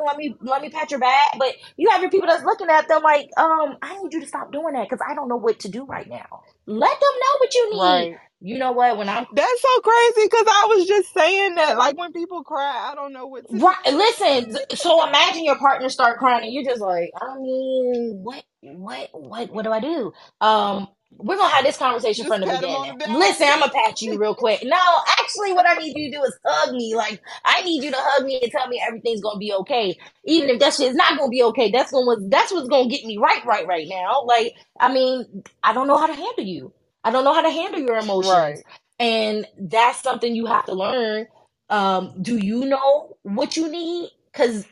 Let 0.05 0.18
me 0.18 0.35
let 0.41 0.61
me 0.61 0.69
pat 0.69 0.91
your 0.91 0.99
back. 0.99 1.35
But 1.39 1.55
you 1.77 1.89
have 1.91 2.01
your 2.01 2.11
people 2.11 2.27
that's 2.27 2.43
looking 2.43 2.69
at 2.69 2.88
them 2.89 3.01
like, 3.03 3.30
um, 3.38 3.77
I 3.81 3.97
need 4.01 4.14
you 4.14 4.22
to 4.22 4.27
stop 4.27 4.51
doing 4.51 4.73
that 4.76 4.89
because 4.89 5.03
I 5.10 5.15
don't 5.15 5.30
know 5.30 5.38
what 5.38 5.60
to 5.61 5.69
do 5.69 5.85
right 5.85 6.07
now. 6.10 6.43
Let 6.68 6.99
them 6.99 7.11
know 7.22 7.38
what 7.39 7.53
you 7.55 7.72
need. 7.73 7.80
Right. 7.80 8.15
You 8.41 8.60
know 8.60 8.73
what? 8.73 8.97
When 8.97 9.10
I'm 9.10 9.26
That's 9.34 9.61
so 9.61 9.81
crazy 9.81 10.27
because 10.30 10.45
I 10.47 10.65
was 10.69 10.88
just 10.88 11.14
saying 11.14 11.55
that. 11.55 11.77
Like 11.77 11.97
when 11.97 12.14
people 12.14 12.43
cry, 12.43 12.89
I 12.91 12.95
don't 12.95 13.14
know 13.14 13.27
what 13.27 13.49
to 13.49 13.57
right, 13.57 13.93
listen. 13.93 14.57
So 14.76 15.07
imagine 15.07 15.45
your 15.45 15.57
partner 15.57 15.89
start 15.89 16.19
crying 16.19 16.45
and 16.45 16.53
you're 16.53 16.65
just 16.65 16.81
like, 16.81 17.11
I 17.22 17.35
mean, 17.39 18.19
what, 18.23 18.43
what, 18.61 19.10
what, 19.14 19.51
what 19.53 19.64
do 19.65 19.72
I 19.72 19.80
do? 19.80 20.14
Um, 20.41 20.88
we're 21.18 21.38
gonna 21.38 21.53
have 21.53 21.65
this 21.65 21.77
conversation 21.77 22.26
just 22.26 22.27
from 22.27 22.41
the 22.41 22.48
pat 22.48 22.61
them 22.61 22.72
on 22.72 22.98
beginning. 22.98 23.14
the. 23.14 23.19
Listen, 23.19 23.48
I'm 23.49 23.60
gonna 23.60 23.72
pat 23.73 24.02
you 24.02 24.18
real 24.19 24.35
quick. 24.35 24.61
No, 24.64 24.77
actually, 25.19 25.53
what 25.53 25.68
I 25.68 25.76
need 25.80 25.95
you 25.98 26.11
to 26.11 26.18
do 26.18 26.23
is 26.23 26.38
hug 26.45 26.76
me. 26.76 26.95
Like, 26.95 27.22
I 27.45 27.61
need 27.64 27.84
you 27.84 27.91
to 27.91 27.98
hug 27.99 28.26
me 28.26 28.40
and 28.41 28.52
tell 28.52 28.68
me 28.68 28.81
everything's 28.85 29.22
gonna 29.22 29.40
be 29.40 29.53
okay, 29.53 29.98
even 30.26 30.49
if 30.49 30.60
that 30.60 30.73
shit's 30.73 30.95
not 30.95 31.18
gonna 31.18 31.30
be 31.30 31.44
okay. 31.44 31.72
That's 31.72 31.91
gonna 31.91 32.18
that's 32.30 32.52
what's 32.53 32.69
gonna 32.69 32.90
get 32.90 33.06
me 33.06 33.18
right, 33.18 33.45
right, 33.45 33.68
right 33.68 33.88
now. 33.90 34.23
Like, 34.26 34.53
I 34.80 34.94
mean, 34.94 35.44
I 35.64 35.73
don't 35.73 35.88
know 35.88 35.98
how 35.98 36.07
to 36.07 36.14
handle 36.15 36.45
you. 36.45 36.73
I 37.03 37.11
don't 37.11 37.23
know 37.26 37.34
how 37.34 37.41
to 37.44 37.52
handle 37.52 37.80
your 37.81 37.98
emotions, 37.98 38.30
Right. 38.30 38.64
and 38.99 39.48
that's 39.60 40.02
something 40.03 40.35
you 40.35 40.48
have 40.48 40.65
to 40.65 40.73
learn. 40.73 41.27
Um, 41.69 42.14
do 42.22 42.38
you 42.38 42.65
know 42.65 43.18
what 43.23 43.57
you 43.57 43.69
need? 43.69 44.11
Because 44.31 44.65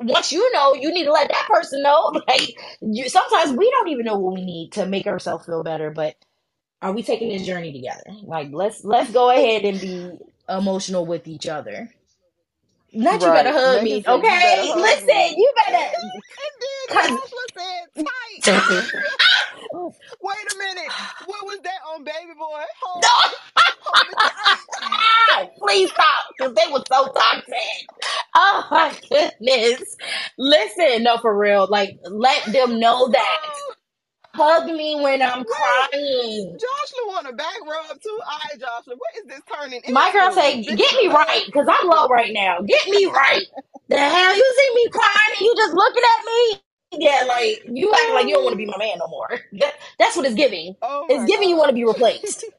once 0.00 0.32
you 0.32 0.52
know, 0.52 0.74
you 0.74 0.92
need 0.92 1.04
to 1.04 1.12
let 1.12 1.28
that 1.28 1.48
person 1.48 1.82
know. 1.82 2.12
Like, 2.28 2.58
you, 2.80 3.08
sometimes 3.08 3.52
we 3.56 3.70
don't 3.70 3.88
even 3.88 4.04
know 4.04 4.18
what 4.18 4.34
we 4.34 4.44
need 4.44 4.72
to 4.72 4.86
make 4.86 5.06
ourselves 5.06 5.46
feel 5.46 5.62
better. 5.62 5.90
But 5.90 6.16
are 6.82 6.92
we 6.92 7.02
taking 7.02 7.28
this 7.30 7.46
journey 7.46 7.72
together? 7.72 8.04
Like, 8.22 8.50
let's 8.52 8.84
let's 8.84 9.10
go 9.10 9.30
ahead 9.30 9.64
and 9.64 9.80
be 9.80 10.18
emotional 10.48 11.06
with 11.06 11.26
each 11.28 11.46
other. 11.46 11.90
Not 12.92 13.24
you 13.24 13.32
better 13.32 13.52
hug 13.52 13.82
Megan 13.82 13.84
me, 13.84 14.02
said, 14.04 14.28
"You 14.28 14.38
better 14.38 14.60
okay? 14.60 14.66
hug 14.66 14.76
Listen, 14.76 15.04
me." 15.04 15.34
you 15.36 15.52
better. 15.66 15.96
And 15.98 16.52
then 16.60 16.98
said 17.54 18.04
tight. 18.04 18.52
Wait 20.22 20.52
a 20.52 20.58
minute. 20.58 20.92
What 21.24 21.46
was 21.46 21.58
that 21.64 21.80
on 21.94 22.04
Baby 22.04 22.34
Boy? 22.38 22.62
Hold, 22.82 23.02
no. 23.02 23.08
hold. 23.12 23.34
Please 25.60 25.90
stop, 25.90 26.24
because 26.38 26.54
they 26.54 26.72
were 26.72 26.84
so 26.92 27.12
toxic. 27.12 27.88
Oh 28.36 28.66
my 28.70 28.94
goodness. 29.10 29.96
Listen, 30.38 31.04
no, 31.04 31.18
for 31.18 31.36
real. 31.36 31.66
Like, 31.70 31.98
let 32.04 32.44
them 32.52 32.80
know 32.80 33.08
that. 33.10 33.40
Oh. 33.44 33.74
Hug 34.34 34.66
me 34.66 34.96
when 35.00 35.22
I'm 35.22 35.44
crying. 35.44 36.58
Joshua 36.58 37.04
want 37.08 37.28
a 37.28 37.34
back 37.34 37.56
rub 37.66 38.00
too. 38.02 38.20
All 38.26 38.38
right, 38.44 38.60
Joshua. 38.60 38.94
What 38.96 39.16
is 39.18 39.26
this 39.28 39.42
turning 39.54 39.82
into? 39.84 39.92
My 39.92 40.12
girl 40.12 40.32
say, 40.32 40.62
get 40.64 40.94
me 40.96 41.08
right, 41.08 41.42
because 41.46 41.68
I'm 41.70 41.88
low 41.88 42.08
right 42.08 42.32
now. 42.32 42.60
Get 42.62 42.88
me 42.88 43.06
right. 43.06 43.46
The 43.88 43.98
hell? 43.98 44.36
You 44.36 44.54
see 44.58 44.74
me 44.76 44.88
crying 44.90 45.36
and 45.38 45.40
you 45.46 45.54
just 45.56 45.74
looking 45.74 46.02
at 46.18 46.26
me? 46.26 46.60
Yeah, 47.06 47.24
like, 47.28 47.62
you 47.72 47.92
act 47.92 48.14
like 48.14 48.28
you 48.28 48.34
don't 48.34 48.44
want 48.44 48.54
to 48.54 48.58
be 48.58 48.66
my 48.66 48.78
man 48.78 48.98
no 48.98 49.08
more. 49.08 49.28
That, 49.60 49.74
that's 49.98 50.16
what 50.16 50.26
it's 50.26 50.36
giving. 50.36 50.76
Oh 50.82 51.06
It's 51.10 51.24
giving 51.30 51.48
you 51.50 51.56
want 51.56 51.70
to 51.70 51.74
be 51.74 51.84
replaced. 51.84 52.44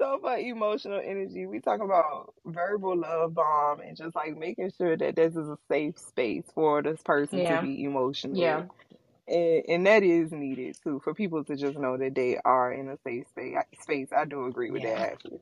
So 0.00 0.18
for 0.20 0.36
emotional 0.36 1.00
energy, 1.04 1.46
we 1.46 1.60
talk 1.60 1.80
about 1.82 2.34
verbal 2.46 2.98
love 2.98 3.34
bomb 3.34 3.80
and 3.80 3.96
just 3.96 4.16
like 4.16 4.36
making 4.36 4.72
sure 4.78 4.96
that 4.96 5.16
this 5.16 5.32
is 5.36 5.48
a 5.48 5.58
safe 5.70 5.98
space 5.98 6.44
for 6.54 6.82
this 6.82 7.00
person 7.04 7.40
Yeah. 7.40 7.56
to 7.56 7.58
be 7.58 7.84
emotional. 7.84 8.36
Yeah. 8.36 8.62
And, 9.28 9.62
and 9.68 9.86
that 9.86 10.02
is 10.02 10.32
needed 10.32 10.76
too 10.82 11.00
for 11.04 11.14
people 11.14 11.44
to 11.44 11.56
just 11.56 11.78
know 11.78 11.96
that 11.98 12.14
they 12.14 12.38
are 12.44 12.72
in 12.72 12.88
a 12.90 12.98
safe 13.04 13.28
space. 13.28 13.56
Space, 13.82 14.08
I 14.16 14.24
do 14.26 14.46
agree 14.46 14.70
with 14.70 14.82
that 14.84 15.00
actually. 15.00 15.40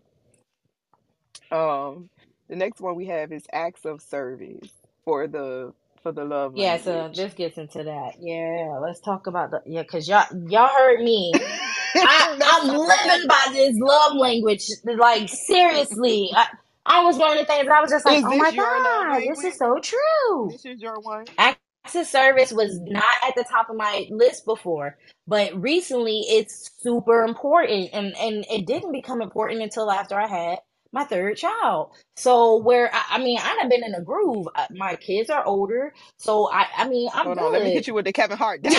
Um, 1.52 2.10
the 2.48 2.56
next 2.56 2.80
one 2.80 2.96
we 2.96 3.06
have 3.06 3.32
is 3.32 3.44
acts 3.52 3.84
of 3.86 4.02
service 4.02 4.70
for 5.04 5.28
the 5.28 5.74
for 6.02 6.12
the 6.12 6.24
love 6.24 6.54
Yeah, 6.54 6.78
so 6.78 7.10
this 7.14 7.34
gets 7.34 7.58
into 7.58 7.84
that. 7.84 8.14
Yeah, 8.20 8.78
let's 8.82 9.00
talk 9.00 9.28
about 9.28 9.52
the 9.52 9.62
yeah, 9.66 9.84
cause 9.84 10.08
y'all 10.08 10.26
y'all 10.48 10.68
heard 10.68 11.00
me. 11.00 11.32
I, 12.04 12.38
I'm 12.42 12.68
living 12.68 13.28
by 13.28 13.46
this 13.52 13.76
love 13.80 14.16
language. 14.16 14.66
Like 14.84 15.30
seriously, 15.30 16.30
I 16.34 16.48
I 16.86 17.04
was 17.04 17.18
learning 17.18 17.46
things. 17.46 17.68
I 17.72 17.80
was 17.80 17.90
just 17.90 18.04
like, 18.06 18.20
Is 18.20 18.26
oh 18.26 18.36
my 18.36 18.50
this 18.50 18.52
your 18.52 18.82
love 18.82 19.08
god, 19.08 19.24
this 19.24 19.44
is 19.44 19.56
so 19.58 19.78
true. 19.82 20.50
This 20.50 20.66
is 20.66 20.80
your 20.82 21.00
one. 21.00 21.26
Acts 21.38 21.61
of 21.86 22.06
service 22.06 22.52
was 22.52 22.80
not 22.82 23.04
at 23.26 23.34
the 23.36 23.44
top 23.44 23.70
of 23.70 23.76
my 23.76 24.06
list 24.10 24.44
before, 24.46 24.96
but 25.26 25.54
recently 25.60 26.20
it's 26.28 26.70
super 26.80 27.24
important, 27.24 27.90
and 27.92 28.16
and 28.18 28.46
it 28.50 28.66
didn't 28.66 28.92
become 28.92 29.22
important 29.22 29.62
until 29.62 29.90
after 29.90 30.18
I 30.20 30.28
had 30.28 30.58
my 30.92 31.04
third 31.04 31.36
child. 31.38 31.90
So 32.16 32.56
where 32.58 32.90
I, 32.94 33.02
I 33.12 33.18
mean, 33.18 33.38
I've 33.42 33.70
been 33.70 33.84
in 33.84 33.94
a 33.94 34.02
groove. 34.02 34.48
Uh, 34.54 34.66
My 34.72 34.96
kids 34.96 35.30
are 35.30 35.44
older, 35.44 35.94
so 36.18 36.50
I 36.52 36.66
I 36.76 36.88
mean 36.88 37.10
I'm 37.14 37.26
Hold 37.26 37.38
on, 37.38 37.52
let 37.52 37.62
me 37.62 37.70
good. 37.70 37.72
hit 37.72 37.86
you 37.88 37.94
with 37.94 38.06
the 38.06 38.12
Kevin 38.12 38.38
Hart. 38.38 38.62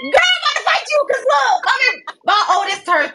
Girl, 0.00 0.12
I'm 0.12 0.44
gonna 0.54 0.66
fight 0.66 0.84
you 0.90 1.04
because 1.08 1.24
look, 1.24 1.64
I 1.66 1.92
mean, 1.92 2.02
my 2.24 2.56
oldest 2.56 2.86
turned 2.86 3.12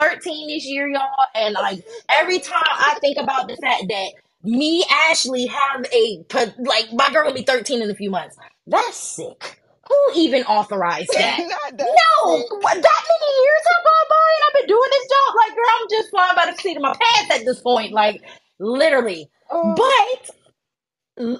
13 0.00 0.48
this 0.48 0.66
year, 0.66 0.88
y'all, 0.88 1.08
and 1.34 1.54
like 1.54 1.84
every 2.10 2.40
time 2.40 2.62
I 2.66 2.98
think 3.00 3.18
about 3.18 3.48
the 3.48 3.56
fact 3.58 3.84
that 3.88 4.12
me, 4.44 4.84
Ashley, 4.90 5.46
have 5.46 5.86
a 5.92 6.24
like 6.58 6.92
my 6.92 7.10
girl 7.12 7.26
will 7.26 7.34
be 7.34 7.42
13 7.42 7.82
in 7.82 7.90
a 7.90 7.94
few 7.94 8.10
months. 8.10 8.36
That's 8.66 8.96
sick. 8.96 9.60
Who 9.88 10.12
even 10.16 10.44
authorized 10.44 11.10
that? 11.14 11.38
That 11.76 11.78
No, 11.78 12.38
sick. 12.38 12.46
that 12.62 13.02
many 13.10 13.32
years 13.44 13.62
have 13.68 13.84
gone 13.84 14.08
by, 14.10 14.28
and 14.34 14.44
I've 14.48 14.60
been 14.60 14.68
doing 14.68 14.90
this 14.90 15.08
job. 15.08 15.34
Like, 15.36 15.56
girl, 15.56 15.74
I'm 15.80 15.86
just 15.90 16.10
flying 16.10 16.36
by 16.36 16.46
the 16.52 16.56
seat 16.58 16.76
of 16.76 16.82
my 16.82 16.94
pants 17.00 17.34
at 17.40 17.44
this 17.46 17.60
point. 17.60 17.92
Like, 17.92 18.22
literally. 18.60 19.28
Oh, 19.50 19.74
But 19.76 20.30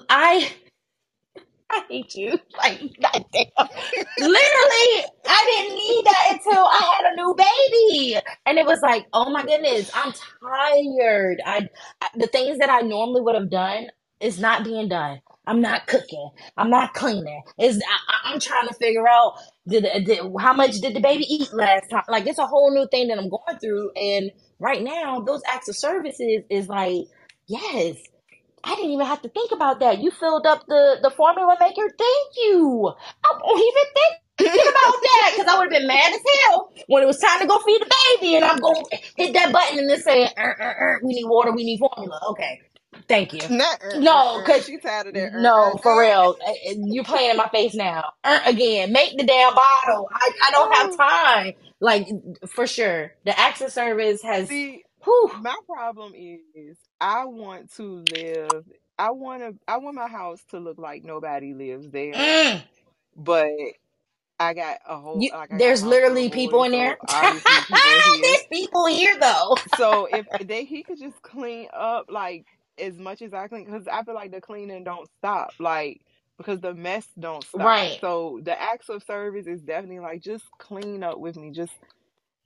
I 0.09 0.51
I 1.73 1.85
hate 1.89 2.15
you. 2.17 2.39
Like, 2.57 2.81
goddamn. 3.01 3.69
Literally, 4.19 5.05
I 5.27 5.45
didn't 5.45 5.77
need 5.77 6.05
that 6.05 6.27
until 6.33 6.63
I 6.65 6.97
had 6.97 7.13
a 7.13 7.17
new 7.17 7.35
baby. 7.35 8.21
And 8.47 8.59
it 8.59 8.65
was 8.65 8.81
like, 8.81 9.07
oh 9.13 9.29
my 9.31 9.43
goodness, 9.43 9.91
I'm 9.93 10.13
tired. 10.41 11.41
I, 11.45 11.69
I 12.01 12.09
the 12.17 12.27
things 12.27 12.59
that 12.59 12.71
I 12.71 12.81
normally 12.81 13.21
would 13.21 13.35
have 13.35 13.51
done 13.51 13.87
is 14.21 14.39
not 14.39 14.63
being 14.65 14.89
done. 14.89 15.21
I'm 15.47 15.61
not 15.61 15.87
cooking. 15.87 16.31
I'm 16.57 16.71
not 16.71 16.95
cleaning. 16.95 17.43
Is 17.59 17.83
I'm 18.25 18.39
trying 18.39 18.67
to 18.69 18.75
figure 18.75 19.07
out 19.07 19.35
did, 19.67 19.83
did 20.05 20.19
how 20.39 20.53
much 20.53 20.79
did 20.81 20.95
the 20.95 21.01
baby 21.01 21.25
eat 21.29 21.53
last 21.53 21.89
time? 21.91 22.03
Like 22.09 22.27
it's 22.27 22.39
a 22.39 22.47
whole 22.47 22.73
new 22.73 22.87
thing 22.89 23.09
that 23.09 23.19
I'm 23.19 23.29
going 23.29 23.59
through. 23.61 23.91
And 23.97 24.31
right 24.59 24.83
now, 24.83 25.21
those 25.21 25.43
acts 25.51 25.69
of 25.69 25.77
services 25.77 26.43
is 26.49 26.69
like, 26.69 27.05
yes, 27.47 27.97
I 28.63 28.75
didn't 28.75 28.91
even 28.91 29.05
have 29.05 29.21
to 29.23 29.29
think 29.29 29.51
about 29.51 29.79
that. 29.81 29.99
You 30.01 30.11
filled 30.11 30.45
up 30.45 30.65
the, 30.67 30.97
the 31.01 31.09
formula 31.09 31.57
maker. 31.59 31.81
Thank 31.81 32.33
you. 32.37 32.93
I 33.25 33.39
won't 33.41 33.59
even 33.59 33.83
think 33.93 34.19
about 34.39 34.95
that 35.03 35.31
because 35.35 35.47
I 35.53 35.57
would 35.59 35.71
have 35.71 35.79
been 35.81 35.87
mad 35.87 36.13
as 36.13 36.21
hell 36.45 36.71
when 36.87 37.03
it 37.03 37.05
was 37.05 37.19
time 37.19 37.39
to 37.41 37.47
go 37.47 37.59
feed 37.59 37.81
the 37.81 37.93
baby 38.19 38.35
and 38.35 38.45
I'm 38.45 38.57
going 38.57 38.83
to 38.83 38.97
hit 39.17 39.33
that 39.33 39.51
button 39.51 39.79
and 39.79 39.91
it's 39.91 40.03
saying, 40.03 40.29
er, 40.37 40.55
er, 40.59 40.75
er, 40.79 41.01
we 41.03 41.13
need 41.13 41.25
water, 41.25 41.51
we 41.51 41.65
need 41.65 41.79
formula. 41.79 42.19
Okay. 42.29 42.61
Thank 43.07 43.33
you. 43.33 43.41
Not 43.49 43.81
er, 43.83 43.99
No, 43.99 44.39
because 44.39 44.65
She 44.65 44.77
tired 44.77 45.07
of 45.07 45.13
that. 45.15 45.33
No, 45.33 45.77
for 45.83 45.99
real. 45.99 46.37
Uh, 46.45 46.51
uh, 46.51 46.73
You're 46.85 47.03
playing 47.03 47.31
in 47.31 47.37
my 47.37 47.49
face 47.49 47.75
now. 47.75 48.13
Again, 48.23 48.93
make 48.93 49.17
the 49.17 49.25
damn 49.25 49.53
bottle. 49.53 50.09
I, 50.11 50.31
I 50.47 50.51
don't 50.51 50.73
have 50.75 50.97
time. 50.97 51.53
Like, 51.79 52.07
for 52.47 52.65
sure. 52.65 53.11
The 53.25 53.37
access 53.37 53.73
service 53.73 54.21
has, 54.21 54.47
See, 54.47 54.83
whew, 55.03 55.31
my 55.41 55.55
problem 55.67 56.13
is 56.15 56.77
I 57.03 57.25
want 57.27 57.73
to 57.75 57.83
live. 57.85 58.65
I 58.99 59.11
want 59.11 59.43
to. 59.43 59.55
I 59.69 59.77
want 59.79 59.97
my 59.97 60.09
house 60.09 60.43
to 60.51 60.59
look 60.59 60.79
like 60.79 61.05
nobody 61.05 61.53
lives 61.53 61.91
there, 61.91 62.39
mm, 62.39 62.63
but 63.17 63.49
I 64.39 64.53
got 64.55 64.79
a 64.87 64.97
whole. 64.99 65.21
you, 65.21 65.31
Like 65.31 65.51
I 65.53 65.61
got 65.61 65.75
a 65.75 65.81
there's 65.81 65.83
literally 65.83 66.29
people 66.31 66.63
in 66.65 66.73
there. 66.73 66.97
people 66.99 68.19
there's 68.21 68.43
people 68.51 68.87
here 68.87 69.17
though. 69.19 69.57
So 69.77 70.07
if 70.07 70.27
they 70.41 70.65
he 70.65 70.83
could 70.83 70.99
just 70.99 71.21
clean 71.23 71.69
up 71.73 72.07
like 72.09 72.47
as 72.79 72.95
much 72.99 73.23
as 73.23 73.33
I 73.33 73.49
clean, 73.49 73.65
because 73.65 73.87
I 73.87 74.03
feel 74.03 74.15
like 74.15 74.31
the 74.31 74.41
cleaning 74.41 74.85
don't 74.85 75.09
stop, 75.19 75.55
like 75.59 76.01
because 76.37 76.61
the 76.61 76.75
mess 76.75 77.07
don't 77.19 77.45
stop. 77.45 77.65
Right. 77.65 77.99
So 78.01 78.41
the 78.43 78.59
acts 78.61 78.89
of 78.89 79.03
service 79.03 79.47
is 79.47 79.61
definitely 79.61 80.01
like 80.01 80.21
just 80.21 80.45
clean 80.59 81.03
up 81.03 81.19
with 81.19 81.37
me, 81.37 81.51
just 81.51 81.73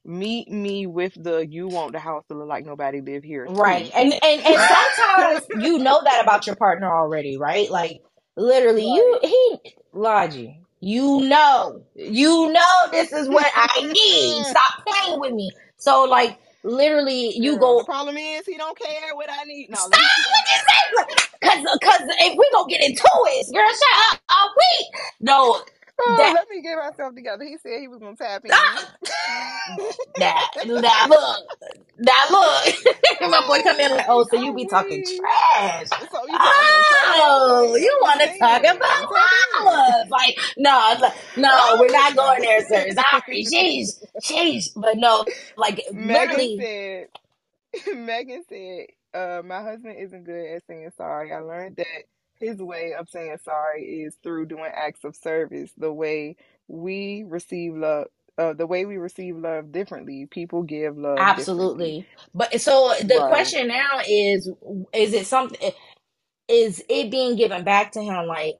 meet 0.07 0.49
me 0.51 0.87
with 0.87 1.13
the 1.21 1.47
you 1.47 1.69
want 1.69 1.93
the 1.93 1.99
house 1.99 2.25
to 2.29 2.35
look 2.35 2.49
like 2.49 2.65
nobody 2.65 3.01
live 3.01 3.23
here 3.23 3.47
Right. 3.47 3.91
And 3.95 4.13
and 4.13 4.41
and 4.41 4.61
sometimes 4.61 5.47
you 5.63 5.79
know 5.79 6.01
that 6.03 6.23
about 6.23 6.47
your 6.47 6.55
partner 6.55 6.91
already, 6.93 7.37
right? 7.37 7.69
Like 7.69 8.01
literally 8.37 8.85
you 8.87 9.19
he 9.23 9.59
Logi, 9.93 10.61
you 10.81 11.21
know. 11.21 11.83
You 11.95 12.51
know 12.53 12.91
this 12.91 13.11
is 13.13 13.29
what 13.29 13.51
I 13.55 13.81
need. 13.93 14.45
Stop 14.45 14.73
playing 14.87 15.19
with 15.19 15.33
me. 15.33 15.51
So 15.77 16.05
like 16.05 16.39
literally 16.63 17.37
you 17.37 17.57
Girl, 17.57 17.75
the 17.75 17.83
go 17.83 17.83
problem 17.83 18.17
is 18.17 18.45
he 18.45 18.57
don't 18.57 18.77
care 18.79 19.15
what 19.15 19.29
I 19.31 19.43
need. 19.45 19.69
No, 19.69 19.77
Stop 19.77 19.91
what 19.91 19.99
you 19.99 20.59
say 20.59 21.17
cause 21.43 21.79
cause 21.83 22.01
if 22.19 22.37
we 22.37 22.49
gonna 22.53 22.69
get 22.69 22.81
into 22.83 23.03
it, 23.03 23.53
girl, 23.53 23.69
shut 23.69 24.13
up. 24.13 24.21
Oh 24.31 24.53
wait. 24.57 24.87
No, 25.21 25.61
Oh, 25.99 26.15
that 26.17 26.33
let 26.33 26.49
me 26.49 26.61
get 26.61 26.77
myself 26.77 27.15
together. 27.15 27.43
He 27.43 27.57
said 27.57 27.79
he 27.79 27.87
was 27.87 27.99
gonna 27.99 28.15
tap 28.15 28.45
in. 28.45 28.49
that 28.49 28.85
that 30.65 31.07
look. 31.09 31.45
That 31.99 32.27
look. 32.29 32.75
My 33.21 33.43
boy 33.47 33.61
come 33.63 33.79
in 33.79 33.91
like, 33.91 34.05
oh, 34.07 34.23
so 34.29 34.39
you 34.39 34.53
be 34.53 34.67
talking 34.67 35.03
trash. 35.03 35.87
So 35.89 36.27
you 36.27 36.37
talking? 36.37 36.37
Oh, 36.37 37.75
you 37.79 37.97
want 38.01 38.21
to 38.21 38.37
talk 38.37 38.61
about 38.61 40.09
Like, 40.09 40.37
no, 40.57 40.95
like, 41.01 41.13
no, 41.35 41.77
we're 41.79 41.91
not 41.91 42.15
going 42.15 42.41
there, 42.41 42.61
sir. 42.67 42.91
Sorry, 42.91 43.43
sheesh, 43.43 44.03
sheesh. 44.23 44.69
But 44.75 44.97
no, 44.97 45.25
like, 45.57 45.81
Megan 45.91 46.07
literally, 46.07 46.57
said, 46.61 47.07
Megan 47.97 48.43
said, 48.47 48.85
uh, 49.13 49.41
my 49.43 49.61
husband 49.63 49.95
isn't 49.99 50.23
good 50.25 50.45
at 50.55 50.63
saying 50.67 50.91
sorry. 50.95 51.33
I 51.33 51.39
learned 51.39 51.77
that 51.77 52.03
his 52.39 52.59
way 52.59 52.93
of 52.99 53.09
saying 53.09 53.37
sorry 53.43 53.83
is 53.83 54.17
through 54.23 54.47
doing 54.47 54.71
acts 54.73 55.03
of 55.05 55.15
service. 55.15 55.71
The 55.77 55.93
way 55.93 56.37
we 56.67 57.25
receive 57.27 57.75
love, 57.75 58.07
uh, 58.37 58.53
the 58.53 58.67
way 58.67 58.85
we 58.85 58.97
receive 58.97 59.37
love 59.37 59.71
differently. 59.71 60.27
People 60.31 60.63
give 60.63 60.97
love 60.97 61.27
absolutely. 61.27 62.07
But 62.33 62.61
so 62.61 62.93
the 63.03 63.23
Right. 63.23 63.27
question 63.27 63.67
now 63.69 64.01
is, 64.07 64.49
is 64.93 65.13
it 65.13 65.27
something? 65.27 65.71
Is 66.49 66.83
it 66.89 67.11
being 67.11 67.37
given 67.37 67.63
back 67.63 67.93
to 67.93 68.01
him? 68.03 68.27
Like, 68.27 68.55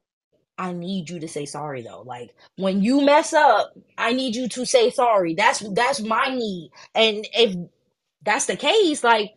I 0.57 0.73
need 0.73 1.09
you 1.09 1.19
to 1.19 1.27
say 1.27 1.45
sorry 1.45 1.81
though. 1.83 2.03
Like 2.03 2.33
when 2.57 2.81
you 2.83 3.01
mess 3.01 3.33
up, 3.33 3.73
I 3.97 4.13
need 4.13 4.35
you 4.35 4.47
to 4.49 4.65
say 4.65 4.89
sorry. 4.91 5.35
That's 5.35 5.59
that's 5.73 6.01
my 6.01 6.29
need. 6.33 6.71
And 6.95 7.27
if 7.33 7.55
that's 8.23 8.47
the 8.47 8.57
case, 8.57 9.03
like 9.03 9.31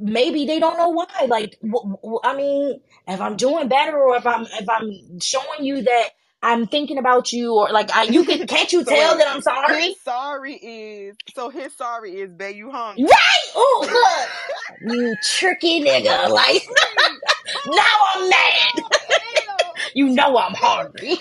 maybe 0.00 0.46
they 0.46 0.60
don't 0.60 0.78
know 0.78 0.90
why. 0.90 1.06
Like 1.28 1.58
w- 1.62 1.96
w- 2.02 2.20
I 2.24 2.36
mean, 2.36 2.80
if 3.08 3.20
I'm 3.20 3.36
doing 3.36 3.68
better 3.68 3.98
or 3.98 4.16
if 4.16 4.26
I'm 4.26 4.42
if 4.44 4.68
I'm 4.68 5.20
showing 5.20 5.64
you 5.64 5.82
that 5.82 6.08
I'm 6.42 6.66
thinking 6.66 6.98
about 6.98 7.32
you 7.32 7.54
or 7.54 7.70
like 7.72 7.90
I, 7.94 8.04
you 8.04 8.24
can 8.24 8.46
can't 8.46 8.72
you 8.72 8.84
So 8.88 8.94
tell 8.96 9.18
that 9.18 9.28
I'm 9.28 9.42
sorry? 9.42 9.82
his 9.82 10.00
sorry 10.04 10.54
is 10.54 11.16
so 11.34 11.50
his 11.50 11.76
sorry 11.76 12.16
is, 12.20 12.32
babe, 12.32 12.56
you 12.56 12.70
hungry. 12.70 13.04
Right? 13.04 13.50
Oh 13.56 13.88
look, 13.90 14.30
you 14.92 15.16
tricky 15.22 15.82
nigga. 15.84 16.30
Like 16.30 16.62
now 17.66 17.82
I'm 18.14 18.30
mad. 18.30 18.84
You 19.94 20.10
know 20.10 20.36
I'm 20.38 20.54
hungry. 20.54 21.18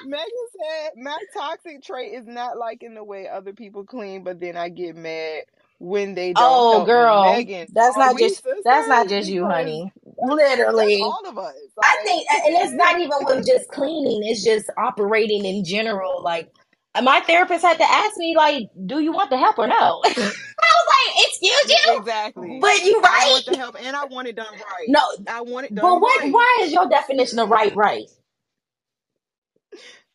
Megan 0.00 0.26
said, 0.52 0.92
my 1.02 1.18
toxic 1.32 1.82
trait 1.82 2.12
is 2.14 2.26
not 2.26 2.58
liking 2.58 2.94
the 2.94 3.04
way 3.04 3.28
other 3.28 3.52
people 3.52 3.84
clean, 3.84 4.24
but 4.24 4.40
then 4.40 4.56
I 4.56 4.68
get 4.70 4.96
mad 4.96 5.42
when 5.84 6.14
they 6.16 6.34
don't 6.34 6.64
Oh 6.64 6.70
help 6.70 6.86
girl, 6.86 7.14
Megan, 7.14 7.68
that's 7.72 7.96
are 7.96 7.98
not 7.98 8.16
we 8.16 8.18
just 8.18 8.42
that's 8.64 8.88
not 8.88 9.08
just 9.08 9.28
you, 9.30 9.46
Because 9.46 9.46
honey. 9.46 9.92
that's 10.76 10.96
Literally. 10.96 11.00
all 11.00 11.22
of 11.28 11.38
us. 11.38 11.54
I 11.82 11.96
think, 12.04 12.26
and 12.32 12.56
it's 12.56 12.74
not 12.74 13.00
even 13.00 13.18
with 13.26 13.46
just 13.46 13.68
cleaning, 13.70 14.22
it's 14.24 14.44
just 14.44 14.70
operating 14.78 15.44
in 15.46 15.64
general. 15.64 16.22
Like, 16.22 16.50
my 17.02 17.20
therapist 17.20 17.64
had 17.64 17.78
to 17.78 17.84
ask 17.84 18.16
me, 18.18 18.34
like, 18.36 18.64
do 18.86 19.00
you 19.00 19.12
want 19.12 19.30
the 19.30 19.38
help 19.38 19.58
or 19.58 19.66
no? 19.68 20.02
I 20.62 20.72
was 20.72 20.88
like, 20.88 21.26
excuse 21.28 21.70
you? 21.86 21.98
exactly. 21.98 22.60
But 22.60 22.84
you 22.84 23.00
right 23.00 23.04
I 23.04 23.26
right? 23.26 23.30
want 23.30 23.46
the 23.46 23.56
help 23.56 23.76
and 23.80 23.96
I 23.96 24.04
want 24.06 24.28
it 24.28 24.36
done 24.36 24.46
right. 24.52 24.88
No, 24.88 25.00
I 25.28 25.42
want 25.42 25.66
it 25.66 25.74
done 25.74 25.82
but 25.82 26.00
what, 26.00 26.20
right. 26.20 26.32
why 26.32 26.58
is 26.62 26.72
your 26.72 26.88
definition 26.88 27.38
of 27.40 27.50
right, 27.50 27.74
right? 27.76 28.04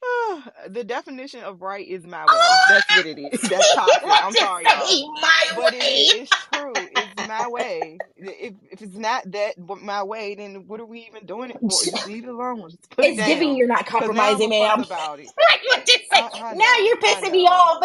the 0.70 0.84
definition 0.84 1.44
of 1.44 1.62
right 1.62 1.88
is 1.88 2.08
my 2.08 2.28
way. 2.28 2.32
Oh, 2.32 2.60
That's 2.66 2.90
what 2.92 3.06
it 3.06 3.20
is. 3.20 3.48
That's 3.50 3.70
toxic. 3.74 4.18
I'm 4.24 4.36
sorry, 4.36 4.70
y'all. 4.70 5.00
my 5.22 5.44
But 5.50 5.74
it 5.74 5.86
way? 5.86 5.86
is 5.88 6.14
it's 6.14 6.38
true. 6.38 6.88
It's 6.92 7.16
my 7.18 7.48
way. 7.50 8.02
If 8.18 8.56
if, 8.72 8.82
it's 8.84 8.96
not 8.96 9.32
that 9.32 9.56
my 9.84 10.04
way, 10.04 10.36
then 10.36 10.68
what 10.68 10.80
are 10.82 10.86
we 10.86 11.08
even 11.08 11.26
doing 11.28 11.52
it 11.52 11.62
for? 11.66 11.86
Just 11.86 12.04
leave 12.06 12.24
it 12.26 12.30
alone. 12.30 12.70
Just 12.72 12.90
put 12.92 13.06
it's 13.06 13.18
it 13.20 13.24
giving 13.24 13.56
you're 13.56 13.68
not 13.68 13.86
Cause 14.00 14.12
now 14.14 14.36
I'm 14.36 14.42
compromising, 14.42 14.50
ma'am. 14.50 14.86
about 14.86 15.20
it. 15.20 15.32
like 15.52 15.62
what 15.68 15.88
you 15.90 16.00
say. 16.12 16.24
Now 16.52 16.78
you're 16.84 16.98
pissing 16.98 17.32
me 17.32 17.46
off 17.48 17.84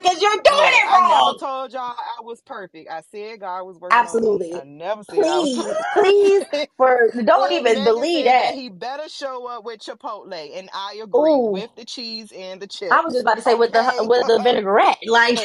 because 0.00 0.22
you're 0.22 0.32
doing 0.32 0.42
Look, 0.48 0.74
it 0.74 0.86
I 0.86 1.00
never 1.02 1.32
wrong. 1.32 1.34
told 1.34 1.72
y'all 1.72 1.96
I 1.98 2.22
was 2.22 2.42
perfect. 2.42 2.90
I 2.90 3.02
said 3.10 3.40
God 3.40 3.64
was 3.64 3.78
working. 3.78 4.06
Absolutely. 4.06 4.52
I 4.52 4.64
never 4.64 5.04
said 5.04 5.28
I 5.28 5.40
was 5.40 5.52
Please, 5.52 5.66
please, 5.92 6.44
for 6.76 7.10
don't 7.24 7.52
even 7.52 7.84
believe 7.84 8.36
that 8.38 8.46
that. 8.46 8.54
he 8.54 8.68
better 8.70 9.08
show 9.08 9.46
up 9.48 9.64
with 9.64 9.80
Chipotle, 9.80 10.58
and 10.58 10.70
I 10.74 11.00
agree 11.02 11.38
Ooh, 11.38 11.52
with 11.52 11.70
the 11.76 11.84
cheese 11.84 12.32
and 12.36 12.60
the 12.60 12.66
chips. 12.68 12.92
I 12.92 13.02
was 13.02 13.14
just 13.14 13.22
about 13.24 13.36
to 13.36 13.42
say 13.42 13.54
with 13.54 13.72
the 13.72 13.84
with 14.08 14.26
the 14.28 14.40
vinaigrette. 14.40 14.98
Like, 15.06 15.40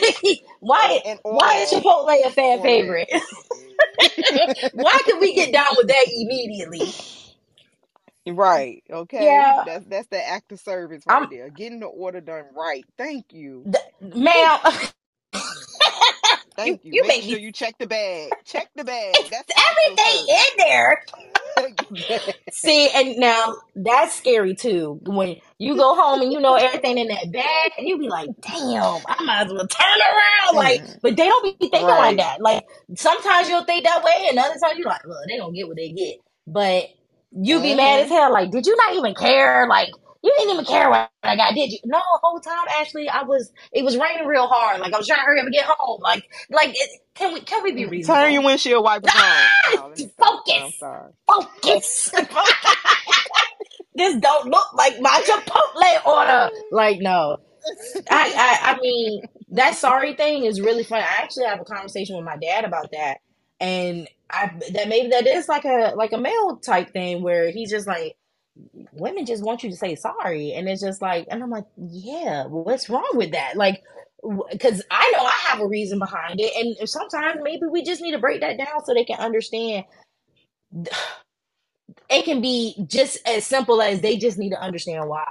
why 0.61 0.79
oh, 0.83 1.01
and 1.05 1.19
why 1.29 1.57
is 1.63 1.71
Chipotle 1.71 2.25
a 2.25 2.31
fan 2.31 2.61
favorite? 2.61 3.09
why 4.73 5.01
can 5.05 5.19
we 5.19 5.35
get 5.35 5.53
down 5.53 5.73
with 5.77 5.87
that 5.87 6.05
immediately? 6.15 6.95
Right. 8.27 8.83
Okay. 8.91 9.49
Yeah, 9.51 9.65
That's 9.65 9.85
that's 9.87 10.07
the 10.09 10.25
act 10.27 10.51
of 10.53 10.61
service 10.61 11.05
right 11.07 11.23
I'm, 11.23 11.29
there. 11.29 11.49
Getting 11.51 11.81
the 11.81 11.87
order 11.87 12.21
done 12.21 12.45
right. 12.55 12.85
Thank 12.97 13.33
you. 13.33 13.69
th- 13.71 13.85
ma'am. 14.15 14.59
Thank 16.57 16.85
you. 16.85 16.93
you 16.93 17.01
Making 17.01 17.21
make 17.21 17.23
sure 17.23 17.37
me 17.37 17.39
you 17.39 17.51
check 17.53 17.75
the 17.79 17.87
bag. 17.87 18.33
Check 18.45 18.69
the 18.75 18.83
bag. 18.85 19.19
it's 19.19 19.31
That's 19.31 19.51
everything 19.57 20.27
in 20.29 20.57
there. 20.67 21.03
Check 21.59 21.73
the 21.89 21.95
bag. 21.97 22.35
See, 22.51 22.89
and 22.95 23.17
now 23.17 23.55
that's 23.75 24.15
scary 24.15 24.55
too. 24.55 24.99
When 25.05 25.37
you 25.59 25.77
go 25.77 25.95
home 25.95 26.21
and 26.21 26.33
you 26.33 26.39
know 26.41 26.55
everything 26.55 26.97
in 26.97 27.09
that 27.09 27.31
bag, 27.31 27.73
and 27.77 27.87
you 27.87 27.99
be 27.99 28.09
like, 28.09 28.29
"Damn, 28.41 29.01
I 29.07 29.23
might 29.23 29.47
as 29.47 29.53
well 29.53 29.67
turn 29.67 29.99
around." 30.01 30.57
Like, 30.57 30.83
Mm, 30.83 30.99
but 31.01 31.17
they 31.17 31.27
don't 31.27 31.43
be 31.43 31.69
thinking 31.69 31.87
like 31.97 32.17
that. 32.17 32.41
Like 32.41 32.63
sometimes 32.95 33.49
you'll 33.49 33.65
think 33.65 33.85
that 33.85 34.03
way, 34.03 34.27
and 34.29 34.39
other 34.39 34.55
times 34.63 34.77
you're 34.77 34.87
like, 34.87 35.07
"Well, 35.07 35.19
they 35.27 35.37
don't 35.37 35.53
get 35.53 35.67
what 35.67 35.77
they 35.77 35.91
get." 35.91 36.17
But 36.47 36.85
you 37.33 37.61
be 37.61 37.75
mad 37.75 38.01
as 38.01 38.09
hmm 38.09 38.09
hell. 38.09 38.33
Like, 38.33 38.51
did 38.51 38.65
you 38.65 38.75
not 38.77 38.95
even 38.95 39.15
care? 39.15 39.67
Like, 39.67 39.89
you 40.23 40.33
didn't 40.37 40.53
even 40.53 40.65
care 40.65 40.89
what 40.89 41.09
I 41.23 41.35
got, 41.35 41.55
did 41.55 41.71
you? 41.71 41.79
No, 41.85 41.99
the 41.99 42.19
whole 42.23 42.39
time 42.39 42.67
actually, 42.79 43.09
I 43.09 43.23
was. 43.23 43.51
It 43.73 43.83
was 43.85 43.97
raining 43.97 44.27
real 44.27 44.47
hard. 44.47 44.81
Like 44.81 44.93
I 44.93 44.97
was 44.97 45.07
trying 45.07 45.19
to 45.19 45.25
hurry 45.25 45.39
up 45.39 45.45
and 45.45 45.53
get 45.53 45.65
home. 45.67 46.01
Like, 46.03 46.23
like 46.51 46.71
it, 46.71 46.89
can 47.15 47.33
we 47.33 47.41
can 47.41 47.63
we 47.63 47.73
be 47.73 47.85
reasonable? 47.87 48.21
Turn 48.21 48.33
your 48.33 48.43
windshield 48.43 48.83
wipers 48.83 49.15
on. 49.15 49.53
No, 49.65 49.87
let 49.89 49.99
me 49.99 50.07
stop. 50.09 50.45
No, 50.53 50.65
I'm 50.65 50.73
focus, 51.27 52.11
focus. 52.13 52.13
this 53.95 54.15
don't 54.21 54.47
look 54.49 54.73
like 54.75 54.99
my 55.01 55.21
Chipotle 55.27 56.05
order. 56.07 56.51
Like, 56.71 56.99
no. 57.01 57.37
I, 58.09 58.33
I, 58.63 58.71
I 58.73 58.79
mean, 58.81 59.23
that 59.51 59.75
sorry 59.75 60.15
thing 60.15 60.45
is 60.45 60.61
really 60.61 60.83
funny. 60.83 61.03
I 61.03 61.23
actually 61.23 61.45
have 61.45 61.61
a 61.61 61.65
conversation 61.65 62.15
with 62.17 62.25
my 62.25 62.37
dad 62.37 62.65
about 62.65 62.91
that, 62.93 63.19
and 63.59 64.07
I 64.31 64.51
that 64.73 64.89
maybe 64.89 65.09
that 65.09 65.27
is 65.27 65.49
like 65.49 65.65
a 65.65 65.93
like 65.95 66.13
a 66.13 66.19
male 66.19 66.57
type 66.57 66.91
thing 66.91 67.23
where 67.23 67.51
he's 67.51 67.71
just 67.71 67.87
like, 67.87 68.15
women 68.93 69.25
just 69.25 69.43
want 69.43 69.63
you 69.63 69.71
to 69.71 69.77
say 69.77 69.95
sorry, 69.95 70.53
and 70.53 70.69
it's 70.69 70.81
just 70.81 71.01
like, 71.01 71.27
and 71.31 71.43
I'm 71.43 71.51
like, 71.51 71.65
yeah, 71.77 72.45
what's 72.47 72.89
wrong 72.89 73.09
with 73.15 73.31
that? 73.33 73.57
Like, 73.57 73.83
because 74.51 74.83
I 74.91 75.11
know 75.15 75.23
I 75.25 75.31
have 75.49 75.61
a 75.61 75.67
reason 75.67 75.99
behind 75.99 76.39
it, 76.41 76.51
and 76.79 76.89
sometimes 76.89 77.41
maybe 77.43 77.63
we 77.71 77.83
just 77.83 78.01
need 78.01 78.13
to 78.13 78.19
break 78.19 78.41
that 78.41 78.57
down 78.57 78.85
so 78.85 78.93
they 78.93 79.05
can 79.05 79.19
understand 79.19 79.85
it 82.09 82.25
can 82.25 82.41
be 82.41 82.75
just 82.87 83.19
as 83.27 83.45
simple 83.45 83.81
as 83.81 84.01
they 84.01 84.17
just 84.17 84.39
need 84.39 84.51
to 84.51 84.61
understand 84.61 85.09
why. 85.09 85.27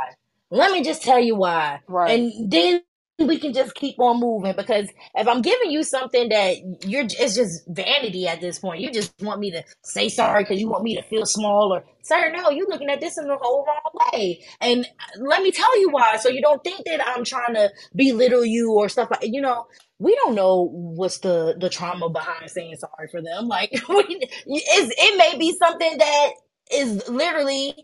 Let 0.50 0.72
me 0.72 0.84
just 0.84 1.02
tell 1.02 1.20
you 1.20 1.36
why. 1.36 1.80
Right. 1.88 2.20
And 2.20 2.50
then 2.52 2.82
we 3.20 3.38
can 3.38 3.52
just 3.52 3.74
keep 3.74 3.98
on 4.00 4.20
moving 4.20 4.54
because 4.56 4.88
if 5.14 5.28
I'm 5.28 5.42
giving 5.42 5.70
you 5.70 5.82
something 5.84 6.28
that 6.30 6.56
you're 6.86 7.04
it's 7.04 7.36
just 7.36 7.64
vanity 7.68 8.28
at 8.28 8.40
this 8.40 8.58
point. 8.58 8.80
You 8.80 8.92
just 8.92 9.14
want 9.22 9.40
me 9.40 9.52
to 9.52 9.64
say 9.82 10.08
sorry 10.08 10.44
because 10.44 10.60
you 10.60 10.68
want 10.68 10.84
me 10.84 10.96
to 10.96 11.02
feel 11.02 11.26
small 11.26 11.72
or 11.74 11.84
sir, 12.02 12.32
no, 12.34 12.50
you're 12.50 12.68
looking 12.68 12.90
at 12.90 13.00
this 13.00 13.18
in 13.18 13.26
the 13.28 13.36
whole 13.36 13.66
wrong 13.66 14.10
way. 14.12 14.44
And 14.60 14.86
let 15.18 15.42
me 15.42 15.52
tell 15.52 15.80
you 15.80 15.90
why. 15.90 16.16
So 16.18 16.28
you 16.30 16.42
don't 16.42 16.64
think 16.64 16.84
that 16.86 17.06
I'm 17.06 17.24
trying 17.24 17.54
to 17.54 17.70
belittle 17.94 18.44
you 18.44 18.72
or 18.72 18.88
stuff 18.88 19.10
like 19.10 19.20
you 19.24 19.40
know, 19.40 19.66
we 19.98 20.14
don't 20.16 20.34
know 20.34 20.68
what's 20.72 21.18
the 21.18 21.56
the 21.58 21.70
trauma 21.70 22.10
behind 22.10 22.50
saying 22.50 22.76
sorry 22.76 23.08
for 23.10 23.22
them. 23.22 23.48
Like 23.48 23.70
it 23.74 25.18
may 25.18 25.38
be 25.38 25.56
something 25.58 25.98
that 25.98 26.30
is 26.72 27.08
literally 27.08 27.74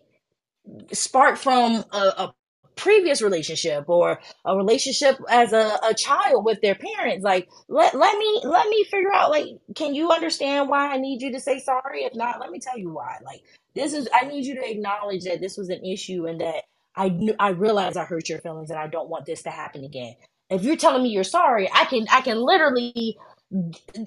sparked 0.92 1.38
from 1.38 1.84
a, 1.92 1.98
a 1.98 2.34
previous 2.76 3.22
relationship 3.22 3.84
or 3.88 4.20
a 4.46 4.56
relationship 4.56 5.18
as 5.30 5.52
a, 5.52 5.78
a 5.84 5.94
child 5.94 6.44
with 6.44 6.60
their 6.62 6.76
parents 6.76 7.24
like 7.24 7.48
let, 7.68 7.94
let 7.94 8.18
me 8.18 8.42
let 8.44 8.68
me 8.68 8.84
figure 8.84 9.12
out 9.14 9.30
like 9.30 9.46
can 9.76 9.94
you 9.94 10.10
understand 10.10 10.68
why 10.68 10.92
i 10.94 10.98
need 10.98 11.22
you 11.22 11.32
to 11.32 11.40
say 11.40 11.60
sorry? 11.60 12.04
If 12.04 12.14
not 12.16 12.40
let 12.40 12.50
me 12.50 12.60
tell 12.60 12.78
you 12.78 12.90
why. 12.92 13.18
Like 13.24 13.42
this 13.74 13.94
is 13.94 14.08
i 14.14 14.26
need 14.26 14.46
you 14.46 14.56
to 14.56 14.70
acknowledge 14.70 15.24
that 15.24 15.40
this 15.40 15.56
was 15.58 15.70
an 15.70 15.84
issue 15.84 16.26
and 16.26 16.40
that 16.40 16.64
i 16.96 17.08
knew 17.10 17.34
i 17.40 17.50
realize 17.50 17.96
i 17.96 18.04
hurt 18.04 18.28
your 18.28 18.40
feelings 18.40 18.70
and 18.70 18.78
i 18.80 18.88
don't 18.88 19.10
want 19.10 19.26
this 19.26 19.42
to 19.44 19.50
happen 19.50 19.84
again. 19.84 20.14
If 20.50 20.64
you're 20.64 20.76
telling 20.76 21.02
me 21.04 21.10
you're 21.10 21.24
sorry 21.24 21.70
i 21.74 21.84
can 21.86 22.06
i 22.12 22.22
can 22.22 22.38
literally 22.40 23.18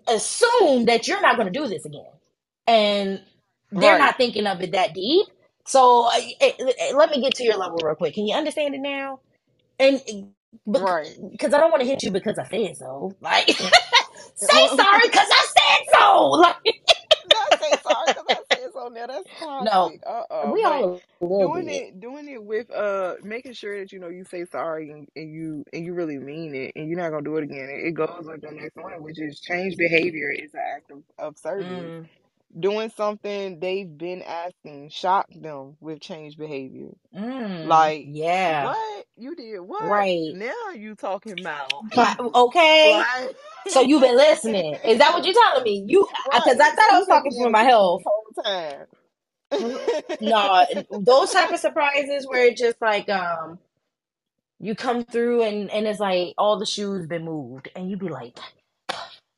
assume 0.07 0.85
that 0.85 1.07
you're 1.07 1.21
not 1.21 1.37
going 1.37 1.51
to 1.51 1.59
do 1.59 1.67
this 1.67 1.85
again. 1.85 2.11
And 2.67 3.21
they're 3.71 3.97
Right. 3.97 3.99
not 3.99 4.17
thinking 4.17 4.47
of 4.47 4.61
it 4.61 4.73
that 4.73 4.93
deep 4.93 5.27
so 5.69 6.07
uh, 6.07 6.97
let 6.97 7.11
me 7.11 7.21
get 7.21 7.35
to 7.37 7.45
your 7.45 7.57
level 7.57 7.79
real 7.83 7.95
quick. 7.95 8.15
Can 8.15 8.27
you 8.27 8.35
understand 8.37 8.75
it 8.75 8.81
now? 8.81 9.21
And 9.79 10.01
Right. 10.65 11.17
because 11.31 11.53
I 11.53 11.59
don't 11.59 11.71
want 11.71 11.81
to 11.83 11.87
hit 11.89 12.03
you 12.03 12.11
because 12.11 12.39
I 12.39 12.45
said 12.47 12.77
so. 12.77 13.15
Like, 13.21 13.47
say 14.35 14.67
sorry 14.69 15.03
because 15.07 15.29
I 15.31 15.47
said 15.57 15.99
so. 15.99 16.31
Like, 16.41 16.57
Not 17.33 17.61
say 17.61 17.79
sorry 17.83 18.07
because 18.09 18.25
I 18.29 18.41
said 18.55 18.69
so. 18.73 18.89
Now 18.89 19.07
that's 19.07 19.29
no. 19.59 19.97
Uh 20.05 20.23
uh 20.31 20.47
we 20.47 20.63
all 20.65 21.03
doing 21.37 21.65
bit. 21.65 21.83
it, 21.89 21.99
doing 22.01 22.29
it 22.29 22.43
with 22.43 22.71
uh, 22.71 23.15
making 23.23 23.53
sure 23.53 23.79
that 23.79 23.91
you 23.91 23.99
know 23.99 24.09
you 24.09 24.25
say 24.25 24.45
sorry 24.45 24.91
and, 24.91 25.07
and 25.15 25.33
you 25.33 25.65
and 25.73 25.85
you 25.85 25.93
really 25.93 26.17
mean 26.19 26.55
it, 26.55 26.73
and 26.75 26.89
you're 26.89 26.99
not 26.99 27.11
gonna 27.11 27.23
do 27.23 27.37
it 27.37 27.45
again. 27.45 27.69
It, 27.71 27.87
goes 27.93 28.09
like 28.23 28.41
the 28.41 28.51
next 28.51 28.77
one, 28.77 29.03
which 29.03 29.19
is 29.21 29.41
change 29.41 29.77
behavior 29.77 30.31
is 30.31 30.53
an 30.53 30.61
act 30.77 30.91
of, 30.91 31.03
of 31.19 31.37
service. 31.37 31.93
Mm, 31.93 32.07
Doing 32.57 32.91
something 32.95 33.59
they've 33.59 33.97
been 33.97 34.23
asking, 34.23 34.89
shock 34.89 35.27
them 35.35 35.77
with 35.81 36.01
change 36.01 36.37
behavior. 36.37 36.91
mm, 37.15 37.63
Like 37.63 38.05
yeah, 38.09 38.69
what 38.69 39.05
you 39.17 39.35
did? 39.35 39.59
What 39.61 39.81
right. 39.81 40.33
now? 40.33 40.71
You 40.75 40.95
talking 40.95 41.33
about? 41.33 41.85
Okay. 42.35 43.05
Like 43.09 43.35
So 43.67 43.81
you've 43.81 44.01
been 44.01 44.17
listening. 44.17 44.79
Is 44.85 44.99
that 44.99 45.13
what 45.13 45.25
you're 45.25 45.35
telling 45.35 45.63
me? 45.63 45.85
You, 45.87 46.07
because 46.25 46.59
I 46.59 46.71
thought 46.71 46.91
I 46.91 46.99
was 46.99 47.07
talking 47.07 47.33
paying 47.37 47.51
my 47.51 47.63
health. 47.63 48.03
whole 48.05 48.43
time. 48.43 48.87
No, 50.19 50.65
those 50.91 51.31
type 51.31 51.51
of 51.51 51.59
surprises 51.59 52.27
where 52.27 52.45
it's 52.47 52.61
just 52.61 52.77
like, 52.81 53.09
um, 53.09 53.59
you 54.59 54.75
come 54.75 55.05
through 55.05 55.43
and, 55.43 55.69
and 55.71 55.87
it's 55.87 55.99
like 55.99 56.33
all 56.37 56.59
the 56.59 56.65
shoes 56.65 57.07
been 57.07 57.25
moved 57.25 57.69
and 57.75 57.89
you 57.89 57.97
be 57.97 58.09
like 58.09 58.37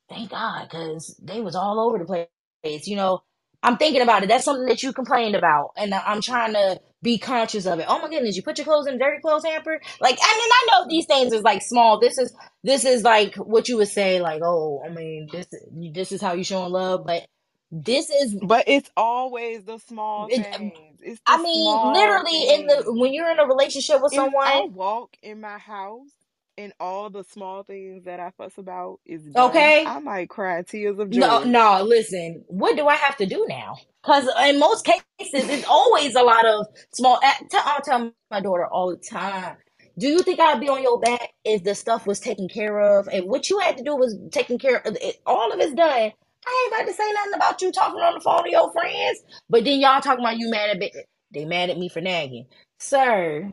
thank 0.08 0.30
god 0.30 0.64
because 0.70 1.18
they 1.22 1.40
was 1.40 1.56
all 1.56 1.80
over 1.80 1.98
the 1.98 2.06
place 2.06 2.28
you 2.64 2.96
know 2.96 3.22
i'm 3.62 3.76
thinking 3.76 4.02
about 4.02 4.22
it. 4.22 4.28
That's 4.28 4.44
something 4.44 4.66
that 4.66 4.82
you 4.82 4.92
complained 4.92 5.36
about 5.36 5.70
and 5.76 5.94
i'm 5.94 6.20
trying 6.20 6.54
to 6.54 6.80
be 7.02 7.18
conscious 7.18 7.66
of 7.66 7.80
it. 7.80 7.86
Oh 7.88 8.00
my 8.00 8.08
goodness 8.08 8.36
you 8.36 8.42
put 8.42 8.58
your 8.58 8.64
clothes 8.64 8.86
in 8.86 8.94
a 8.94 8.98
dirty 8.98 9.20
clothes 9.20 9.44
hamper? 9.44 9.80
Like 10.00 10.18
i 10.22 10.38
mean 10.38 10.50
i 10.52 10.68
know 10.72 10.88
these 10.88 11.06
things 11.06 11.32
is 11.32 11.42
like 11.42 11.62
small. 11.62 12.00
This 12.00 12.18
is 12.18 12.34
this 12.62 12.84
is 12.84 13.02
like 13.04 13.34
what 13.36 13.68
you 13.68 13.76
would 13.78 13.88
say 13.88 14.20
like 14.20 14.42
oh 14.44 14.82
i 14.86 14.88
mean 14.90 15.28
this 15.32 15.46
this 15.92 16.12
is 16.12 16.20
how 16.20 16.32
you 16.34 16.44
showing 16.44 16.72
love 16.72 17.04
but 17.06 17.24
this 17.72 18.10
is 18.10 18.36
But 18.42 18.64
it's 18.68 18.90
always 18.96 19.64
the 19.64 19.78
small 19.78 20.28
it, 20.28 20.46
um, 20.54 20.70
things. 20.72 20.98
It's 21.02 21.20
the 21.26 21.32
I 21.32 21.42
mean, 21.42 21.92
literally, 21.92 22.48
in 22.54 22.66
the 22.66 22.84
when 22.92 23.14
you're 23.14 23.30
in 23.30 23.38
a 23.38 23.46
relationship 23.46 24.02
with 24.02 24.12
If 24.12 24.18
I 24.20 24.24
someone, 24.24 24.74
walk 24.74 25.16
in 25.22 25.40
my 25.40 25.58
house 25.58 26.10
and 26.58 26.72
all 26.80 27.10
the 27.10 27.24
small 27.24 27.62
things 27.64 28.04
that 28.04 28.20
I 28.20 28.30
fuss 28.36 28.58
about 28.58 29.00
is 29.06 29.22
done, 29.24 29.50
okay, 29.50 29.84
I 29.84 29.98
might 30.00 30.28
cry 30.28 30.62
tears 30.62 30.98
of 30.98 31.10
joy. 31.10 31.20
no, 31.20 31.44
no. 31.44 31.82
listen, 31.82 32.44
what 32.48 32.76
do 32.76 32.86
I 32.86 32.96
have 32.96 33.16
to 33.18 33.26
do 33.26 33.46
now? 33.48 33.76
Because 34.02 34.28
in 34.48 34.58
most 34.58 34.84
cases, 34.84 35.00
it's 35.48 35.66
always 35.68 36.14
a 36.14 36.22
lot 36.22 36.46
of 36.46 36.66
small. 36.92 37.18
Eh, 37.22 37.26
I 37.26 37.44
tell, 37.50 37.62
I 37.64 37.80
tell 37.84 38.12
my 38.30 38.40
daughter 38.40 38.66
all 38.66 38.90
the 38.90 38.96
time. 38.96 39.56
Do 39.98 40.08
you 40.08 40.22
think 40.22 40.40
I'd 40.40 40.60
be 40.60 40.68
on 40.68 40.82
your 40.82 41.00
back 41.00 41.30
if 41.44 41.64
the 41.64 41.74
stuff 41.74 42.06
was 42.06 42.20
taken 42.20 42.48
care 42.48 42.80
of? 42.80 43.08
And 43.08 43.26
what 43.26 43.50
you 43.50 43.58
had 43.58 43.76
to 43.78 43.84
do 43.84 43.96
was 43.96 44.16
taken 44.30 44.58
care 44.58 44.78
of. 44.78 44.96
It, 45.00 45.16
all 45.26 45.52
of 45.52 45.60
it's 45.60 45.74
done. 45.74 46.12
I 46.46 46.70
ain't 46.72 46.74
about 46.74 46.90
to 46.90 46.94
say 46.96 47.12
nothing 47.12 47.34
about 47.34 47.62
you 47.62 47.72
talking 47.72 48.00
on 48.00 48.14
the 48.14 48.20
phone 48.20 48.44
to 48.44 48.50
your 48.50 48.72
friends. 48.72 49.22
But 49.50 49.64
then 49.64 49.80
y'all 49.80 50.00
talking 50.00 50.24
about 50.24 50.38
you 50.38 50.50
mad 50.50 50.70
at 50.70 50.78
me. 50.78 50.90
They 51.32 51.44
mad 51.44 51.70
at 51.70 51.78
me 51.78 51.88
for 51.88 52.00
nagging. 52.00 52.46
Sir, 52.78 53.52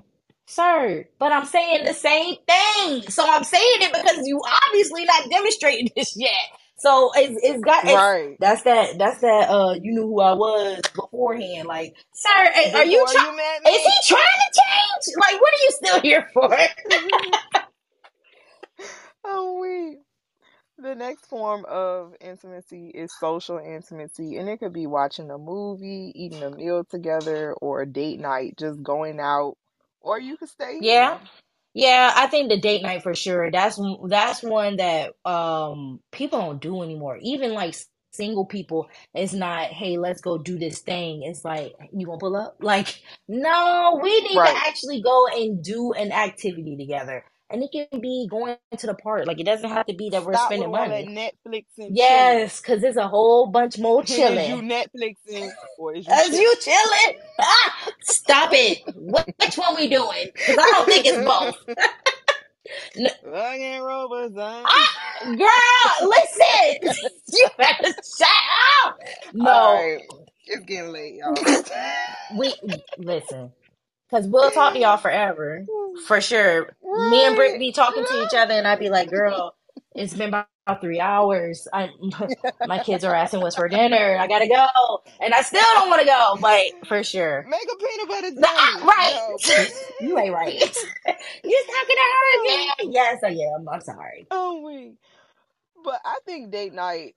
sir, 0.49 1.05
but 1.19 1.31
I'm 1.31 1.45
saying 1.45 1.85
the 1.85 1.93
same 1.93 2.35
thing. 2.47 3.09
So 3.09 3.23
I'm 3.27 3.43
saying 3.43 3.63
it 3.81 3.93
because 3.93 4.27
you 4.27 4.41
obviously 4.67 5.05
not 5.05 5.29
demonstrating 5.29 5.89
this 5.95 6.17
yet. 6.17 6.31
So 6.77 7.11
it's, 7.15 7.39
it's 7.43 7.63
got, 7.63 7.85
it's, 7.85 7.93
Right. 7.93 8.37
that's 8.39 8.63
that, 8.63 8.97
that's 8.97 9.19
that, 9.21 9.49
uh, 9.49 9.73
you 9.73 9.93
knew 9.93 10.07
who 10.07 10.21
I 10.21 10.33
was 10.33 10.81
beforehand. 10.95 11.67
Like, 11.67 11.95
sir, 12.13 12.29
are 12.29 12.77
are 12.79 12.85
you 12.85 13.05
trying, 13.11 13.37
you 13.37 13.71
is 13.71 13.83
he 13.85 14.15
trying 14.15 14.23
to 14.23 14.61
change? 14.61 15.17
Like, 15.21 15.41
what 15.41 15.53
are 15.53 15.63
you 15.63 15.71
still 15.71 16.01
here 16.01 16.29
for? 16.33 16.57
oh 19.25 19.59
wait. 19.61 19.97
The 20.77 20.95
next 20.95 21.25
form 21.27 21.65
of 21.69 22.15
intimacy 22.21 22.89
is 22.95 23.11
social 23.19 23.59
intimacy, 23.59 24.37
and 24.37 24.49
it 24.49 24.59
could 24.59 24.73
be 24.73 24.87
watching 24.87 25.29
a 25.29 25.37
movie, 25.37 26.13
eating 26.15 26.41
a 26.43 26.49
meal 26.51 26.85
together, 26.85 27.53
or 27.61 27.81
a 27.81 27.85
date 27.85 28.19
night, 28.21 28.55
just 28.57 28.81
going 28.81 29.19
out, 29.19 29.57
or 30.01 30.19
you 30.19 30.37
could 30.37 30.49
stay 30.49 30.79
Yeah. 30.79 31.11
in. 31.11 31.29
Yeah, 31.75 32.13
I 32.17 32.27
think 32.27 32.49
the 32.49 32.59
date 32.59 32.83
night 32.83 33.03
for 33.03 33.15
sure. 33.15 33.51
That's 33.51 33.79
that's 34.09 34.43
one 34.43 34.77
that 34.77 35.13
um 35.25 36.01
people 36.11 36.41
don't 36.41 36.61
do 36.61 36.83
anymore. 36.83 37.19
Even 37.23 37.53
like 37.55 37.75
single 38.13 38.45
people, 38.45 38.89
it's 39.15 39.33
not, 39.33 39.67
hey, 39.67 39.97
let's 39.97 40.21
go 40.21 40.37
do 40.37 40.59
this 40.59 40.81
thing. 40.81 41.23
It's 41.23 41.45
like, 41.45 41.73
you 41.93 42.07
gonna 42.07 42.19
pull 42.19 42.35
up? 42.35 42.57
Like, 42.61 43.01
no, 43.29 44.01
we 44.03 44.21
need 44.21 44.43
to 44.45 44.53
actually 44.67 45.01
go 45.01 45.27
and 45.29 45.63
do 45.63 45.93
an 45.93 46.11
activity 46.11 46.77
together. 46.77 47.25
And 47.51 47.63
it 47.63 47.71
can 47.71 48.01
be 48.01 48.27
going 48.29 48.57
to 48.77 48.87
the 48.87 48.95
park. 48.95 49.27
Like, 49.27 49.39
it 49.39 49.45
doesn't 49.45 49.69
have 49.69 49.87
to 49.87 49.93
be 49.95 50.09
that 50.11 50.25
we're 50.25 50.35
Stop 50.35 50.37
spending 50.37 50.71
money. 50.71 51.11
Netflix 51.47 51.65
and. 51.79 51.95
Yes, 51.95 52.61
because 52.61 52.81
there's 52.81 52.97
a 52.97 53.07
whole 53.07 53.47
bunch 53.47 53.79
more 53.79 54.03
Is 54.09 54.47
you 54.47 54.57
chilling. 54.57 54.61
Netflixing 54.61 55.53
or 55.77 55.95
is 55.95 56.07
you 56.09 56.19
As 56.19 56.21
chilling? 56.21 56.39
you 56.39 56.55
chilling? 56.61 57.19
Ah, 57.39 57.89
stop 58.01 58.51
it. 58.53 58.79
Wh- 58.95 59.29
Which 59.39 59.57
one 59.57 59.75
we 59.75 59.89
doing? 59.89 60.31
Because 60.45 60.57
I 60.59 60.71
don't 60.75 60.89
think 60.89 61.05
it's 61.05 61.19
both. 61.19 61.55
N- 62.97 63.07
Fucking 63.23 63.81
robots? 63.81 64.33
Ah, 64.65 64.89
girl, 65.23 66.09
listen. 66.09 67.09
you 67.33 67.47
better 67.57 67.93
shut 68.17 68.29
up. 68.85 68.99
No, 69.33 69.51
right, 69.51 69.99
it's 70.47 70.65
getting 70.65 70.91
late, 70.93 71.15
y'all. 71.15 71.45
we 72.29 72.55
listen. 72.97 73.53
Because 74.09 74.27
we'll 74.27 74.51
talk 74.51 74.73
to 74.73 74.79
y'all 74.79 74.97
forever. 74.97 75.65
For 76.07 76.21
sure. 76.21 76.69
Me 76.83 77.25
and 77.25 77.35
Britt 77.35 77.59
be 77.59 77.71
talking 77.71 78.05
to 78.05 78.23
each 78.23 78.33
other, 78.33 78.53
and 78.53 78.67
I'd 78.67 78.79
be 78.79 78.89
like, 78.89 79.09
girl, 79.09 79.55
it's 79.95 80.13
been 80.13 80.29
about 80.29 80.47
three 80.81 80.99
hours. 80.99 81.67
I, 81.73 81.89
my 82.67 82.79
kids 82.79 83.03
are 83.03 83.13
asking 83.13 83.41
what's 83.41 83.55
for 83.55 83.67
dinner. 83.67 84.17
I 84.19 84.27
gotta 84.27 84.47
go. 84.47 85.01
And 85.19 85.33
I 85.33 85.41
still 85.41 85.61
don't 85.73 85.89
want 85.89 86.01
to 86.01 86.07
go, 86.07 86.37
but 86.41 86.87
for 86.87 87.03
sure. 87.03 87.45
Make 87.49 87.61
a 87.71 87.75
peanut 87.77 88.07
butter 88.07 88.31
No, 88.35 88.47
jelly. 88.47 88.85
right. 88.85 89.31
No, 89.47 89.65
you 90.07 90.19
ain't 90.19 90.33
right. 90.33 90.53
You're 90.53 91.65
talking 91.65 91.95
to 91.95 92.05
her 92.13 92.43
again? 92.43 92.91
Yes, 92.93 93.17
I 93.23 93.29
am. 93.29 93.67
I'm 93.69 93.81
sorry. 93.81 94.27
Oh 94.31 94.61
wait. 94.63 94.93
But 95.83 96.01
I 96.05 96.19
think 96.25 96.51
date 96.51 96.73
night 96.73 97.15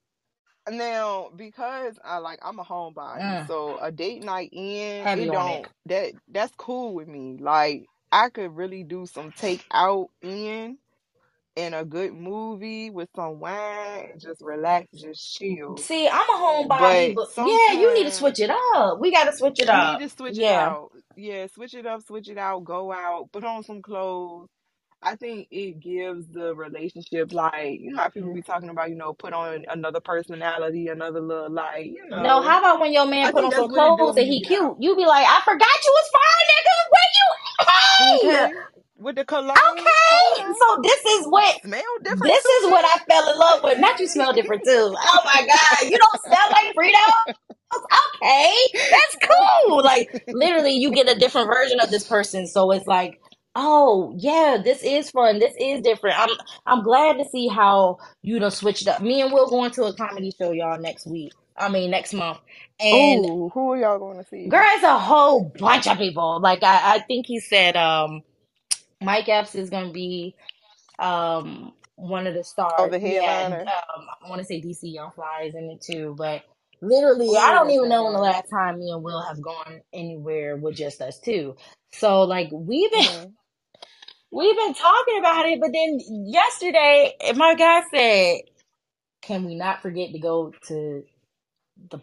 now 0.70 1.30
because 1.36 1.98
I 2.04 2.18
like 2.18 2.40
I'm 2.42 2.58
a 2.58 2.64
homebody, 2.64 3.22
Mm, 3.22 3.46
so 3.46 3.78
a 3.80 3.92
date 3.92 4.22
night 4.24 4.50
in 4.52 5.04
heavy 5.04 5.24
it 5.24 5.32
don't 5.32 5.66
that 5.86 6.12
that's 6.28 6.52
cool 6.58 6.94
with 6.94 7.08
me. 7.08 7.38
Like 7.40 7.86
I 8.12 8.30
could 8.30 8.56
really 8.56 8.84
do 8.84 9.06
some 9.06 9.32
take 9.32 9.64
out 9.72 10.08
in 10.22 10.78
and 11.56 11.74
a 11.74 11.84
good 11.84 12.14
movie 12.14 12.90
with 12.90 13.10
some 13.16 13.40
wine 13.40 14.10
and 14.12 14.20
just 14.20 14.42
relax, 14.42 14.88
just 14.94 15.34
chill. 15.36 15.78
See, 15.78 16.08
I'm 16.08 16.28
a 16.30 16.34
homebody, 16.34 17.14
But 17.14 17.14
but 17.14 17.28
yeah, 17.46 17.72
you 17.80 17.94
need 17.94 18.04
to 18.04 18.12
switch 18.12 18.40
it 18.40 18.50
up. 18.50 19.00
We 19.00 19.12
got 19.12 19.24
to 19.24 19.32
switch 19.36 19.60
it 19.60 19.68
we 19.68 19.74
need 19.80 19.98
up. 19.98 20.00
to 20.00 20.08
switch 20.08 20.38
it 20.38 20.52
out. 20.52 20.90
Yeah, 21.16 21.46
switch 21.54 21.74
it 21.74 21.86
up, 21.86 22.02
switch 22.02 22.28
it 22.28 22.38
out, 22.38 22.64
go 22.64 22.92
out, 22.92 23.30
put 23.32 23.44
on 23.44 23.64
some 23.64 23.82
clothes. 23.82 24.48
I 25.02 25.16
think 25.16 25.48
it 25.50 25.80
gives 25.80 26.26
the 26.28 26.54
relationship 26.54 27.32
like 27.32 27.80
you 27.80 27.92
know 27.92 27.98
how 27.98 28.08
people 28.08 28.32
be 28.32 28.40
mm-hmm. 28.40 28.52
talking 28.52 28.68
about, 28.68 28.90
you 28.90 28.96
know, 28.96 29.12
put 29.12 29.32
on 29.32 29.64
another 29.68 30.00
personality, 30.00 30.88
another 30.88 31.20
little 31.20 31.50
like, 31.50 31.86
you 31.86 32.08
know. 32.08 32.22
No, 32.22 32.42
how 32.42 32.60
about 32.60 32.80
when 32.80 32.92
your 32.92 33.06
man 33.06 33.26
I 33.26 33.32
put 33.32 33.44
on 33.44 33.52
some 33.52 33.62
what 33.62 33.70
it 33.70 33.74
do 33.74 33.74
clothes 33.74 34.16
and 34.16 34.26
he 34.26 34.40
get 34.40 34.48
cute? 34.48 34.76
You 34.78 34.96
be 34.96 35.06
like, 35.06 35.26
I 35.26 35.40
forgot 35.44 35.68
you 35.84 35.92
was 35.92 36.10
fine, 36.12 36.46
nigga. 36.52 36.76
Where 36.92 37.10
you? 37.18 37.28
Hey, 37.98 38.48
Okay. 38.48 38.52
With 38.98 39.16
the 39.16 39.24
cologne, 39.24 39.50
okay. 39.50 40.44
So 40.60 40.80
this 40.82 41.04
is 41.04 41.26
what 41.26 41.60
Smell 41.62 41.82
different 42.04 42.22
this 42.22 42.42
too 42.44 42.66
is 42.66 42.70
what 42.70 42.84
I 42.84 42.98
fell 43.10 43.32
in 43.32 43.38
love 43.38 43.64
with. 43.64 43.78
Not 43.80 43.98
you 43.98 44.06
smell 44.06 44.32
different 44.32 44.62
too. 44.64 44.94
Oh 44.96 45.20
my 45.24 45.46
god, 45.46 45.90
you 45.90 45.98
don't 45.98 46.22
smell 46.22 46.50
like 46.52 46.74
Frito. 46.76 47.34
Okay, 47.74 48.54
that's 48.90 49.16
cool. 49.22 49.82
Like 49.82 50.24
literally, 50.28 50.72
you 50.72 50.92
get 50.92 51.08
a 51.10 51.18
different 51.18 51.48
version 51.48 51.80
of 51.80 51.90
this 51.90 52.06
person. 52.06 52.46
So 52.46 52.70
it's 52.72 52.86
like, 52.86 53.21
oh 53.56 54.14
yeah, 54.18 54.58
this 54.64 54.82
is 54.82 55.10
fun. 55.10 55.38
This 55.40 55.54
is 55.60 55.82
different. 55.82 56.18
I'm 56.18 56.30
I'm 56.66 56.82
glad 56.84 57.18
to 57.18 57.24
see 57.26 57.48
how 57.48 57.98
you 58.22 58.38
done 58.38 58.50
switched 58.52 58.88
up. 58.88 59.02
Me 59.02 59.22
and 59.22 59.32
Will 59.32 59.48
going 59.50 59.72
to 59.72 59.84
a 59.84 59.94
comedy 59.94 60.32
show, 60.40 60.52
y'all, 60.52 60.80
next 60.80 61.06
week. 61.06 61.34
I 61.56 61.68
mean 61.68 61.90
next 61.90 62.14
month. 62.14 62.38
And 62.80 63.26
Ooh, 63.26 63.50
who 63.54 63.72
are 63.72 63.78
y'all 63.78 63.98
going 64.00 64.18
to 64.18 64.24
see? 64.24 64.50
girl, 64.50 64.64
it's 64.74 64.84
a 64.84 64.98
whole 64.98 65.52
bunch 65.58 65.86
of 65.86 65.98
people. 65.98 66.40
Like 66.40 66.62
I, 66.62 66.96
I 66.96 67.00
think 67.00 67.26
he 67.26 67.40
said 67.40 67.76
um 67.76 68.22
Mike 69.02 69.28
Epps 69.28 69.54
is 69.56 69.70
gonna 69.70 69.92
be 69.92 70.36
um 70.98 71.72
one 71.96 72.26
of 72.26 72.34
the 72.34 72.44
stars. 72.44 72.72
Oh, 72.78 72.88
the 72.90 73.00
Yeah, 73.04 73.22
headliner. 73.22 73.62
um 73.66 74.06
I 74.24 74.30
wanna 74.30 74.44
say 74.44 74.60
DC 74.62 74.92
Young 74.94 75.12
Fly 75.12 75.44
is 75.46 75.54
in 75.56 75.70
it 75.70 75.82
too, 75.82 76.14
but 76.18 76.42
literally 76.82 77.36
I 77.38 77.52
don't 77.54 77.70
even 77.70 77.88
know 77.88 78.04
when 78.04 78.14
the 78.14 78.20
last 78.20 78.50
time 78.50 78.78
me 78.80 78.90
and 78.92 79.02
Will 79.04 79.22
have 79.22 79.42
gone 79.42 79.82
anywhere 79.94 80.56
with 80.56 80.76
just 80.76 81.02
us 81.02 81.18
two. 81.20 81.56
So 81.94 82.22
like 82.24 82.48
we've 82.52 82.92
been 82.92 83.06
hmm 83.06 83.26
we've 84.32 84.56
been 84.56 84.74
talking 84.74 85.18
about 85.20 85.46
it, 85.46 85.60
but 85.60 85.72
then 85.74 86.00
yesterday 86.26 87.14
my 87.36 87.54
guy 87.56 87.82
said, 87.94 88.40
Can 89.22 89.44
we 89.46 89.56
not 89.56 89.82
forget 89.82 90.12
to 90.12 90.20
go 90.20 90.52
to 90.68 91.04
the 91.90 92.00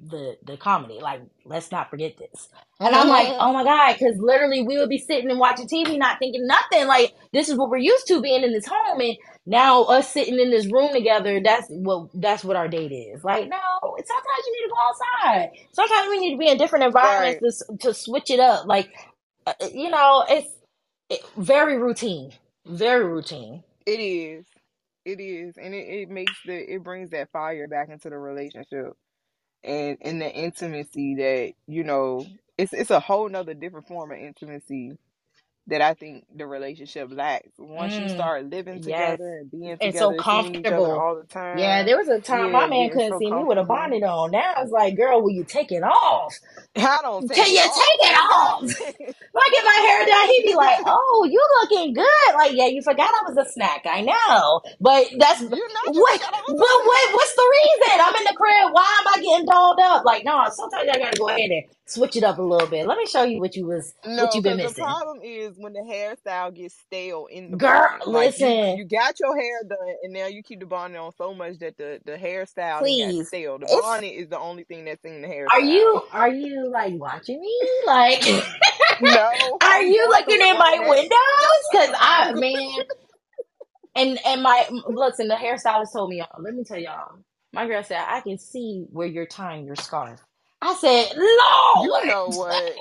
the 0.00 0.36
the 0.44 0.56
comedy. 0.56 1.00
Like, 1.00 1.22
let's 1.44 1.72
not 1.72 1.90
forget 1.90 2.16
this. 2.18 2.48
And 2.80 2.94
I'm 2.94 3.08
like, 3.08 3.34
oh 3.40 3.52
my 3.52 3.64
god, 3.64 3.94
because 3.98 4.16
literally 4.20 4.62
we 4.62 4.78
would 4.78 4.90
be 4.90 4.98
sitting 4.98 5.30
and 5.30 5.40
watching 5.40 5.68
TV, 5.68 5.98
not 5.98 6.18
thinking 6.20 6.46
nothing. 6.46 6.86
Like, 6.88 7.14
this 7.32 7.48
is 7.48 7.58
what 7.58 7.70
we're 7.70 7.78
used 7.78 8.06
to 8.08 8.22
being 8.22 8.44
in 8.44 8.52
this 8.52 8.66
home, 8.66 9.00
and 9.00 9.16
now 9.46 9.84
us 9.84 10.12
sitting 10.12 10.38
in 10.40 10.50
this 10.50 10.66
room 10.72 10.92
together. 10.92 11.40
That's 11.44 11.66
what 11.70 12.10
that's 12.14 12.44
what 12.44 12.56
our 12.56 12.68
date 12.68 12.92
is. 12.92 13.24
Like, 13.24 13.48
no, 13.48 13.58
sometimes 13.82 14.46
you 14.46 14.52
need 14.54 14.68
to 14.68 14.74
go 14.74 14.88
outside. 14.88 15.50
Sometimes 15.72 16.08
we 16.10 16.20
need 16.20 16.32
to 16.32 16.38
be 16.38 16.48
in 16.50 16.58
different 16.58 16.86
environments 16.86 17.40
Right. 17.42 17.80
to 17.80 17.88
to 17.88 17.94
switch 17.94 18.30
it 18.30 18.40
up. 18.40 18.66
Like, 18.66 18.90
uh, 19.46 19.54
you 19.74 19.90
know, 19.90 20.24
it's 20.28 20.48
it, 21.10 21.20
very 21.36 21.78
routine, 21.78 22.32
very 22.66 23.04
routine. 23.04 23.64
It 23.86 24.00
is. 24.00 24.46
It 25.04 25.20
is. 25.20 25.56
And 25.58 25.74
it, 25.74 25.88
it 25.88 26.10
makes 26.10 26.34
the 26.46 26.54
it 26.74 26.84
brings 26.84 27.10
that 27.10 27.32
fire 27.32 27.68
back 27.68 27.90
into 27.90 28.10
the 28.10 28.18
relationship 28.18 28.94
and 29.64 29.98
and 30.02 30.20
the 30.20 30.30
intimacy 30.32 31.16
that, 31.16 31.52
you 31.66 31.84
know, 31.84 32.26
it's 32.58 32.72
it's 32.72 32.90
a 32.90 33.00
whole 33.00 33.28
nother 33.28 33.54
different 33.54 33.88
form 33.88 34.12
of 34.12 34.18
intimacy 34.18 34.98
that 35.68 35.82
I 35.82 35.94
think 35.94 36.26
the 36.36 36.46
relationship 36.46 37.10
lacks. 37.12 37.50
Once 37.58 37.98
you 37.98 38.08
Mm, 38.08 38.10
start 38.10 38.46
living 38.50 38.80
yes, 38.86 39.20
together 39.20 39.38
and 39.40 39.50
being 39.50 39.78
together 39.78 39.80
and 39.80 39.94
so 39.94 40.14
together, 40.14 40.22
seeing 40.22 40.56
each 40.56 40.70
other 40.72 40.92
comfortable. 40.92 40.94
all 40.94 41.16
the 41.16 41.24
time. 41.28 41.44
Yeah, 41.52 41.84
there 41.84 41.98
was 41.98 42.08
a 42.08 42.20
time 42.20 42.52
yeah, 42.52 42.52
my 42.52 42.66
man 42.68 42.90
couldn't 42.90 43.14
so 43.14 43.18
see 43.18 43.32
me 43.32 43.44
with 43.44 43.58
a 43.58 43.64
bonnet 43.64 44.04
on. 44.04 44.32
Now 44.32 44.54
it's 44.58 44.72
like, 44.72 44.96
girl, 44.96 45.22
will 45.22 45.30
you 45.32 45.44
take 45.44 45.72
it 45.72 45.82
off? 45.84 46.34
I 46.76 46.98
don't 47.02 47.26
Can 47.34 47.50
you 47.52 47.60
off. 47.60 47.74
take 47.74 48.10
it 48.10 48.16
off? 48.16 48.62
When 49.32 49.42
I 49.44 49.50
get 49.52 49.64
my 49.64 49.80
hair 49.88 50.06
done, 50.06 50.28
he'd 50.30 50.46
be 50.50 50.56
like, 50.56 50.80
"Oh, 50.86 51.28
you 51.30 51.40
looking 51.62 51.94
good." 51.94 52.34
Like, 52.34 52.52
yeah, 52.54 52.66
you 52.66 52.82
forgot 52.82 53.10
I 53.10 53.30
was 53.30 53.38
a 53.38 53.50
snack. 53.52 53.82
I 53.86 54.02
know, 54.02 54.62
but 54.80 55.06
that's 55.18 55.42
you 55.42 55.68
you 55.92 56.02
what. 56.02 56.20
But 56.48 56.56
what? 56.58 57.14
What's 57.14 57.34
the 57.36 57.46
reason? 57.62 58.00
I'm 58.02 58.16
in 58.16 58.24
the 58.24 58.34
crib. 58.36 58.72
Why 58.72 58.98
am 59.00 59.08
I 59.08 59.22
getting 59.22 59.46
dolled 59.46 59.80
up? 59.82 60.04
Like, 60.04 60.24
no. 60.24 60.46
Sometimes 60.52 60.90
I 60.92 60.98
gotta 60.98 61.16
go 61.18 61.28
ahead 61.28 61.50
and 61.50 61.64
switch 61.88 62.16
it 62.16 62.24
up 62.24 62.38
a 62.38 62.42
little 62.42 62.68
bit. 62.68 62.86
Let 62.86 62.98
me 62.98 63.06
show 63.06 63.24
you 63.24 63.40
what 63.40 63.56
you 63.56 63.66
was, 63.66 63.94
what 64.14 64.34
No, 64.34 64.34
you 64.34 64.42
been 64.42 64.58
because 64.58 64.74
the 64.74 64.74
problem 64.74 65.20
is 65.22 65.54
when 65.58 65.74
the 65.74 65.80
hairstyle 65.80 66.54
gets 66.54 66.74
stale 66.78 67.28
in 67.30 67.50
the 67.52 67.58
girl. 67.58 67.90
Like 68.06 68.38
you, 68.38 68.56
Listen, 68.56 68.72
you 68.72 68.86
got 68.86 69.20
your 69.20 69.36
hair 69.36 69.62
done, 69.68 69.94
and 70.02 70.12
now 70.14 70.26
you 70.26 70.42
keep 70.42 70.60
the 70.60 70.66
bonnet 70.66 70.98
on 70.98 71.12
so 71.16 71.34
much 71.34 71.58
that 71.60 71.76
the 71.78 72.00
the 72.04 72.16
hairstyle 72.16 72.86
done 72.86 72.96
got 72.96 73.16
stale. 73.16 73.58
The 73.58 73.68
It's. 73.68 73.68
bonnet 73.68 74.08
is 74.14 74.28
the 74.28 74.38
only 74.38 74.64
thing 74.64 74.86
that's 74.86 75.04
in 75.04 75.22
the 75.22 75.28
hair. 75.28 75.52
Are 75.52 75.60
you? 75.60 76.02
Are 76.12 76.30
you 76.30 76.70
like 76.70 76.94
watching 76.94 77.40
me? 77.40 77.60
Like. 77.86 78.24
No, 79.00 79.60
Are 79.62 79.82
you 79.82 80.08
looking 80.10 80.40
in 80.40 80.58
my 80.58 80.78
windows? 80.80 81.68
Cause 81.72 81.90
I, 81.98 82.32
man, 82.34 82.84
and 83.96 84.18
and 84.26 84.42
my 84.42 84.68
listen, 84.88 85.28
the 85.28 85.36
hairstylist 85.36 85.92
told 85.92 86.10
me, 86.10 86.18
y'all. 86.18 86.28
Let 86.42 86.54
me 86.54 86.64
tell 86.64 86.78
y'all. 86.78 87.18
My 87.52 87.66
girl 87.66 87.82
said 87.84 88.00
I 88.06 88.20
can 88.22 88.38
see 88.38 88.86
where 88.90 89.06
you're 89.08 89.26
tying 89.26 89.66
your 89.66 89.76
scarf. 89.76 90.20
I 90.62 90.74
said, 90.74 91.12
You 91.74 91.92
Lord, 91.92 92.04
know 92.04 92.30
what? 92.30 92.74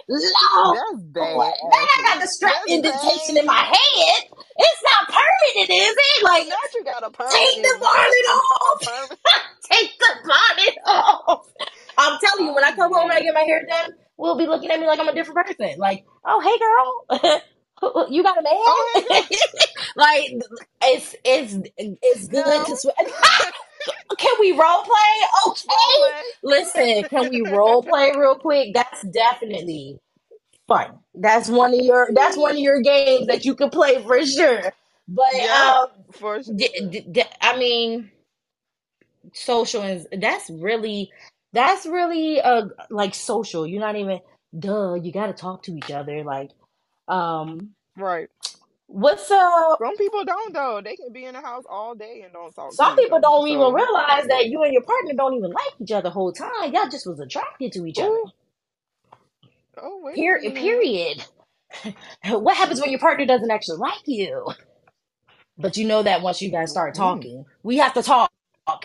Lord. 0.54 0.74
That's 0.74 1.02
bad, 1.04 1.54
Now 1.64 1.78
I 1.78 2.04
got 2.14 2.22
the 2.22 2.28
strap 2.28 2.54
That's 2.54 2.68
indentation 2.68 3.38
in 3.38 3.46
my 3.46 3.54
head. 3.62 4.24
It's 4.58 4.84
not 4.84 5.08
permanent, 5.10 5.70
is 5.72 5.96
it? 5.98 6.24
Like, 6.24 6.48
you 6.76 6.84
got 6.86 7.04
a 7.06 7.12
take 7.30 7.64
the 7.64 7.78
bonnet 7.82 8.28
off. 8.30 8.82
Take 9.72 9.92
the 10.00 10.08
bonnet 10.26 10.78
off. 10.86 11.46
I'm 11.98 12.20
telling 12.24 12.48
you, 12.48 12.54
when 12.56 12.64
I 12.66 12.72
come 12.74 12.94
home 12.94 13.10
and 13.10 13.20
I 13.20 13.22
get 13.22 13.34
my 13.36 13.42
hair 13.44 13.66
done, 13.68 13.92
we'll 14.18 14.38
be 14.38 14.48
looking 14.48 14.72
at 14.72 14.80
me 14.80 14.88
like 14.88 15.00
I'm 15.00 15.10
a 15.10 15.16
different 15.16 15.46
person. 15.48 15.78
Like, 15.80 16.06
oh 16.26 16.42
hey 16.42 17.30
girl, 17.30 18.08
you 18.12 18.24
got 18.24 18.40
a 18.40 18.44
man? 18.44 18.54
Oh, 18.56 19.26
like, 19.98 20.32
it's 20.84 21.16
it's 21.26 21.58
it's 22.04 22.28
good 22.30 22.46
No. 22.46 22.66
to 22.66 22.78
sweat. 22.78 22.96
Can 24.18 24.36
we 24.40 24.52
role 24.54 24.84
play? 24.84 25.50
Okay. 25.50 26.14
Listen, 26.44 27.06
can 27.10 27.30
we 27.30 27.42
role 27.42 27.84
play 27.84 28.14
real 28.18 28.36
quick? 28.36 28.70
That's 28.74 29.04
definitely 29.04 30.00
fun. 30.68 31.00
That's 31.16 31.50
one 31.50 31.74
of 31.74 31.82
your 31.82 32.10
that's 32.14 32.38
one 32.38 32.54
of 32.54 32.60
your 32.60 32.82
games 32.82 33.28
that 33.28 33.46
you 33.46 33.56
can 33.56 33.70
play 33.70 34.02
for 34.04 34.26
sure. 34.26 34.74
But 35.08 35.26
Yeah, 35.32 35.74
um, 35.74 35.88
for 36.14 36.44
sure. 36.44 36.56
d- 36.56 36.90
d- 36.92 37.08
d- 37.12 37.24
I 37.42 37.58
mean, 37.58 38.12
social 39.34 39.84
is 39.84 40.08
that's 40.12 40.50
really 40.50 41.12
that's 41.54 41.86
really 41.86 42.42
uh 42.42 42.68
like 42.90 43.16
social. 43.16 43.68
You're 43.68 43.82
not 43.82 43.98
even 43.98 44.20
duh. 44.58 44.96
You 44.96 45.12
got 45.14 45.28
to 45.28 45.34
talk 45.34 45.64
to 45.64 45.78
each 45.78 45.92
other. 45.92 46.24
Like, 46.24 46.52
um, 47.08 47.72
Right. 47.98 48.30
What's 48.88 49.32
up? 49.32 49.80
Some 49.82 49.98
people 49.98 50.26
don't 50.26 50.54
though. 50.54 50.82
They 50.84 50.96
can 50.98 51.14
be 51.14 51.26
in 51.26 51.34
the 51.36 51.42
house 51.42 51.66
all 51.70 51.96
day 51.96 52.22
and 52.24 52.34
don't 52.34 52.54
talk 52.56 52.74
Some 52.74 52.96
people 52.98 53.20
don't 53.22 53.48
even 53.50 53.74
realize 53.74 54.28
that 54.28 54.48
you 54.48 54.64
and 54.64 54.74
your 54.74 54.84
partner 54.84 55.14
don't 55.16 55.36
even 55.36 55.52
like 55.52 55.74
each 55.82 55.92
other 55.92 56.04
the 56.04 56.12
whole 56.12 56.34
time. 56.34 56.74
Y'all 56.74 56.90
just 56.90 57.08
was 57.08 57.20
attracted 57.20 57.74
to 57.74 57.86
each 57.86 58.00
other. 58.00 58.10
oh 59.82 60.02
wait 60.04 60.18
a 60.18 60.52
Period. 60.52 61.24
what 62.26 62.58
happens 62.58 62.82
when 62.82 62.92
your 62.92 63.00
partner 63.00 63.26
doesn't 63.26 63.52
actually 63.52 63.78
like 63.78 64.02
you? 64.08 64.48
But 65.58 65.78
you 65.78 65.86
know 65.88 66.04
that 66.04 66.22
once 66.22 66.42
you 66.42 66.52
guys 66.52 66.72
start 66.72 66.94
Mm. 66.94 66.98
talking, 66.98 67.46
we 67.64 67.78
have 67.78 67.94
to 67.96 68.04
talk. 68.04 68.32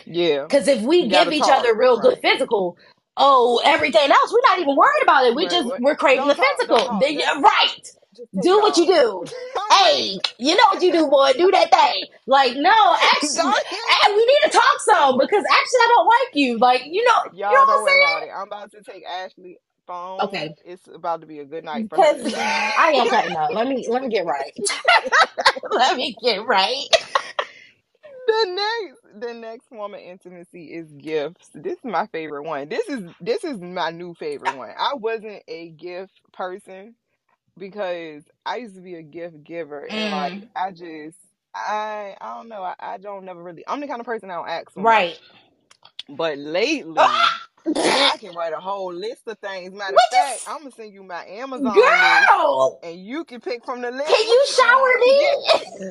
Yeah, 0.06 0.42
Because 0.44 0.68
if 0.68 0.82
we 0.82 0.98
you 0.98 1.10
give 1.10 1.32
each 1.32 1.46
talk. 1.46 1.60
other 1.60 1.76
real 1.76 1.98
good 2.00 2.18
physical, 2.22 2.76
oh, 3.16 3.60
everything 3.64 4.10
else, 4.10 4.32
we're 4.32 4.50
not 4.50 4.60
even 4.60 4.76
worried 4.76 5.02
about 5.02 5.26
it. 5.26 5.34
We 5.36 5.44
Right. 5.44 5.52
just 5.52 5.70
we're 5.80 5.96
craving 5.96 6.26
Don't 6.26 6.28
the 6.28 6.34
talk. 6.34 6.46
Physical. 6.58 6.98
Then- 7.00 7.42
right. 7.42 7.90
Do 8.42 8.60
what 8.60 8.76
you 8.76 8.86
do. 8.86 9.24
Hey, 9.70 10.18
you 10.38 10.54
know 10.54 10.64
what 10.72 10.82
you 10.82 10.92
do, 10.92 11.08
boy. 11.08 11.32
Do 11.32 11.50
that 11.50 11.72
thing. 11.72 12.04
Like, 12.26 12.56
no, 12.56 12.72
actually, 13.14 13.52
hey, 13.68 14.14
we 14.14 14.26
need 14.26 14.40
to 14.44 14.50
talk 14.50 14.80
some 14.80 15.18
because 15.18 15.44
actually 15.50 15.80
I 15.80 15.86
don't 15.94 16.06
like 16.06 16.34
you. 16.34 16.58
Like, 16.58 16.82
you 16.86 17.04
know, 17.04 17.32
you 17.32 17.40
Y'all 17.40 17.52
know 17.52 17.60
what 17.60 17.66
don't 17.66 17.78
I'm 17.78 17.82
worry 17.82 17.92
saying? 17.92 18.16
about 18.16 18.22
it. 18.28 18.40
I'm 18.40 18.46
about 18.48 18.70
to 18.72 18.82
take 18.82 19.04
Ashley 19.06 19.58
phone. 19.86 20.20
Okay. 20.22 20.54
It's 20.64 20.88
about 20.88 21.20
to 21.22 21.26
be 21.26 21.40
a 21.40 21.44
good 21.44 21.64
night. 21.64 21.88
Because 21.88 22.34
I 22.34 22.92
am 22.96 23.08
cutting 23.08 23.36
up. 23.36 23.50
Let 23.52 23.66
me 23.66 23.86
let 23.88 24.02
me 24.02 24.08
get 24.08 24.26
right. 24.26 24.56
let 25.70 25.96
me 25.96 26.14
get 26.22 26.44
right. 26.46 26.86
the 28.26 28.46
next 28.50 29.20
the 29.20 29.34
next 29.34 29.68
form 29.68 29.94
of 29.94 30.00
intimacy 30.00 30.66
is 30.66 30.92
gifts. 30.92 31.48
This 31.54 31.78
is 31.78 31.84
my 31.84 32.06
favorite 32.08 32.44
one. 32.44 32.68
This 32.68 32.88
is 32.88 33.04
this 33.20 33.44
is 33.44 33.58
my 33.58 33.90
new 33.90 34.14
favorite 34.14 34.56
one. 34.56 34.70
I 34.78 34.94
wasn't 34.94 35.42
a 35.48 35.70
gift 35.70 36.20
person 36.32 36.94
because 37.58 38.24
I 38.46 38.56
used 38.56 38.76
to 38.76 38.82
be 38.82 38.96
a 38.96 39.02
gift 39.02 39.44
giver 39.44 39.84
and 39.84 40.10
like 40.10 40.36
Mm, 40.36 40.48
I 40.56 40.70
just 40.72 41.18
I 41.54 42.16
I 42.20 42.34
don't 42.36 42.48
know. 42.48 42.62
I, 42.62 42.74
I 42.80 42.98
don't 42.98 43.24
never 43.24 43.42
really 43.42 43.64
I'm 43.68 43.80
the 43.80 43.88
kind 43.88 44.00
of 44.00 44.06
person 44.06 44.30
I 44.30 44.34
don't 44.34 44.48
ask 44.48 44.76
much. 44.76 45.04
right. 45.04 45.18
But 46.08 46.38
lately 46.38 46.98
Ah! 46.98 47.40
I 48.10 48.16
can 48.18 48.34
write 48.34 48.52
a 48.52 48.60
whole 48.60 48.92
list 48.92 49.22
of 49.28 49.38
things. 49.38 49.74
Matter 49.76 49.96
of 49.96 50.02
fact, 50.02 50.42
I'm 50.46 50.60
gonna 50.60 50.72
send 50.72 50.92
you 50.92 51.02
my 51.04 51.24
Amazon 51.26 52.00
list 52.00 52.32
girl? 52.32 52.80
and 52.82 53.04
you 53.04 53.24
can 53.24 53.40
pick 53.40 53.64
from 53.64 53.82
the 53.82 53.90
list 53.90 54.08
Can 54.08 54.24
you 54.26 54.46
shower 54.56 54.92
me? 55.00 55.28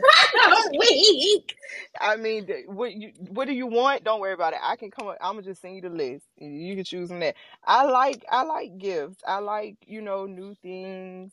I'm 0.44 0.78
weak. 0.78 1.56
I 2.00 2.18
mean, 2.18 2.48
what 2.68 2.94
you 2.94 3.12
what 3.30 3.48
do 3.48 3.54
you 3.54 3.68
want? 3.68 4.04
Don't 4.04 4.20
worry 4.22 4.34
about 4.34 4.54
it. 4.54 4.60
I 4.64 4.76
can 4.78 4.92
come. 4.92 5.08
up 5.08 5.18
I'm 5.22 5.34
gonna 5.36 5.44
just 5.44 5.62
send 5.62 5.76
you 5.76 5.82
the 5.82 5.90
list. 5.90 6.26
and 6.40 6.62
You 6.62 6.76
can 6.76 6.86
choose 6.86 7.10
from 7.10 7.20
that. 7.22 7.36
I 7.66 7.86
like 7.86 8.26
I 8.32 8.44
like 8.44 8.78
gifts. 8.78 9.24
I 9.28 9.40
like 9.40 9.78
you 9.88 10.02
know 10.02 10.26
new 10.26 10.56
things. 10.62 11.32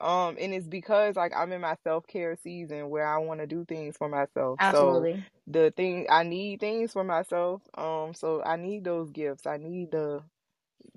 Um, 0.00 0.36
and 0.40 0.54
it's 0.54 0.68
because 0.68 1.16
like 1.16 1.32
I'm 1.36 1.52
in 1.52 1.60
my 1.62 1.76
self 1.84 2.06
care 2.06 2.36
season 2.42 2.90
where 2.90 3.06
I 3.06 3.18
want 3.18 3.40
to 3.40 3.46
do 3.48 3.64
things 3.66 3.96
for 3.96 4.08
myself. 4.08 4.60
So 4.64 5.08
Absolutely. 5.08 5.26
the 5.46 5.72
thing 5.76 6.06
I 6.10 6.24
need 6.24 6.60
things 6.60 6.92
for 6.92 7.04
myself. 7.04 7.62
Um, 7.78 8.14
so 8.14 8.42
I 8.44 8.56
need 8.56 8.84
those 8.84 9.10
gifts. 9.10 9.46
I 9.46 9.58
need 9.58 9.92
the 9.92 10.22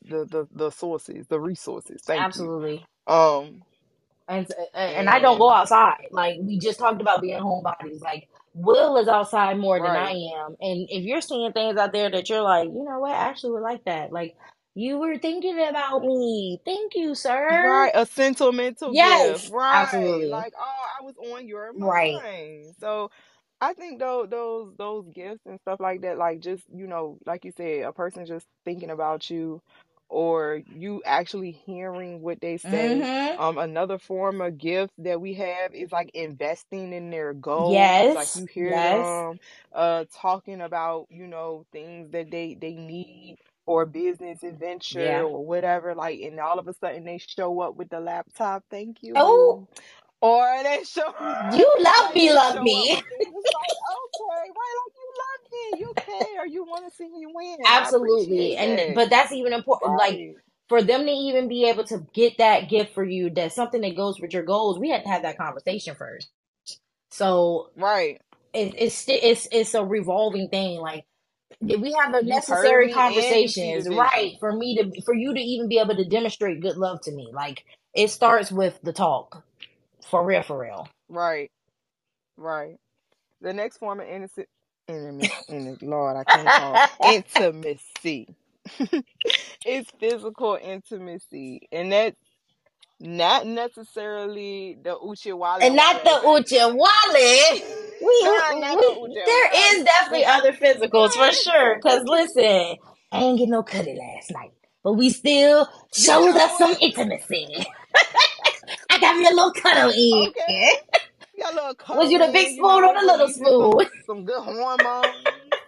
the 0.06 0.26
the 0.26 0.48
the 0.54 0.72
sources, 0.72 1.28
the 1.28 1.40
resources. 1.40 2.02
Thank 2.06 2.36
you. 2.36 2.52
Absolutely. 2.58 2.86
Um, 3.08 3.64
And 4.28 4.48
and 4.74 5.10
I 5.10 5.20
don't 5.20 5.40
go 5.40 5.52
outside. 5.52 6.08
Like 6.12 6.38
we 6.42 6.60
just 6.60 6.80
talked 6.80 7.02
about 7.02 7.22
being 7.22 7.40
homebodies. 7.42 8.02
Like 8.02 8.30
Will 8.56 8.98
is 8.98 9.08
outside 9.08 9.58
more 9.60 9.82
than 9.82 9.96
I 9.96 10.12
am. 10.12 10.56
And 10.62 10.88
if 10.90 11.04
you're 11.06 11.22
seeing 11.22 11.52
things 11.54 11.78
out 11.78 11.94
there 11.94 12.12
that 12.12 12.30
you're 12.30 12.42
like, 12.44 12.66
you 12.70 12.84
know 12.86 13.00
what, 13.00 13.12
I 13.14 13.30
actually 13.30 13.54
would 13.54 13.64
like 13.64 13.86
that. 13.86 14.12
Like 14.14 14.36
you 14.76 14.98
were 15.00 15.18
thinking 15.18 15.60
about 15.68 16.04
me. 16.04 16.60
Thank 16.66 16.96
you, 16.96 17.16
sir. 17.16 17.50
right, 17.50 17.92
a 17.94 18.06
sentimental 18.06 18.96
gift. 18.96 19.44
Yes, 19.44 19.52
Right, 19.52 19.70
absolutely. 19.72 20.30
like 20.30 20.54
oh, 20.60 20.86
I 21.00 21.04
was 21.04 21.16
on 21.18 21.48
your 21.48 21.74
mind. 21.74 22.24
Right. 22.24 22.66
So 22.80 23.10
I 23.62 23.74
think 23.74 24.00
those 24.00 24.30
those 24.30 24.74
those 24.78 25.06
gifts 25.14 25.42
and 25.46 25.60
stuff 25.62 25.80
like 25.80 26.02
that, 26.02 26.18
like 26.18 26.40
just 26.42 26.64
you 26.74 26.88
know, 26.88 27.18
like 27.26 27.46
you 27.46 27.52
said, 27.56 27.84
a 27.84 27.94
person 27.94 28.26
just 28.26 28.48
thinking 28.66 28.90
about 28.92 29.30
you, 29.30 29.62
or 30.10 30.62
you 30.68 31.02
actually 31.06 31.52
hearing 31.52 32.22
what 32.22 32.40
they 32.42 32.58
say. 32.58 33.06
Mm-hmm. 33.06 33.38
Um, 33.38 33.58
another 33.58 33.98
form 34.00 34.42
of 34.42 34.58
gift 34.58 34.94
that 35.00 35.22
we 35.22 35.34
have 35.36 35.74
is 35.74 35.92
like 35.92 36.12
investing 36.14 36.94
in 36.94 37.10
their 37.10 37.34
goals. 37.34 37.94
Yes, 37.94 38.14
Like 38.14 38.32
you 38.36 38.46
hear 38.46 38.80
Yes. 38.80 39.24
them 39.30 39.40
uh 39.74 40.06
talking 40.22 40.62
about, 40.62 41.08
you 41.10 41.28
know, 41.28 41.66
things 41.72 42.12
that 42.12 42.32
they 42.32 42.56
they 42.60 42.74
need 42.76 43.38
for 43.66 43.84
a 43.84 43.88
business 43.88 44.44
adventure 44.44 45.00
Yeah. 45.00 45.24
or 45.24 45.46
whatever, 45.46 45.96
like 45.96 46.22
and 46.22 46.40
all 46.40 46.60
of 46.60 46.68
a 46.68 46.74
sudden 46.76 47.06
they 47.06 47.20
show 47.20 47.62
up 47.62 47.76
with 47.78 47.90
the 47.90 48.00
laptop, 48.02 48.66
thank 48.72 49.04
you, 49.04 49.16
Oh. 49.16 49.68
Or 50.22 50.64
they 50.64 50.84
show 50.86 51.14
you 51.50 51.70
love 51.80 52.16
me, 52.16 52.34
love 52.34 52.56
up 52.58 52.64
me. 52.64 52.74
with 52.92 53.04
things. 53.10 53.34
It's 53.36 53.54
like, 53.54 53.78
okay, 53.98 54.50
right, 54.50 54.78
like 54.82 54.96
you 54.96 55.14
love 55.24 55.52
me, 55.54 55.80
you 55.80 55.94
care, 56.36 56.48
you 56.48 56.64
want 56.66 56.90
to 56.90 56.96
see 56.96 57.10
me 57.10 57.28
win. 57.28 57.58
Absolutely. 57.66 58.58
And 58.58 58.78
that. 58.80 58.96
but 58.96 59.10
that's 59.10 59.32
even 59.34 59.54
important. 59.54 59.98
Like 59.98 60.22
for 60.70 60.82
them 60.84 61.06
to 61.06 61.12
even 61.12 61.48
be 61.50 61.70
able 61.70 61.86
to 61.86 62.06
get 62.14 62.40
that 62.40 62.70
gift 62.70 62.94
for 62.96 63.04
you, 63.06 63.30
that's 63.30 63.56
something 63.56 63.82
that 63.82 63.96
goes 63.98 64.20
with 64.22 64.34
your 64.34 64.44
goals. 64.44 64.80
We 64.80 64.90
had 64.90 65.04
to 65.04 65.10
have 65.10 65.24
that 65.24 65.38
conversation 65.38 65.96
first. 65.96 66.30
So 67.12 67.72
Right. 67.78 68.22
it, 68.54 68.76
it's 68.78 69.06
it's 69.08 69.48
it's 69.52 69.76
a 69.76 69.84
revolving 69.86 70.50
thing. 70.50 70.80
Like 70.82 71.06
we 71.68 71.94
have 72.00 72.14
the 72.14 72.24
necessary 72.24 72.88
me 72.88 72.94
and 72.94 73.12
you 73.12 73.22
see 73.22 73.74
the 73.74 73.86
conversations, 73.86 73.90
right? 73.90 74.34
For 74.40 74.54
me 74.54 74.78
to 74.78 75.02
for 75.04 75.16
you 75.16 75.34
to 75.34 75.40
even 75.42 75.70
be 75.70 75.80
able 75.80 75.96
to 75.96 76.06
demonstrate 76.06 76.62
good 76.62 76.78
love 76.78 77.02
to 77.04 77.12
me, 77.14 77.32
like 77.34 77.66
it 77.96 78.10
starts 78.10 78.52
with 78.52 78.80
the 78.84 78.94
talk, 78.94 79.44
for 80.10 80.26
real, 80.26 80.44
for 80.44 80.60
real. 80.60 80.90
Right. 81.10 81.52
Right. 82.38 82.78
The 83.42 83.54
next 83.54 83.78
form 83.78 84.00
of 84.00 84.08
innocent 84.08 84.48
intimacy, 84.88 85.78
Lord, 85.82 86.18
I 86.18 86.26
can't 86.26 86.54
talk. 86.54 86.84
Intimacy. 87.04 88.36
it's 89.66 89.92
physical 90.00 90.58
intimacy, 90.62 91.68
and 91.72 91.92
that's 91.92 92.18
not 93.00 93.48
necessarily 93.48 94.78
the 94.84 94.96
uchi 94.98 95.34
wale 95.34 95.60
and 95.62 95.76
not 95.76 96.04
the 96.04 96.22
wale. 96.24 96.42
uche 96.42 96.52
wale. 96.76 97.62
We, 98.02 98.24
not 98.60 98.78
we, 98.78 98.82
the 98.82 99.24
there 99.26 99.78
is 99.78 99.84
definitely 99.86 100.26
other 100.26 100.54
physicals 100.54 101.14
for 101.14 101.32
sure. 101.34 101.80
Cause 101.82 102.04
listen, 102.06 102.78
I 103.12 103.24
ain't 103.24 103.40
get 103.40 103.50
no 103.50 103.64
cutty 103.64 103.96
last 103.96 104.32
night, 104.32 104.54
but 104.84 104.94
we 104.94 105.10
still 105.12 105.70
showed 105.94 106.36
us 106.36 106.58
some 106.58 106.76
intimacy. 106.82 107.48
I 108.90 109.00
got 109.00 109.18
me 109.18 109.26
a 109.28 109.32
little 109.32 109.54
cuddle 109.54 109.92
in. 109.92 110.30
Okay. 110.30 110.72
Was 111.94 112.12
you 112.12 112.20
the 112.20 112.30
big 112.34 112.50
you 112.52 112.58
spoon 112.58 112.84
or 112.86 112.94
the 112.94 113.06
little 113.06 113.28
releasing 113.28 113.52
some 113.58 113.80
spoon? 113.80 113.90
some 114.06 114.26
good 114.26 114.42
hormones, 114.44 115.08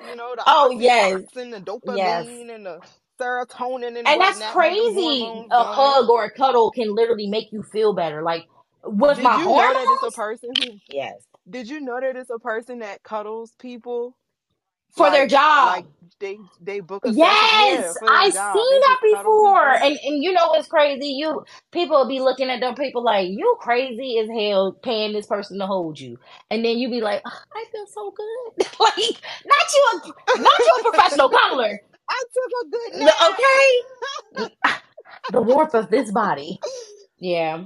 you 0.08 0.16
know, 0.16 0.36
the 0.36 0.44
Oh 0.48 0.72
yes, 0.72 1.22
oxytocin, 1.36 1.52
the 1.52 1.62
yes. 1.86 2.28
dopamine, 2.28 2.54
and 2.56 2.66
the 2.66 2.82
serotonin 3.20 3.98
and 4.00 4.08
And 4.08 4.22
that's 4.22 4.42
whatnot. 4.42 4.62
Get 4.62 4.76
them 4.76 4.92
crazy. 4.92 4.98
hormones 4.98 5.52
A 5.52 5.64
hug 5.64 6.10
or 6.10 6.26
a 6.26 6.32
cuddle 6.32 6.72
can 6.72 6.94
literally 6.96 7.28
make 7.28 7.52
you 7.52 7.64
feel 7.64 7.94
better. 7.94 8.24
Like 8.24 8.44
with 8.86 9.20
Did 9.20 9.22
my 9.22 9.38
you 9.38 9.50
know 9.50 9.74
that 9.74 9.90
it's 9.90 10.04
a 10.04 10.12
person 10.12 10.56
who? 10.56 10.82
yes, 10.90 11.16
Did 11.50 11.70
you 11.70 11.82
know 11.82 12.00
that 12.02 12.16
it's 12.18 12.32
a 12.32 12.40
person 12.40 12.80
that 12.80 13.04
cuddles 13.04 13.56
people? 13.60 14.16
for 14.96 15.12
their 15.12 15.28
job. 15.28 15.76
like 15.76 15.86
they 16.20 16.38
they 16.62 16.82
book 16.82 17.06
a 17.06 17.14
Yes, 17.14 17.98
I 18.08 18.30
job. 18.32 18.32
seen 18.32 18.82
that 18.82 19.00
before, 19.04 19.74
and 19.74 20.00
and 20.06 20.24
you 20.24 20.34
know 20.34 20.50
what's 20.50 20.68
crazy? 20.68 21.08
You 21.08 21.44
people 21.72 21.98
will 21.98 22.10
be 22.10 22.22
looking 22.22 22.52
at 22.52 22.62
them 22.62 22.76
people 22.76 23.04
like 23.04 23.30
you 23.30 23.58
crazy 23.62 24.20
as 24.20 24.30
hell, 24.30 24.78
paying 24.84 25.14
this 25.14 25.28
person 25.28 25.60
to 25.60 25.68
hold 25.68 26.00
you, 26.00 26.20
and 26.52 26.64
then 26.64 26.78
you 26.78 26.92
be 26.92 27.02
like, 27.02 27.24
"Oh, 27.26 27.32
I 27.56 27.66
feel 27.74 27.88
so 27.88 28.12
good, 28.16 28.68
like 28.82 29.22
not 29.48 29.74
you, 29.74 29.86
a, 29.94 30.40
not 30.42 30.60
you 30.68 30.78
a 30.80 30.84
professional 30.94 31.32
cuddler, 31.32 31.82
I 32.10 32.24
took 32.34 32.52
a 32.66 32.70
good 32.70 33.00
nap. 33.06 33.14
okay? 33.32 34.50
The 35.32 35.42
warmth 35.42 35.74
of 35.76 35.90
this 35.90 36.12
body, 36.12 36.60
yeah, 37.20 37.64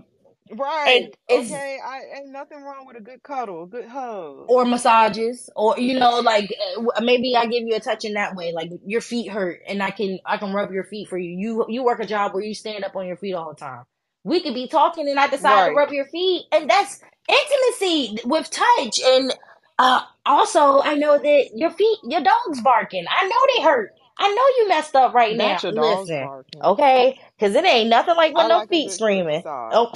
Right. 0.52 1.14
and 1.30 1.52
Okay. 1.52 1.78
I 1.86 2.20
ain't 2.20 2.30
nothing 2.32 2.64
wrong 2.64 2.86
with 2.88 2.98
a 2.98 3.02
good 3.02 3.22
cuddle, 3.22 3.64
a 3.64 3.68
good 3.68 3.86
hug. 3.86 4.46
or 4.48 4.66
massages 4.66 5.50
or 5.56 5.78
you 5.80 6.00
know 6.00 6.20
like 6.22 6.54
uh, 6.78 7.02
maybe 7.02 7.36
i 7.36 7.46
give 7.46 7.64
you 7.68 7.76
a 7.76 7.80
touch 7.80 8.06
in 8.06 8.14
that 8.14 8.36
way 8.36 8.52
like 8.54 8.72
your 8.86 9.02
feet 9.02 9.30
hurt 9.30 9.62
and 9.68 9.84
i 9.84 9.92
can 9.92 10.20
i 10.26 10.38
can 10.38 10.54
rub 10.54 10.72
your 10.72 10.84
feet 10.86 11.08
for 11.10 11.18
you 11.18 11.32
you 11.38 11.66
you 11.70 11.84
work 11.84 12.00
a 12.00 12.06
job 12.06 12.34
where 12.34 12.44
you 12.44 12.56
stand 12.56 12.84
up 12.84 12.96
on 12.96 13.06
your 13.08 13.18
feet 13.18 13.34
all 13.36 13.50
the 13.54 13.60
time 13.60 13.84
we 14.24 14.42
could 14.42 14.54
be 14.56 14.68
talking 14.68 15.08
and 15.10 15.20
i 15.20 15.28
decide 15.28 15.66
to 15.66 15.72
rub 15.76 15.92
your 15.92 16.06
feet 16.06 16.46
and 16.52 16.70
that's 16.70 17.00
intimacy 17.30 18.20
with 18.26 18.50
touch 18.50 19.00
and 19.06 19.36
uh 19.80 20.02
also 20.26 20.82
i 20.82 20.96
know 20.96 21.18
that 21.18 21.50
your 21.56 21.72
feet 21.72 22.00
your 22.04 22.22
dog's 22.22 22.62
barking 22.62 23.06
i 23.10 23.26
know 23.28 23.36
they 23.58 23.64
hurt 23.64 23.92
i 24.20 24.30
know 24.36 24.64
you 24.64 24.70
messed 24.70 24.96
up 24.96 25.14
right 25.16 25.38
now 25.38 25.64
your 25.64 25.74
dog's 25.74 26.12
listen 26.12 26.18
barking. 26.18 26.64
okay 26.64 27.20
because 27.38 27.56
it 27.56 27.66
ain't 27.66 27.90
nothing 27.90 28.16
like 28.18 28.36
I 28.36 28.38
when 28.38 28.50
no 28.50 28.62
like 28.62 28.70
feet 28.70 28.92
screaming 28.92 29.44
massage. 29.44 29.72
oh 29.72 29.92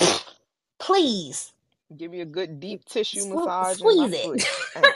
please 0.79 1.53
Give 1.97 2.11
me 2.11 2.21
a 2.21 2.25
good 2.25 2.59
deep 2.59 2.85
tissue 2.85 3.25
Sque- 3.25 3.25
massage 3.25 3.81
in 3.81 3.95
my 3.95 4.07
squeeze 4.07 4.13
foot. 4.21 4.41
it. 4.41 4.49
And, 4.75 4.93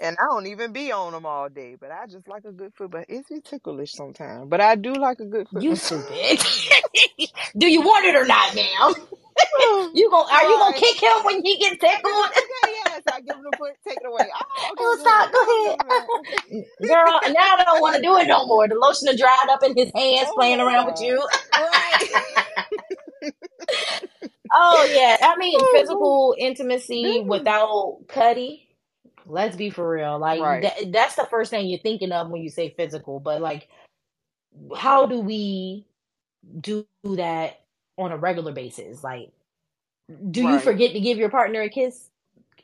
and 0.00 0.16
I 0.20 0.26
don't 0.26 0.46
even 0.48 0.72
be 0.72 0.92
on 0.92 1.12
them 1.12 1.26
all 1.26 1.48
day, 1.48 1.76
but 1.80 1.90
I 1.92 2.06
just 2.06 2.28
like 2.28 2.44
a 2.46 2.52
good 2.52 2.74
foot. 2.74 2.90
But 2.92 3.06
it's 3.08 3.28
be 3.30 3.40
ticklish 3.40 3.92
sometimes. 3.94 4.48
But 4.50 4.60
I 4.60 4.76
do 4.76 4.94
like 4.94 5.20
a 5.20 5.26
good 5.26 5.48
foot 5.48 5.66
you 5.66 5.76
stupid. 5.76 6.40
Do 7.58 7.68
you 7.68 7.82
want 7.82 8.06
it 8.06 8.16
or 8.16 8.26
not, 8.26 8.54
ma'am? 8.54 8.94
Oh, 9.58 9.90
you 9.94 10.10
gon' 10.10 10.26
are 10.30 10.44
you 10.44 10.58
gonna 10.58 10.76
kick 10.76 11.02
him 11.02 11.24
when 11.24 11.44
he 11.44 11.58
gets 11.58 11.78
tickled? 11.80 12.26
Okay, 13.00 13.12
yes. 13.12 13.12
I 13.12 13.20
give 13.22 13.36
him 13.36 13.44
the 13.44 13.52
foot, 13.58 13.74
take 13.86 14.00
it 14.02 14.06
away. 14.08 14.28
Oh, 14.34 14.72
Oh, 14.78 14.96
okay, 14.96 15.00
stop. 15.00 15.32
Go 15.32 15.42
ahead. 15.44 15.78
Girl, 16.86 17.20
now 17.28 17.56
I 17.58 17.64
don't 17.66 17.80
want 17.80 17.96
to 17.96 18.02
do 18.02 18.16
it 18.18 18.26
no 18.28 18.46
more. 18.46 18.68
The 18.68 18.76
lotion 18.76 19.06
done 19.06 19.16
dried 19.18 19.48
up 19.50 19.62
in 19.64 19.74
his 19.76 19.92
hands 19.94 20.30
Oh 20.30 20.34
playing 20.34 20.60
around 20.60 20.86
with 20.86 21.00
you. 21.00 21.26
Oh, 21.54 21.70
oh 24.52 24.88
yeah, 24.92 25.18
I 25.22 25.36
mean 25.38 25.60
Oh, 25.60 25.66
physical 25.66 26.36
intimacy 26.38 27.24
mm. 27.24 27.26
without 27.26 28.00
Cuddy. 28.08 28.68
Let's 29.26 29.56
be 29.56 29.70
for 29.70 29.88
real. 29.88 30.18
Like 30.18 30.40
Right. 30.40 30.62
that, 30.62 30.92
that's 30.92 31.16
the 31.16 31.26
first 31.30 31.50
thing 31.50 31.68
you're 31.68 31.80
thinking 31.80 32.12
of 32.12 32.30
when 32.30 32.42
you 32.42 32.50
say 32.50 32.70
physical. 32.76 33.20
But 33.20 33.40
like, 33.42 33.68
how 34.76 35.06
do 35.06 35.20
we 35.20 35.86
do 36.60 36.86
that 37.04 37.60
on 37.98 38.12
a 38.12 38.18
regular 38.18 38.52
basis? 38.52 39.04
Like, 39.04 39.32
do 40.30 40.42
you 40.44 40.60
forget 40.60 40.94
to 40.94 41.00
give 41.00 41.18
your 41.18 41.30
partner 41.30 41.62
a 41.62 41.70
kiss? 41.70 42.09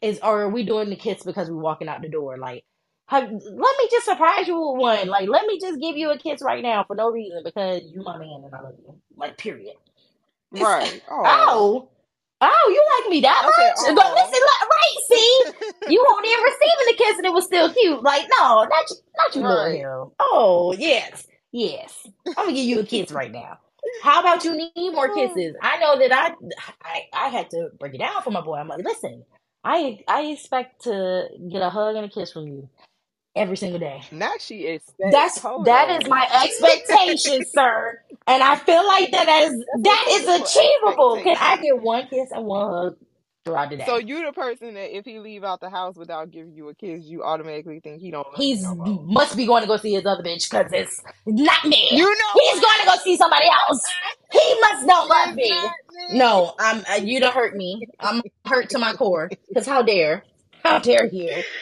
Is 0.07 0.21
or 0.23 0.43
are 0.43 0.49
we 0.49 0.65
doing 0.65 0.91
the 0.91 0.97
kiss 0.97 1.23
because 1.25 1.51
we're 1.51 1.57
walking 1.57 1.89
out 1.89 2.03
the 2.03 2.09
door? 2.09 2.39
Like, 2.39 2.65
have, 3.09 3.25
let 3.25 3.33
me 3.79 3.89
just 3.91 4.05
surprise 4.05 4.47
you 4.47 4.57
with 4.59 4.81
one. 4.81 5.09
Like, 5.09 5.29
let 5.29 5.47
me 5.47 5.59
just 5.61 5.81
give 5.81 5.97
you 5.97 6.11
a 6.11 6.19
kiss 6.19 6.43
right 6.43 6.63
now 6.63 6.85
for 6.85 6.95
no 6.95 7.11
reason 7.11 7.43
because 7.45 7.83
you 7.85 8.03
my 8.03 8.19
man 8.19 8.43
and 8.45 8.55
I 8.55 8.61
love 8.61 8.75
you. 8.79 8.95
Like, 9.17 9.37
period. 9.37 9.75
Right. 10.53 11.03
Oh. 11.11 11.89
Oh, 12.41 12.49
oh, 12.53 12.73
you 12.73 13.03
like 13.03 13.11
me 13.11 13.21
that 13.23 13.43
much? 13.43 13.97
But 13.97 14.07
oh. 14.07 14.15
listen, 14.15 14.41
like, 14.47 14.71
right? 14.71 14.97
See, 15.09 15.45
you 15.95 16.05
won't 16.07 16.27
even 16.27 16.45
receiving 16.45 16.87
the 16.87 16.95
kiss, 16.99 17.17
and 17.17 17.27
it 17.27 17.33
was 17.33 17.45
still 17.45 17.73
cute. 17.73 18.03
Like, 18.03 18.27
no, 18.39 18.65
not 18.65 18.91
you, 18.91 18.97
not 19.17 19.37
you, 19.37 19.43
Right. 19.43 20.11
Oh, 20.21 20.75
yes, 20.79 21.27
yes. 21.53 22.07
I'm 22.27 22.35
gonna 22.35 22.53
give 22.53 22.65
you 22.65 22.81
a 22.81 22.85
kiss 22.85 23.11
right 23.11 23.33
now. 23.33 23.59
How 24.03 24.21
about 24.21 24.45
you 24.45 24.57
need 24.57 24.93
more 24.93 25.15
kisses? 25.15 25.57
I 25.63 25.79
know 25.79 25.99
that 25.99 26.13
I, 26.13 26.35
I, 26.83 27.03
I 27.13 27.29
had 27.29 27.51
to 27.51 27.71
break 27.79 27.95
it 27.95 27.99
down 27.99 28.23
for 28.23 28.31
my 28.31 28.41
boy. 28.41 28.57
I'm 28.57 28.69
like, 28.69 28.85
listen, 28.85 29.25
I, 29.67 30.01
I 30.09 30.23
expect 30.25 30.85
to 30.85 31.29
get 31.51 31.63
a 31.63 31.71
hug 31.71 31.97
and 31.97 32.07
a 32.07 32.11
kiss 32.11 32.33
from 32.33 32.49
you 32.49 32.71
every 33.37 33.57
single 33.57 33.81
day. 33.81 34.03
Now 34.13 34.35
she 34.41 34.67
expects. 34.67 35.13
That's 35.13 35.39
hold 35.39 35.67
that 35.67 35.91
on. 35.91 36.03
is 36.03 36.09
my 36.09 36.29
expectation, 36.45 37.45
sir. 37.55 38.01
And 38.27 38.43
I 38.43 38.57
feel 38.57 38.87
like 38.87 39.13
that 39.13 39.29
is 39.29 39.65
that 39.83 40.07
is 40.11 40.29
achievable. 40.43 41.21
Can 41.23 41.37
I 41.41 41.57
get 41.59 41.81
one 41.83 42.09
kiss 42.09 42.31
and 42.33 42.47
one 42.47 42.71
hug 42.73 42.97
throughout 43.47 43.71
the 43.71 43.77
day? 43.79 43.85
So 43.87 43.97
you 43.97 44.27
the 44.27 44.33
person 44.33 44.75
that 44.75 44.95
if 44.95 45.07
he 45.07 45.19
leave 45.21 45.45
out 45.45 45.61
the 45.61 45.71
house 45.71 45.97
without 45.97 46.31
giving 46.31 46.55
you 46.55 46.69
a 46.69 46.75
kiss, 46.75 47.05
you 47.05 47.23
automatically 47.23 47.81
think 47.81 48.03
he 48.03 48.11
don't 48.11 48.27
He's 48.37 48.63
no 48.63 48.75
must 49.07 49.37
be 49.37 49.47
going 49.47 49.63
to 49.63 49.69
go 49.69 49.79
see 49.79 49.95
his 49.95 50.05
other 50.05 50.23
bitch 50.23 50.51
because 50.51 50.71
it's 50.73 51.01
not 51.25 51.65
me. 51.65 51.89
You 51.93 52.05
know 52.05 52.41
He's 52.43 52.61
going 52.61 52.81
to 52.81 52.87
go 52.87 52.97
see 53.03 53.17
somebody 53.17 53.47
else. 53.47 53.83
He 54.33 54.61
must 54.61 54.87
not 54.87 55.09
love 55.09 55.35
me. 55.37 55.51
me. 55.51 56.19
No, 56.19 56.55
I'm. 56.59 56.85
Uh, 56.91 56.97
you 56.97 57.21
don't 57.21 57.33
hurt 57.33 57.57
me. 57.57 57.81
I'm 58.01 58.21
hurt 58.45 58.69
to 58.71 58.79
my 58.79 58.93
core. 58.93 59.31
Because 59.49 59.67
how 59.67 59.83
dare, 59.83 60.25
how 60.63 60.79
dare 60.79 61.07
you? 61.07 61.43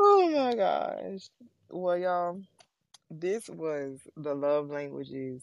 Oh 0.00 0.30
my 0.30 0.54
gosh. 0.54 1.28
Well, 1.70 1.98
y'all, 1.98 2.40
this 3.10 3.48
was 3.48 3.98
the 4.16 4.32
love 4.32 4.70
languages. 4.70 5.42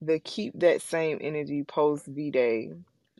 The 0.00 0.20
keep 0.20 0.60
that 0.60 0.82
same 0.82 1.18
energy 1.20 1.64
post 1.64 2.06
V 2.06 2.30
Day 2.30 2.70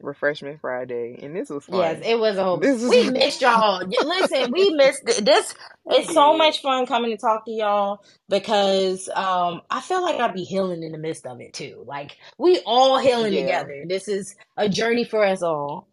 refreshment 0.03 0.61
Friday, 0.61 1.19
and 1.23 1.35
this 1.37 1.51
was 1.51 1.65
fun. 1.67 1.81
Yes, 1.81 2.03
it 2.05 2.19
was 2.19 2.37
a 2.37 2.45
whole. 2.45 2.59
This 2.59 2.83
was- 2.83 2.91
we 2.91 3.11
missed 3.11 3.41
y'all. 3.43 3.83
Listen, 4.05 4.53
we 4.53 4.71
missed 4.71 5.05
this. 5.07 5.55
It's 5.87 6.13
so 6.13 6.37
much 6.37 6.63
fun 6.63 6.87
coming 6.87 7.11
to 7.13 7.17
talk 7.17 7.45
to 7.47 7.53
y'all 7.53 8.05
because 8.29 9.09
um 9.15 9.63
I 9.71 9.81
feel 9.81 10.03
like 10.03 10.21
I'd 10.21 10.35
be 10.35 10.45
healing 10.45 10.83
in 10.83 10.93
the 10.93 10.99
midst 10.99 11.27
of 11.27 11.41
it 11.41 11.55
too. 11.55 11.85
Like 11.87 12.17
we 12.39 12.61
all 12.67 12.99
healing 12.99 13.35
Yeah. 13.35 13.43
together. 13.43 13.85
This 13.89 14.09
is 14.09 14.35
a 14.57 14.69
journey 14.69 15.05
for 15.05 15.25
us 15.25 15.43
all. 15.43 15.89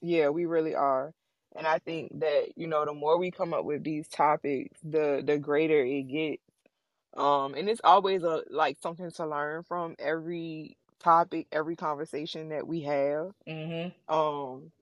Yeah, 0.00 0.28
we 0.30 0.46
really 0.46 0.74
are. 0.74 1.12
And 1.56 1.66
I 1.66 1.78
think 1.78 2.20
that, 2.20 2.52
you 2.56 2.66
know, 2.66 2.84
the 2.84 2.92
more 2.94 3.18
we 3.18 3.30
come 3.30 3.54
up 3.54 3.64
with 3.64 3.84
these 3.84 4.08
topics, 4.08 4.78
the 4.84 5.22
the 5.24 5.38
greater 5.38 5.82
it 5.84 6.02
gets. 6.04 6.42
Um, 7.16 7.54
and 7.54 7.68
it's 7.68 7.80
always 7.84 8.22
a 8.24 8.42
like 8.50 8.78
something 8.82 9.10
to 9.12 9.26
learn 9.26 9.62
from 9.64 9.96
every 9.98 10.76
topic, 11.04 11.48
every 11.52 11.76
conversation 11.76 12.50
that 12.50 12.66
we 12.66 12.82
have. 12.82 13.32
Mm-hmm. 13.48 13.90
Um, 14.08 14.72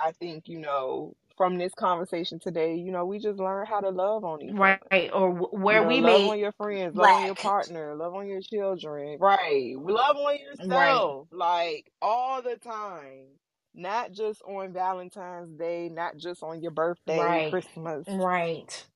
I 0.00 0.12
think, 0.12 0.48
you 0.48 0.58
know, 0.60 1.14
from 1.36 1.58
this 1.58 1.74
conversation 1.74 2.40
today, 2.40 2.76
you 2.76 2.92
know, 2.92 3.06
we 3.06 3.18
just 3.18 3.40
learn 3.40 3.66
how 3.66 3.80
to 3.80 3.90
love 3.90 4.24
on 4.24 4.42
each 4.42 4.60
other. 4.62 4.78
Right, 4.90 5.10
or 5.12 5.32
wh- 5.34 5.54
You 5.54 5.60
where 5.64 5.80
know, 5.80 5.88
we 5.88 6.00
love 6.00 6.24
on 6.24 6.38
your 6.38 6.52
friends, 6.52 6.96
love 6.96 7.12
on 7.12 7.24
your 7.24 7.36
partner, 7.36 7.94
love 7.96 8.14
on 8.14 8.28
your 8.28 8.42
children. 8.42 9.18
Right. 9.20 9.74
Love 9.78 10.16
on 10.16 10.38
yourself. 10.38 11.28
Like 11.32 11.90
all 12.02 12.42
the 12.42 12.56
time. 12.56 13.26
Not 13.74 14.12
just 14.12 14.42
on 14.42 14.72
Valentine's 14.72 15.50
Day, 15.58 15.88
not 15.88 16.16
just 16.18 16.42
on 16.42 16.62
your 16.62 16.72
birthday, 16.72 17.18
Right. 17.18 17.50
Christmas, 17.50 18.06
right. 18.08 18.86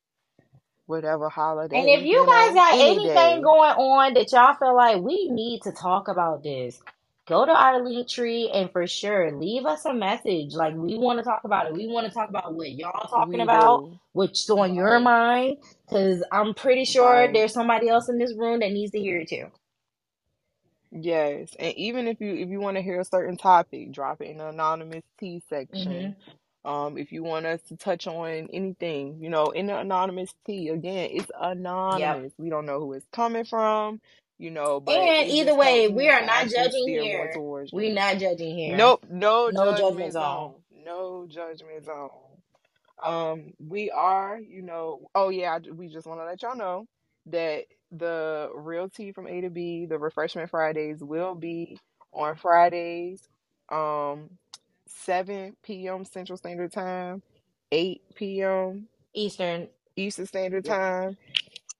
Whatever 0.87 1.29
holiday. 1.31 1.83
And 1.83 1.89
if 1.89 2.03
you 2.05 2.25
guys 2.27 2.55
know, 2.55 2.55
got 2.55 2.75
any 2.75 2.99
anything 2.99 3.03
day. 3.03 3.43
going 3.43 3.73
on 3.73 4.15
that 4.15 4.33
y'all 4.33 4.55
feel 4.55 4.77
like 4.77 5.03
we 5.03 5.29
need 5.31 5.63
to 5.65 5.73
talk 5.73 6.09
about 6.09 6.43
this, 6.43 6.81
go 7.29 7.47
to 7.47 7.53
our 7.53 7.85
link 7.85 8.09
tree 8.09 8.51
and 8.53 8.73
for 8.73 8.87
sure 8.87 9.33
leave 9.39 9.67
us 9.67 9.85
a 9.85 9.95
message. 9.95 10.55
Like 10.55 10.75
we 10.75 10.99
want 10.99 11.19
to 11.21 11.25
talk 11.25 11.43
about 11.45 11.67
it. 11.67 11.75
We 11.75 11.89
want 11.89 12.09
to 12.09 12.13
talk 12.15 12.31
about 12.31 12.55
what 12.55 12.73
y'all 12.73 13.09
talking 13.09 13.41
We 13.41 13.43
about, 13.43 13.85
do. 13.85 14.01
what's 14.15 14.49
on 14.51 14.75
your 14.75 14.99
mind. 15.01 15.59
Because 15.87 16.25
I'm 16.33 16.55
pretty 16.55 16.87
sure 16.87 17.29
Right. 17.29 17.33
there's 17.33 17.53
somebody 17.55 17.89
else 17.89 18.09
in 18.09 18.19
this 18.19 18.35
room 18.37 18.61
that 18.61 18.73
needs 18.73 18.93
to 18.93 19.01
hear 19.01 19.19
it 19.21 19.29
too. 19.29 19.47
Yes, 20.93 21.51
and 21.59 21.75
even 21.77 22.09
if 22.09 22.21
you 22.21 22.35
if 22.35 22.49
you 22.51 22.61
want 22.61 22.77
to 22.79 22.83
hear 22.83 23.01
a 23.01 23.05
certain 23.05 23.37
topic, 23.37 23.93
drop 23.93 24.23
it 24.23 24.31
in 24.31 24.39
the 24.39 24.49
anonymous 24.49 25.05
tea 25.19 25.43
section. 25.49 26.15
Mm-hmm. 26.15 26.21
Um, 26.67 26.99
if 26.99 27.13
you 27.13 27.25
want 27.25 27.47
us 27.47 27.63
to 27.71 27.77
touch 27.79 28.09
on 28.09 28.49
anything, 28.53 29.19
you 29.23 29.31
know, 29.31 29.53
in 29.53 29.69
the 29.69 29.79
anonymous 29.79 30.35
tea, 30.47 30.69
again, 30.71 31.11
it's 31.13 31.31
anonymous. 31.41 32.35
We 32.39 32.51
don't 32.51 32.67
know 32.67 32.81
who 32.81 32.95
it's 32.95 33.07
coming 33.13 33.47
from, 33.47 34.01
you 34.39 34.51
know, 34.51 34.81
but 34.81 34.95
And 34.95 35.31
either 35.31 35.55
way, 35.57 35.89
we 35.89 36.09
are 36.11 36.27
not 36.27 36.49
judging 36.51 36.89
here. 36.89 37.43
We're 37.73 37.95
not 37.95 38.19
judging 38.19 38.57
here. 38.57 38.77
Nope, 38.77 39.07
no, 39.11 39.51
No 39.53 39.73
judgment 39.73 39.79
judgment 39.79 40.13
zone. 40.15 40.23
zone. 40.23 40.85
No 40.85 41.27
judgment 41.29 41.87
zone. 41.87 42.11
Um, 43.05 43.55
we 43.59 43.91
are, 43.91 44.39
you 44.39 44.63
know, 44.63 45.09
oh 45.15 45.31
yeah, 45.31 45.55
I, 45.57 45.71
we 45.73 45.89
just 45.89 46.07
want 46.07 46.21
to 46.21 46.27
let 46.27 46.43
y'all 46.43 46.57
know 46.57 46.87
that 47.27 47.65
the 47.93 48.51
real 48.55 48.89
tea 48.91 49.13
from 49.13 49.29
A 49.29 49.43
to 49.43 49.51
B, 49.51 49.87
the 49.87 49.99
refreshment 49.99 50.51
Fridays 50.51 51.03
will 51.03 51.35
be 51.35 51.79
on 52.13 52.37
Fridays, 52.37 53.23
um, 53.71 54.31
7 55.05 55.57
p.m. 55.65 56.05
Central 56.05 56.39
Standard 56.39 56.73
Time, 56.73 57.23
8 57.73 58.03
p.m. 58.17 58.89
Eastern. 59.15 59.69
Eastern 59.97 60.27
Standard 60.27 60.65
Time, 60.67 61.17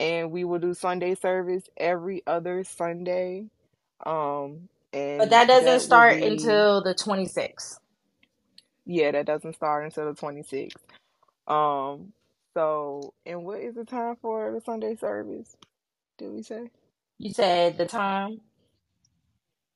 and 0.01 0.31
we 0.33 0.45
will 0.45 0.59
do 0.61 0.75
Sunday 0.75 1.15
service 1.17 1.65
every 1.77 2.23
other 2.27 2.65
Sunday. 2.65 3.47
Um, 4.07 4.69
and 4.93 5.19
But 5.19 5.31
that 5.31 5.49
doesn't 5.49 5.81
will 5.81 5.83
start 5.83 6.19
be- 6.19 6.23
until 6.23 6.83
the 6.83 6.95
26th. 6.95 7.79
Yeah, 8.87 9.13
that 9.13 9.27
doesn't 9.27 9.55
start 9.57 9.85
until 9.85 10.13
the 10.13 10.21
26th. 10.21 10.73
Um, 11.49 12.13
so, 12.55 13.15
and 13.27 13.45
what 13.45 13.61
is 13.61 13.77
the 13.77 13.85
time 13.85 14.17
for 14.23 14.53
the 14.53 14.61
Sunday 14.63 14.97
service? 14.97 15.57
Did 16.19 16.33
we 16.33 16.43
say? 16.43 16.71
You 17.19 17.33
said 17.33 17.79
the 17.79 17.87
time. 17.87 18.41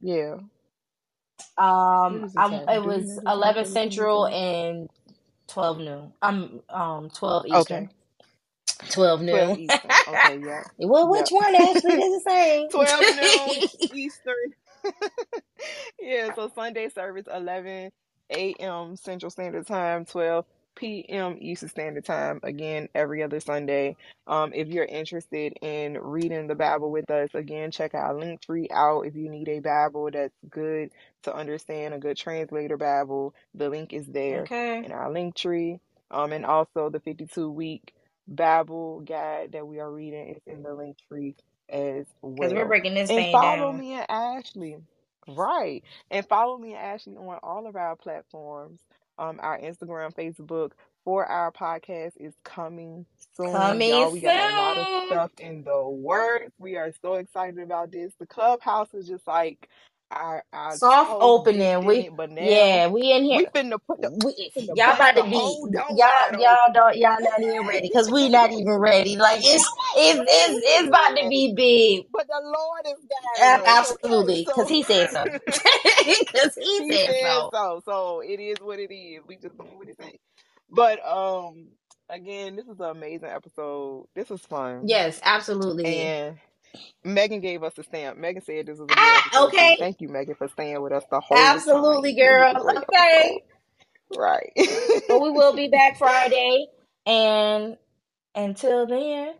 Yeah. 0.00 0.36
Um, 1.58 2.20
What 2.20 2.24
is 2.24 2.34
the 2.34 2.42
I'm, 2.42 2.62
it 2.68 2.82
was 2.84 3.18
know 3.18 3.22
the 3.24 3.26
11 3.26 3.66
Central 3.66 4.26
and 4.28 4.90
12 5.48 5.78
noon. 5.78 6.12
Um, 6.22 6.62
um, 6.70 7.10
12 7.10 7.46
Eastern. 7.48 7.84
Okay. 7.84 7.88
12 8.90 9.22
noon. 9.22 9.30
12 9.30 9.54
Eastern. 9.56 9.98
Okay, 10.08 10.38
yeah. 10.44 10.62
well, 10.78 11.10
which 11.10 11.30
Yep. 11.30 11.30
one 11.30 11.54
actually 11.56 11.94
is 11.98 12.24
the 12.24 12.30
same? 12.30 12.68
12 12.70 13.10
noon 13.10 13.64
Eastern. 13.92 14.54
yeah, 16.00 16.30
so 16.34 16.50
Sunday 16.54 16.88
service 16.90 17.26
11 17.32 17.90
a.m. 18.32 18.96
Central 18.96 19.30
Standard 19.30 19.66
Time, 19.66 20.04
12 20.06 20.46
p.m. 20.76 21.38
Eastern 21.40 21.68
Standard 21.70 22.04
Time. 22.04 22.40
Again, 22.42 22.88
every 22.94 23.22
other 23.22 23.40
Sunday. 23.40 23.96
Um, 24.26 24.52
if 24.54 24.68
you're 24.68 24.84
interested 24.86 25.54
in 25.62 25.98
reading 25.98 26.48
the 26.48 26.54
Bible 26.56 26.90
with 26.92 27.10
us, 27.10 27.30
again, 27.34 27.70
check 27.72 27.94
our 27.94 28.14
link 28.14 28.42
tree 28.42 28.68
out. 28.72 29.06
If 29.06 29.16
you 29.16 29.30
need 29.30 29.48
a 29.48 29.60
Bible 29.60 30.10
that's 30.12 30.34
good 30.50 30.90
to 31.24 31.34
understand, 31.34 31.94
a 31.94 31.98
good 31.98 32.16
translator 32.18 32.76
Bible, 32.78 33.34
the 33.54 33.70
link 33.70 33.92
is 33.92 34.06
there 34.06 34.50
Okay. 34.50 34.80
in 34.82 34.92
our 34.92 35.12
link 35.12 35.36
tree. 35.36 35.80
Um, 36.10 36.32
and 36.32 36.46
also 36.46 36.90
the 36.90 37.00
52 37.00 37.50
week 37.50 37.94
Bible 38.28 39.00
guide 39.00 39.52
that 39.52 39.66
we 39.66 39.80
are 39.80 39.90
reading 39.92 40.30
is 40.36 40.42
in 40.46 40.62
the 40.62 40.74
link 40.74 40.96
tree 41.08 41.36
as 41.70 42.06
Because 42.40 42.54
we're 42.54 42.66
breaking 42.66 42.94
this 42.94 43.10
And 43.10 43.12
thing 43.12 43.40
follow 43.40 43.72
down. 43.72 43.74
me 43.74 43.94
and 43.94 44.06
Ashley. 44.10 44.78
Right. 45.28 45.84
And 46.10 46.26
follow 46.28 46.58
me 46.58 46.70
and 46.74 46.78
Ashley 46.84 47.16
on 47.16 47.38
all 47.42 47.66
of 47.66 47.76
our 47.76 47.96
platforms. 47.96 48.80
Um, 49.20 49.38
our 49.42 49.58
Instagram, 49.60 50.14
Facebook 50.14 50.72
for 51.04 51.26
our 51.26 51.52
podcast 51.52 52.12
is 52.16 52.32
coming 52.42 53.04
soon. 53.36 53.52
Coming 53.52 53.90
Y'all, 53.90 54.12
we 54.12 54.20
got 54.20 54.50
a 54.50 54.56
lot 54.56 54.78
of 54.78 55.06
stuff 55.08 55.30
in 55.38 55.62
the 55.62 55.88
works. 55.88 56.52
We 56.58 56.76
are 56.76 56.90
so 57.02 57.14
excited 57.14 57.58
about 57.60 57.92
this. 57.92 58.14
The 58.18 58.26
clubhouse 58.26 58.94
is 58.94 59.06
just 59.06 59.26
like 59.26 59.68
our 60.10 60.44
our 60.52 60.76
Soft 60.76 61.16
opening. 61.20 61.84
We 61.84 61.98
it, 61.98 62.16
but 62.16 62.30
now 62.30 62.42
yeah, 62.44 62.88
we 62.88 63.12
in 63.12 63.24
here. 63.24 63.38
we 63.38 63.46
finna 63.46 63.78
put 63.86 64.00
the 64.02 64.10
We, 64.24 64.50
finna 64.56 64.76
y'all 64.76 64.94
about 64.94 65.16
to 65.16 65.24
be 65.24 65.36
y'all 65.96 66.40
y'all 66.40 66.72
don't 66.72 66.96
y'all 66.96 67.16
not 67.20 67.40
even 67.40 67.66
ready 67.66 67.88
because 67.88 68.10
we 68.10 68.28
not 68.28 68.50
even 68.52 68.74
ready. 68.78 69.16
Like 69.16 69.40
it's 69.44 69.64
it's 69.96 70.20
it's 70.20 70.66
it's 70.66 70.88
about 70.88 71.16
to 71.16 71.28
be 71.28 71.54
big. 71.54 72.06
But 72.12 72.26
the 72.28 72.40
Lord 72.42 72.86
is 72.86 73.04
Ab- 73.40 73.60
guiding 73.60 73.66
us, 73.68 73.84
okay? 73.90 74.08
Absolutely, 74.08 74.44
because 74.44 74.68
he 74.68 74.82
said 74.82 75.10
so. 75.10 75.24
Because 76.04 76.54
he 76.56 76.82
he 76.84 76.98
said 76.98 77.16
so. 77.20 77.50
so. 77.52 77.82
So 77.84 78.20
it 78.20 78.40
is 78.40 78.60
what 78.60 78.78
it 78.78 78.92
is. 78.92 79.22
We 79.26 79.36
just 79.36 79.56
doing 79.56 79.76
what 79.76 79.86
he 79.88 79.94
say. 79.94 80.18
But 80.70 81.04
um 81.06 81.68
again, 82.08 82.56
this 82.56 82.66
is 82.66 82.80
an 82.80 82.90
amazing 82.90 83.28
episode. 83.28 84.06
This 84.14 84.30
was 84.30 84.42
fun. 84.42 84.88
Yes, 84.88 85.20
absolutely. 85.22 85.86
And 85.86 86.38
Megan 87.04 87.40
gave 87.40 87.62
us 87.64 87.78
a 87.78 87.82
stamp. 87.84 88.18
Megan 88.18 88.42
said 88.42 88.66
this 88.66 88.78
was 88.78 88.90
a 88.90 88.96
good 88.96 89.24
Ah, 89.32 89.46
okay. 89.46 89.78
Thank 89.78 90.00
you, 90.00 90.08
Megan, 90.08 90.34
for 90.36 90.48
staying 90.48 90.80
with 90.82 90.92
us 90.92 91.04
the 91.10 91.20
whole 91.20 91.60
time. 91.60 91.60
Absolutely, 91.60 92.14
It 92.22 92.30
was 92.36 92.48
a 92.50 92.54
girl. 92.64 92.78
Okay. 92.78 93.42
Right. 94.10 94.52
But 95.08 95.20
we 95.20 95.30
will 95.30 95.54
be 95.54 95.68
back 95.68 95.96
Friday. 95.98 96.66
And 97.06 97.76
until 98.34 98.86
then, 98.86 99.34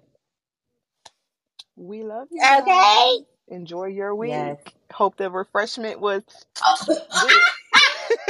we 1.77 2.03
love 2.05 2.29
you 2.33 2.41
okay. 2.61 2.65
guys. 2.67 3.19
Enjoy 3.49 3.87
your 3.87 4.15
week. 4.15 4.31
Yes. 4.31 4.59
Hope 4.93 5.17
the 5.17 5.31
refreshment 5.31 6.01
was 6.01 6.23
Oh, 6.65 6.77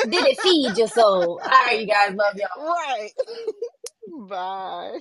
did 0.09 0.27
it 0.27 0.39
feed 0.41 0.77
your 0.79 0.89
soul? 0.89 1.41
All 1.45 1.51
right, 1.67 1.81
you 1.81 1.87
guys. 1.87 2.15
Love 2.15 2.37
y'all. 2.37 2.49
right. 2.59 3.11
Bye. 4.29 5.01